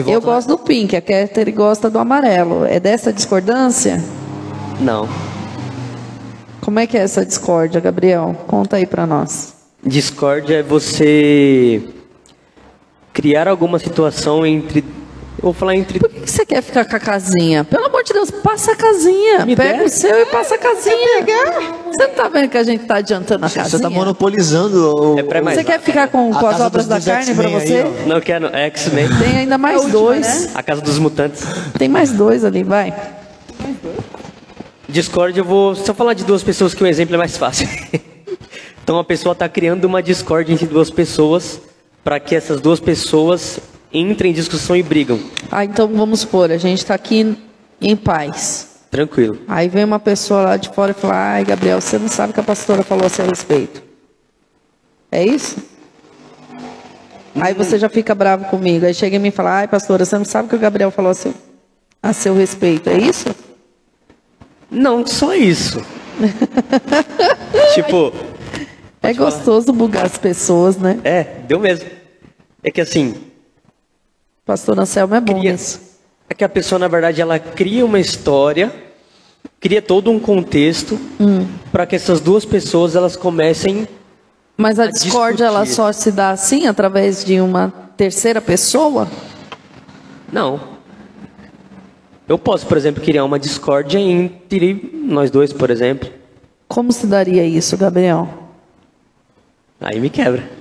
eu 0.08 0.20
gosto 0.20 0.48
do 0.48 0.58
pink, 0.58 0.96
a 0.96 1.02
Kéter 1.02 1.54
gosta 1.54 1.90
do 1.90 2.00
amarelo. 2.00 2.66
É 2.66 2.80
dessa 2.80 3.14
discordância? 3.14 4.04
Não. 4.82 5.08
Como 6.62 6.80
é 6.80 6.88
que 6.88 6.98
é 6.98 7.02
essa 7.02 7.26
discórdia, 7.26 7.80
Gabriel? 7.80 8.36
Conta 8.48 8.78
aí 8.78 8.86
para 8.86 9.06
nós. 9.08 9.54
Discórdia 9.86 10.58
é 10.58 10.64
você 10.64 11.82
criar 13.14 13.48
alguma 13.48 13.80
situação 13.80 14.46
entre 14.46 14.84
vou 15.42 15.54
falar 15.54 15.76
entre. 15.76 16.00
Por 16.00 16.10
que, 16.10 16.20
você 16.20 16.46
quer 16.46 16.62
ficar 16.62 16.86
com 16.86 16.96
a 16.96 17.00
casinha? 17.00 17.64
Pelo 17.64 17.86
amor 17.86 18.04
de 18.04 18.14
Deus, 18.14 18.32
passa 18.32 18.74
a 18.74 18.76
casinha. 18.76 19.46
Me 19.46 19.56
Pega 19.56 19.80
der? 19.80 19.86
o 19.86 19.90
seu 19.90 20.22
e 20.22 20.26
passa 20.26 20.56
a 20.56 20.58
casinha. 20.58 21.26
Você 21.88 22.08
não 22.08 22.14
tá 22.14 22.28
vendo 22.30 22.50
que 22.50 22.58
a 22.58 22.64
gente 22.64 22.86
tá 22.86 22.96
adiantando 22.96 23.46
a 23.46 23.50
casinha? 23.50 23.70
Você 23.70 23.80
tá 23.80 23.90
monopolizando 23.90 24.96
o. 24.96 25.20
É 25.20 25.24
pré 25.24 25.42
Você 25.42 25.64
quer 25.64 25.80
ficar 25.80 26.08
com, 26.08 26.32
com 26.34 26.48
as 26.48 26.60
obras 26.60 26.88
da 26.88 27.00
carne 27.00 27.34
para 27.34 27.50
você? 27.50 27.78
Aí, 27.78 28.08
não 28.08 28.20
quero, 28.22 28.48
é 28.48 28.66
X-Men. 28.68 29.08
Tem 29.18 29.38
ainda 29.40 29.58
mais 29.58 29.78
última, 29.78 29.94
dois. 29.94 30.46
Né? 30.46 30.52
A 30.56 30.64
Casa 30.64 30.82
dos 30.82 31.00
Mutantes. 31.00 31.44
Tem 31.78 31.88
mais 31.88 32.12
dois 32.12 32.44
ali, 32.44 32.64
vai. 32.64 32.94
Discord, 34.88 35.38
eu 35.38 35.46
vou 35.46 35.76
só 35.76 35.94
falar 35.94 36.14
de 36.14 36.24
duas 36.24 36.42
pessoas 36.42 36.74
que 36.74 36.84
o 36.84 36.88
exemplo 36.88 37.16
é 37.16 37.18
mais 37.18 37.38
fácil. 37.38 37.68
então 38.84 38.98
a 38.98 39.04
pessoa 39.04 39.34
está 39.34 39.48
criando 39.48 39.86
uma 39.86 40.02
Discord 40.02 40.52
entre 40.52 40.66
duas 40.66 40.90
pessoas 40.90 41.62
para 42.04 42.20
que 42.20 42.36
essas 42.36 42.60
duas 42.60 42.80
pessoas 42.80 43.60
entrem 43.94 44.32
em 44.32 44.34
discussão 44.34 44.76
e 44.76 44.84
brigam. 44.84 45.20
Ah, 45.52 45.66
então 45.66 45.88
vamos 45.88 46.22
supor, 46.22 46.52
a 46.52 46.58
gente 46.58 46.80
está 46.80 46.96
aqui 46.96 47.38
em 47.82 47.96
paz. 47.96 48.70
Tranquilo. 48.92 49.40
Aí 49.48 49.70
vem 49.70 49.84
uma 49.84 50.00
pessoa 50.00 50.42
lá 50.42 50.58
de 50.58 50.70
fora 50.70 50.92
e 50.92 50.94
fala: 50.94 51.34
Ai, 51.34 51.46
Gabriel, 51.46 51.80
você 51.80 51.98
não 52.00 52.08
sabe 52.08 52.32
o 52.32 52.34
que 52.34 52.40
a 52.40 52.44
pastora 52.44 52.84
falou 52.84 53.06
a 53.06 53.10
seu 53.10 53.26
respeito. 53.26 53.84
É 55.12 55.24
isso? 55.24 55.58
Aí 57.40 57.54
você 57.54 57.78
já 57.78 57.88
fica 57.88 58.16
bravo 58.16 58.46
comigo. 58.46 58.86
Aí 58.86 58.94
chega 58.94 59.16
e 59.16 59.20
me 59.20 59.30
fala: 59.30 59.60
Ai, 59.60 59.68
pastora, 59.68 60.06
você 60.06 60.18
não 60.18 60.26
sabe 60.26 60.48
o 60.48 60.50
que 60.50 60.56
o 60.56 60.60
Gabriel 60.60 60.90
falou 60.90 61.12
a 61.12 61.14
seu, 61.14 61.34
a 62.02 62.14
seu 62.14 62.34
respeito. 62.34 62.90
É 62.90 62.98
isso? 62.98 63.30
Não, 64.72 65.06
só 65.06 65.36
isso. 65.36 65.86
tipo. 67.76 68.12
É 69.02 69.14
gostoso 69.14 69.68
falar. 69.68 69.78
bugar 69.78 70.06
as 70.06 70.18
pessoas, 70.18 70.78
né? 70.78 71.00
É, 71.04 71.24
deu 71.48 71.60
mesmo. 71.60 71.88
É 72.62 72.70
que 72.70 72.82
assim, 72.82 73.16
Pastor 74.50 74.80
Anselmo 74.80 75.14
é 75.14 75.22
bom 75.22 75.36
cria, 75.36 75.54
isso. 75.54 75.80
É 76.28 76.34
que 76.34 76.44
a 76.44 76.50
pessoa, 76.50 76.80
na 76.80 76.88
verdade, 76.88 77.22
ela 77.22 77.38
cria 77.38 77.86
uma 77.86 78.00
história, 78.00 78.74
cria 79.60 79.80
todo 79.80 80.10
um 80.10 80.20
contexto 80.20 81.00
hum. 81.20 81.46
para 81.72 81.86
que 81.86 81.96
essas 81.96 82.20
duas 82.20 82.46
pessoas 82.46 82.96
elas 82.96 83.16
comecem. 83.16 83.88
Mas 84.58 84.80
a, 84.80 84.86
a 84.86 84.88
discórdia 84.88 85.46
ela 85.46 85.68
só 85.68 85.92
se 85.92 86.12
dá 86.12 86.32
assim 86.32 86.66
através 86.66 87.24
de 87.24 87.40
uma 87.40 87.72
terceira 87.96 88.42
pessoa? 88.42 89.08
Não. 90.34 90.60
Eu 92.28 92.40
posso, 92.40 92.66
por 92.66 92.76
exemplo, 92.76 93.04
criar 93.04 93.26
uma 93.26 93.38
discórdia 93.38 94.00
entre 94.00 94.90
nós 94.96 95.30
dois, 95.30 95.54
por 95.54 95.70
exemplo. 95.70 96.10
Como 96.68 96.92
se 96.92 97.06
daria 97.06 97.46
isso, 97.46 97.78
Gabriel? 97.78 98.28
Aí 99.80 100.00
me 100.00 100.10
quebra. 100.10 100.59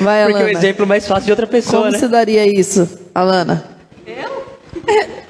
Vai, 0.00 0.26
Porque 0.26 0.42
é 0.42 0.46
o 0.46 0.48
exemplo 0.48 0.86
mais 0.86 1.06
fácil 1.06 1.24
de 1.24 1.30
outra 1.30 1.46
pessoa, 1.46 1.82
Como 1.82 1.92
né? 1.92 1.98
você 1.98 2.08
daria 2.08 2.46
isso, 2.46 2.88
Alana? 3.14 3.64
Eu? 4.06 4.44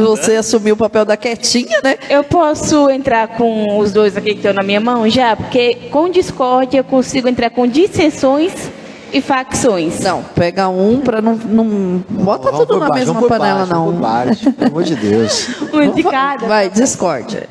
Você 0.00 0.34
assumiu 0.34 0.74
o 0.74 0.76
papel 0.76 1.04
da 1.04 1.16
quietinha, 1.16 1.80
né? 1.82 1.96
Eu 2.10 2.24
posso 2.24 2.90
entrar 2.90 3.28
com 3.28 3.78
os 3.78 3.92
dois 3.92 4.16
aqui 4.16 4.30
que 4.30 4.36
estão 4.36 4.52
na 4.52 4.62
minha 4.62 4.80
mão 4.80 5.08
já? 5.08 5.36
Porque 5.36 5.88
com 5.90 6.10
discórdia 6.10 6.78
eu 6.78 6.84
consigo 6.84 7.28
entrar 7.28 7.50
com 7.50 7.66
dissensões 7.66 8.52
e 9.12 9.20
facções. 9.20 10.00
Não, 10.00 10.22
pega 10.22 10.68
um 10.68 11.00
para 11.00 11.20
não, 11.22 11.36
não. 11.36 12.04
Bota 12.08 12.50
vamos 12.50 12.66
tudo 12.66 12.80
na 12.80 12.88
baixo, 12.88 13.14
mesma 13.14 13.28
panela, 13.28 13.58
baixo, 13.66 13.72
não. 13.72 13.92
Baixo, 13.92 14.52
pelo 14.52 14.70
amor 14.70 14.82
de 14.82 14.96
Deus. 14.96 15.48
Um 15.72 15.92
de 15.92 16.02
cada. 16.02 16.46
Vai, 16.46 16.68
discórdia. 16.68 17.48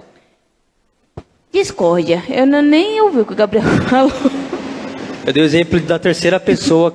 Discórdia. 1.51 2.21
Eu 2.29 2.45
não, 2.45 2.61
nem 2.61 2.99
ouvi 3.01 3.21
o 3.21 3.25
que 3.25 3.33
o 3.33 3.35
Gabriel 3.35 3.63
falou. 3.89 4.11
Eu 5.26 5.34
dei 5.34 5.41
o 5.41 5.45
exemplo 5.45 5.80
da 5.80 5.97
terceira 5.97 6.39
pessoa 6.39 6.93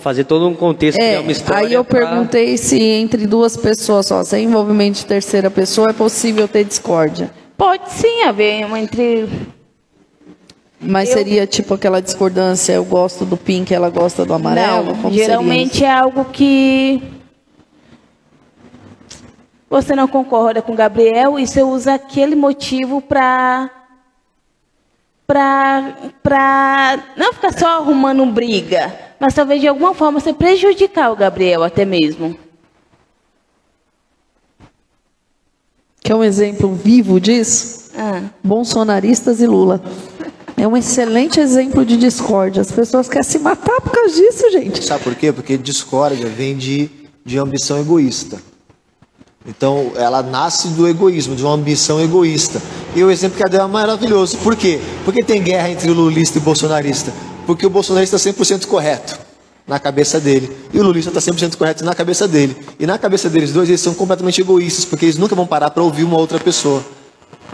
fazer 0.00 0.24
todo 0.24 0.46
um 0.46 0.54
contexto, 0.54 1.00
é, 1.00 1.18
uma 1.18 1.32
história. 1.32 1.66
Aí 1.66 1.72
eu 1.72 1.82
pra... 1.82 2.00
perguntei 2.00 2.58
se 2.58 2.78
entre 2.78 3.26
duas 3.26 3.56
pessoas 3.56 4.04
só, 4.06 4.22
sem 4.22 4.44
envolvimento 4.44 4.98
de 4.98 5.06
terceira 5.06 5.50
pessoa, 5.50 5.88
é 5.88 5.92
possível 5.94 6.46
ter 6.46 6.64
discórdia. 6.64 7.30
Pode 7.56 7.90
sim 7.90 8.22
haver 8.24 8.66
uma 8.66 8.78
entre. 8.78 9.26
Mas 10.78 11.08
eu... 11.08 11.16
seria 11.16 11.46
tipo 11.46 11.72
aquela 11.72 12.02
discordância, 12.02 12.74
eu 12.74 12.84
gosto 12.84 13.24
do 13.24 13.36
pink, 13.36 13.72
ela 13.72 13.88
gosta 13.88 14.26
do 14.26 14.34
amarelo? 14.34 14.94
Não, 14.94 15.10
geralmente 15.10 15.82
é 15.82 15.90
algo 15.90 16.26
que 16.26 17.02
você 19.70 19.94
não 19.94 20.06
concorda 20.06 20.60
com 20.60 20.72
o 20.72 20.76
Gabriel 20.76 21.38
e 21.38 21.46
você 21.46 21.62
usa 21.62 21.94
aquele 21.94 22.34
motivo 22.34 23.00
para 23.00 23.70
para 25.32 26.98
não 27.16 27.32
ficar 27.32 27.56
só 27.56 27.78
arrumando 27.78 28.26
briga, 28.26 28.92
mas 29.20 29.32
talvez 29.32 29.60
de 29.60 29.68
alguma 29.68 29.94
forma 29.94 30.18
você 30.18 30.32
prejudicar 30.32 31.12
o 31.12 31.16
Gabriel 31.16 31.62
até 31.62 31.84
mesmo. 31.84 32.36
Quer 36.00 36.16
um 36.16 36.24
exemplo 36.24 36.74
vivo 36.74 37.20
disso? 37.20 37.92
Ah. 37.96 38.22
Bolsonaristas 38.42 39.40
e 39.40 39.46
Lula. 39.46 39.80
É 40.56 40.66
um 40.66 40.76
excelente 40.76 41.38
exemplo 41.38 41.86
de 41.86 41.96
discórdia. 41.96 42.60
As 42.60 42.72
pessoas 42.72 43.08
querem 43.08 43.22
se 43.22 43.38
matar 43.38 43.80
por 43.80 43.92
causa 43.92 44.14
disso, 44.14 44.50
gente. 44.50 44.84
Sabe 44.84 45.04
por 45.04 45.14
quê? 45.14 45.32
Porque 45.32 45.56
discórdia 45.56 46.26
vem 46.26 46.56
de, 46.56 46.90
de 47.24 47.38
ambição 47.38 47.78
egoísta. 47.80 48.49
Então, 49.46 49.92
ela 49.96 50.22
nasce 50.22 50.68
do 50.68 50.86
egoísmo, 50.86 51.34
de 51.34 51.42
uma 51.42 51.54
ambição 51.54 52.00
egoísta. 52.00 52.60
E 52.94 53.02
o 53.02 53.10
exemplo 53.10 53.38
que 53.38 53.44
a 53.44 53.48
deu 53.48 53.62
é 53.62 53.66
maravilhoso. 53.66 54.36
Por 54.38 54.54
quê? 54.54 54.80
Porque 55.04 55.24
tem 55.24 55.42
guerra 55.42 55.70
entre 55.70 55.90
o 55.90 55.94
lulista 55.94 56.38
e 56.38 56.40
o 56.40 56.44
bolsonarista. 56.44 57.12
Porque 57.46 57.64
o 57.64 57.70
bolsonarista 57.70 58.16
está 58.16 58.30
100% 58.30 58.66
correto 58.66 59.18
na 59.66 59.78
cabeça 59.78 60.20
dele. 60.20 60.54
E 60.74 60.78
o 60.78 60.82
lulista 60.82 61.10
está 61.16 61.32
100% 61.32 61.56
correto 61.56 61.84
na 61.84 61.94
cabeça 61.94 62.28
dele. 62.28 62.54
E 62.78 62.86
na 62.86 62.98
cabeça 62.98 63.30
deles 63.30 63.52
dois, 63.52 63.68
eles 63.68 63.80
são 63.80 63.94
completamente 63.94 64.40
egoístas, 64.42 64.84
porque 64.84 65.06
eles 65.06 65.16
nunca 65.16 65.34
vão 65.34 65.46
parar 65.46 65.70
para 65.70 65.82
ouvir 65.82 66.04
uma 66.04 66.18
outra 66.18 66.38
pessoa. 66.38 66.84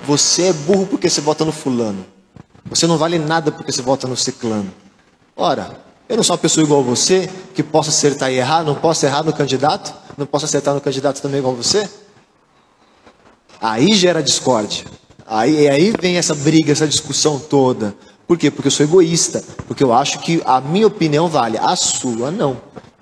Você 0.04 0.48
é 0.48 0.52
burro 0.52 0.86
porque 0.86 1.08
você 1.08 1.20
vota 1.20 1.44
no 1.44 1.52
fulano. 1.52 2.04
Você 2.68 2.86
não 2.86 2.98
vale 2.98 3.18
nada 3.18 3.52
porque 3.52 3.70
você 3.70 3.80
vota 3.80 4.08
no 4.08 4.16
ciclano. 4.16 4.72
Ora, 5.36 5.78
eu 6.08 6.16
não 6.16 6.24
sou 6.24 6.34
uma 6.34 6.38
pessoa 6.38 6.64
igual 6.64 6.80
a 6.80 6.84
você, 6.84 7.30
que 7.54 7.62
possa 7.62 7.90
acertar 7.90 8.30
e 8.32 8.36
errar, 8.36 8.64
não 8.64 8.74
posso 8.74 9.06
errar 9.06 9.22
no 9.22 9.32
candidato, 9.32 9.94
não 10.16 10.26
posso 10.26 10.44
acertar 10.44 10.74
no 10.74 10.80
candidato 10.80 11.20
também 11.20 11.40
igual 11.40 11.54
você? 11.54 11.88
Aí 13.60 13.92
gera 13.92 14.22
discórdia. 14.22 14.84
Aí, 15.26 15.68
aí 15.68 15.92
vem 16.00 16.16
essa 16.16 16.34
briga, 16.34 16.72
essa 16.72 16.86
discussão 16.86 17.38
toda. 17.38 17.94
Por 18.26 18.38
quê? 18.38 18.50
Porque 18.50 18.68
eu 18.68 18.72
sou 18.72 18.84
egoísta. 18.84 19.42
Porque 19.66 19.82
eu 19.82 19.92
acho 19.92 20.20
que 20.20 20.42
a 20.44 20.60
minha 20.60 20.86
opinião 20.86 21.28
vale, 21.28 21.58
a 21.58 21.74
sua 21.76 22.30
não. 22.30 22.56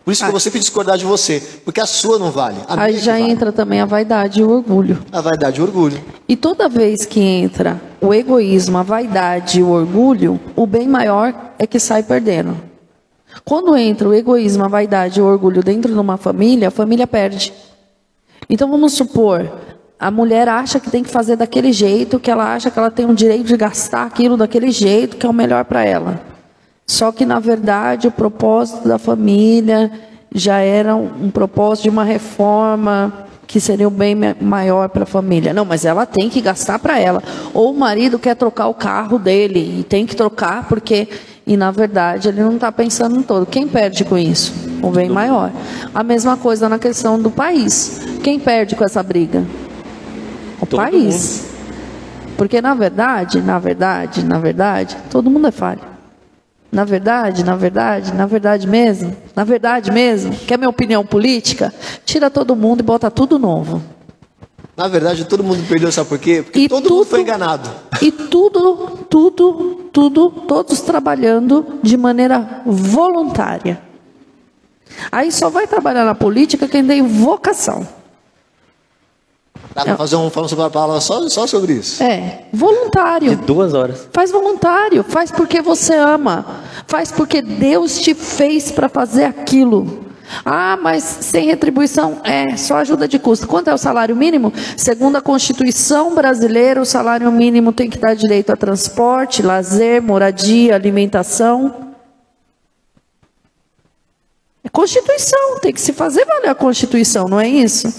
Por 0.05 0.13
isso 0.13 0.23
que 0.23 0.29
eu 0.29 0.33
vou 0.33 0.41
sempre 0.41 0.61
discordar 0.61 0.99
de 0.99 1.05
você, 1.05 1.43
porque 1.65 1.81
a 1.81 1.87
sua 1.87 2.19
não 2.19 2.31
vale. 2.31 2.59
Aí 2.69 2.99
já 2.99 3.13
vale. 3.13 3.31
entra 3.31 3.51
também 3.51 3.81
a 3.81 3.87
vaidade 3.87 4.41
e 4.41 4.45
o 4.45 4.51
orgulho. 4.51 5.03
A 5.11 5.23
vaidade 5.23 5.59
e 5.59 5.63
o 5.63 5.65
orgulho. 5.65 5.99
E 6.29 6.37
toda 6.37 6.69
vez 6.69 7.07
que 7.07 7.21
entra 7.21 7.81
o 8.03 8.13
egoísmo, 8.13 8.77
a 8.77 8.83
vaidade 8.83 9.61
e 9.61 9.63
o 9.63 9.71
orgulho, 9.71 10.39
o 10.55 10.67
bem 10.67 10.87
maior 10.87 11.35
é 11.59 11.67
que 11.67 11.81
sai 11.81 12.03
perdendo. 12.03 12.74
Quando 13.45 13.77
entra 13.77 14.09
o 14.09 14.15
egoísmo, 14.15 14.65
a 14.65 14.69
vaidade 14.69 15.19
e 15.19 15.23
o 15.23 15.27
orgulho 15.27 15.63
dentro 15.63 15.93
de 15.93 15.99
uma 15.99 16.17
família, 16.17 16.69
a 16.69 16.71
família 16.71 17.07
perde. 17.07 17.53
Então 18.49 18.71
vamos 18.71 18.93
supor, 18.93 19.51
a 19.99 20.11
mulher 20.11 20.49
acha 20.49 20.79
que 20.79 20.91
tem 20.91 21.03
que 21.03 21.09
fazer 21.09 21.37
daquele 21.37 21.73
jeito, 21.73 22.21
que 22.21 22.31
ela 22.31 22.55
acha 22.55 22.71
que 22.71 22.79
ela 22.79 22.91
tem 22.91 23.07
o 23.07 23.15
direito 23.15 23.45
de 23.45 23.57
gastar 23.57 24.07
aquilo 24.07 24.37
daquele 24.37 24.71
jeito, 24.71 25.17
que 25.17 25.25
é 25.25 25.29
o 25.29 25.33
melhor 25.33 25.65
para 25.65 25.85
ela. 25.85 26.21
Só 26.87 27.11
que, 27.11 27.25
na 27.25 27.41
verdade, 27.41 28.09
o 28.09 28.13
propósito 28.13 28.87
da 28.87 28.99
família 28.99 29.91
já 30.35 30.59
era 30.59 30.95
um 30.95 31.31
propósito 31.31 31.85
de 31.85 31.91
uma 31.91 32.05
reforma 32.05 33.25
que 33.47 33.61
seria 33.61 33.87
o 33.87 33.91
bem 33.91 34.17
maior 34.41 34.89
para 34.89 35.05
a 35.05 35.07
família. 35.07 35.55
Não, 35.55 35.65
mas 35.65 35.85
ela 35.85 36.05
tem 36.05 36.29
que 36.29 36.41
gastar 36.41 36.79
para 36.79 36.99
ela. 36.99 37.23
Ou 37.55 37.73
o 37.73 37.79
marido 37.79 38.19
quer 38.19 38.35
trocar 38.35 38.67
o 38.67 38.75
carro 38.75 39.19
dele 39.19 39.81
e 39.81 39.85
tem 39.85 40.05
que 40.07 40.17
trocar 40.17 40.69
porque. 40.69 41.09
E 41.47 41.57
na 41.57 41.71
verdade 41.71 42.29
ele 42.29 42.43
não 42.43 42.55
está 42.55 42.73
pensando 42.73 43.19
em 43.19 43.23
todo. 43.23 43.45
Quem 43.45 43.69
perde 43.69 44.05
com 44.05 44.17
isso? 44.17 44.53
O 44.83 44.91
bem 44.91 45.09
maior. 45.09 45.53
A 45.95 46.03
mesma 46.03 46.37
coisa 46.37 46.69
na 46.69 46.79
questão 46.79 47.21
do 47.21 47.31
país. 47.31 48.01
Quem 48.23 48.39
perde 48.39 48.75
com 48.75 48.85
essa 48.85 49.03
briga? 49.03 49.45
O 50.61 50.67
todo 50.67 50.81
país. 50.81 51.43
Mundo. 51.43 51.55
Porque 52.37 52.61
na 52.61 52.75
verdade, 52.75 53.41
na 53.43 53.59
verdade, 53.59 54.25
na 54.25 54.39
verdade, 54.39 54.97
todo 55.11 55.31
mundo 55.31 55.47
é 55.47 55.51
falho. 55.51 55.81
Na 56.73 56.85
verdade, 56.85 57.45
na 57.45 57.55
verdade, 57.55 58.13
na 58.13 58.27
verdade 58.27 58.67
mesmo, 58.67 59.17
na 59.37 59.45
verdade 59.45 59.93
mesmo, 59.93 60.35
quer 60.35 60.59
minha 60.59 60.69
opinião 60.69 61.07
política? 61.07 61.73
Tira 62.05 62.29
todo 62.29 62.57
mundo 62.57 62.81
e 62.81 62.83
bota 62.83 63.09
tudo 63.13 63.39
novo. 63.39 63.81
Na 64.77 64.89
verdade, 64.89 65.25
todo 65.25 65.45
mundo 65.45 65.65
perdeu, 65.69 65.93
sabe 65.93 66.09
por 66.09 66.19
quê? 66.19 66.43
Porque 66.43 66.61
e 66.61 66.69
todo 66.69 66.83
tudo, 66.83 66.95
mundo 66.97 67.07
foi 67.07 67.21
enganado. 67.21 67.71
E 68.03 68.11
tudo, 68.11 69.07
tudo, 69.09 69.89
tudo, 69.93 70.31
todos 70.31 70.81
trabalhando 70.81 71.79
de 71.83 71.97
maneira 71.97 72.63
voluntária. 72.67 73.81
Aí 75.13 75.31
só 75.31 75.49
vai 75.49 75.67
trabalhar 75.67 76.05
na 76.05 76.15
política 76.15 76.67
quem 76.67 76.85
tem 76.85 77.03
vocação. 77.03 77.87
Dá 79.75 79.85
para 79.85 79.97
fazer 79.97 80.17
um 80.17 80.31
falando 80.31 80.51
sobre 80.51 80.65
a 80.65 80.71
palavra 80.71 81.01
só, 81.01 81.29
só 81.29 81.47
sobre 81.47 81.75
isso? 81.75 82.03
É, 82.03 82.45
voluntário. 82.53 83.31
De 83.31 83.45
duas 83.45 83.75
horas. 83.75 84.09
Faz 84.13 84.31
voluntário, 84.31 85.03
faz 85.03 85.31
porque 85.33 85.61
você 85.61 85.95
ama, 85.95 86.47
faz 86.87 87.11
porque 87.11 87.43
Deus 87.43 87.99
te 87.99 88.15
fez 88.15 88.71
para 88.71 88.89
fazer 88.89 89.25
aquilo. 89.25 90.05
Ah, 90.45 90.79
mas 90.81 91.03
sem 91.03 91.47
retribuição 91.47 92.21
é 92.25 92.57
só 92.57 92.77
ajuda 92.77 93.07
de 93.07 93.19
custo. 93.19 93.47
Quanto 93.47 93.69
é 93.69 93.75
o 93.75 93.79
salário 93.79 94.17
mínimo? 94.17 94.53
Segundo 94.77 95.17
a 95.17 95.21
Constituição 95.21 96.15
brasileira, 96.15 96.81
o 96.81 96.85
salário 96.85 97.31
mínimo 97.31 97.73
tem 97.73 97.91
que 97.91 97.99
dar 97.99 98.15
direito 98.15 98.51
a 98.51 98.57
transporte, 98.57 99.43
lazer, 99.43 100.03
moradia, 100.03 100.75
alimentação. 100.75 101.95
É 104.63 104.69
Constituição, 104.69 105.59
tem 105.61 105.73
que 105.73 105.81
se 105.81 105.93
fazer 105.93 106.25
valer 106.25 106.49
a 106.49 106.55
Constituição, 106.55 107.27
não 107.27 107.39
é 107.39 107.49
isso? 107.49 107.93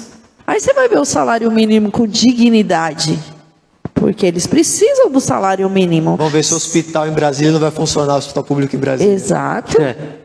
Aí 0.47 0.59
você 0.59 0.73
vai 0.73 0.87
ver 0.87 0.99
o 0.99 1.05
salário 1.05 1.51
mínimo 1.51 1.91
com 1.91 2.07
dignidade. 2.07 3.19
Porque 3.93 4.25
eles 4.25 4.45
precisam 4.45 5.09
do 5.09 5.21
salário 5.21 5.67
mínimo. 5.69 6.17
Vamos 6.17 6.33
ver 6.33 6.43
se 6.43 6.53
o 6.53 6.57
hospital 6.57 7.07
em 7.07 7.11
Brasília 7.11 7.51
não 7.51 7.59
vai 7.59 7.71
funcionar, 7.71 8.15
o 8.15 8.17
hospital 8.17 8.43
público 8.43 8.75
em 8.75 8.79
Brasília. 8.79 9.13
Exato. 9.13 9.81
É. 9.81 10.24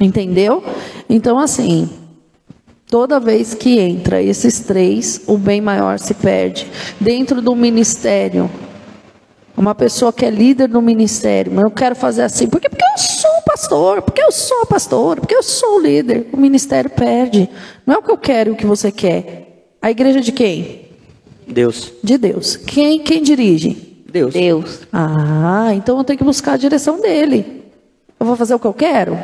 Entendeu? 0.00 0.62
Então, 1.08 1.38
assim, 1.38 1.88
toda 2.88 3.20
vez 3.20 3.54
que 3.54 3.78
entra 3.78 4.22
esses 4.22 4.60
três, 4.60 5.22
o 5.26 5.36
bem 5.36 5.60
maior 5.60 5.98
se 5.98 6.14
perde. 6.14 6.66
Dentro 7.00 7.42
do 7.42 7.54
ministério, 7.54 8.50
uma 9.56 9.74
pessoa 9.74 10.12
que 10.12 10.24
é 10.24 10.30
líder 10.30 10.68
do 10.68 10.80
ministério, 10.80 11.52
mas 11.52 11.64
eu 11.64 11.70
quero 11.70 11.96
fazer 11.96 12.22
assim, 12.22 12.46
porque, 12.46 12.68
porque 12.68 12.84
eu 12.84 12.98
sou 12.98 13.42
pastor, 13.44 14.02
porque 14.02 14.22
eu 14.22 14.30
sou 14.30 14.66
pastor, 14.66 15.20
porque 15.20 15.34
eu 15.34 15.42
sou 15.42 15.80
líder. 15.80 16.28
O 16.32 16.36
ministério 16.36 16.88
perde. 16.88 17.48
Não 17.84 17.96
é 17.96 17.98
o 17.98 18.02
que 18.02 18.10
eu 18.10 18.18
quero 18.18 18.50
e 18.50 18.52
o 18.52 18.56
que 18.56 18.66
você 18.66 18.92
quer. 18.92 19.66
A 19.82 19.90
igreja 19.90 20.20
de 20.20 20.32
quem? 20.32 20.88
Deus. 21.46 21.92
De 22.02 22.16
Deus. 22.16 22.56
Quem, 22.56 23.00
quem 23.00 23.22
dirige? 23.22 24.04
Deus. 24.10 24.32
Deus. 24.32 24.80
Ah, 24.92 25.70
então 25.74 25.98
eu 25.98 26.04
tenho 26.04 26.18
que 26.18 26.24
buscar 26.24 26.52
a 26.52 26.56
direção 26.56 27.00
dele. 27.00 27.64
Eu 28.18 28.26
vou 28.26 28.36
fazer 28.36 28.54
o 28.54 28.58
que 28.58 28.66
eu 28.66 28.74
quero? 28.74 29.18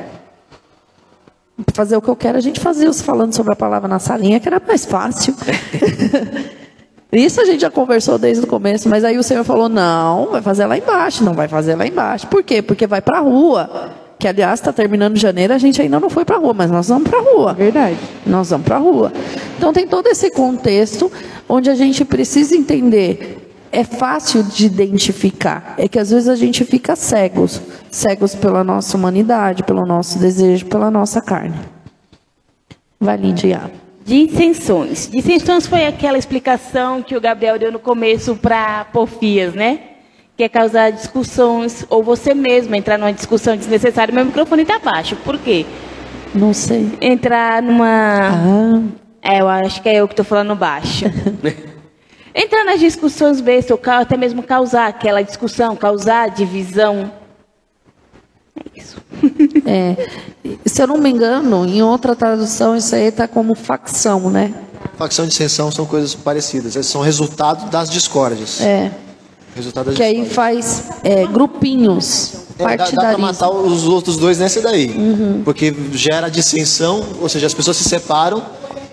Fazer 1.73 1.97
o 1.97 2.03
que 2.03 2.09
eu 2.09 2.17
quero, 2.17 2.37
a 2.37 2.41
gente 2.41 2.59
fazia 2.59 2.91
os 2.91 3.01
falando 3.01 3.33
sobre 3.33 3.53
a 3.53 3.57
palavra 3.57 3.89
na 3.89 4.01
salinha, 4.01 4.41
que 4.41 4.49
era 4.49 4.61
mais 4.67 4.85
fácil. 4.85 5.35
Isso 7.13 7.41
a 7.41 7.45
gente 7.45 7.61
já 7.61 7.71
conversou 7.71 8.19
desde 8.19 8.43
o 8.45 8.47
começo, 8.47 8.89
mas 8.89 9.05
aí 9.05 9.17
o 9.17 9.23
Senhor 9.23 9.45
falou: 9.45 9.69
não, 9.69 10.31
vai 10.33 10.43
fazer 10.43 10.67
lá 10.67 10.77
embaixo, 10.77 11.23
não 11.23 11.33
vai 11.33 11.47
fazer 11.47 11.77
lá 11.77 11.87
embaixo. 11.87 12.27
Por 12.27 12.43
quê? 12.43 12.61
Porque 12.61 12.87
vai 12.87 13.01
para 13.01 13.19
a 13.19 13.21
rua. 13.21 13.93
Que 14.19 14.27
aliás 14.27 14.59
está 14.59 14.73
terminando 14.73 15.17
janeiro, 15.17 15.53
a 15.53 15.59
gente 15.59 15.81
ainda 15.83 16.01
não 16.01 16.09
foi 16.09 16.25
para 16.25 16.37
a 16.37 16.39
rua, 16.39 16.55
mas 16.55 16.71
nós 16.71 16.89
vamos 16.89 17.09
para 17.09 17.19
a 17.19 17.23
rua. 17.23 17.53
Verdade. 17.53 17.99
Nós 18.27 18.51
vamos 18.51 18.67
para 18.67 18.77
a 18.77 18.79
rua. 18.79 19.13
Então 19.57 19.73
tem 19.73 19.87
todo 19.87 20.07
esse 20.07 20.31
contexto 20.31 21.11
onde 21.49 21.71
a 21.71 21.75
gente 21.75 22.05
precisa 22.05 22.57
entender. 22.57 23.44
É 23.75 23.83
fácil 23.83 24.45
de 24.45 24.67
identificar, 24.67 25.75
é 25.77 25.89
que 25.89 25.99
às 25.99 26.11
vezes 26.11 26.29
a 26.29 26.37
gente 26.37 26.65
fica 26.65 26.95
cegos, 26.95 27.61
cegos 27.91 28.33
pela 28.33 28.63
nossa 28.63 28.97
humanidade, 28.97 29.65
pelo 29.65 29.85
nosso 29.85 30.17
desejo, 30.17 30.67
pela 30.67 30.93
nossa 30.93 31.21
carne. 31.21 31.57
Vai, 33.01 33.17
Lídia. 33.17 33.73
Dissensões. 34.07 35.09
Dissensões 35.11 35.67
foi 35.67 35.87
aquela 35.87 36.17
explicação 36.17 37.03
que 37.03 37.17
o 37.17 37.21
Gabriel 37.21 37.59
deu 37.59 37.73
no 37.73 37.81
começo 37.81 38.37
para 38.37 38.85
porfias, 38.93 39.55
né? 39.55 39.81
Que 40.37 40.45
é 40.45 40.49
causar 40.49 40.93
discussões, 40.93 41.85
ou 41.91 42.01
você 42.01 42.33
mesmo 42.33 42.77
entrar 42.77 42.97
numa 42.97 43.13
discussão 43.13 43.57
desnecessária. 43.57 44.15
Meu 44.15 44.25
microfone 44.25 44.63
está 44.63 44.79
baixo. 44.79 45.17
Por 45.17 45.37
quê? 45.37 45.67
Não 46.33 46.55
sei. 46.55 46.97
Entrar 47.01 47.61
numa. 47.61 48.31
Ah. 48.31 48.83
É, 49.21 49.41
eu 49.41 49.49
acho 49.49 49.83
que 49.83 49.89
é 49.89 49.97
eu 49.97 50.07
que 50.07 50.13
estou 50.13 50.25
falando 50.25 50.55
baixo. 50.55 51.07
entrar 52.35 52.65
nas 52.65 52.81
discussões 52.81 53.41
bestas, 53.41 53.71
ou 53.71 53.93
até 53.93 54.17
mesmo 54.17 54.43
causar 54.43 54.89
aquela 54.89 55.23
discussão, 55.23 55.77
causar 55.77 56.31
divisão. 56.31 57.11
É 58.57 58.79
isso. 58.79 58.97
É, 59.67 59.97
se 60.67 60.83
eu 60.83 60.87
não 60.87 60.99
me 60.99 61.09
engano, 61.09 61.65
em 61.65 61.83
outra 61.83 62.15
tradução 62.15 62.77
isso 62.77 62.95
aí 62.95 63.05
está 63.05 63.27
como 63.27 63.55
facção, 63.55 64.29
né? 64.29 64.53
Facção 64.99 65.25
e 65.25 65.29
dissensão 65.29 65.73
são 65.73 65.87
coisas 65.87 66.15
parecidas. 66.15 66.75
São 66.87 67.01
resultado 67.01 67.71
das 67.71 67.89
discórdias. 67.89 68.61
É. 68.61 68.93
Resultado 69.57 69.87
das 69.87 69.95
que 69.95 70.03
discórdias. 70.03 70.29
aí 70.29 70.35
faz 70.35 70.91
é, 71.03 71.27
grupinhos. 71.27 72.35
É, 72.59 72.77
dá, 72.77 72.91
dá 72.91 73.01
para 73.01 73.19
matar 73.19 73.49
os 73.49 73.85
outros 73.89 74.19
dois 74.19 74.39
nessa 74.39 74.61
daí. 74.61 74.91
Uhum. 74.91 75.43
Porque 75.45 75.75
gera 75.93 76.29
dissensão, 76.29 77.03
ou 77.21 77.29
seja, 77.29 77.47
as 77.47 77.55
pessoas 77.55 77.79
se 77.79 77.85
separam 77.85 78.43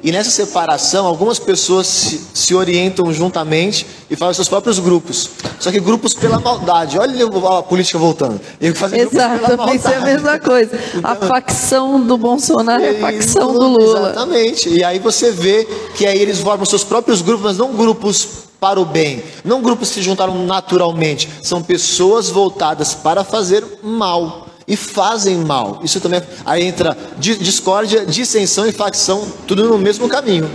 e 0.03 0.11
nessa 0.11 0.31
separação, 0.31 1.05
algumas 1.05 1.37
pessoas 1.37 1.85
se, 1.85 2.21
se, 2.33 2.55
orientam 2.55 3.13
juntamente 3.13 3.85
e 4.09 4.15
fazem 4.15 4.35
seus 4.35 4.49
próprios 4.49 4.79
grupos. 4.79 5.29
Só 5.59 5.71
que 5.71 5.79
grupos 5.79 6.13
pela 6.13 6.39
maldade. 6.39 6.97
Olha 6.97 7.25
a 7.25 7.63
política 7.63 7.99
voltando. 7.99 8.39
Exato, 8.59 9.51
eu 9.51 9.57
pensei 9.65 9.93
a 9.93 10.01
mesma 10.01 10.39
coisa. 10.39 10.79
Então, 10.95 11.11
a 11.11 11.15
facção 11.15 12.01
do 12.01 12.17
Bolsonaro 12.17 12.83
é 12.83 12.89
a 12.89 12.99
facção 12.99 13.53
do 13.53 13.67
Lula. 13.67 14.11
Exatamente. 14.11 14.69
E 14.69 14.83
aí 14.83 14.99
você 14.99 15.31
vê 15.31 15.67
que 15.95 16.05
aí 16.05 16.19
eles 16.19 16.39
formam 16.39 16.65
seus 16.65 16.83
próprios 16.83 17.21
grupos, 17.21 17.45
mas 17.45 17.57
não 17.57 17.73
grupos 17.73 18.27
para 18.59 18.79
o 18.79 18.85
bem. 18.85 19.23
Não 19.43 19.61
grupos 19.61 19.89
que 19.89 19.95
se 19.95 20.01
juntaram 20.01 20.45
naturalmente. 20.45 21.29
São 21.41 21.61
pessoas 21.61 22.29
voltadas 22.29 22.93
para 22.93 23.23
fazer 23.23 23.63
mal 23.83 24.50
e 24.71 24.77
fazem 24.77 25.35
mal. 25.35 25.81
Isso 25.83 25.99
também 25.99 26.23
aí 26.45 26.63
entra 26.63 26.97
discórdia, 27.19 28.05
dissensão 28.05 28.65
e 28.65 28.71
facção, 28.71 29.27
tudo 29.45 29.65
no 29.65 29.77
mesmo 29.77 30.07
caminho. 30.07 30.49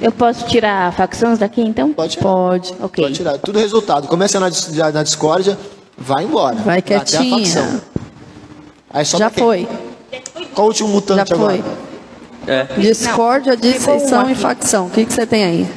Eu 0.00 0.10
posso 0.10 0.46
tirar 0.46 0.90
facções 0.94 1.38
daqui 1.38 1.60
então? 1.60 1.92
Pode. 1.92 2.16
Pode. 2.16 2.74
Ok. 2.80 3.04
Pode 3.04 3.16
tirar. 3.16 3.36
Tudo 3.36 3.58
resultado. 3.58 4.08
Começa 4.08 4.40
na, 4.40 4.48
na 4.90 5.02
discórdia, 5.02 5.58
vai 5.98 6.24
embora. 6.24 6.56
Vai 6.56 6.80
quietinha. 6.80 7.20
Até 7.20 7.34
a 7.34 7.38
facção. 7.38 7.80
Aí 8.90 9.04
Já 9.04 9.28
foi. 9.28 9.68
Qual 10.54 10.66
o 10.66 10.70
último 10.70 10.88
mutante 10.88 11.28
Já 11.28 11.34
agora? 11.34 11.62
Foi. 11.62 12.54
É. 12.54 12.64
Discórdia, 12.78 13.54
dissensão 13.54 14.30
e 14.30 14.34
facção. 14.34 14.86
O 14.86 14.90
que, 14.90 15.04
que 15.04 15.12
você 15.12 15.26
tem 15.26 15.44
aí? 15.44 15.68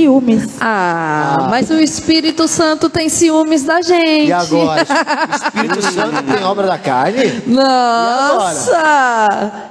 Ciúmes. 0.00 0.48
Ah, 0.62 1.36
ah, 1.38 1.48
mas 1.50 1.68
o 1.68 1.78
Espírito 1.78 2.48
Santo 2.48 2.88
tem 2.88 3.10
ciúmes 3.10 3.64
da 3.64 3.82
gente. 3.82 4.28
E 4.28 4.32
agora? 4.32 4.82
O 4.82 5.34
Espírito 5.36 5.82
Santo 5.82 6.22
tem 6.22 6.42
obra 6.42 6.66
da 6.66 6.78
carne? 6.78 7.42
Nossa! 7.46 8.72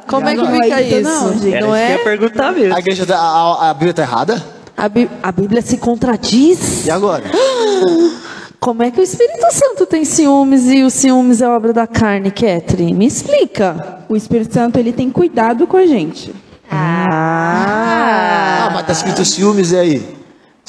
Como 0.05 0.29
é 0.29 0.35
que 0.35 0.45
fica 0.45 0.81
isso? 0.83 1.01
Não, 1.01 1.39
gente. 1.39 1.61
não 1.61 1.75
é? 1.75 1.97
perguntar 1.97 2.51
mesmo. 2.51 2.75
A, 2.75 2.79
igreja, 2.79 3.07
a, 3.11 3.71
a 3.71 3.73
Bíblia 3.73 3.89
está 3.89 4.03
errada? 4.03 4.45
A, 4.77 4.87
Bí 4.87 5.09
a 5.23 5.31
Bíblia 5.31 5.63
se 5.63 5.77
contradiz. 5.77 6.85
E 6.85 6.91
agora? 6.91 7.23
Como 8.61 8.83
é 8.83 8.91
que 8.91 8.99
o 8.99 9.03
Espírito 9.03 9.51
Santo 9.51 9.87
tem 9.87 10.05
ciúmes 10.05 10.69
e 10.69 10.83
o 10.83 10.91
ciúmes 10.91 11.41
é 11.41 11.47
obra 11.47 11.73
da 11.73 11.87
carne, 11.87 12.29
Ketri? 12.29 12.93
Me 12.93 13.07
explica. 13.07 14.03
O 14.07 14.15
Espírito 14.15 14.53
Santo 14.53 14.77
ele 14.77 14.93
tem 14.93 15.09
cuidado 15.09 15.65
com 15.65 15.77
a 15.77 15.87
gente. 15.87 16.31
Ah, 16.69 18.67
ah 18.67 18.69
mas 18.75 18.85
tá 18.85 18.91
escrito 18.91 19.25
ciúmes 19.25 19.71
e 19.71 19.77
aí? 19.77 20.18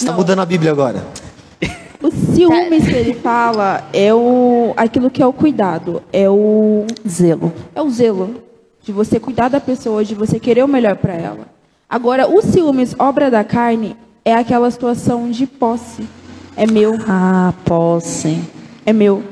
Você 0.00 0.06
está 0.06 0.16
mudando 0.16 0.40
a 0.40 0.46
Bíblia 0.46 0.72
agora. 0.72 1.04
O 2.02 2.10
ciúmes 2.10 2.88
que 2.88 2.94
ele 2.94 3.12
fala 3.12 3.86
é 3.92 4.14
o 4.14 4.72
aquilo 4.74 5.10
que 5.10 5.22
é 5.22 5.26
o 5.26 5.32
cuidado, 5.34 6.02
é 6.10 6.26
o 6.30 6.86
zelo. 7.06 7.52
É 7.74 7.82
o 7.82 7.90
zelo 7.90 8.42
de 8.82 8.92
você 8.92 9.20
cuidar 9.20 9.50
da 9.50 9.60
pessoa, 9.60 10.02
de 10.02 10.14
você 10.14 10.40
querer 10.40 10.64
o 10.64 10.68
melhor 10.68 10.96
para 10.96 11.12
ela. 11.12 11.46
Agora, 11.86 12.26
o 12.26 12.40
ciúmes, 12.40 12.94
obra 12.98 13.30
da 13.30 13.44
carne, 13.44 13.94
é 14.24 14.32
aquela 14.32 14.70
situação 14.70 15.30
de 15.30 15.46
posse 15.46 16.08
é 16.56 16.66
meu. 16.66 16.94
Ah, 17.06 17.52
posse. 17.64 18.42
É 18.84 18.92
meu. 18.92 19.22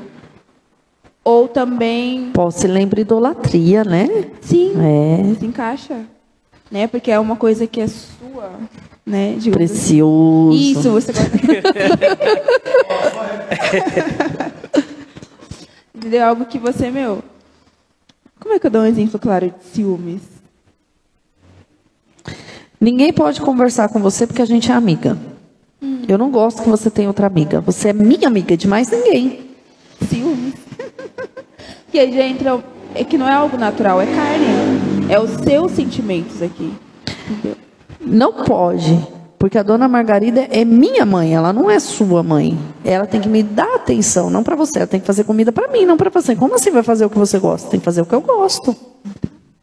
Ou 1.23 1.47
também. 1.47 2.31
Posse 2.31 2.67
lembra 2.67 3.01
idolatria, 3.01 3.83
né? 3.83 4.07
Sim. 4.41 4.73
É. 4.79 5.35
Se 5.39 5.45
encaixa. 5.45 6.01
Né? 6.71 6.87
Porque 6.87 7.11
é 7.11 7.19
uma 7.19 7.35
coisa 7.35 7.65
que 7.65 7.81
é 7.81 7.87
sua. 7.87 8.51
Né? 9.09 9.37
Precioso. 9.51 10.55
Isso, 10.55 10.91
você 10.91 11.11
gosta. 11.11 11.31
Entendeu? 15.95 16.25
Algo 16.25 16.45
que 16.45 16.59
você, 16.59 16.85
é 16.85 16.91
meu. 16.91 17.23
Como 18.39 18.53
é 18.53 18.59
que 18.59 18.67
eu 18.67 18.71
dou 18.71 18.83
um 18.83 18.85
exemplo 18.85 19.19
claro 19.19 19.47
de 19.47 19.53
ciúmes? 19.73 20.21
Ninguém 22.79 23.11
pode 23.11 23.41
conversar 23.41 23.89
com 23.89 23.99
você 23.99 24.27
porque 24.27 24.43
a 24.43 24.45
gente 24.45 24.71
é 24.71 24.75
amiga. 24.75 25.17
Eu 26.07 26.19
não 26.19 26.29
gosto 26.29 26.61
que 26.61 26.69
você 26.69 26.91
tenha 26.91 27.07
outra 27.07 27.25
amiga. 27.25 27.61
Você 27.61 27.89
é 27.89 27.93
minha 27.93 28.27
amiga, 28.27 28.55
de 28.55 28.67
mais 28.67 28.91
ninguém. 28.91 29.49
Ciúmes. 30.07 30.53
e 31.91 31.99
aí 31.99 32.13
já 32.13 32.23
entra. 32.23 32.63
É 32.93 33.03
que 33.03 33.17
não 33.17 33.27
é 33.27 33.33
algo 33.33 33.57
natural, 33.57 33.99
é 33.99 34.05
carne. 34.05 34.45
É 35.09 35.19
os 35.19 35.31
seus 35.43 35.71
sentimentos 35.71 36.43
aqui. 36.43 36.71
Entendeu? 37.27 37.57
Não 37.99 38.33
pode. 38.33 39.07
Porque 39.37 39.57
a 39.57 39.63
dona 39.63 39.87
Margarida 39.87 40.47
é 40.51 40.65
minha 40.65 41.05
mãe, 41.05 41.33
ela 41.33 41.53
não 41.53 41.71
é 41.71 41.79
sua 41.79 42.21
mãe. 42.21 42.57
Ela 42.83 43.05
tem 43.05 43.21
que 43.21 43.29
me 43.29 43.41
dar 43.41 43.75
atenção, 43.75 44.29
não 44.29 44.43
para 44.43 44.55
você. 44.55 44.79
Ela 44.79 44.87
tem 44.87 44.99
que 44.99 45.07
fazer 45.07 45.23
comida 45.23 45.51
para 45.51 45.69
mim, 45.69 45.85
não 45.85 45.95
para 45.95 46.09
você. 46.09 46.35
Como 46.35 46.55
assim 46.55 46.71
vai 46.71 46.83
fazer 46.83 47.05
o 47.05 47.09
que 47.09 47.17
você 47.17 47.39
gosta? 47.39 47.69
Tem 47.69 47.79
que 47.79 47.85
fazer 47.85 48.01
o 48.01 48.05
que 48.05 48.13
eu 48.13 48.21
gosto. 48.21 48.75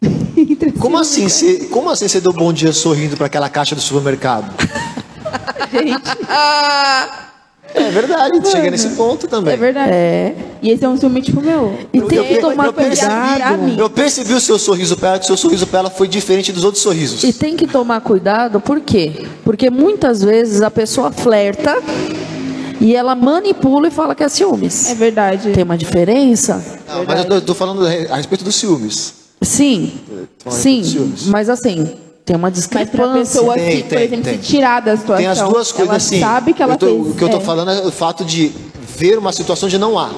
como 0.81 0.99
assim? 0.99 1.29
Você, 1.29 1.67
como 1.67 1.91
assim 1.91 2.09
você 2.09 2.21
deu 2.21 2.33
bom 2.33 2.53
dia 2.53 2.73
sorrindo 2.73 3.17
para 3.17 3.27
aquela 3.27 3.51
caixa 3.51 3.75
do 3.75 3.81
supermercado? 3.81 4.51
gente. 5.71 6.03
É 7.77 7.91
verdade, 7.91 8.39
Mano, 8.39 8.51
chega 8.51 8.71
nesse 8.71 8.89
ponto 8.91 9.29
também. 9.29 9.55
É 9.55 9.57
verdade. 9.57 9.91
É. 9.93 10.35
E 10.63 10.71
esse 10.71 10.85
é 10.85 10.89
um 10.89 10.97
ciúme 10.97 11.21
tipo 11.21 11.41
meu. 11.43 11.79
E 11.93 12.01
tem 12.01 12.25
que 12.25 12.41
tomar 12.41 12.67
eu 12.67 12.73
cuidado. 12.73 13.79
Eu 13.79 13.91
percebi 13.91 14.33
o 14.33 14.41
seu 14.41 14.59
sorriso 14.59 14.97
para 14.97 15.11
ela, 15.11 15.19
que 15.19 15.25
o 15.25 15.27
seu 15.27 15.37
sorriso 15.37 15.67
para 15.67 15.81
ela 15.81 15.91
foi 15.91 16.09
diferente 16.09 16.53
dos 16.53 16.65
outros 16.65 16.83
sorrisos. 16.83 17.23
E 17.23 17.33
tem 17.33 17.55
que 17.55 17.67
tomar 17.67 18.01
cuidado, 18.01 18.61
por 18.61 18.81
quê? 18.81 19.27
Porque 19.45 19.69
muitas 19.69 20.23
vezes 20.23 20.63
a 20.63 20.71
pessoa 20.71 21.13
flerta 21.13 21.77
e 22.81 22.95
ela 22.95 23.15
manipula 23.15 23.89
e 23.89 23.91
fala 23.91 24.15
que 24.15 24.25
é 24.25 24.29
ciúmes. 24.29 24.91
É 24.91 24.95
verdade. 24.95 25.53
Tem 25.53 25.65
uma 25.65 25.77
diferença? 25.77 26.65
Não, 26.89 27.05
mas 27.05 27.25
eu 27.25 27.41
tô, 27.43 27.55
falando 27.55 27.87
a 27.87 28.17
respeito 28.17 28.45
dos 28.45 28.55
ciúmes. 28.55 29.15
Sim. 29.43 29.93
Sim, 30.49 30.83
ciúmes. 30.83 31.27
mas 31.27 31.51
assim, 31.51 31.95
tem 32.27 32.35
uma 32.35 32.51
discrepância. 32.51 32.99
Mas 32.99 33.09
para 33.09 33.21
a 33.21 33.23
pessoa, 33.23 33.55
tem, 33.55 33.85
por 33.85 33.99
exemplo, 33.99 34.25
tem. 34.25 34.35
se 34.35 34.41
tirar 34.41 34.81
da 34.81 34.97
situação. 34.97 35.17
Tem 35.17 35.27
as 35.29 35.39
duas 35.39 35.71
coisas 35.71 35.89
ela 35.89 35.97
assim. 35.97 36.21
sabe 36.21 36.53
que 36.53 36.61
ela 36.61 36.77
tô, 36.77 36.87
fez. 36.87 37.13
O 37.13 37.15
que 37.15 37.23
eu 37.23 37.29
estou 37.29 37.41
é. 37.41 37.45
falando 37.45 37.71
é 37.71 37.87
o 37.87 37.93
fato 37.93 38.25
de 38.25 38.53
ver 38.75 39.17
uma 39.17 39.33
situação 39.33 39.69
de 39.69 39.79
não 39.79 39.97
há. 39.97 40.11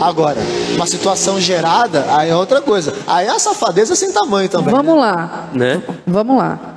Agora, 0.00 0.38
uma 0.76 0.86
situação 0.86 1.40
gerada, 1.40 2.06
aí 2.16 2.30
é 2.30 2.36
outra 2.36 2.60
coisa. 2.62 2.94
Aí 3.08 3.26
é 3.26 3.30
a 3.30 3.40
safadeza 3.40 3.96
sem 3.96 4.12
tamanho 4.12 4.48
também. 4.48 4.72
Vamos 4.72 4.94
né? 4.94 5.00
lá. 5.00 5.48
Né? 5.52 5.82
Vamos 6.06 6.36
lá. 6.36 6.76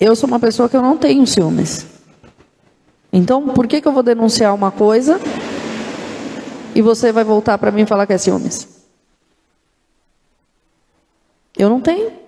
Eu 0.00 0.16
sou 0.16 0.26
uma 0.26 0.40
pessoa 0.40 0.68
que 0.68 0.76
eu 0.76 0.82
não 0.82 0.96
tenho 0.96 1.24
ciúmes. 1.24 1.86
Então, 3.12 3.46
por 3.48 3.68
que, 3.68 3.80
que 3.80 3.86
eu 3.86 3.92
vou 3.92 4.02
denunciar 4.02 4.52
uma 4.52 4.72
coisa 4.72 5.20
e 6.74 6.82
você 6.82 7.12
vai 7.12 7.22
voltar 7.22 7.58
para 7.58 7.70
mim 7.70 7.82
e 7.82 7.86
falar 7.86 8.08
que 8.08 8.12
é 8.12 8.18
ciúmes? 8.18 8.66
Eu 11.56 11.70
não 11.70 11.80
tenho. 11.80 12.23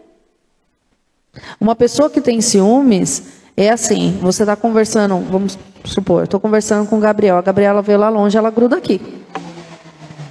Uma 1.61 1.75
pessoa 1.75 2.11
que 2.11 2.21
tem 2.21 2.41
ciúmes 2.41 3.23
é 3.57 3.71
assim: 3.71 4.19
você 4.21 4.43
está 4.43 4.55
conversando, 4.57 5.19
vamos 5.31 5.59
supor, 5.85 6.25
estou 6.25 6.41
conversando 6.41 6.89
com 6.89 6.97
o 6.97 7.01
Gabriel, 7.01 7.37
a 7.37 7.43
Gabriela 7.43 7.83
veio 7.83 7.99
lá 7.99 8.09
longe, 8.09 8.37
ela 8.37 8.51
gruda 8.51 8.77
aqui. 8.77 9.01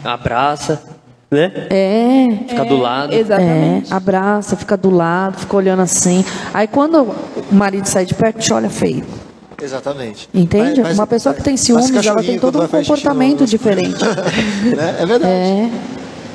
Abraça, 0.04 0.84
né? 1.32 1.52
É. 1.70 2.28
Fica 2.48 2.62
é, 2.62 2.66
do 2.66 2.78
lado. 2.78 3.14
Exatamente. 3.14 3.92
É, 3.92 3.96
abraça, 3.96 4.56
fica 4.56 4.78
do 4.78 4.90
lado, 4.90 5.40
fica 5.40 5.56
olhando 5.56 5.82
assim. 5.82 6.24
Aí 6.54 6.68
quando 6.68 7.02
o 7.02 7.56
marido 7.56 7.88
sai 7.88 8.06
de 8.06 8.14
perto, 8.14 8.40
te 8.40 8.54
olha 8.54 8.70
feio. 8.70 9.04
Exatamente. 9.62 10.30
Entende? 10.34 10.82
Mas, 10.82 10.98
Uma 10.98 11.08
pessoa 11.08 11.34
que 11.34 11.42
tem 11.42 11.58
ciúmes, 11.58 12.06
ela 12.06 12.22
tem 12.22 12.38
todo 12.38 12.62
um 12.62 12.68
comportamento 12.68 13.46
diferente. 13.46 14.04
né? 14.76 14.98
É 15.00 15.06
verdade. 15.06 15.34
É. 15.34 15.70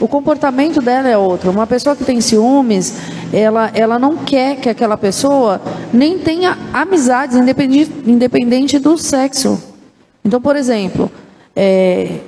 O 0.01 0.09
comportamento 0.09 0.81
dela 0.81 1.09
é 1.09 1.17
outro. 1.17 1.51
Uma 1.51 1.67
pessoa 1.67 1.95
que 1.95 2.05
tem 2.05 2.21
ciúmes, 2.23 2.95
ela, 3.33 3.71
ela 3.75 3.99
não 3.99 4.17
quer 4.17 4.57
que 4.57 4.69
aquela 4.69 4.97
pessoa 4.97 5.61
nem 5.93 6.19
tenha 6.19 6.59
amizades, 6.73 7.37
independente, 7.37 7.93
independente 8.07 8.79
do 8.79 8.99
sexo. 8.99 9.63
Então, 10.25 10.41
por 10.41 10.57
exemplo, 10.57 11.11
é, 11.55 12.21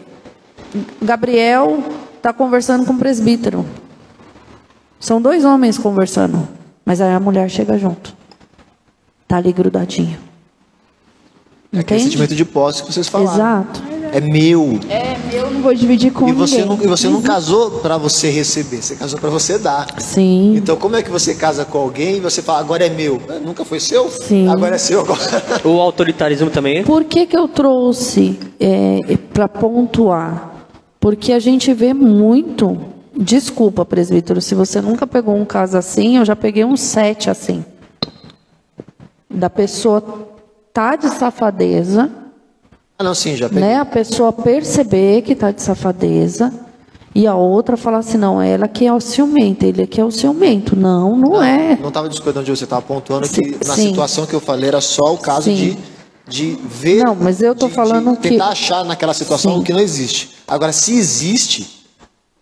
Gabriel 1.00 1.82
está 2.16 2.32
conversando 2.32 2.86
com 2.86 2.92
o 2.92 2.98
presbítero. 2.98 3.66
São 5.00 5.20
dois 5.20 5.44
homens 5.44 5.76
conversando, 5.76 6.48
mas 6.84 7.00
aí 7.00 7.12
a 7.12 7.20
mulher 7.20 7.48
chega 7.50 7.76
junto. 7.76 8.14
Está 9.24 9.38
ali 9.38 9.52
grudadinho. 9.52 10.18
É 11.72 11.80
aquele 11.80 12.00
sentimento 12.00 12.34
de 12.34 12.44
posse 12.44 12.82
que 12.84 12.92
vocês 12.92 13.08
falaram. 13.08 13.34
Exato. 13.34 13.82
É 14.12 14.20
meu. 14.20 14.78
É 14.90 15.16
meu, 15.32 15.50
não 15.50 15.62
vou 15.62 15.74
dividir 15.74 16.12
com 16.12 16.28
e 16.28 16.32
você 16.32 16.60
ninguém. 16.60 16.76
Não, 16.76 16.84
e 16.84 16.86
você 16.86 17.08
não 17.08 17.22
casou 17.22 17.70
para 17.80 17.96
você 17.96 18.28
receber, 18.28 18.82
você 18.82 18.94
casou 18.94 19.18
para 19.18 19.30
você 19.30 19.58
dar. 19.58 19.86
Sim. 19.98 20.54
Então 20.54 20.76
como 20.76 20.96
é 20.96 21.02
que 21.02 21.10
você 21.10 21.34
casa 21.34 21.64
com 21.64 21.78
alguém 21.78 22.18
e 22.18 22.20
você 22.20 22.42
fala, 22.42 22.60
agora 22.60 22.84
é 22.84 22.90
meu? 22.90 23.18
É, 23.26 23.38
nunca 23.38 23.64
foi 23.64 23.80
seu? 23.80 24.10
Sim. 24.10 24.48
Agora 24.48 24.74
é 24.74 24.78
seu. 24.78 25.00
Agora. 25.00 25.22
O 25.64 25.80
autoritarismo 25.80 26.50
também. 26.50 26.84
Por 26.84 27.04
que, 27.04 27.24
que 27.24 27.36
eu 27.36 27.48
trouxe 27.48 28.38
é, 28.60 29.16
para 29.32 29.48
pontuar? 29.48 30.66
Porque 31.00 31.32
a 31.32 31.38
gente 31.38 31.72
vê 31.72 31.94
muito. 31.94 32.78
Desculpa, 33.16 33.84
presbítero, 33.84 34.40
se 34.40 34.54
você 34.54 34.80
nunca 34.80 35.06
pegou 35.06 35.34
um 35.34 35.44
caso 35.44 35.78
assim, 35.78 36.18
eu 36.18 36.24
já 36.24 36.36
peguei 36.36 36.64
um 36.64 36.76
sete 36.76 37.30
assim. 37.30 37.64
Da 39.30 39.48
pessoa 39.48 40.28
tá 40.72 40.96
de 40.96 41.08
safadeza 41.08 42.21
ah, 42.98 43.04
não, 43.04 43.14
sim, 43.14 43.36
já 43.36 43.48
peguei. 43.48 43.64
Né? 43.64 43.76
A 43.76 43.84
pessoa 43.84 44.32
perceber 44.32 45.22
que 45.22 45.32
está 45.32 45.50
de 45.50 45.62
safadeza 45.62 46.52
e 47.14 47.26
a 47.26 47.34
outra 47.34 47.76
falar 47.76 47.98
assim, 47.98 48.16
não, 48.16 48.40
ela 48.40 48.66
que 48.68 48.86
é 48.86 48.92
o 48.92 49.00
ciumento, 49.00 49.64
ele 49.64 49.86
que 49.86 50.00
é 50.00 50.04
o 50.04 50.10
ciumento. 50.10 50.74
Não, 50.74 51.16
não, 51.16 51.32
não 51.32 51.42
é. 51.42 51.76
Não 51.80 51.88
estava 51.88 52.08
discordando 52.08 52.46
de 52.46 52.56
você, 52.56 52.64
estava 52.64 52.82
pontuando 52.82 53.26
sim, 53.26 53.42
que 53.42 53.66
na 53.66 53.74
sim. 53.74 53.88
situação 53.88 54.24
que 54.24 54.34
eu 54.34 54.40
falei 54.40 54.68
era 54.68 54.80
só 54.80 55.12
o 55.12 55.18
caso 55.18 55.44
sim. 55.44 55.54
de, 55.54 55.78
de 56.26 56.58
ver. 56.64 57.04
Não, 57.04 57.14
mas 57.14 57.42
eu 57.42 57.52
estou 57.52 57.68
falando 57.68 58.12
de 58.12 58.18
que. 58.18 58.28
Tentar 58.30 58.48
achar 58.48 58.84
naquela 58.84 59.14
situação 59.14 59.58
o 59.58 59.62
que 59.62 59.72
não 59.72 59.80
existe. 59.80 60.30
Agora, 60.46 60.72
se 60.72 60.96
existe. 60.96 61.82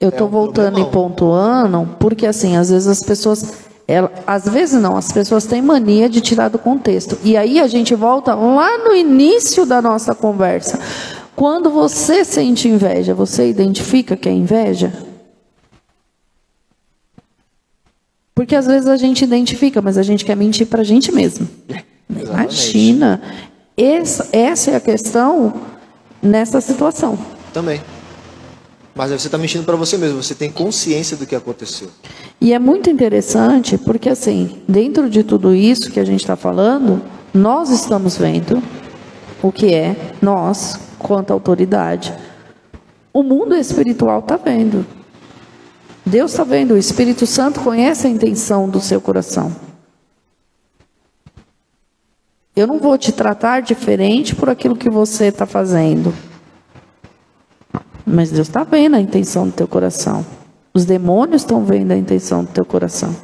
Eu 0.01 0.11
estou 0.11 0.27
é 0.27 0.29
um 0.29 0.33
voltando 0.33 0.75
problemão. 0.75 0.89
e 0.89 0.93
pontuando, 0.93 1.97
porque 1.99 2.27
assim, 2.27 2.57
às 2.57 2.71
vezes 2.71 2.89
as 2.89 3.03
pessoas 3.03 3.70
Ela, 3.91 4.13
às 4.25 4.49
vezes 4.49 4.81
não, 4.81 4.97
as 4.97 5.11
pessoas 5.11 5.47
têm 5.47 5.61
mania 5.61 6.09
de 6.09 6.21
tirar 6.21 6.49
do 6.49 6.61
contexto. 6.61 7.19
E 7.25 7.37
aí 7.37 7.59
a 7.59 7.67
gente 7.67 7.93
volta 7.93 8.33
lá 8.37 8.79
no 8.79 8.95
início 8.95 9.67
da 9.67 9.83
nossa 9.83 10.15
conversa. 10.15 10.79
Quando 11.35 11.69
você 11.71 12.25
sente 12.25 12.69
inveja, 12.69 13.15
você 13.15 13.51
identifica 13.51 14.17
que 14.17 14.29
é 14.29 14.33
inveja? 14.33 14.93
Porque 18.33 18.55
às 18.55 18.65
vezes 18.65 18.87
a 18.87 18.97
gente 18.97 19.25
identifica, 19.25 19.83
mas 19.83 19.99
a 19.99 20.05
gente 20.05 20.25
quer 20.25 20.37
mentir 20.37 20.69
para 20.69 20.83
a 20.83 20.85
gente 20.85 21.11
mesmo. 21.11 21.49
Imagina. 22.09 23.21
Essa, 23.77 24.29
essa 24.33 24.71
é 24.71 24.77
a 24.77 24.81
questão 24.81 25.53
nessa 26.23 26.61
situação. 26.61 27.19
Também. 27.53 27.81
Mas 29.01 29.13
você 29.13 29.29
está 29.29 29.39
mentindo 29.39 29.65
para 29.65 29.77
você 29.77 29.97
mesmo, 29.97 30.23
você 30.23 30.35
tem 30.35 30.51
consciência 30.53 31.17
do 31.17 31.25
que 31.25 31.35
aconteceu. 31.35 31.89
E 32.39 32.53
é 32.53 32.59
muito 32.59 32.91
interessante 32.91 33.79
porque, 33.79 34.11
assim, 34.11 34.61
dentro 34.69 35.09
de 35.09 35.25
tudo 35.25 35.55
isso 35.55 35.91
que 35.91 35.99
a 35.99 36.05
gente 36.05 36.21
está 36.21 36.37
falando, 36.37 37.01
nós 37.33 37.71
estamos 37.71 38.19
vendo 38.19 38.63
o 39.43 39.51
que 39.51 39.73
é 39.73 39.97
nós, 40.21 40.79
quanto 40.99 41.33
autoridade. 41.33 42.13
O 43.11 43.23
mundo 43.23 43.55
espiritual 43.55 44.19
está 44.19 44.37
vendo. 44.37 44.85
Deus 46.05 46.33
está 46.33 46.45
vendo, 46.45 46.75
o 46.75 46.77
Espírito 46.77 47.27
Santo 47.27 47.61
conhece 47.61 48.07
a 48.07 48.11
intenção 48.11 48.69
do 48.69 48.83
seu 48.83 49.01
coração. 49.01 49.51
Eu 52.55 52.67
não 52.67 52.79
vou 52.79 52.99
te 52.99 53.13
tratar 53.13 53.63
diferente 53.63 54.37
por 54.37 54.51
aquilo 54.51 54.77
que 54.77 54.91
você 54.91 55.29
está 55.29 55.47
fazendo. 55.47 56.13
Mas 58.07 58.31
Deus 58.31 58.49
está 58.49 58.65
vendo 58.65 58.97
a 58.97 59.01
intenção 59.01 59.47
do 59.47 59.53
teu 59.53 59.69
coração. 59.69 60.25
Os 60.73 60.85
demônios 60.85 61.43
estão 61.43 61.65
vendo 61.65 61.93
a 61.93 61.97
intenção 61.97 62.45
do 62.45 62.51
teu 62.51 62.65
coração. 62.65 63.15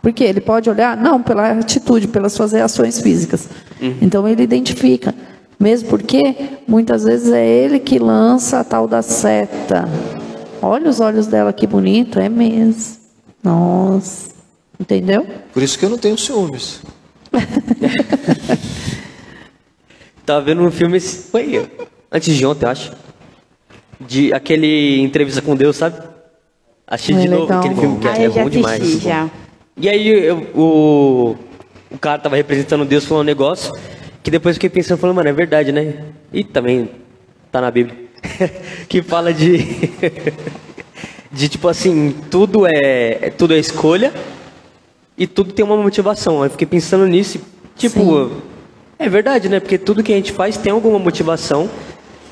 Porque 0.00 0.24
ele 0.24 0.40
pode 0.40 0.68
olhar, 0.68 0.96
não, 0.96 1.22
pela 1.22 1.52
atitude, 1.52 2.08
pelas 2.08 2.32
suas 2.32 2.52
reações 2.52 3.00
físicas. 3.00 3.48
Uhum. 3.80 3.98
Então 4.02 4.26
ele 4.26 4.42
identifica. 4.42 5.14
Mesmo 5.60 5.88
porque 5.88 6.34
muitas 6.66 7.04
vezes 7.04 7.32
é 7.32 7.46
ele 7.46 7.78
que 7.78 7.98
lança 7.98 8.58
a 8.60 8.64
tal 8.64 8.88
da 8.88 9.00
seta. 9.00 9.88
Olha 10.60 10.90
os 10.90 10.98
olhos 10.98 11.28
dela 11.28 11.52
que 11.52 11.66
bonito, 11.66 12.18
é 12.18 12.28
mesmo. 12.28 12.96
Nossa. 13.44 14.30
Entendeu? 14.78 15.24
Por 15.52 15.62
isso 15.62 15.78
que 15.78 15.84
eu 15.84 15.90
não 15.90 15.98
tenho 15.98 16.18
ciúmes. 16.18 16.80
Tava 20.26 20.40
vendo 20.44 20.62
um 20.62 20.70
filme, 20.70 20.98
foi 20.98 21.70
antes 22.10 22.36
de 22.36 22.44
ontem, 22.44 22.64
eu 22.64 22.70
acho 22.70 22.92
de 24.06 24.32
aquele 24.32 25.00
entrevista 25.00 25.42
com 25.42 25.56
Deus, 25.56 25.76
sabe? 25.76 26.00
Achei 26.86 27.14
de 27.14 27.28
novo 27.28 27.52
aquele 27.52 27.74
filme 27.74 27.98
que 27.98 28.08
ah, 28.08 28.18
é, 28.18 28.24
é 28.24 28.28
bom 28.28 28.48
demais. 28.50 29.00
Já. 29.00 29.30
E 29.76 29.88
aí 29.88 30.08
eu, 30.08 30.38
o, 30.54 31.36
o 31.90 31.98
cara 31.98 32.18
tava 32.18 32.36
representando 32.36 32.84
Deus 32.84 33.04
falando 33.04 33.22
um 33.22 33.26
negócio 33.26 33.72
que 34.22 34.30
depois 34.30 34.54
eu 34.54 34.56
fiquei 34.56 34.70
pensando, 34.70 34.98
falando, 34.98 35.16
mano, 35.16 35.28
é 35.28 35.32
verdade, 35.32 35.72
né? 35.72 36.04
E 36.32 36.44
também 36.44 36.90
tá 37.50 37.60
na 37.60 37.70
Bíblia. 37.70 37.96
que 38.88 39.02
fala 39.02 39.32
de 39.32 39.90
de 41.32 41.48
tipo 41.48 41.66
assim, 41.66 42.14
tudo 42.30 42.66
é 42.66 43.30
tudo 43.30 43.54
é 43.54 43.58
escolha 43.58 44.12
e 45.16 45.26
tudo 45.26 45.52
tem 45.52 45.64
uma 45.64 45.76
motivação. 45.76 46.42
Aí 46.42 46.46
eu 46.46 46.50
fiquei 46.50 46.66
pensando 46.66 47.06
nisso, 47.06 47.40
tipo, 47.76 48.28
Sim. 48.28 48.42
é 48.98 49.08
verdade, 49.08 49.48
né? 49.48 49.60
Porque 49.60 49.78
tudo 49.78 50.02
que 50.02 50.12
a 50.12 50.16
gente 50.16 50.32
faz 50.32 50.56
tem 50.56 50.72
alguma 50.72 50.98
motivação. 50.98 51.68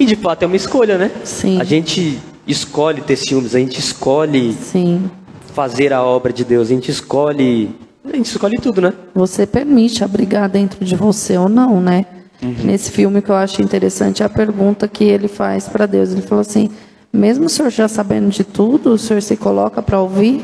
E 0.00 0.06
de 0.06 0.16
fato 0.16 0.42
é 0.42 0.46
uma 0.46 0.56
escolha, 0.56 0.96
né? 0.96 1.10
Sim. 1.24 1.60
A 1.60 1.64
gente 1.64 2.18
escolhe 2.46 3.02
ter 3.02 3.16
ciúmes, 3.16 3.54
a 3.54 3.58
gente 3.58 3.78
escolhe 3.78 4.54
Sim. 4.54 5.10
fazer 5.52 5.92
a 5.92 6.02
obra 6.02 6.32
de 6.32 6.42
Deus, 6.42 6.68
a 6.68 6.74
gente 6.74 6.90
escolhe. 6.90 7.68
A 8.02 8.16
gente 8.16 8.30
escolhe 8.30 8.56
tudo, 8.56 8.80
né? 8.80 8.94
Você 9.14 9.46
permite 9.46 10.02
abrigar 10.02 10.48
dentro 10.48 10.82
de 10.82 10.96
você 10.96 11.36
ou 11.36 11.50
não, 11.50 11.82
né? 11.82 12.06
Uhum. 12.42 12.64
Nesse 12.64 12.90
filme 12.90 13.20
que 13.20 13.28
eu 13.28 13.34
acho 13.34 13.60
interessante 13.60 14.22
é 14.22 14.26
a 14.26 14.30
pergunta 14.30 14.88
que 14.88 15.04
ele 15.04 15.28
faz 15.28 15.68
para 15.68 15.84
Deus. 15.84 16.12
Ele 16.12 16.22
falou 16.22 16.40
assim: 16.40 16.70
mesmo 17.12 17.44
o 17.44 17.48
senhor 17.50 17.70
já 17.70 17.86
sabendo 17.86 18.30
de 18.30 18.42
tudo, 18.42 18.94
o 18.94 18.98
senhor 18.98 19.20
se 19.20 19.36
coloca 19.36 19.82
para 19.82 20.00
ouvir? 20.00 20.42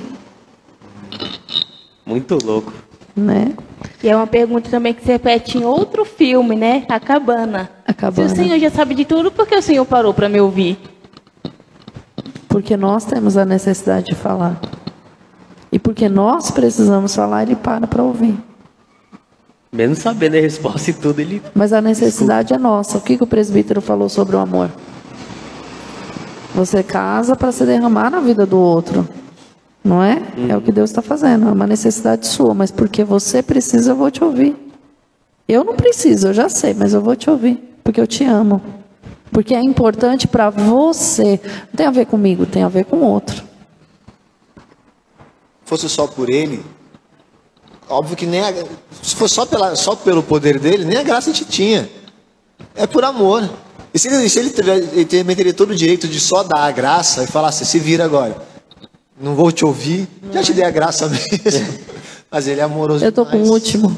Muito 2.05 2.37
louco. 2.45 2.75
Né? 3.17 3.55
E 4.03 4.09
é 4.09 4.15
uma 4.15 4.27
pergunta 4.27 4.69
também 4.71 4.93
que 4.93 5.03
se 5.03 5.11
repete 5.11 5.59
em 5.59 5.65
outro 5.65 6.05
filme, 6.05 6.55
né? 6.55 6.85
A 6.89 7.01
cabana. 7.01 7.71
A 7.87 7.95
cabana. 7.95 8.29
Se 8.29 8.35
o 8.35 8.37
Senhor 8.37 8.59
já 8.59 8.71
sabe 8.71 8.95
de 8.95 9.05
tudo, 9.05 9.31
por 9.31 9.47
que 9.47 9.55
o 9.55 9.63
Senhor 9.63 9.85
parou 9.87 10.13
para 10.13 10.29
me 10.29 10.41
ouvir? 10.41 10.79
Porque 12.49 12.77
nós 12.77 13.05
temos 13.05 13.37
a 13.37 13.45
necessidade 13.45 14.07
de 14.07 14.15
falar. 14.15 14.61
E 15.73 15.79
porque 15.79 16.09
nós 16.09 16.51
precisamos 16.51 17.15
falar, 17.15 17.43
ele 17.43 17.57
para 17.57 17.87
para 17.87 18.03
ouvir. 18.03 18.37
Mesmo 19.73 19.95
sabendo 19.95 20.37
a 20.37 20.41
resposta 20.41 20.91
e 20.91 20.95
tudo, 20.95 21.21
ele. 21.21 21.43
Mas 21.55 21.73
a 21.73 21.81
necessidade 21.81 22.49
Desculpa. 22.49 22.69
é 22.69 22.71
nossa. 22.71 22.99
O 22.99 23.01
que, 23.01 23.17
que 23.17 23.25
o 23.25 23.27
presbítero 23.27 23.81
falou 23.81 24.09
sobre 24.09 24.37
o 24.37 24.39
amor? 24.39 24.71
Você 26.55 26.83
casa 26.83 27.37
para 27.37 27.53
se 27.53 27.65
derramar 27.67 28.11
na 28.11 28.21
vida 28.21 28.47
do 28.47 28.59
outro. 28.59 29.07
Não 29.87 30.03
é? 30.03 30.21
É 30.49 30.57
o 30.57 30.61
que 30.61 30.73
Deus 30.73 30.91
está 30.91 31.01
fazendo. 31.01 31.49
É 31.49 31.53
uma 31.53 31.67
necessidade 31.67 32.27
sua, 32.27 32.53
mas 32.53 32.73
porque 32.73 33.05
você 33.05 33.41
precisa, 33.41 33.93
eu 33.93 33.97
vou 33.97 34.11
te 34.11 34.25
ouvir. 34.25 34.57
Eu 35.47 35.63
não 35.63 35.77
preciso, 35.77 36.27
eu 36.27 36.35
já 36.35 36.49
sei, 36.49 36.75
mas 36.75 36.93
eu 36.93 37.01
vou 37.01 37.15
te 37.15 37.31
ouvir, 37.31 37.63
porque 37.85 38.01
eu 38.01 38.07
te 38.07 38.25
amo. 38.25 38.61
Porque 39.31 39.55
é 39.55 39.61
importante 39.61 40.27
para 40.27 40.51
você. 40.51 41.41
Não 41.69 41.77
tem 41.77 41.87
a 41.87 41.93
ver 41.93 42.07
comigo, 42.07 42.45
tem 42.45 42.65
a 42.65 42.69
ver 42.69 42.85
com 42.85 42.97
outro. 42.97 43.45
Fosse 45.65 45.89
só 45.89 46.09
por 46.09 46.29
ele, 46.29 46.65
óbvio 47.89 48.17
que 48.17 48.27
nem 48.27 48.41
a, 48.41 48.53
se 49.03 49.15
fosse 49.15 49.35
só, 49.35 49.47
pela, 49.47 49.77
só 49.77 49.95
pelo 49.95 50.23
poder 50.23 50.59
dele, 50.59 50.85
nem 50.85 50.97
a 50.97 51.03
graça 51.05 51.31
a 51.31 51.33
gente 51.33 51.45
tinha. 51.45 51.89
É 52.75 52.89
por 52.89 53.05
amor. 53.05 53.49
E 53.95 53.99
se 54.01 54.09
ele, 54.09 54.29
se 54.29 54.39
ele, 54.41 54.53
ele 54.95 55.35
teria 55.37 55.55
todo 55.55 55.71
o 55.71 55.77
direito 55.77 56.09
de 56.09 56.19
só 56.19 56.43
dar 56.43 56.65
a 56.65 56.71
graça 56.73 57.23
e 57.23 57.27
falar 57.29 57.49
assim, 57.49 57.65
se 57.65 57.79
vira 57.79 58.05
agora. 58.05 58.56
Não 59.19 59.35
vou 59.35 59.51
te 59.51 59.65
ouvir. 59.65 60.07
Não 60.23 60.33
Já 60.33 60.43
te 60.43 60.53
dei 60.53 60.65
a 60.65 60.71
graça 60.71 61.09
mesmo. 61.09 61.79
Mas 62.31 62.47
ele 62.47 62.61
é 62.61 62.65
amoroso 62.65 63.05
Eu 63.05 63.13
tô 63.13 63.25
demais. 63.25 63.43
com 63.43 63.49
o 63.49 63.53
último. 63.53 63.97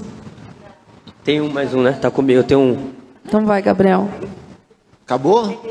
Tem 1.25 1.41
um 1.41 1.51
mais 1.51 1.75
um, 1.75 1.83
né? 1.83 1.93
Tá 1.93 2.11
comigo. 2.11 2.39
Eu 2.41 2.45
tenho 2.45 2.61
um. 2.61 2.93
Então 3.27 3.45
vai, 3.45 3.61
Gabriel. 3.61 4.09
Acabou? 5.05 5.63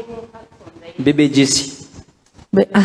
Bebê 1.00 1.30
disse. 1.30 1.88
Be... 2.52 2.68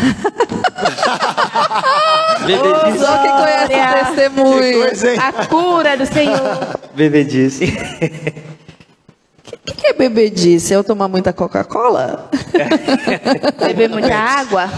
Bebê 2.45 2.69
oh, 2.69 2.85
disse. 2.85 2.99
Só 2.99 3.17
quem 3.21 3.31
conhece 3.31 3.73
o 3.73 4.05
testemunho. 4.05 4.91
Que 4.91 5.19
a 5.19 5.33
cura 5.47 5.97
do 5.97 6.05
Senhor. 6.05 6.79
Bebê 6.95 7.23
disse. 7.23 7.65
O 7.65 9.57
que, 9.65 9.75
que 9.75 9.87
é 9.87 9.93
bebê 9.93 10.29
disse? 10.29 10.73
Eu 10.73 10.83
tomar 10.83 11.07
muita 11.07 11.31
Coca-Cola? 11.31 12.29
Beber 13.65 13.89
muita 13.89 14.15
água? 14.15 14.69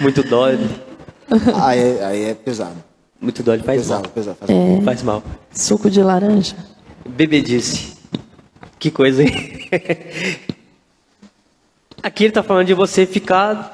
Muito 0.00 0.22
dói. 0.22 0.58
aí, 1.62 2.02
aí 2.02 2.24
é 2.24 2.34
pesado. 2.34 2.76
Muito 3.20 3.42
dói 3.42 3.58
faz 3.58 3.82
pesado, 3.82 4.02
mal. 4.02 4.10
Pesado, 4.12 4.36
faz, 4.38 4.50
é. 4.50 4.54
mal. 4.54 4.82
faz 4.82 5.02
mal. 5.02 5.22
Suco 5.52 5.90
de 5.90 6.02
laranja. 6.02 6.56
Bebê 7.08 7.40
disse. 7.40 7.96
Que 8.78 8.90
coisa, 8.90 9.22
hein? 9.22 9.68
Aqui 12.02 12.24
ele 12.24 12.32
tá 12.32 12.42
falando 12.44 12.66
de 12.66 12.74
você 12.74 13.04
ficar 13.04 13.72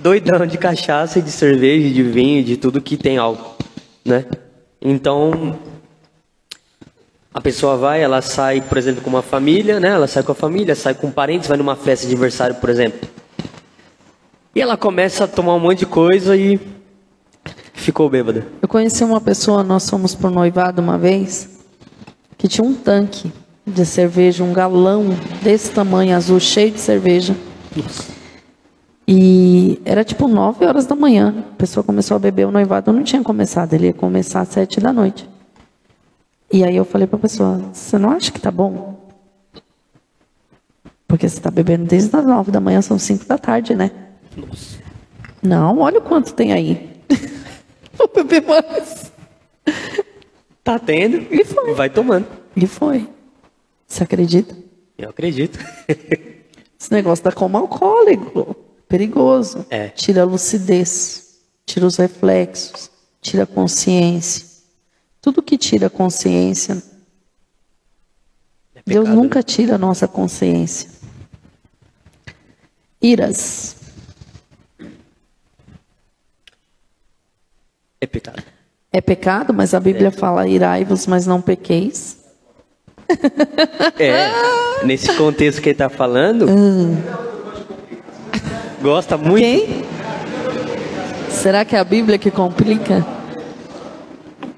doidão 0.00 0.44
de 0.46 0.58
cachaça, 0.58 1.22
de 1.22 1.30
cerveja, 1.30 1.88
de 1.94 2.02
vinho, 2.02 2.42
de 2.42 2.56
tudo 2.56 2.82
que 2.82 2.96
tem 2.96 3.18
álcool, 3.18 3.56
né? 4.04 4.26
Então, 4.80 5.56
a 7.32 7.40
pessoa 7.40 7.76
vai, 7.76 8.02
ela 8.02 8.20
sai, 8.20 8.60
por 8.60 8.76
exemplo, 8.76 9.00
com 9.00 9.08
uma 9.08 9.22
família, 9.22 9.78
né? 9.78 9.90
Ela 9.90 10.08
sai 10.08 10.24
com 10.24 10.32
a 10.32 10.34
família, 10.34 10.74
sai 10.74 10.94
com 10.94 11.08
parentes, 11.10 11.48
vai 11.48 11.56
numa 11.56 11.76
festa 11.76 12.04
de 12.04 12.12
aniversário, 12.12 12.56
por 12.56 12.68
exemplo. 12.68 13.08
E 14.54 14.60
ela 14.60 14.76
começa 14.76 15.24
a 15.24 15.28
tomar 15.28 15.54
um 15.54 15.60
monte 15.60 15.78
de 15.78 15.86
coisa 15.86 16.36
e 16.36 16.60
ficou 17.72 18.08
bêbada. 18.08 18.46
Eu 18.60 18.68
conheci 18.68 19.04
uma 19.04 19.20
pessoa, 19.20 19.62
nós 19.62 19.88
fomos 19.88 20.14
pro 20.14 20.30
noivado 20.30 20.80
uma 20.80 20.98
vez, 20.98 21.48
que 22.36 22.48
tinha 22.48 22.66
um 22.66 22.74
tanque 22.74 23.32
de 23.66 23.86
cerveja, 23.86 24.42
um 24.42 24.52
galão 24.52 25.06
desse 25.42 25.70
tamanho 25.70 26.16
azul, 26.16 26.40
cheio 26.40 26.70
de 26.70 26.80
cerveja. 26.80 27.36
E 29.06 29.80
era 29.84 30.04
tipo 30.04 30.28
nove 30.28 30.64
horas 30.64 30.86
da 30.86 30.94
manhã. 30.94 31.44
A 31.52 31.56
pessoa 31.56 31.82
começou 31.82 32.16
a 32.16 32.20
beber, 32.20 32.46
o 32.46 32.50
noivado 32.50 32.92
não 32.92 33.02
tinha 33.02 33.22
começado, 33.22 33.72
ele 33.74 33.86
ia 33.86 33.92
começar 33.92 34.40
às 34.40 34.48
sete 34.48 34.80
da 34.80 34.92
noite. 34.92 35.28
E 36.52 36.64
aí 36.64 36.76
eu 36.76 36.84
falei 36.84 37.06
para 37.06 37.16
a 37.16 37.20
pessoa: 37.20 37.60
Você 37.72 37.98
não 37.98 38.10
acha 38.10 38.30
que 38.30 38.40
tá 38.40 38.50
bom? 38.50 39.00
Porque 41.08 41.28
você 41.28 41.38
está 41.38 41.50
bebendo 41.50 41.84
desde 41.84 42.14
as 42.16 42.24
nove 42.24 42.50
da 42.50 42.60
manhã, 42.60 42.80
são 42.80 42.98
cinco 42.98 43.26
da 43.26 43.36
tarde, 43.36 43.74
né? 43.74 43.90
Nossa. 44.36 44.78
Não, 45.42 45.78
olha 45.80 45.98
o 45.98 46.02
quanto 46.02 46.32
tem 46.32 46.52
aí. 46.52 46.91
Vou 47.94 48.08
beber 48.08 48.42
mais. 48.42 49.12
Tá 50.64 50.78
tendo 50.78 51.26
e 51.32 51.44
foi. 51.44 51.74
Vai 51.74 51.90
tomando. 51.90 52.26
E 52.54 52.66
foi. 52.66 53.08
Você 53.86 54.04
acredita? 54.04 54.56
Eu 54.96 55.10
acredito. 55.10 55.58
Esse 56.78 56.92
negócio 56.92 57.24
da 57.24 57.32
coma 57.32 57.58
alcoólico. 57.58 58.56
Perigoso. 58.88 59.66
É. 59.70 59.88
Tira 59.88 60.22
a 60.22 60.24
lucidez. 60.24 61.40
Tira 61.66 61.86
os 61.86 61.96
reflexos. 61.96 62.90
Tira 63.20 63.42
a 63.44 63.46
consciência. 63.46 64.46
Tudo 65.20 65.42
que 65.42 65.58
tira 65.58 65.86
a 65.86 65.90
consciência. 65.90 66.82
É 68.74 68.82
pecado, 68.82 69.04
Deus 69.04 69.08
nunca 69.08 69.40
né? 69.40 69.42
tira 69.42 69.74
a 69.74 69.78
nossa 69.78 70.08
consciência. 70.08 70.90
Iras. 73.00 73.76
É 78.02 78.06
pecado. 78.06 78.42
É 78.92 79.00
pecado, 79.00 79.54
mas 79.54 79.74
a 79.74 79.78
Bíblia 79.78 80.08
é. 80.08 80.10
fala 80.10 80.48
irai-vos, 80.48 81.06
mas 81.06 81.24
não 81.24 81.40
pequeis. 81.40 82.18
É, 83.98 84.84
nesse 84.84 85.14
contexto 85.14 85.62
que 85.62 85.68
ele 85.68 85.74
está 85.74 85.88
falando. 85.88 86.50
Hum. 86.50 86.96
Gosta 88.80 89.16
muito. 89.16 89.44
Quem? 89.44 89.84
Será 91.30 91.64
que 91.64 91.76
é 91.76 91.78
a 91.78 91.84
Bíblia 91.84 92.18
que 92.18 92.30
complica? 92.30 93.06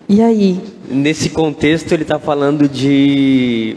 E 0.08 0.22
aí? 0.22 0.62
Nesse 0.88 1.28
contexto 1.28 1.92
ele 1.92 2.04
está 2.04 2.18
falando 2.18 2.66
de. 2.66 3.76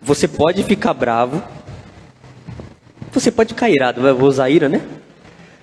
Você 0.00 0.28
pode 0.28 0.62
ficar 0.62 0.94
bravo. 0.94 1.42
Você 3.10 3.32
pode 3.32 3.54
ficar 3.54 3.68
irado, 3.68 4.00
vou 4.16 4.28
usar 4.28 4.50
ira, 4.50 4.68
né? 4.68 4.82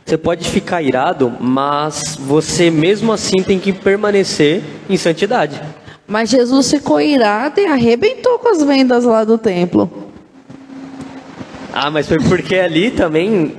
Você 0.07 0.17
pode 0.17 0.49
ficar 0.49 0.81
irado, 0.81 1.33
mas 1.37 2.15
você 2.17 2.71
mesmo 2.71 3.11
assim 3.11 3.43
tem 3.45 3.59
que 3.59 3.73
permanecer 3.73 4.63
em 4.89 4.95
santidade. 4.95 5.61
Mas 6.07 6.29
Jesus 6.29 6.71
ficou 6.71 7.01
irado 7.01 7.59
e 7.59 7.65
arrebentou 7.65 8.39
com 8.39 8.47
as 8.47 8.63
vendas 8.63 9.03
lá 9.03 9.25
do 9.25 9.37
templo. 9.37 9.91
Ah, 11.73 11.91
mas 11.91 12.07
foi 12.07 12.19
porque 12.19 12.55
ali 12.55 12.89
também. 12.89 13.57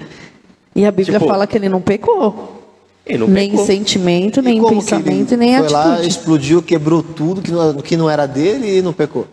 E 0.75 0.87
a 0.87 0.91
Bíblia 0.91 1.19
tipo, 1.19 1.31
fala 1.31 1.47
que 1.47 1.59
ele 1.59 1.69
não 1.69 1.83
pecou. 1.83 2.65
Ele 3.05 3.19
não 3.19 3.29
nem 3.29 3.51
pecou. 3.51 3.67
sentimento, 3.67 4.41
nem 4.41 4.67
pensamento, 4.67 5.37
nem 5.37 5.51
foi 5.51 5.67
atitude. 5.67 5.83
Foi 5.83 5.99
lá, 5.99 6.03
explodiu, 6.03 6.63
quebrou 6.63 7.03
tudo 7.03 7.43
que 7.43 7.51
não, 7.51 7.75
que 7.75 7.95
não 7.95 8.09
era 8.09 8.25
dele 8.25 8.79
e 8.79 8.81
não 8.81 8.95
pecou. 8.95 9.29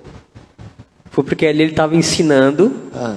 Foi 1.11 1.23
porque 1.23 1.45
ali 1.45 1.61
ele 1.61 1.71
estava 1.71 1.95
ensinando. 1.95 2.75
Ah, 2.93 3.15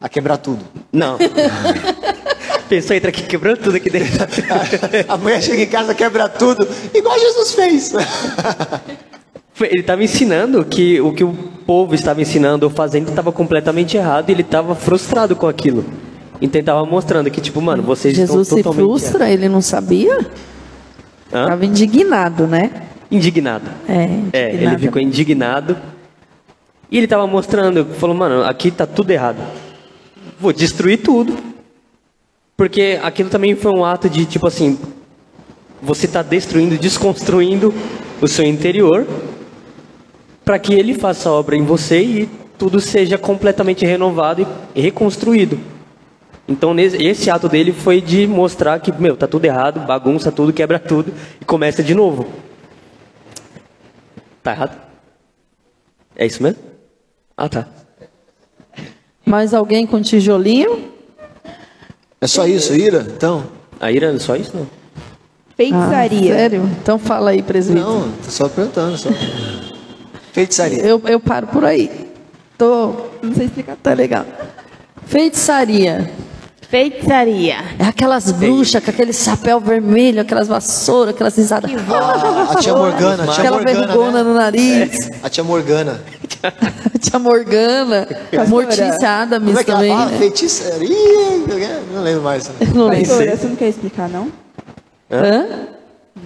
a 0.00 0.08
quebrar 0.08 0.38
tudo. 0.38 0.64
Não. 0.92 1.16
Pensou, 2.74 2.96
entra 2.96 3.10
aqui, 3.10 3.22
quebrou 3.22 3.56
tudo 3.56 3.76
aqui 3.76 3.88
dentro. 3.88 4.26
a 5.06 5.16
mulher 5.16 5.40
chega 5.40 5.62
em 5.62 5.66
casa, 5.66 5.94
quebra 5.94 6.28
tudo, 6.28 6.66
igual 6.92 7.16
Jesus 7.16 7.54
fez. 7.54 7.92
Ele 9.60 9.80
estava 9.80 10.02
ensinando 10.02 10.64
que 10.64 11.00
o 11.00 11.12
que 11.12 11.22
o 11.22 11.32
povo 11.64 11.94
estava 11.94 12.20
ensinando 12.20 12.66
ou 12.66 12.70
fazendo 12.70 13.08
estava 13.10 13.30
completamente 13.30 13.96
errado 13.96 14.28
e 14.28 14.32
ele 14.32 14.42
estava 14.42 14.74
frustrado 14.74 15.36
com 15.36 15.46
aquilo. 15.46 15.84
Então 16.40 16.58
ele 16.58 16.62
estava 16.62 16.84
mostrando 16.84 17.30
que, 17.30 17.40
tipo, 17.40 17.62
mano, 17.62 17.80
vocês 17.80 18.16
Jesus 18.16 18.48
estão 18.48 18.58
totalmente... 18.58 18.80
Jesus 18.82 19.02
se 19.02 19.08
frustra, 19.10 19.30
ele 19.30 19.48
não 19.48 19.62
sabia? 19.62 20.26
Estava 21.26 21.64
indignado, 21.64 22.48
né? 22.48 22.72
Indignado. 23.08 23.70
É, 23.88 24.02
indignado. 24.06 24.30
é, 24.32 24.52
ele 24.52 24.78
ficou 24.78 25.00
indignado. 25.00 25.76
E 26.90 26.96
ele 26.96 27.06
estava 27.06 27.24
mostrando, 27.28 27.86
falou, 27.94 28.16
mano, 28.16 28.42
aqui 28.42 28.72
tá 28.72 28.88
tudo 28.88 29.12
errado. 29.12 29.38
Vou 30.40 30.52
destruir 30.52 30.98
tudo. 30.98 31.53
Porque 32.56 32.98
aquilo 33.02 33.28
também 33.28 33.56
foi 33.56 33.72
um 33.72 33.84
ato 33.84 34.08
de, 34.08 34.24
tipo 34.26 34.46
assim, 34.46 34.78
você 35.82 36.06
está 36.06 36.22
destruindo, 36.22 36.78
desconstruindo 36.78 37.74
o 38.20 38.28
seu 38.28 38.44
interior 38.44 39.06
para 40.44 40.58
que 40.58 40.72
ele 40.74 40.94
faça 40.94 41.28
a 41.28 41.32
obra 41.32 41.56
em 41.56 41.64
você 41.64 42.02
e 42.02 42.30
tudo 42.58 42.80
seja 42.80 43.18
completamente 43.18 43.84
renovado 43.84 44.46
e 44.74 44.80
reconstruído. 44.80 45.58
Então 46.46 46.78
esse 46.78 47.30
ato 47.30 47.48
dele 47.48 47.72
foi 47.72 48.00
de 48.00 48.26
mostrar 48.26 48.78
que, 48.78 48.92
meu, 48.92 49.16
tá 49.16 49.26
tudo 49.26 49.46
errado, 49.46 49.80
bagunça 49.80 50.30
tudo, 50.30 50.52
quebra 50.52 50.78
tudo 50.78 51.12
e 51.40 51.44
começa 51.44 51.82
de 51.82 51.94
novo. 51.94 52.26
Tá 54.42 54.52
errado? 54.52 54.78
É 56.14 56.26
isso 56.26 56.42
mesmo? 56.42 56.62
Ah, 57.36 57.48
tá. 57.48 57.66
Mais 59.24 59.54
alguém 59.54 59.86
com 59.86 60.00
tijolinho? 60.00 60.93
É 62.24 62.26
só 62.26 62.46
isso, 62.46 62.72
ira? 62.72 63.06
Então? 63.06 63.44
A 63.78 63.92
ira 63.92 64.10
é 64.10 64.18
só 64.18 64.34
isso, 64.34 64.52
não? 64.54 64.66
Feitiçaria. 65.54 66.32
Ah, 66.34 66.38
sério? 66.38 66.70
Então 66.80 66.98
fala 66.98 67.32
aí, 67.32 67.42
presbítero. 67.42 67.86
Não, 67.86 68.12
tô 68.12 68.30
só 68.30 68.48
perguntando, 68.48 68.96
só. 68.96 69.10
Feitiçaria. 70.32 70.78
Eu, 70.78 71.02
eu 71.04 71.20
paro 71.20 71.46
por 71.48 71.66
aí. 71.66 72.08
Tô, 72.56 72.94
não 73.22 73.34
sei 73.34 73.44
explicar, 73.44 73.76
tá 73.76 73.92
legal. 73.92 74.24
Feitiçaria. 75.04 76.10
Feitiçaria. 76.70 77.56
É 77.78 77.84
aquelas 77.84 78.32
bruxas 78.32 78.82
com 78.82 78.90
aquele 78.90 79.12
chapéu 79.12 79.60
vermelho, 79.60 80.22
aquelas 80.22 80.48
vassouras, 80.48 81.14
aquelas 81.14 81.36
risadas. 81.36 81.70
Ah, 81.92 82.52
a 82.52 82.56
tia 82.56 82.74
Morgana, 82.74 83.24
a 83.24 83.26
tia 83.26 83.34
Aquela 83.34 83.56
Morgana, 83.58 83.86
vergona 83.86 84.12
né? 84.12 84.22
no 84.22 84.34
nariz. 84.34 85.08
É, 85.10 85.20
a 85.22 85.28
tia 85.28 85.44
Morgana. 85.44 86.02
tia 87.00 87.18
Morgana. 87.18 88.06
Mortícia 88.48 89.22
Adams 89.22 89.46
Como 89.46 89.58
é 89.58 89.64
que 89.64 89.72
também. 89.72 89.90
Ela 89.90 89.98
fala? 90.00 90.10
Né? 90.10 90.18
Feitiçaria. 90.18 91.78
Não 91.92 92.02
lembro 92.02 92.22
mais. 92.22 92.50
Não 92.74 92.88
lembro. 92.88 93.06
Você 93.06 93.46
não 93.46 93.56
quer 93.56 93.68
explicar, 93.68 94.08
não? 94.08 94.30
Hã? 95.10 95.46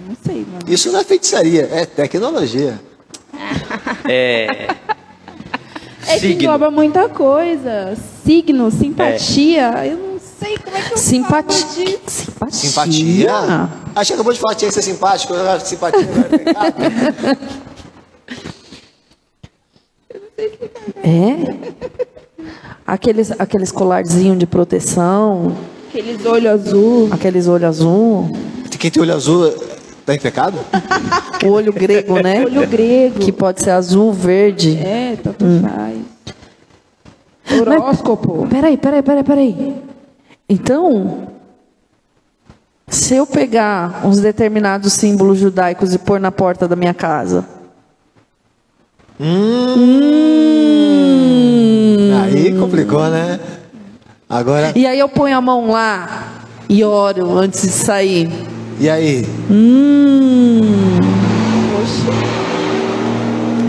Não 0.07 0.15
sei, 0.25 0.37
mano. 0.37 0.59
Isso 0.67 0.91
não 0.91 0.99
é 0.99 1.03
feitiçaria, 1.03 1.67
é 1.71 1.85
tecnologia. 1.85 2.79
É. 4.07 4.67
É 6.07 6.19
que 6.19 6.33
engloba 6.33 6.71
muita 6.71 7.07
coisa. 7.09 7.95
Signo, 8.25 8.71
simpatia. 8.71 9.73
É. 9.83 9.91
Eu 9.91 9.97
não 9.97 10.19
sei 10.19 10.57
como 10.57 10.77
é 10.77 10.81
que 10.81 10.93
eu 10.93 10.97
simpatia. 10.97 11.65
falo 11.65 11.75
disso. 11.75 12.31
Simpatia? 12.49 13.31
Simpatia? 13.31 13.69
Acho 13.95 14.07
que 14.07 14.13
acabou 14.13 14.33
de 14.33 14.39
falar 14.39 14.53
que 14.53 14.59
tinha 14.59 14.69
que 14.69 14.75
ser 14.75 14.81
simpático. 14.81 15.33
Simpatia 15.63 15.99
É? 21.09 21.55
Aqueles, 22.85 23.31
aqueles 23.39 23.71
colarzinhos 23.71 24.37
de 24.37 24.45
proteção. 24.45 25.55
Aqueles 25.89 26.25
olhos 26.25 26.51
azul. 26.51 27.09
Aqueles 27.11 27.47
olhos 27.47 27.69
azul. 27.69 28.37
Quem 28.79 28.89
tem 28.89 29.03
olho 29.03 29.13
azul 29.13 29.53
Está 30.09 30.15
em 30.15 30.19
pecado? 30.19 30.57
o 31.45 31.49
olho 31.49 31.71
grego, 31.71 32.19
né? 32.19 32.41
olho 32.45 32.67
grego. 32.67 33.19
Que 33.19 33.31
pode 33.31 33.61
ser 33.61 33.71
azul, 33.71 34.11
verde. 34.11 34.75
É, 34.77 35.15
tanto 35.21 35.45
hum. 35.45 35.61
faz. 35.61 35.99
Horóscopo. 37.59 38.41
Mas, 38.41 38.49
peraí, 38.49 38.77
peraí, 38.77 39.03
peraí, 39.03 39.23
peraí. 39.23 39.75
Então, 40.47 41.27
se 42.87 43.15
eu 43.15 43.27
pegar 43.27 44.01
uns 44.03 44.19
determinados 44.19 44.93
símbolos 44.93 45.37
judaicos 45.37 45.93
e 45.93 45.99
pôr 45.99 46.19
na 46.19 46.31
porta 46.31 46.67
da 46.67 46.75
minha 46.75 46.93
casa. 46.93 47.45
Hum. 49.19 49.75
Hum. 49.77 50.38
Aí 52.21 52.57
complicou, 52.57 53.09
né? 53.09 53.39
Agora. 54.29 54.73
E 54.75 54.85
aí 54.85 54.99
eu 54.99 55.09
ponho 55.09 55.35
a 55.37 55.41
mão 55.41 55.71
lá 55.71 56.43
e 56.67 56.83
oro 56.83 57.37
antes 57.37 57.61
de 57.61 57.69
sair. 57.69 58.29
E 58.79 58.89
aí? 58.89 59.25
Hum. 59.49 60.97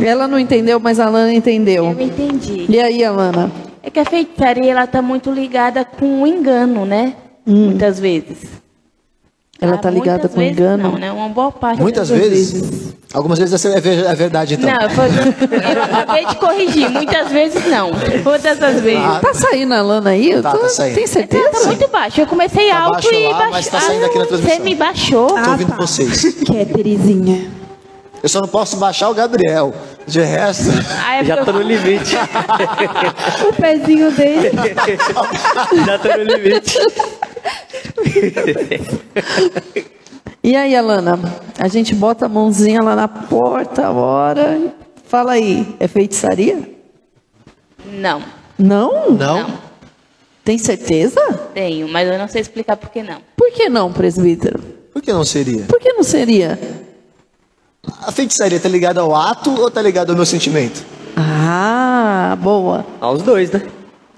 Ela 0.02 0.26
não 0.26 0.38
entendeu, 0.38 0.80
mas 0.80 0.98
a 0.98 1.06
Alana 1.06 1.32
entendeu. 1.32 1.86
Eu 1.86 2.00
entendi. 2.00 2.66
E 2.68 2.80
aí, 2.80 3.04
Alana? 3.04 3.50
É 3.82 3.90
que 3.90 4.00
a 4.00 4.04
feitiçaria 4.04 4.70
ela 4.70 4.84
está 4.84 5.02
muito 5.02 5.30
ligada 5.30 5.84
com 5.84 6.22
o 6.22 6.26
engano, 6.26 6.84
né? 6.84 7.14
Hum. 7.46 7.66
Muitas 7.66 7.98
vezes. 7.98 8.60
Ela 9.60 9.74
está 9.76 9.88
ah, 9.88 9.92
ligada 9.92 10.28
com 10.28 10.36
vezes, 10.36 10.52
engano? 10.52 10.82
Não, 10.84 10.98
né? 10.98 11.12
Uma 11.12 11.28
boa 11.28 11.52
parte. 11.52 11.82
Muitas 11.82 12.08
vezes. 12.08 12.52
vezes. 12.52 12.94
Algumas 13.12 13.38
vezes 13.38 13.52
essa 13.52 13.68
é, 13.68 14.06
é 14.06 14.14
verdade, 14.14 14.54
então. 14.54 14.70
Não, 14.70 14.78
eu 15.76 15.82
acabei 15.82 16.26
de 16.26 16.36
corrigir. 16.36 16.88
Muitas 16.88 17.28
vezes 17.30 17.66
não. 17.66 17.90
Todas 18.22 18.62
as 18.62 18.80
vezes. 18.80 19.04
Ah, 19.04 19.20
tá 19.20 19.34
saindo 19.34 19.74
a 19.74 19.82
Lana 19.82 20.10
aí? 20.10 20.40
Tá, 20.40 20.52
tô... 20.52 20.58
tá 20.58 20.68
saindo. 20.68 20.94
Tem 20.94 21.06
certeza? 21.06 21.50
Tá 21.50 21.66
muito 21.66 21.88
baixo. 21.88 22.20
Eu 22.20 22.26
comecei 22.26 22.70
tá 22.70 22.78
alto 22.78 23.06
e 23.06 23.28
baixou. 23.28 23.50
Mas 23.50 23.68
tá 23.68 23.80
saindo 23.80 24.06
aqui 24.06 24.18
na 24.18 24.26
transmissão. 24.26 24.56
Você 24.56 24.62
me 24.62 24.74
baixou. 24.74 25.26
Tô 25.26 25.36
ah, 25.36 25.50
ouvindo 25.50 25.70
tá. 25.70 25.76
vocês. 25.76 26.34
Que 26.44 26.56
é, 26.56 26.64
Terezinha? 26.64 27.50
Eu 28.22 28.28
só 28.28 28.40
não 28.40 28.48
posso 28.48 28.76
baixar 28.76 29.08
o 29.08 29.14
Gabriel. 29.14 29.74
De 30.06 30.20
resto. 30.20 30.70
Ah, 31.04 31.16
é 31.16 31.24
Já 31.24 31.44
tô 31.44 31.52
no 31.52 31.62
limite. 31.62 32.16
o 33.48 33.52
pezinho 33.52 34.10
dele. 34.10 34.50
Já 35.86 35.98
tô 35.98 36.08
no 36.08 36.24
limite. 36.24 36.78
E 40.42 40.56
aí, 40.56 40.74
Alana? 40.74 41.18
A 41.58 41.68
gente 41.68 41.94
bota 41.94 42.24
a 42.24 42.28
mãozinha 42.28 42.80
lá 42.82 42.96
na 42.96 43.06
porta, 43.06 43.90
ora. 43.90 44.72
Fala 45.04 45.32
aí, 45.32 45.76
é 45.78 45.86
feitiçaria? 45.86 46.78
Não. 47.92 48.22
Não? 48.58 49.10
Não. 49.10 49.42
não. 49.42 49.58
Tem 50.42 50.56
certeza? 50.56 51.20
Tenho, 51.52 51.86
mas 51.88 52.08
eu 52.08 52.18
não 52.18 52.26
sei 52.26 52.40
explicar 52.40 52.78
por 52.78 52.88
que 52.88 53.02
não. 53.02 53.20
Por 53.36 53.52
que 53.52 53.68
não, 53.68 53.92
presbítero? 53.92 54.60
Por 54.92 55.02
que 55.02 55.12
não 55.12 55.26
seria? 55.26 55.64
Por 55.64 55.78
que 55.78 55.92
não 55.92 56.02
seria? 56.02 56.58
A 58.02 58.10
feitiçaria 58.10 58.56
está 58.56 58.68
ligada 58.68 59.02
ao 59.02 59.14
ato 59.14 59.50
ou 59.60 59.68
está 59.68 59.82
ligada 59.82 60.10
ao 60.10 60.16
meu 60.16 60.26
sentimento? 60.26 60.82
Ah, 61.16 62.36
boa. 62.40 62.86
Aos 62.98 63.20
dois, 63.20 63.50
né? 63.50 63.62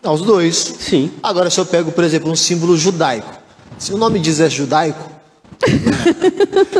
Aos 0.04 0.22
dois. 0.22 0.56
Sim. 0.56 1.10
Agora, 1.20 1.50
se 1.50 1.58
eu 1.58 1.66
pego, 1.66 1.90
por 1.90 2.04
exemplo, 2.04 2.30
um 2.30 2.36
símbolo 2.36 2.76
judaico. 2.76 3.41
Se 3.82 3.92
o 3.92 3.98
nome 3.98 4.20
diz 4.20 4.38
é 4.38 4.48
judaico, 4.48 5.10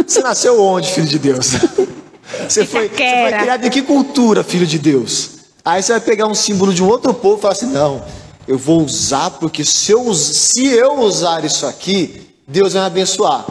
você 0.06 0.20
nasceu 0.20 0.62
onde, 0.62 0.88
filho 0.92 1.08
de 1.08 1.18
Deus? 1.18 1.48
Você 2.48 2.64
foi, 2.64 2.88
você 2.88 2.94
foi 2.94 3.40
criado 3.40 3.66
em 3.66 3.70
que 3.70 3.82
cultura, 3.82 4.44
filho 4.44 4.64
de 4.64 4.78
Deus? 4.78 5.30
Aí 5.64 5.82
você 5.82 5.90
vai 5.90 6.00
pegar 6.00 6.28
um 6.28 6.34
símbolo 6.34 6.72
de 6.72 6.80
um 6.80 6.86
outro 6.86 7.12
povo 7.12 7.38
e 7.38 7.42
falar 7.42 7.54
assim: 7.54 7.72
não, 7.72 8.04
eu 8.46 8.56
vou 8.56 8.84
usar 8.84 9.30
porque 9.30 9.64
se 9.64 9.90
eu, 9.90 10.14
se 10.14 10.64
eu 10.64 11.00
usar 11.00 11.44
isso 11.44 11.66
aqui, 11.66 12.36
Deus 12.46 12.74
vai 12.74 12.82
me 12.82 12.86
abençoar. 12.86 13.46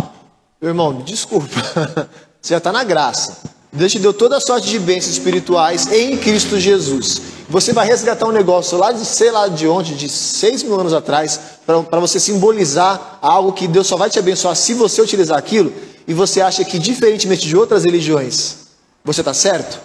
Meu 0.61 0.69
irmão, 0.69 0.93
me 0.93 1.03
desculpa, 1.03 1.45
você 2.41 2.53
já 2.53 2.57
está 2.57 2.71
na 2.71 2.85
graça. 2.85 3.37
Deus 3.73 3.91
te 3.91 3.99
deu 3.99 4.14
toda 4.14 4.35
a 4.35 4.41
sorte 4.41 4.68
de 4.68 4.77
bênçãos 4.77 5.14
espirituais 5.14 5.89
em 5.91 6.18
Cristo 6.18 6.60
Jesus. 6.60 7.22
Você 7.49 7.72
vai 7.72 7.88
resgatar 7.88 8.27
um 8.27 8.31
negócio 8.31 8.77
lá 8.77 8.91
de 8.91 9.06
sei 9.06 9.31
lá 9.31 9.48
de 9.48 9.68
onde, 9.68 9.95
de 9.95 10.10
seis 10.10 10.61
mil 10.61 10.80
anos 10.80 10.93
atrás, 10.93 11.39
para 11.65 11.99
você 11.99 12.19
simbolizar 12.19 13.19
algo 13.22 13.53
que 13.53 13.68
Deus 13.68 13.88
só 13.88 13.95
vai 13.95 14.10
te 14.10 14.19
abençoar 14.19 14.56
se 14.56 14.73
você 14.73 15.02
utilizar 15.02 15.38
aquilo, 15.38 15.72
e 16.07 16.14
você 16.14 16.41
acha 16.41 16.65
que, 16.65 16.77
diferentemente 16.77 17.48
de 17.48 17.56
outras 17.56 17.85
religiões, 17.85 18.68
você 19.03 19.22
está 19.22 19.34
certo? 19.34 19.80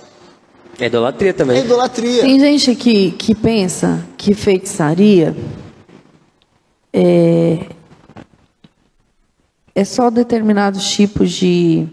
É 0.79 0.87
idolatria 0.87 1.33
também. 1.33 1.59
É 1.59 1.61
idolatria. 1.61 2.23
Tem 2.23 2.39
gente 2.41 2.75
que, 2.75 3.13
que 3.13 3.35
pensa 3.35 4.05
que 4.17 4.35
feitiçaria 4.35 5.37
é, 6.93 7.67
é 9.75 9.85
só 9.85 10.11
determinados 10.11 10.89
tipos 10.89 11.31
de, 11.31 11.87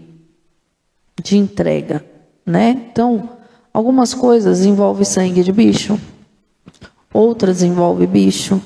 de 1.24 1.38
entrega, 1.38 2.04
né? 2.44 2.82
Então, 2.92 3.30
algumas 3.72 4.12
coisas 4.12 4.66
envolvem 4.66 5.06
sangue 5.06 5.42
de 5.42 5.50
bicho, 5.50 5.98
outras 7.12 7.62
envolvem 7.62 8.06
bicho, 8.06 8.60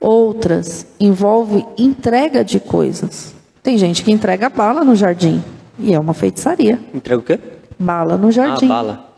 outras 0.00 0.86
envolvem 0.98 1.66
entrega 1.76 2.42
de 2.42 2.58
coisas. 2.58 3.34
Tem 3.62 3.76
gente 3.76 4.02
que 4.02 4.10
entrega 4.10 4.48
bala 4.48 4.82
no 4.82 4.96
jardim 4.96 5.44
e 5.78 5.92
é 5.92 6.00
uma 6.00 6.14
feitiçaria. 6.14 6.80
Entrega 6.94 7.20
o 7.20 7.22
quê? 7.22 7.38
Bala 7.78 8.16
no 8.16 8.32
jardim. 8.32 8.66
Ah, 8.66 8.68
bala. 8.68 9.12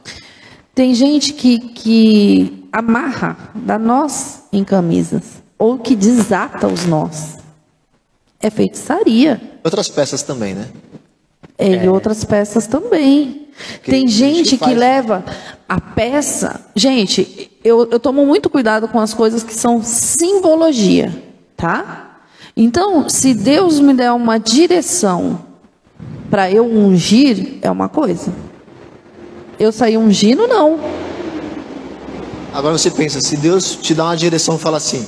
Tem 0.74 0.92
gente 0.92 1.32
que, 1.34 1.60
que 1.60 2.68
amarra, 2.72 3.36
dá 3.54 3.78
nós 3.78 4.42
em 4.52 4.64
camisas, 4.64 5.40
ou 5.56 5.78
que 5.78 5.94
desata 5.94 6.66
os 6.66 6.84
nós. 6.84 7.38
É 8.40 8.50
feitiçaria. 8.50 9.40
Outras 9.62 9.88
peças 9.88 10.22
também, 10.24 10.52
né? 10.52 10.68
É, 11.58 11.68
é. 11.68 11.84
e 11.84 11.88
outras 11.88 12.24
peças 12.24 12.66
também. 12.66 13.48
Tem 13.84 14.08
gente 14.08 14.56
que, 14.56 14.64
que 14.64 14.74
leva 14.74 15.24
a 15.68 15.80
peça. 15.80 16.60
Gente, 16.74 17.50
eu, 17.62 17.88
eu 17.90 18.00
tomo 18.00 18.26
muito 18.26 18.50
cuidado 18.50 18.88
com 18.88 18.98
as 18.98 19.14
coisas 19.14 19.42
que 19.42 19.54
são 19.54 19.82
simbologia, 19.82 21.22
tá? 21.56 22.18
Então, 22.56 23.08
se 23.08 23.34
Deus 23.34 23.80
me 23.80 23.94
der 23.94 24.12
uma 24.12 24.38
direção 24.38 25.40
para 26.30 26.50
eu 26.50 26.64
ungir, 26.64 27.58
é 27.62 27.70
uma 27.70 27.88
coisa. 27.88 28.32
Eu 29.58 29.70
sair 29.70 29.96
ungindo, 29.96 30.46
não. 30.46 30.78
Agora 32.52 32.76
você 32.76 32.90
pensa, 32.90 33.20
se 33.20 33.36
Deus 33.36 33.76
te 33.76 33.94
dá 33.94 34.04
uma 34.04 34.16
direção 34.16 34.56
e 34.56 34.58
fala 34.58 34.76
assim, 34.76 35.06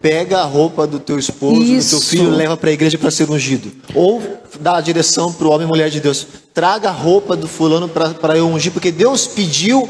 pega 0.00 0.38
a 0.38 0.44
roupa 0.44 0.86
do 0.86 0.98
teu 0.98 1.18
esposo, 1.18 1.62
Isso. 1.62 1.96
do 1.96 2.00
teu 2.00 2.08
filho, 2.08 2.30
leva 2.30 2.56
para 2.56 2.70
a 2.70 2.72
igreja 2.72 2.98
para 2.98 3.10
ser 3.10 3.30
ungido. 3.30 3.72
Ou 3.94 4.22
dá 4.60 4.76
a 4.76 4.80
direção 4.80 5.32
para 5.32 5.46
o 5.46 5.50
homem 5.50 5.66
e 5.66 5.68
mulher 5.68 5.90
de 5.90 6.00
Deus, 6.00 6.26
traga 6.52 6.88
a 6.88 6.92
roupa 6.92 7.36
do 7.36 7.48
fulano 7.48 7.88
para 7.88 8.36
eu 8.36 8.46
ungir, 8.48 8.72
porque 8.72 8.90
Deus 8.90 9.26
pediu 9.26 9.88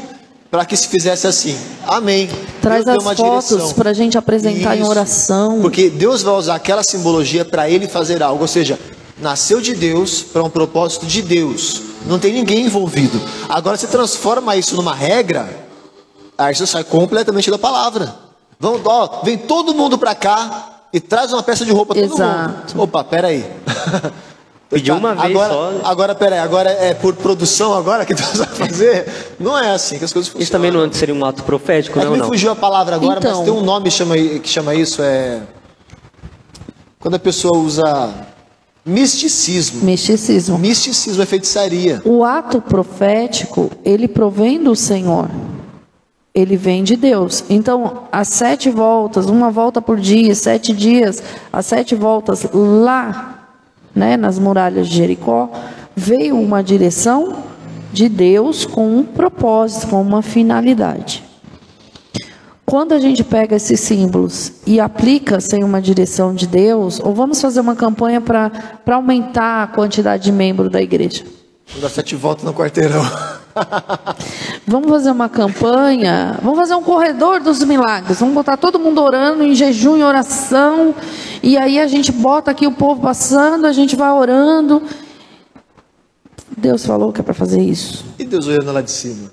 para 0.49 0.65
que 0.65 0.75
se 0.75 0.87
fizesse 0.87 1.27
assim. 1.27 1.57
Amém. 1.85 2.29
Traz 2.61 2.85
Deus 2.85 3.05
as 3.05 3.17
fotos 3.17 3.73
para 3.73 3.89
a 3.89 3.93
gente 3.93 4.17
apresentar 4.17 4.75
Isso. 4.75 4.85
em 4.85 4.87
oração. 4.87 5.61
Porque 5.61 5.89
Deus 5.89 6.21
vai 6.21 6.33
usar 6.33 6.55
aquela 6.55 6.83
simbologia 6.83 7.43
para 7.43 7.69
ele 7.69 7.87
fazer 7.87 8.23
algo. 8.23 8.41
Ou 8.41 8.47
seja, 8.47 8.79
nasceu 9.19 9.59
de 9.59 9.75
Deus 9.75 10.21
para 10.21 10.43
um 10.43 10.49
propósito 10.49 11.05
de 11.05 11.21
Deus. 11.21 11.81
Não 12.05 12.17
tem 12.17 12.33
ninguém 12.33 12.65
envolvido. 12.65 13.21
Agora 13.49 13.77
você 13.77 13.87
transforma 13.87 14.55
isso 14.55 14.75
numa 14.75 14.95
regra, 14.95 15.67
aí 16.37 16.55
você 16.55 16.65
sai 16.65 16.83
completamente 16.83 17.51
da 17.51 17.57
palavra. 17.57 18.26
Vamos, 18.59 18.81
ó, 18.85 19.21
vem 19.23 19.37
todo 19.37 19.73
mundo 19.73 19.97
para 19.97 20.15
cá 20.15 20.81
e 20.91 20.99
traz 20.99 21.31
uma 21.31 21.43
peça 21.43 21.63
de 21.63 21.71
roupa 21.71 21.93
todo 21.93 22.03
Exato. 22.03 22.75
mundo. 22.75 22.83
Opa, 22.83 23.03
peraí. 23.03 23.45
Pediu 24.69 24.95
uma 24.95 25.15
vez 25.15 25.31
agora, 25.31 25.53
só. 25.53 25.81
Agora, 25.85 26.15
peraí, 26.15 26.39
agora 26.39 26.69
é 26.69 26.93
por 26.93 27.15
produção 27.15 27.73
agora 27.73 28.05
que 28.05 28.13
Deus 28.15 28.37
vai 28.37 28.47
fazer? 28.47 29.35
Não 29.39 29.57
é 29.57 29.71
assim 29.71 29.97
que 29.97 30.03
as 30.03 30.11
coisas 30.11 30.27
funcionam. 30.27 30.43
Isso 30.43 30.51
também 30.51 30.71
não 30.71 30.91
seria 30.91 31.15
um 31.15 31.23
ato 31.23 31.43
profético, 31.43 31.99
é 31.99 32.03
não? 32.03 32.11
Me 32.11 32.23
fugiu 32.23 32.51
a 32.51 32.55
palavra 32.55 32.95
agora, 32.95 33.19
então, 33.19 33.37
mas 33.37 33.45
tem 33.45 33.53
um 33.53 33.63
nome 33.63 33.85
que 33.85 33.91
chama, 33.91 34.17
que 34.17 34.49
chama 34.49 34.75
isso, 34.75 35.01
é... 35.01 35.41
Quando 36.99 37.15
a 37.15 37.19
pessoa 37.19 37.57
usa 37.57 38.13
Misticismo. 38.87 39.83
Misticismo. 39.83 40.57
Misticismo 40.57 41.21
é 41.21 41.25
feitiçaria. 41.25 42.01
O 42.05 42.23
ato 42.23 42.61
profético, 42.61 43.69
ele 43.83 44.07
provém 44.07 44.63
do 44.63 44.75
Senhor. 44.75 45.29
Ele 46.37 46.55
vem 46.55 46.83
de 46.83 46.95
Deus. 46.95 47.43
Então, 47.49 48.03
as 48.11 48.27
sete 48.27 48.69
voltas, 48.69 49.25
uma 49.25 49.49
volta 49.49 49.81
por 49.81 49.99
dia, 49.99 50.35
sete 50.35 50.71
dias, 50.71 51.23
as 51.51 51.65
sete 51.65 51.95
voltas 51.95 52.45
lá, 52.53 53.47
né, 53.95 54.15
nas 54.15 54.37
muralhas 54.37 54.87
de 54.87 54.97
Jericó, 54.97 55.49
veio 55.95 56.39
uma 56.39 56.61
direção 56.61 57.37
de 57.91 58.07
Deus 58.07 58.67
com 58.67 58.99
um 58.99 59.03
propósito, 59.03 59.87
com 59.87 59.99
uma 59.99 60.21
finalidade. 60.21 61.23
Quando 62.63 62.91
a 62.91 62.99
gente 62.99 63.23
pega 63.23 63.55
esses 63.55 63.79
símbolos 63.79 64.51
e 64.67 64.79
aplica 64.79 65.39
sem 65.39 65.63
uma 65.63 65.81
direção 65.81 66.35
de 66.35 66.45
Deus, 66.45 66.99
ou 66.99 67.15
vamos 67.15 67.41
fazer 67.41 67.61
uma 67.61 67.75
campanha 67.75 68.21
para 68.21 68.51
aumentar 68.91 69.63
a 69.63 69.67
quantidade 69.67 70.25
de 70.25 70.31
membros 70.31 70.69
da 70.69 70.81
igreja? 70.81 71.23
Vou 71.71 71.81
dar 71.81 71.89
sete 71.89 72.15
voltas 72.15 72.43
no 72.43 72.53
quarteirão. 72.53 73.01
vamos 74.65 74.89
fazer 74.89 75.11
uma 75.11 75.29
campanha, 75.29 76.37
vamos 76.41 76.59
fazer 76.59 76.75
um 76.75 76.83
corredor 76.83 77.39
dos 77.39 77.63
milagres, 77.63 78.19
vamos 78.19 78.33
botar 78.33 78.57
todo 78.57 78.79
mundo 78.79 79.01
orando 79.01 79.43
em 79.43 79.55
jejum 79.55 79.97
e 79.97 80.03
oração, 80.03 80.93
e 81.41 81.57
aí 81.57 81.79
a 81.79 81.87
gente 81.87 82.11
bota 82.11 82.51
aqui 82.51 82.67
o 82.67 82.71
povo 82.71 83.01
passando, 83.01 83.65
a 83.65 83.71
gente 83.71 83.95
vai 83.95 84.11
orando. 84.11 84.81
Deus 86.57 86.85
falou 86.85 87.13
que 87.13 87.21
é 87.21 87.23
para 87.23 87.33
fazer 87.33 87.61
isso. 87.61 88.03
E 88.17 88.25
Deus 88.25 88.47
olhando 88.47 88.71
lá 88.71 88.81
de 88.81 88.91
cima? 88.91 89.31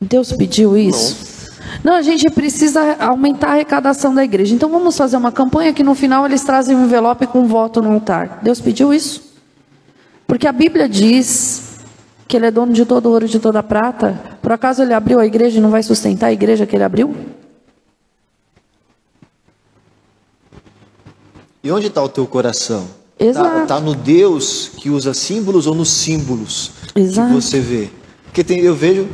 Deus 0.00 0.32
pediu 0.32 0.76
isso? 0.76 1.16
Não. 1.20 1.36
Não, 1.84 1.94
a 1.94 2.02
gente 2.02 2.28
precisa 2.30 2.96
aumentar 2.98 3.48
a 3.48 3.52
arrecadação 3.52 4.14
da 4.14 4.24
igreja. 4.24 4.54
Então 4.54 4.68
vamos 4.68 4.96
fazer 4.96 5.16
uma 5.16 5.32
campanha 5.32 5.72
que 5.72 5.82
no 5.82 5.94
final 5.94 6.24
eles 6.26 6.42
trazem 6.42 6.74
um 6.74 6.84
envelope 6.84 7.26
com 7.26 7.40
um 7.40 7.46
voto 7.46 7.82
no 7.82 7.92
altar. 7.92 8.40
Deus 8.42 8.60
pediu 8.60 8.92
isso? 8.92 9.34
Porque 10.26 10.46
a 10.46 10.52
Bíblia 10.52 10.88
diz 10.88 11.65
que 12.28 12.36
ele 12.36 12.46
é 12.46 12.50
dono 12.50 12.72
de 12.72 12.84
todo 12.84 13.10
ouro 13.10 13.26
e 13.26 13.28
de 13.28 13.38
toda 13.38 13.62
prata. 13.62 14.20
Por 14.42 14.52
acaso 14.52 14.82
ele 14.82 14.92
abriu 14.92 15.20
a 15.20 15.26
igreja 15.26 15.58
e 15.58 15.60
não 15.60 15.70
vai 15.70 15.82
sustentar 15.82 16.28
a 16.28 16.32
igreja 16.32 16.66
que 16.66 16.74
ele 16.74 16.84
abriu? 16.84 17.14
E 21.62 21.70
onde 21.70 21.88
está 21.88 22.02
o 22.02 22.08
teu 22.08 22.26
coração? 22.26 22.86
Exato. 23.18 23.62
Está 23.62 23.76
tá 23.76 23.80
no 23.80 23.94
Deus 23.94 24.70
que 24.76 24.90
usa 24.90 25.14
símbolos 25.14 25.66
ou 25.66 25.74
nos 25.74 25.88
símbolos 25.88 26.70
Exato. 26.94 27.28
que 27.28 27.34
você 27.34 27.60
vê? 27.60 27.90
Porque 28.24 28.44
tem, 28.44 28.60
eu 28.60 28.74
vejo, 28.74 29.08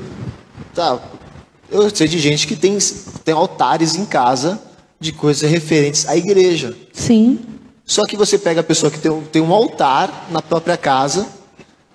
tá, 0.74 1.00
eu 1.70 1.88
sei 1.94 2.08
de 2.08 2.18
gente 2.18 2.46
que 2.46 2.56
tem, 2.56 2.76
tem 3.24 3.34
altares 3.34 3.94
em 3.94 4.04
casa 4.04 4.60
de 4.98 5.12
coisas 5.12 5.48
referentes 5.48 6.08
à 6.08 6.16
igreja. 6.16 6.76
Sim. 6.92 7.38
Só 7.84 8.04
que 8.04 8.16
você 8.16 8.38
pega 8.38 8.60
a 8.60 8.64
pessoa 8.64 8.90
que 8.90 8.98
tem, 8.98 9.20
tem 9.32 9.42
um 9.42 9.52
altar 9.52 10.28
na 10.30 10.42
própria 10.42 10.76
casa, 10.76 11.26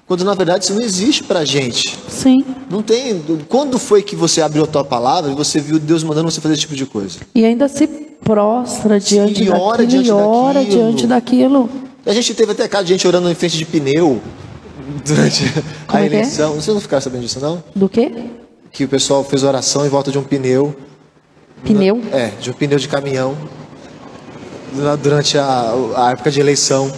quando 0.08 0.24
na 0.24 0.34
verdade 0.34 0.64
isso 0.64 0.74
não 0.74 0.82
existe 0.82 1.24
pra 1.24 1.44
gente. 1.44 1.98
Sim. 2.08 2.44
Não 2.70 2.82
tem. 2.82 3.22
Quando 3.48 3.78
foi 3.78 4.02
que 4.02 4.16
você 4.16 4.42
abriu 4.42 4.64
a 4.64 4.68
tua 4.68 4.84
palavra 4.84 5.32
e 5.32 5.36
você 5.36 5.60
viu 5.60 5.78
Deus 5.78 6.04
mandando 6.04 6.32
você 6.32 6.40
fazer 6.40 6.54
esse 6.54 6.62
tipo 6.62 6.76
de 6.76 6.86
coisa? 6.86 7.20
E 7.36 7.46
ainda 7.46 7.68
se 7.68 7.86
prostra 8.24 9.00
diante 9.00 9.44
e 9.44 9.50
ora 9.50 9.84
daquilo, 9.84 10.04
diante 10.04 10.08
e 10.08 10.12
ora 10.12 10.54
daquilo. 10.60 10.78
diante 10.78 11.08
daquilo. 11.08 11.70
A 12.06 12.14
gente 12.14 12.34
teve 12.34 12.54
até 12.54 12.68
caso 12.68 12.86
de 12.86 12.94
gente 12.94 13.06
orando 13.06 13.30
em 13.30 13.36
frente 13.36 13.58
de 13.58 13.66
pneu 13.66 14.22
durante 15.06 15.44
Como 15.86 16.00
a 16.00 16.02
é, 16.02 16.04
é? 16.04 16.06
eleição. 16.06 16.54
É? 16.54 16.56
Vocês 16.56 16.74
não 16.74 16.82
ficaram 16.82 17.02
sabendo 17.02 17.22
disso, 17.22 17.40
não? 17.42 17.62
Do 17.76 17.90
quê? 17.90 18.12
que 18.72 18.84
o 18.84 18.88
pessoal 18.88 19.24
fez 19.24 19.44
oração 19.44 19.86
em 19.86 19.90
volta 19.90 20.12
de 20.12 20.20
um 20.20 20.24
pneu. 20.24 20.76
Pneu? 21.64 22.00
É, 22.12 22.28
de 22.40 22.52
um 22.52 22.54
pneu 22.54 22.78
de 22.78 22.88
caminhão. 22.88 23.36
Durante 25.02 25.36
a, 25.38 25.74
a 25.96 26.12
época 26.12 26.30
de 26.30 26.40
eleição. 26.40 26.92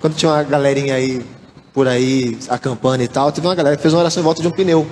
Quando 0.00 0.14
tinha 0.14 0.32
uma 0.32 0.42
galerinha 0.42 0.94
aí 0.94 1.22
por 1.80 1.88
aí 1.88 2.36
acampando 2.46 3.02
e 3.02 3.08
tal, 3.08 3.32
teve 3.32 3.46
uma 3.46 3.54
galera 3.54 3.74
que 3.74 3.80
fez 3.80 3.94
uma 3.94 4.00
oração 4.00 4.20
em 4.20 4.24
volta 4.24 4.42
de 4.42 4.48
um 4.48 4.50
pneu. 4.50 4.86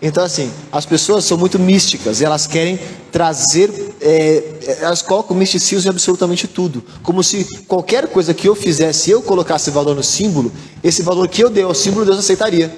Então, 0.00 0.24
assim, 0.24 0.50
as 0.72 0.86
pessoas 0.86 1.26
são 1.26 1.36
muito 1.36 1.58
místicas 1.58 2.22
e 2.22 2.24
elas 2.24 2.46
querem 2.46 2.80
trazer, 3.12 3.94
é, 4.00 4.78
elas 4.80 5.02
colocam 5.02 5.36
misticismo 5.36 5.86
em 5.86 5.90
absolutamente 5.90 6.48
tudo. 6.48 6.82
Como 7.02 7.22
se 7.22 7.44
qualquer 7.66 8.08
coisa 8.08 8.32
que 8.32 8.48
eu 8.48 8.54
fizesse, 8.54 9.10
eu 9.10 9.20
colocasse 9.20 9.70
valor 9.70 9.94
no 9.94 10.02
símbolo, 10.02 10.50
esse 10.82 11.02
valor 11.02 11.28
que 11.28 11.44
eu 11.44 11.50
dei 11.50 11.64
ao 11.64 11.74
símbolo, 11.74 12.06
Deus 12.06 12.18
aceitaria. 12.18 12.74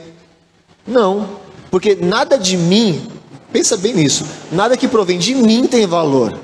Não. 0.85 1.29
Porque 1.71 1.95
nada 1.95 2.37
de 2.37 2.57
mim, 2.57 3.07
pensa 3.53 3.77
bem 3.77 3.95
nisso, 3.95 4.25
nada 4.51 4.77
que 4.77 4.89
provém 4.89 5.17
de 5.17 5.33
mim 5.37 5.69
tem 5.69 5.87
valor. 5.87 6.37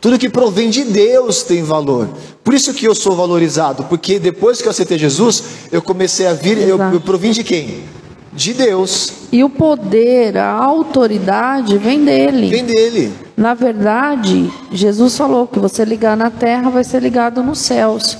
Tudo 0.00 0.18
que 0.18 0.28
provém 0.28 0.70
de 0.70 0.84
Deus 0.84 1.42
tem 1.42 1.62
valor. 1.62 2.08
Por 2.44 2.54
isso 2.54 2.72
que 2.72 2.86
eu 2.86 2.94
sou 2.94 3.16
valorizado, 3.16 3.84
porque 3.84 4.18
depois 4.18 4.62
que 4.62 4.68
eu 4.68 4.70
aceitei 4.70 4.98
Jesus, 4.98 5.42
eu 5.72 5.82
comecei 5.82 6.26
a 6.26 6.32
vir, 6.32 6.56
eu, 6.58 6.78
eu 6.78 7.00
provim 7.00 7.32
de 7.32 7.42
quem? 7.42 7.82
De 8.32 8.54
Deus. 8.54 9.12
E 9.32 9.42
o 9.42 9.50
poder, 9.50 10.36
a 10.36 10.52
autoridade 10.52 11.76
vem 11.76 12.04
dele. 12.04 12.48
Vem 12.48 12.64
dele. 12.64 13.12
Na 13.36 13.54
verdade, 13.54 14.50
Jesus 14.72 15.16
falou 15.16 15.46
que 15.46 15.58
você 15.58 15.84
ligar 15.84 16.16
na 16.16 16.30
terra 16.30 16.70
vai 16.70 16.84
ser 16.84 17.02
ligado 17.02 17.42
nos 17.42 17.58
céus. 17.58 18.18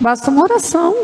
Basta 0.00 0.30
uma 0.30 0.42
oração. 0.42 0.94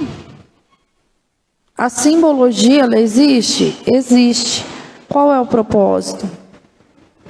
A 1.76 1.88
simbologia, 1.88 2.82
ela 2.82 2.98
existe? 2.98 3.76
Existe. 3.86 4.66
Qual 5.08 5.32
é 5.32 5.40
o 5.40 5.46
propósito 5.46 6.28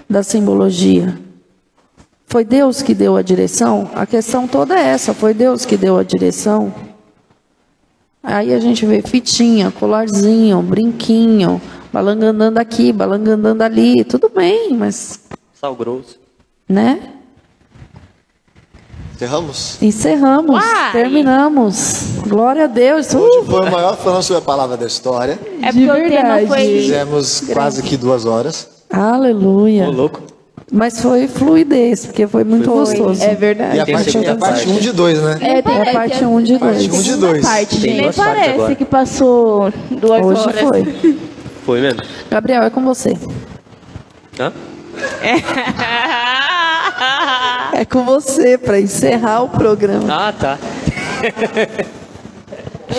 da 0.08 0.22
simbologia? 0.22 1.29
Foi 2.30 2.44
Deus 2.44 2.80
que 2.80 2.94
deu 2.94 3.16
a 3.16 3.22
direção? 3.22 3.90
A 3.92 4.06
questão 4.06 4.46
toda 4.46 4.78
é 4.78 4.86
essa: 4.86 5.12
foi 5.12 5.34
Deus 5.34 5.64
que 5.64 5.76
deu 5.76 5.98
a 5.98 6.04
direção? 6.04 6.72
Aí 8.22 8.54
a 8.54 8.60
gente 8.60 8.86
vê 8.86 9.02
fitinha, 9.02 9.72
colarzinho, 9.72 10.62
brinquinho, 10.62 11.60
balangandando 11.92 12.60
aqui, 12.60 12.92
balangandando 12.92 13.64
ali, 13.64 14.04
tudo 14.04 14.28
bem, 14.28 14.72
mas. 14.74 15.22
Sal 15.54 15.74
grosso. 15.74 16.20
Né? 16.68 17.14
Encerramos? 19.16 19.82
Encerramos, 19.82 20.54
Uai. 20.54 20.92
terminamos. 20.92 22.04
Glória 22.28 22.64
a 22.64 22.68
Deus. 22.68 23.12
Hoje 23.12 23.44
foi 23.44 23.68
o 23.68 23.72
maior 23.72 23.96
falando 23.96 24.22
sobre 24.22 24.40
a 24.40 24.46
palavra 24.46 24.76
da 24.76 24.86
história. 24.86 25.36
É 25.60 25.72
porque 25.72 25.90
o 25.90 26.08
tema 26.08 26.46
foi. 26.46 26.64
Fizemos 26.64 27.40
quase 27.52 27.82
que 27.82 27.96
duas 27.96 28.24
horas. 28.24 28.84
Aleluia. 28.88 29.88
Ô, 29.88 29.90
louco. 29.90 30.30
Mas 30.72 31.00
foi 31.00 31.26
fluidez, 31.26 32.06
porque 32.06 32.26
foi 32.28 32.44
muito 32.44 32.66
foi. 32.66 32.74
gostoso. 32.74 33.22
É 33.22 33.34
verdade. 33.34 33.76
E 33.76 33.80
a 33.80 33.86
parte, 33.86 34.18
e 34.18 34.26
a 34.26 34.36
parte 34.36 34.68
1 34.68 34.72
um 34.72 34.78
de 34.78 34.92
2, 34.92 35.22
né? 35.22 35.38
É, 35.40 35.62
tem 35.62 35.82
a 35.82 35.92
parte 35.92 36.24
1 36.24 36.34
um 36.34 36.42
de 36.42 36.58
2. 36.58 36.60
Parte 36.60 36.90
1 36.90 36.94
um 36.94 37.02
de 37.02 37.16
2. 37.16 37.44
Nem 37.82 38.12
parece 38.12 38.76
que 38.76 38.84
passou 38.84 39.72
duas 39.90 40.24
Hoje 40.24 40.40
horas. 40.40 40.60
foi. 40.60 41.20
Foi 41.66 41.80
mesmo. 41.80 42.00
Gabriel, 42.30 42.62
é 42.62 42.70
com 42.70 42.84
você. 42.84 43.16
Hã? 44.38 44.52
É 47.72 47.84
com 47.86 48.04
você 48.04 48.58
para 48.58 48.78
encerrar 48.78 49.42
o 49.42 49.48
programa. 49.48 50.06
Ah, 50.10 50.32
tá. 50.32 50.58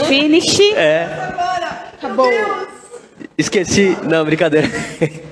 Finish. 0.08 0.60
É. 0.76 1.08
Acabou. 1.98 2.28
Esqueci. 3.38 3.96
Não, 4.04 4.26
brincadeira. 4.26 4.68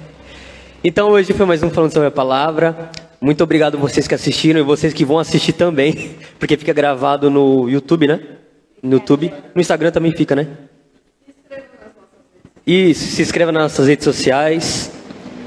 Então 0.82 1.10
hoje 1.10 1.34
foi 1.34 1.46
mais 1.46 1.62
um 1.62 1.70
falando 1.70 1.92
sobre 1.92 2.08
a 2.08 2.12
palavra. 2.12 2.90
Muito 3.20 3.44
obrigado 3.44 3.78
vocês 3.78 4.08
que 4.08 4.16
assistiram 4.16 4.62
e 4.62 4.64
vocês 4.64 4.94
que 4.94 5.04
vão 5.04 5.20
assistir 5.20 5.52
também, 5.52 6.12
porque 6.40 6.56
fica 6.56 6.72
gravado 6.72 7.30
no 7.30 7.70
YouTube, 7.70 8.08
né? 8.08 8.22
No 8.82 8.94
YouTube, 8.94 9.34
no 9.54 9.60
Instagram 9.60 9.92
também 9.92 10.14
fica, 10.14 10.36
né? 10.38 10.48
Isso, 12.66 13.04
se 13.14 13.22
inscreva 13.22 13.52
nas 13.52 13.64
nossas 13.64 13.88
redes 13.88 14.06
sociais, 14.06 14.90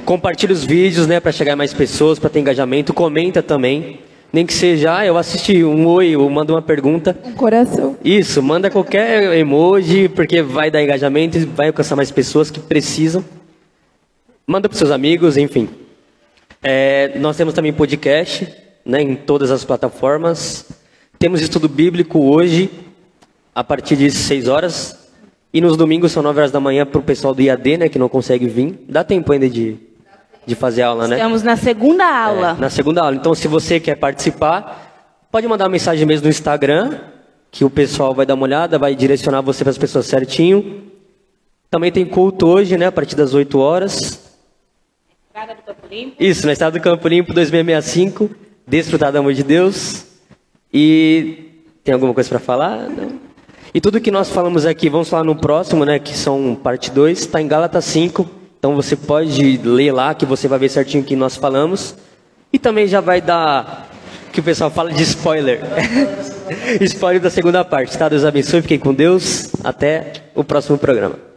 compartilhe 0.05 0.53
os 0.53 0.65
vídeos, 0.65 1.07
né, 1.07 1.19
para 1.19 1.33
chegar 1.33 1.55
a 1.55 1.57
mais 1.57 1.73
pessoas, 1.73 2.19
para 2.19 2.29
ter 2.29 2.41
engajamento, 2.41 2.93
comenta 2.93 3.43
também. 3.43 4.01
Nem 4.31 4.45
que 4.45 4.53
seja, 4.53 4.99
ah, 4.99 5.07
eu 5.07 5.17
assisti 5.17 5.63
um 5.65 5.87
oi, 5.87 6.17
ou 6.17 6.29
manda 6.29 6.53
uma 6.53 6.63
pergunta. 6.63 7.17
Um 7.25 7.33
coração. 7.33 7.97
Isso, 8.05 8.43
manda 8.43 8.71
qualquer 8.71 9.35
emoji, 9.37 10.09
porque 10.09 10.43
vai 10.43 10.71
dar 10.71 10.83
engajamento 10.83 11.39
e 11.39 11.45
vai 11.45 11.69
alcançar 11.69 11.97
mais 11.97 12.11
pessoas 12.11 12.51
que 12.51 12.59
precisam. 12.59 13.25
Manda 14.47 14.69
para 14.69 14.77
seus 14.77 14.91
amigos, 14.91 15.37
enfim. 15.37 15.69
É, 16.63 17.17
nós 17.19 17.37
temos 17.37 17.55
também 17.55 17.73
podcast 17.73 18.53
né, 18.85 19.01
em 19.01 19.15
todas 19.15 19.53
as 19.53 19.65
plataformas. 19.65 20.67
Temos 21.17 21.41
estudo 21.41 21.69
bíblico 21.69 22.19
hoje, 22.19 22.69
a 23.55 23.63
partir 23.63 23.95
de 23.95 24.11
6 24.11 24.49
horas. 24.49 25.11
E 25.55 25.61
nos 25.61 25.77
domingos 25.77 26.11
são 26.11 26.25
9 26.25 26.41
horas 26.41 26.51
da 26.51 26.59
manhã 26.59 26.85
para 26.85 26.99
o 26.99 27.03
pessoal 27.03 27.33
do 27.33 27.41
IAD, 27.41 27.77
né, 27.77 27.89
que 27.89 28.01
não 28.01 28.09
consegue 28.09 28.49
vir. 28.49 28.85
Dá 28.89 29.05
tempo 29.05 29.33
ainda 29.33 29.49
de, 29.49 29.77
de 30.45 30.57
fazer 30.57 30.83
aula, 30.83 31.07
né? 31.07 31.17
Estamos 31.17 31.45
na 31.45 31.57
segunda 31.57 32.05
aula. 32.05 32.57
É, 32.59 32.61
na 32.61 32.71
segunda 32.71 33.03
aula. 33.03 33.15
Então, 33.15 33.37
se 33.37 33.47
você 33.47 33.79
quer 33.79 33.95
participar, 33.95 35.25
pode 35.31 35.47
mandar 35.47 35.67
uma 35.67 35.71
mensagem 35.71 36.05
mesmo 36.05 36.25
no 36.25 36.31
Instagram, 36.31 36.99
que 37.49 37.65
o 37.65 37.71
pessoal 37.71 38.13
vai 38.13 38.27
dar 38.27 38.35
uma 38.35 38.43
olhada, 38.45 38.77
vai 38.77 38.97
direcionar 38.97 39.41
você 39.41 39.63
para 39.63 39.71
as 39.71 39.79
pessoas 39.79 40.07
certinho. 40.07 40.83
Também 41.71 41.93
tem 41.93 42.05
culto 42.05 42.49
hoje, 42.49 42.77
né, 42.77 42.87
a 42.87 42.93
partir 42.93 43.15
das 43.15 43.35
8 43.35 43.57
horas. 43.61 44.32
Estrada 45.33 45.55
do 45.55 45.63
Campo 45.63 45.87
Limpo. 45.91 46.17
Isso, 46.23 46.47
na 46.47 46.53
Estrada 46.53 46.79
do 46.79 46.83
Campo 46.83 47.09
Limpo 47.09 47.33
2665. 47.33 48.31
Desfrutar 48.67 49.11
do 49.11 49.17
amor 49.17 49.33
de 49.33 49.43
Deus. 49.43 50.05
E 50.71 51.63
tem 51.83 51.95
alguma 51.95 52.13
coisa 52.13 52.29
para 52.29 52.39
falar? 52.39 52.91
Não. 52.91 53.19
E 53.73 53.81
tudo 53.81 53.99
que 53.99 54.11
nós 54.11 54.29
falamos 54.29 54.67
aqui, 54.67 54.91
vamos 54.91 55.09
falar 55.09 55.25
no 55.25 55.35
próximo, 55.35 55.87
né, 55.87 55.99
que 55.99 56.15
são 56.15 56.55
parte 56.55 56.91
2, 56.91 57.21
está 57.21 57.41
em 57.41 57.49
Gálatas 57.49 57.87
5. 57.87 58.29
Então 58.59 58.77
você 58.77 58.95
pode 58.95 59.57
ler 59.57 59.91
lá 59.91 60.15
que 60.15 60.27
você 60.27 60.47
vai 60.47 60.59
ver 60.59 60.69
certinho 60.69 61.03
o 61.03 61.07
que 61.07 61.17
nós 61.17 61.35
falamos. 61.35 61.97
E 62.53 62.59
também 62.59 62.87
já 62.87 63.01
vai 63.01 63.23
dar 63.23 63.89
que 64.31 64.41
o 64.41 64.43
pessoal 64.43 64.71
fala 64.71 64.93
de 64.93 65.03
spoiler. 65.03 65.63
spoiler 66.83 67.23
da 67.23 67.31
segunda 67.31 67.65
parte, 67.65 67.97
tá? 67.97 68.07
Deus 68.07 68.27
abençoe, 68.27 68.61
fiquem 68.61 68.79
com 68.79 68.93
Deus. 68.93 69.51
Até 69.65 70.13
o 70.35 70.45
próximo 70.45 70.77
programa. 70.77 71.32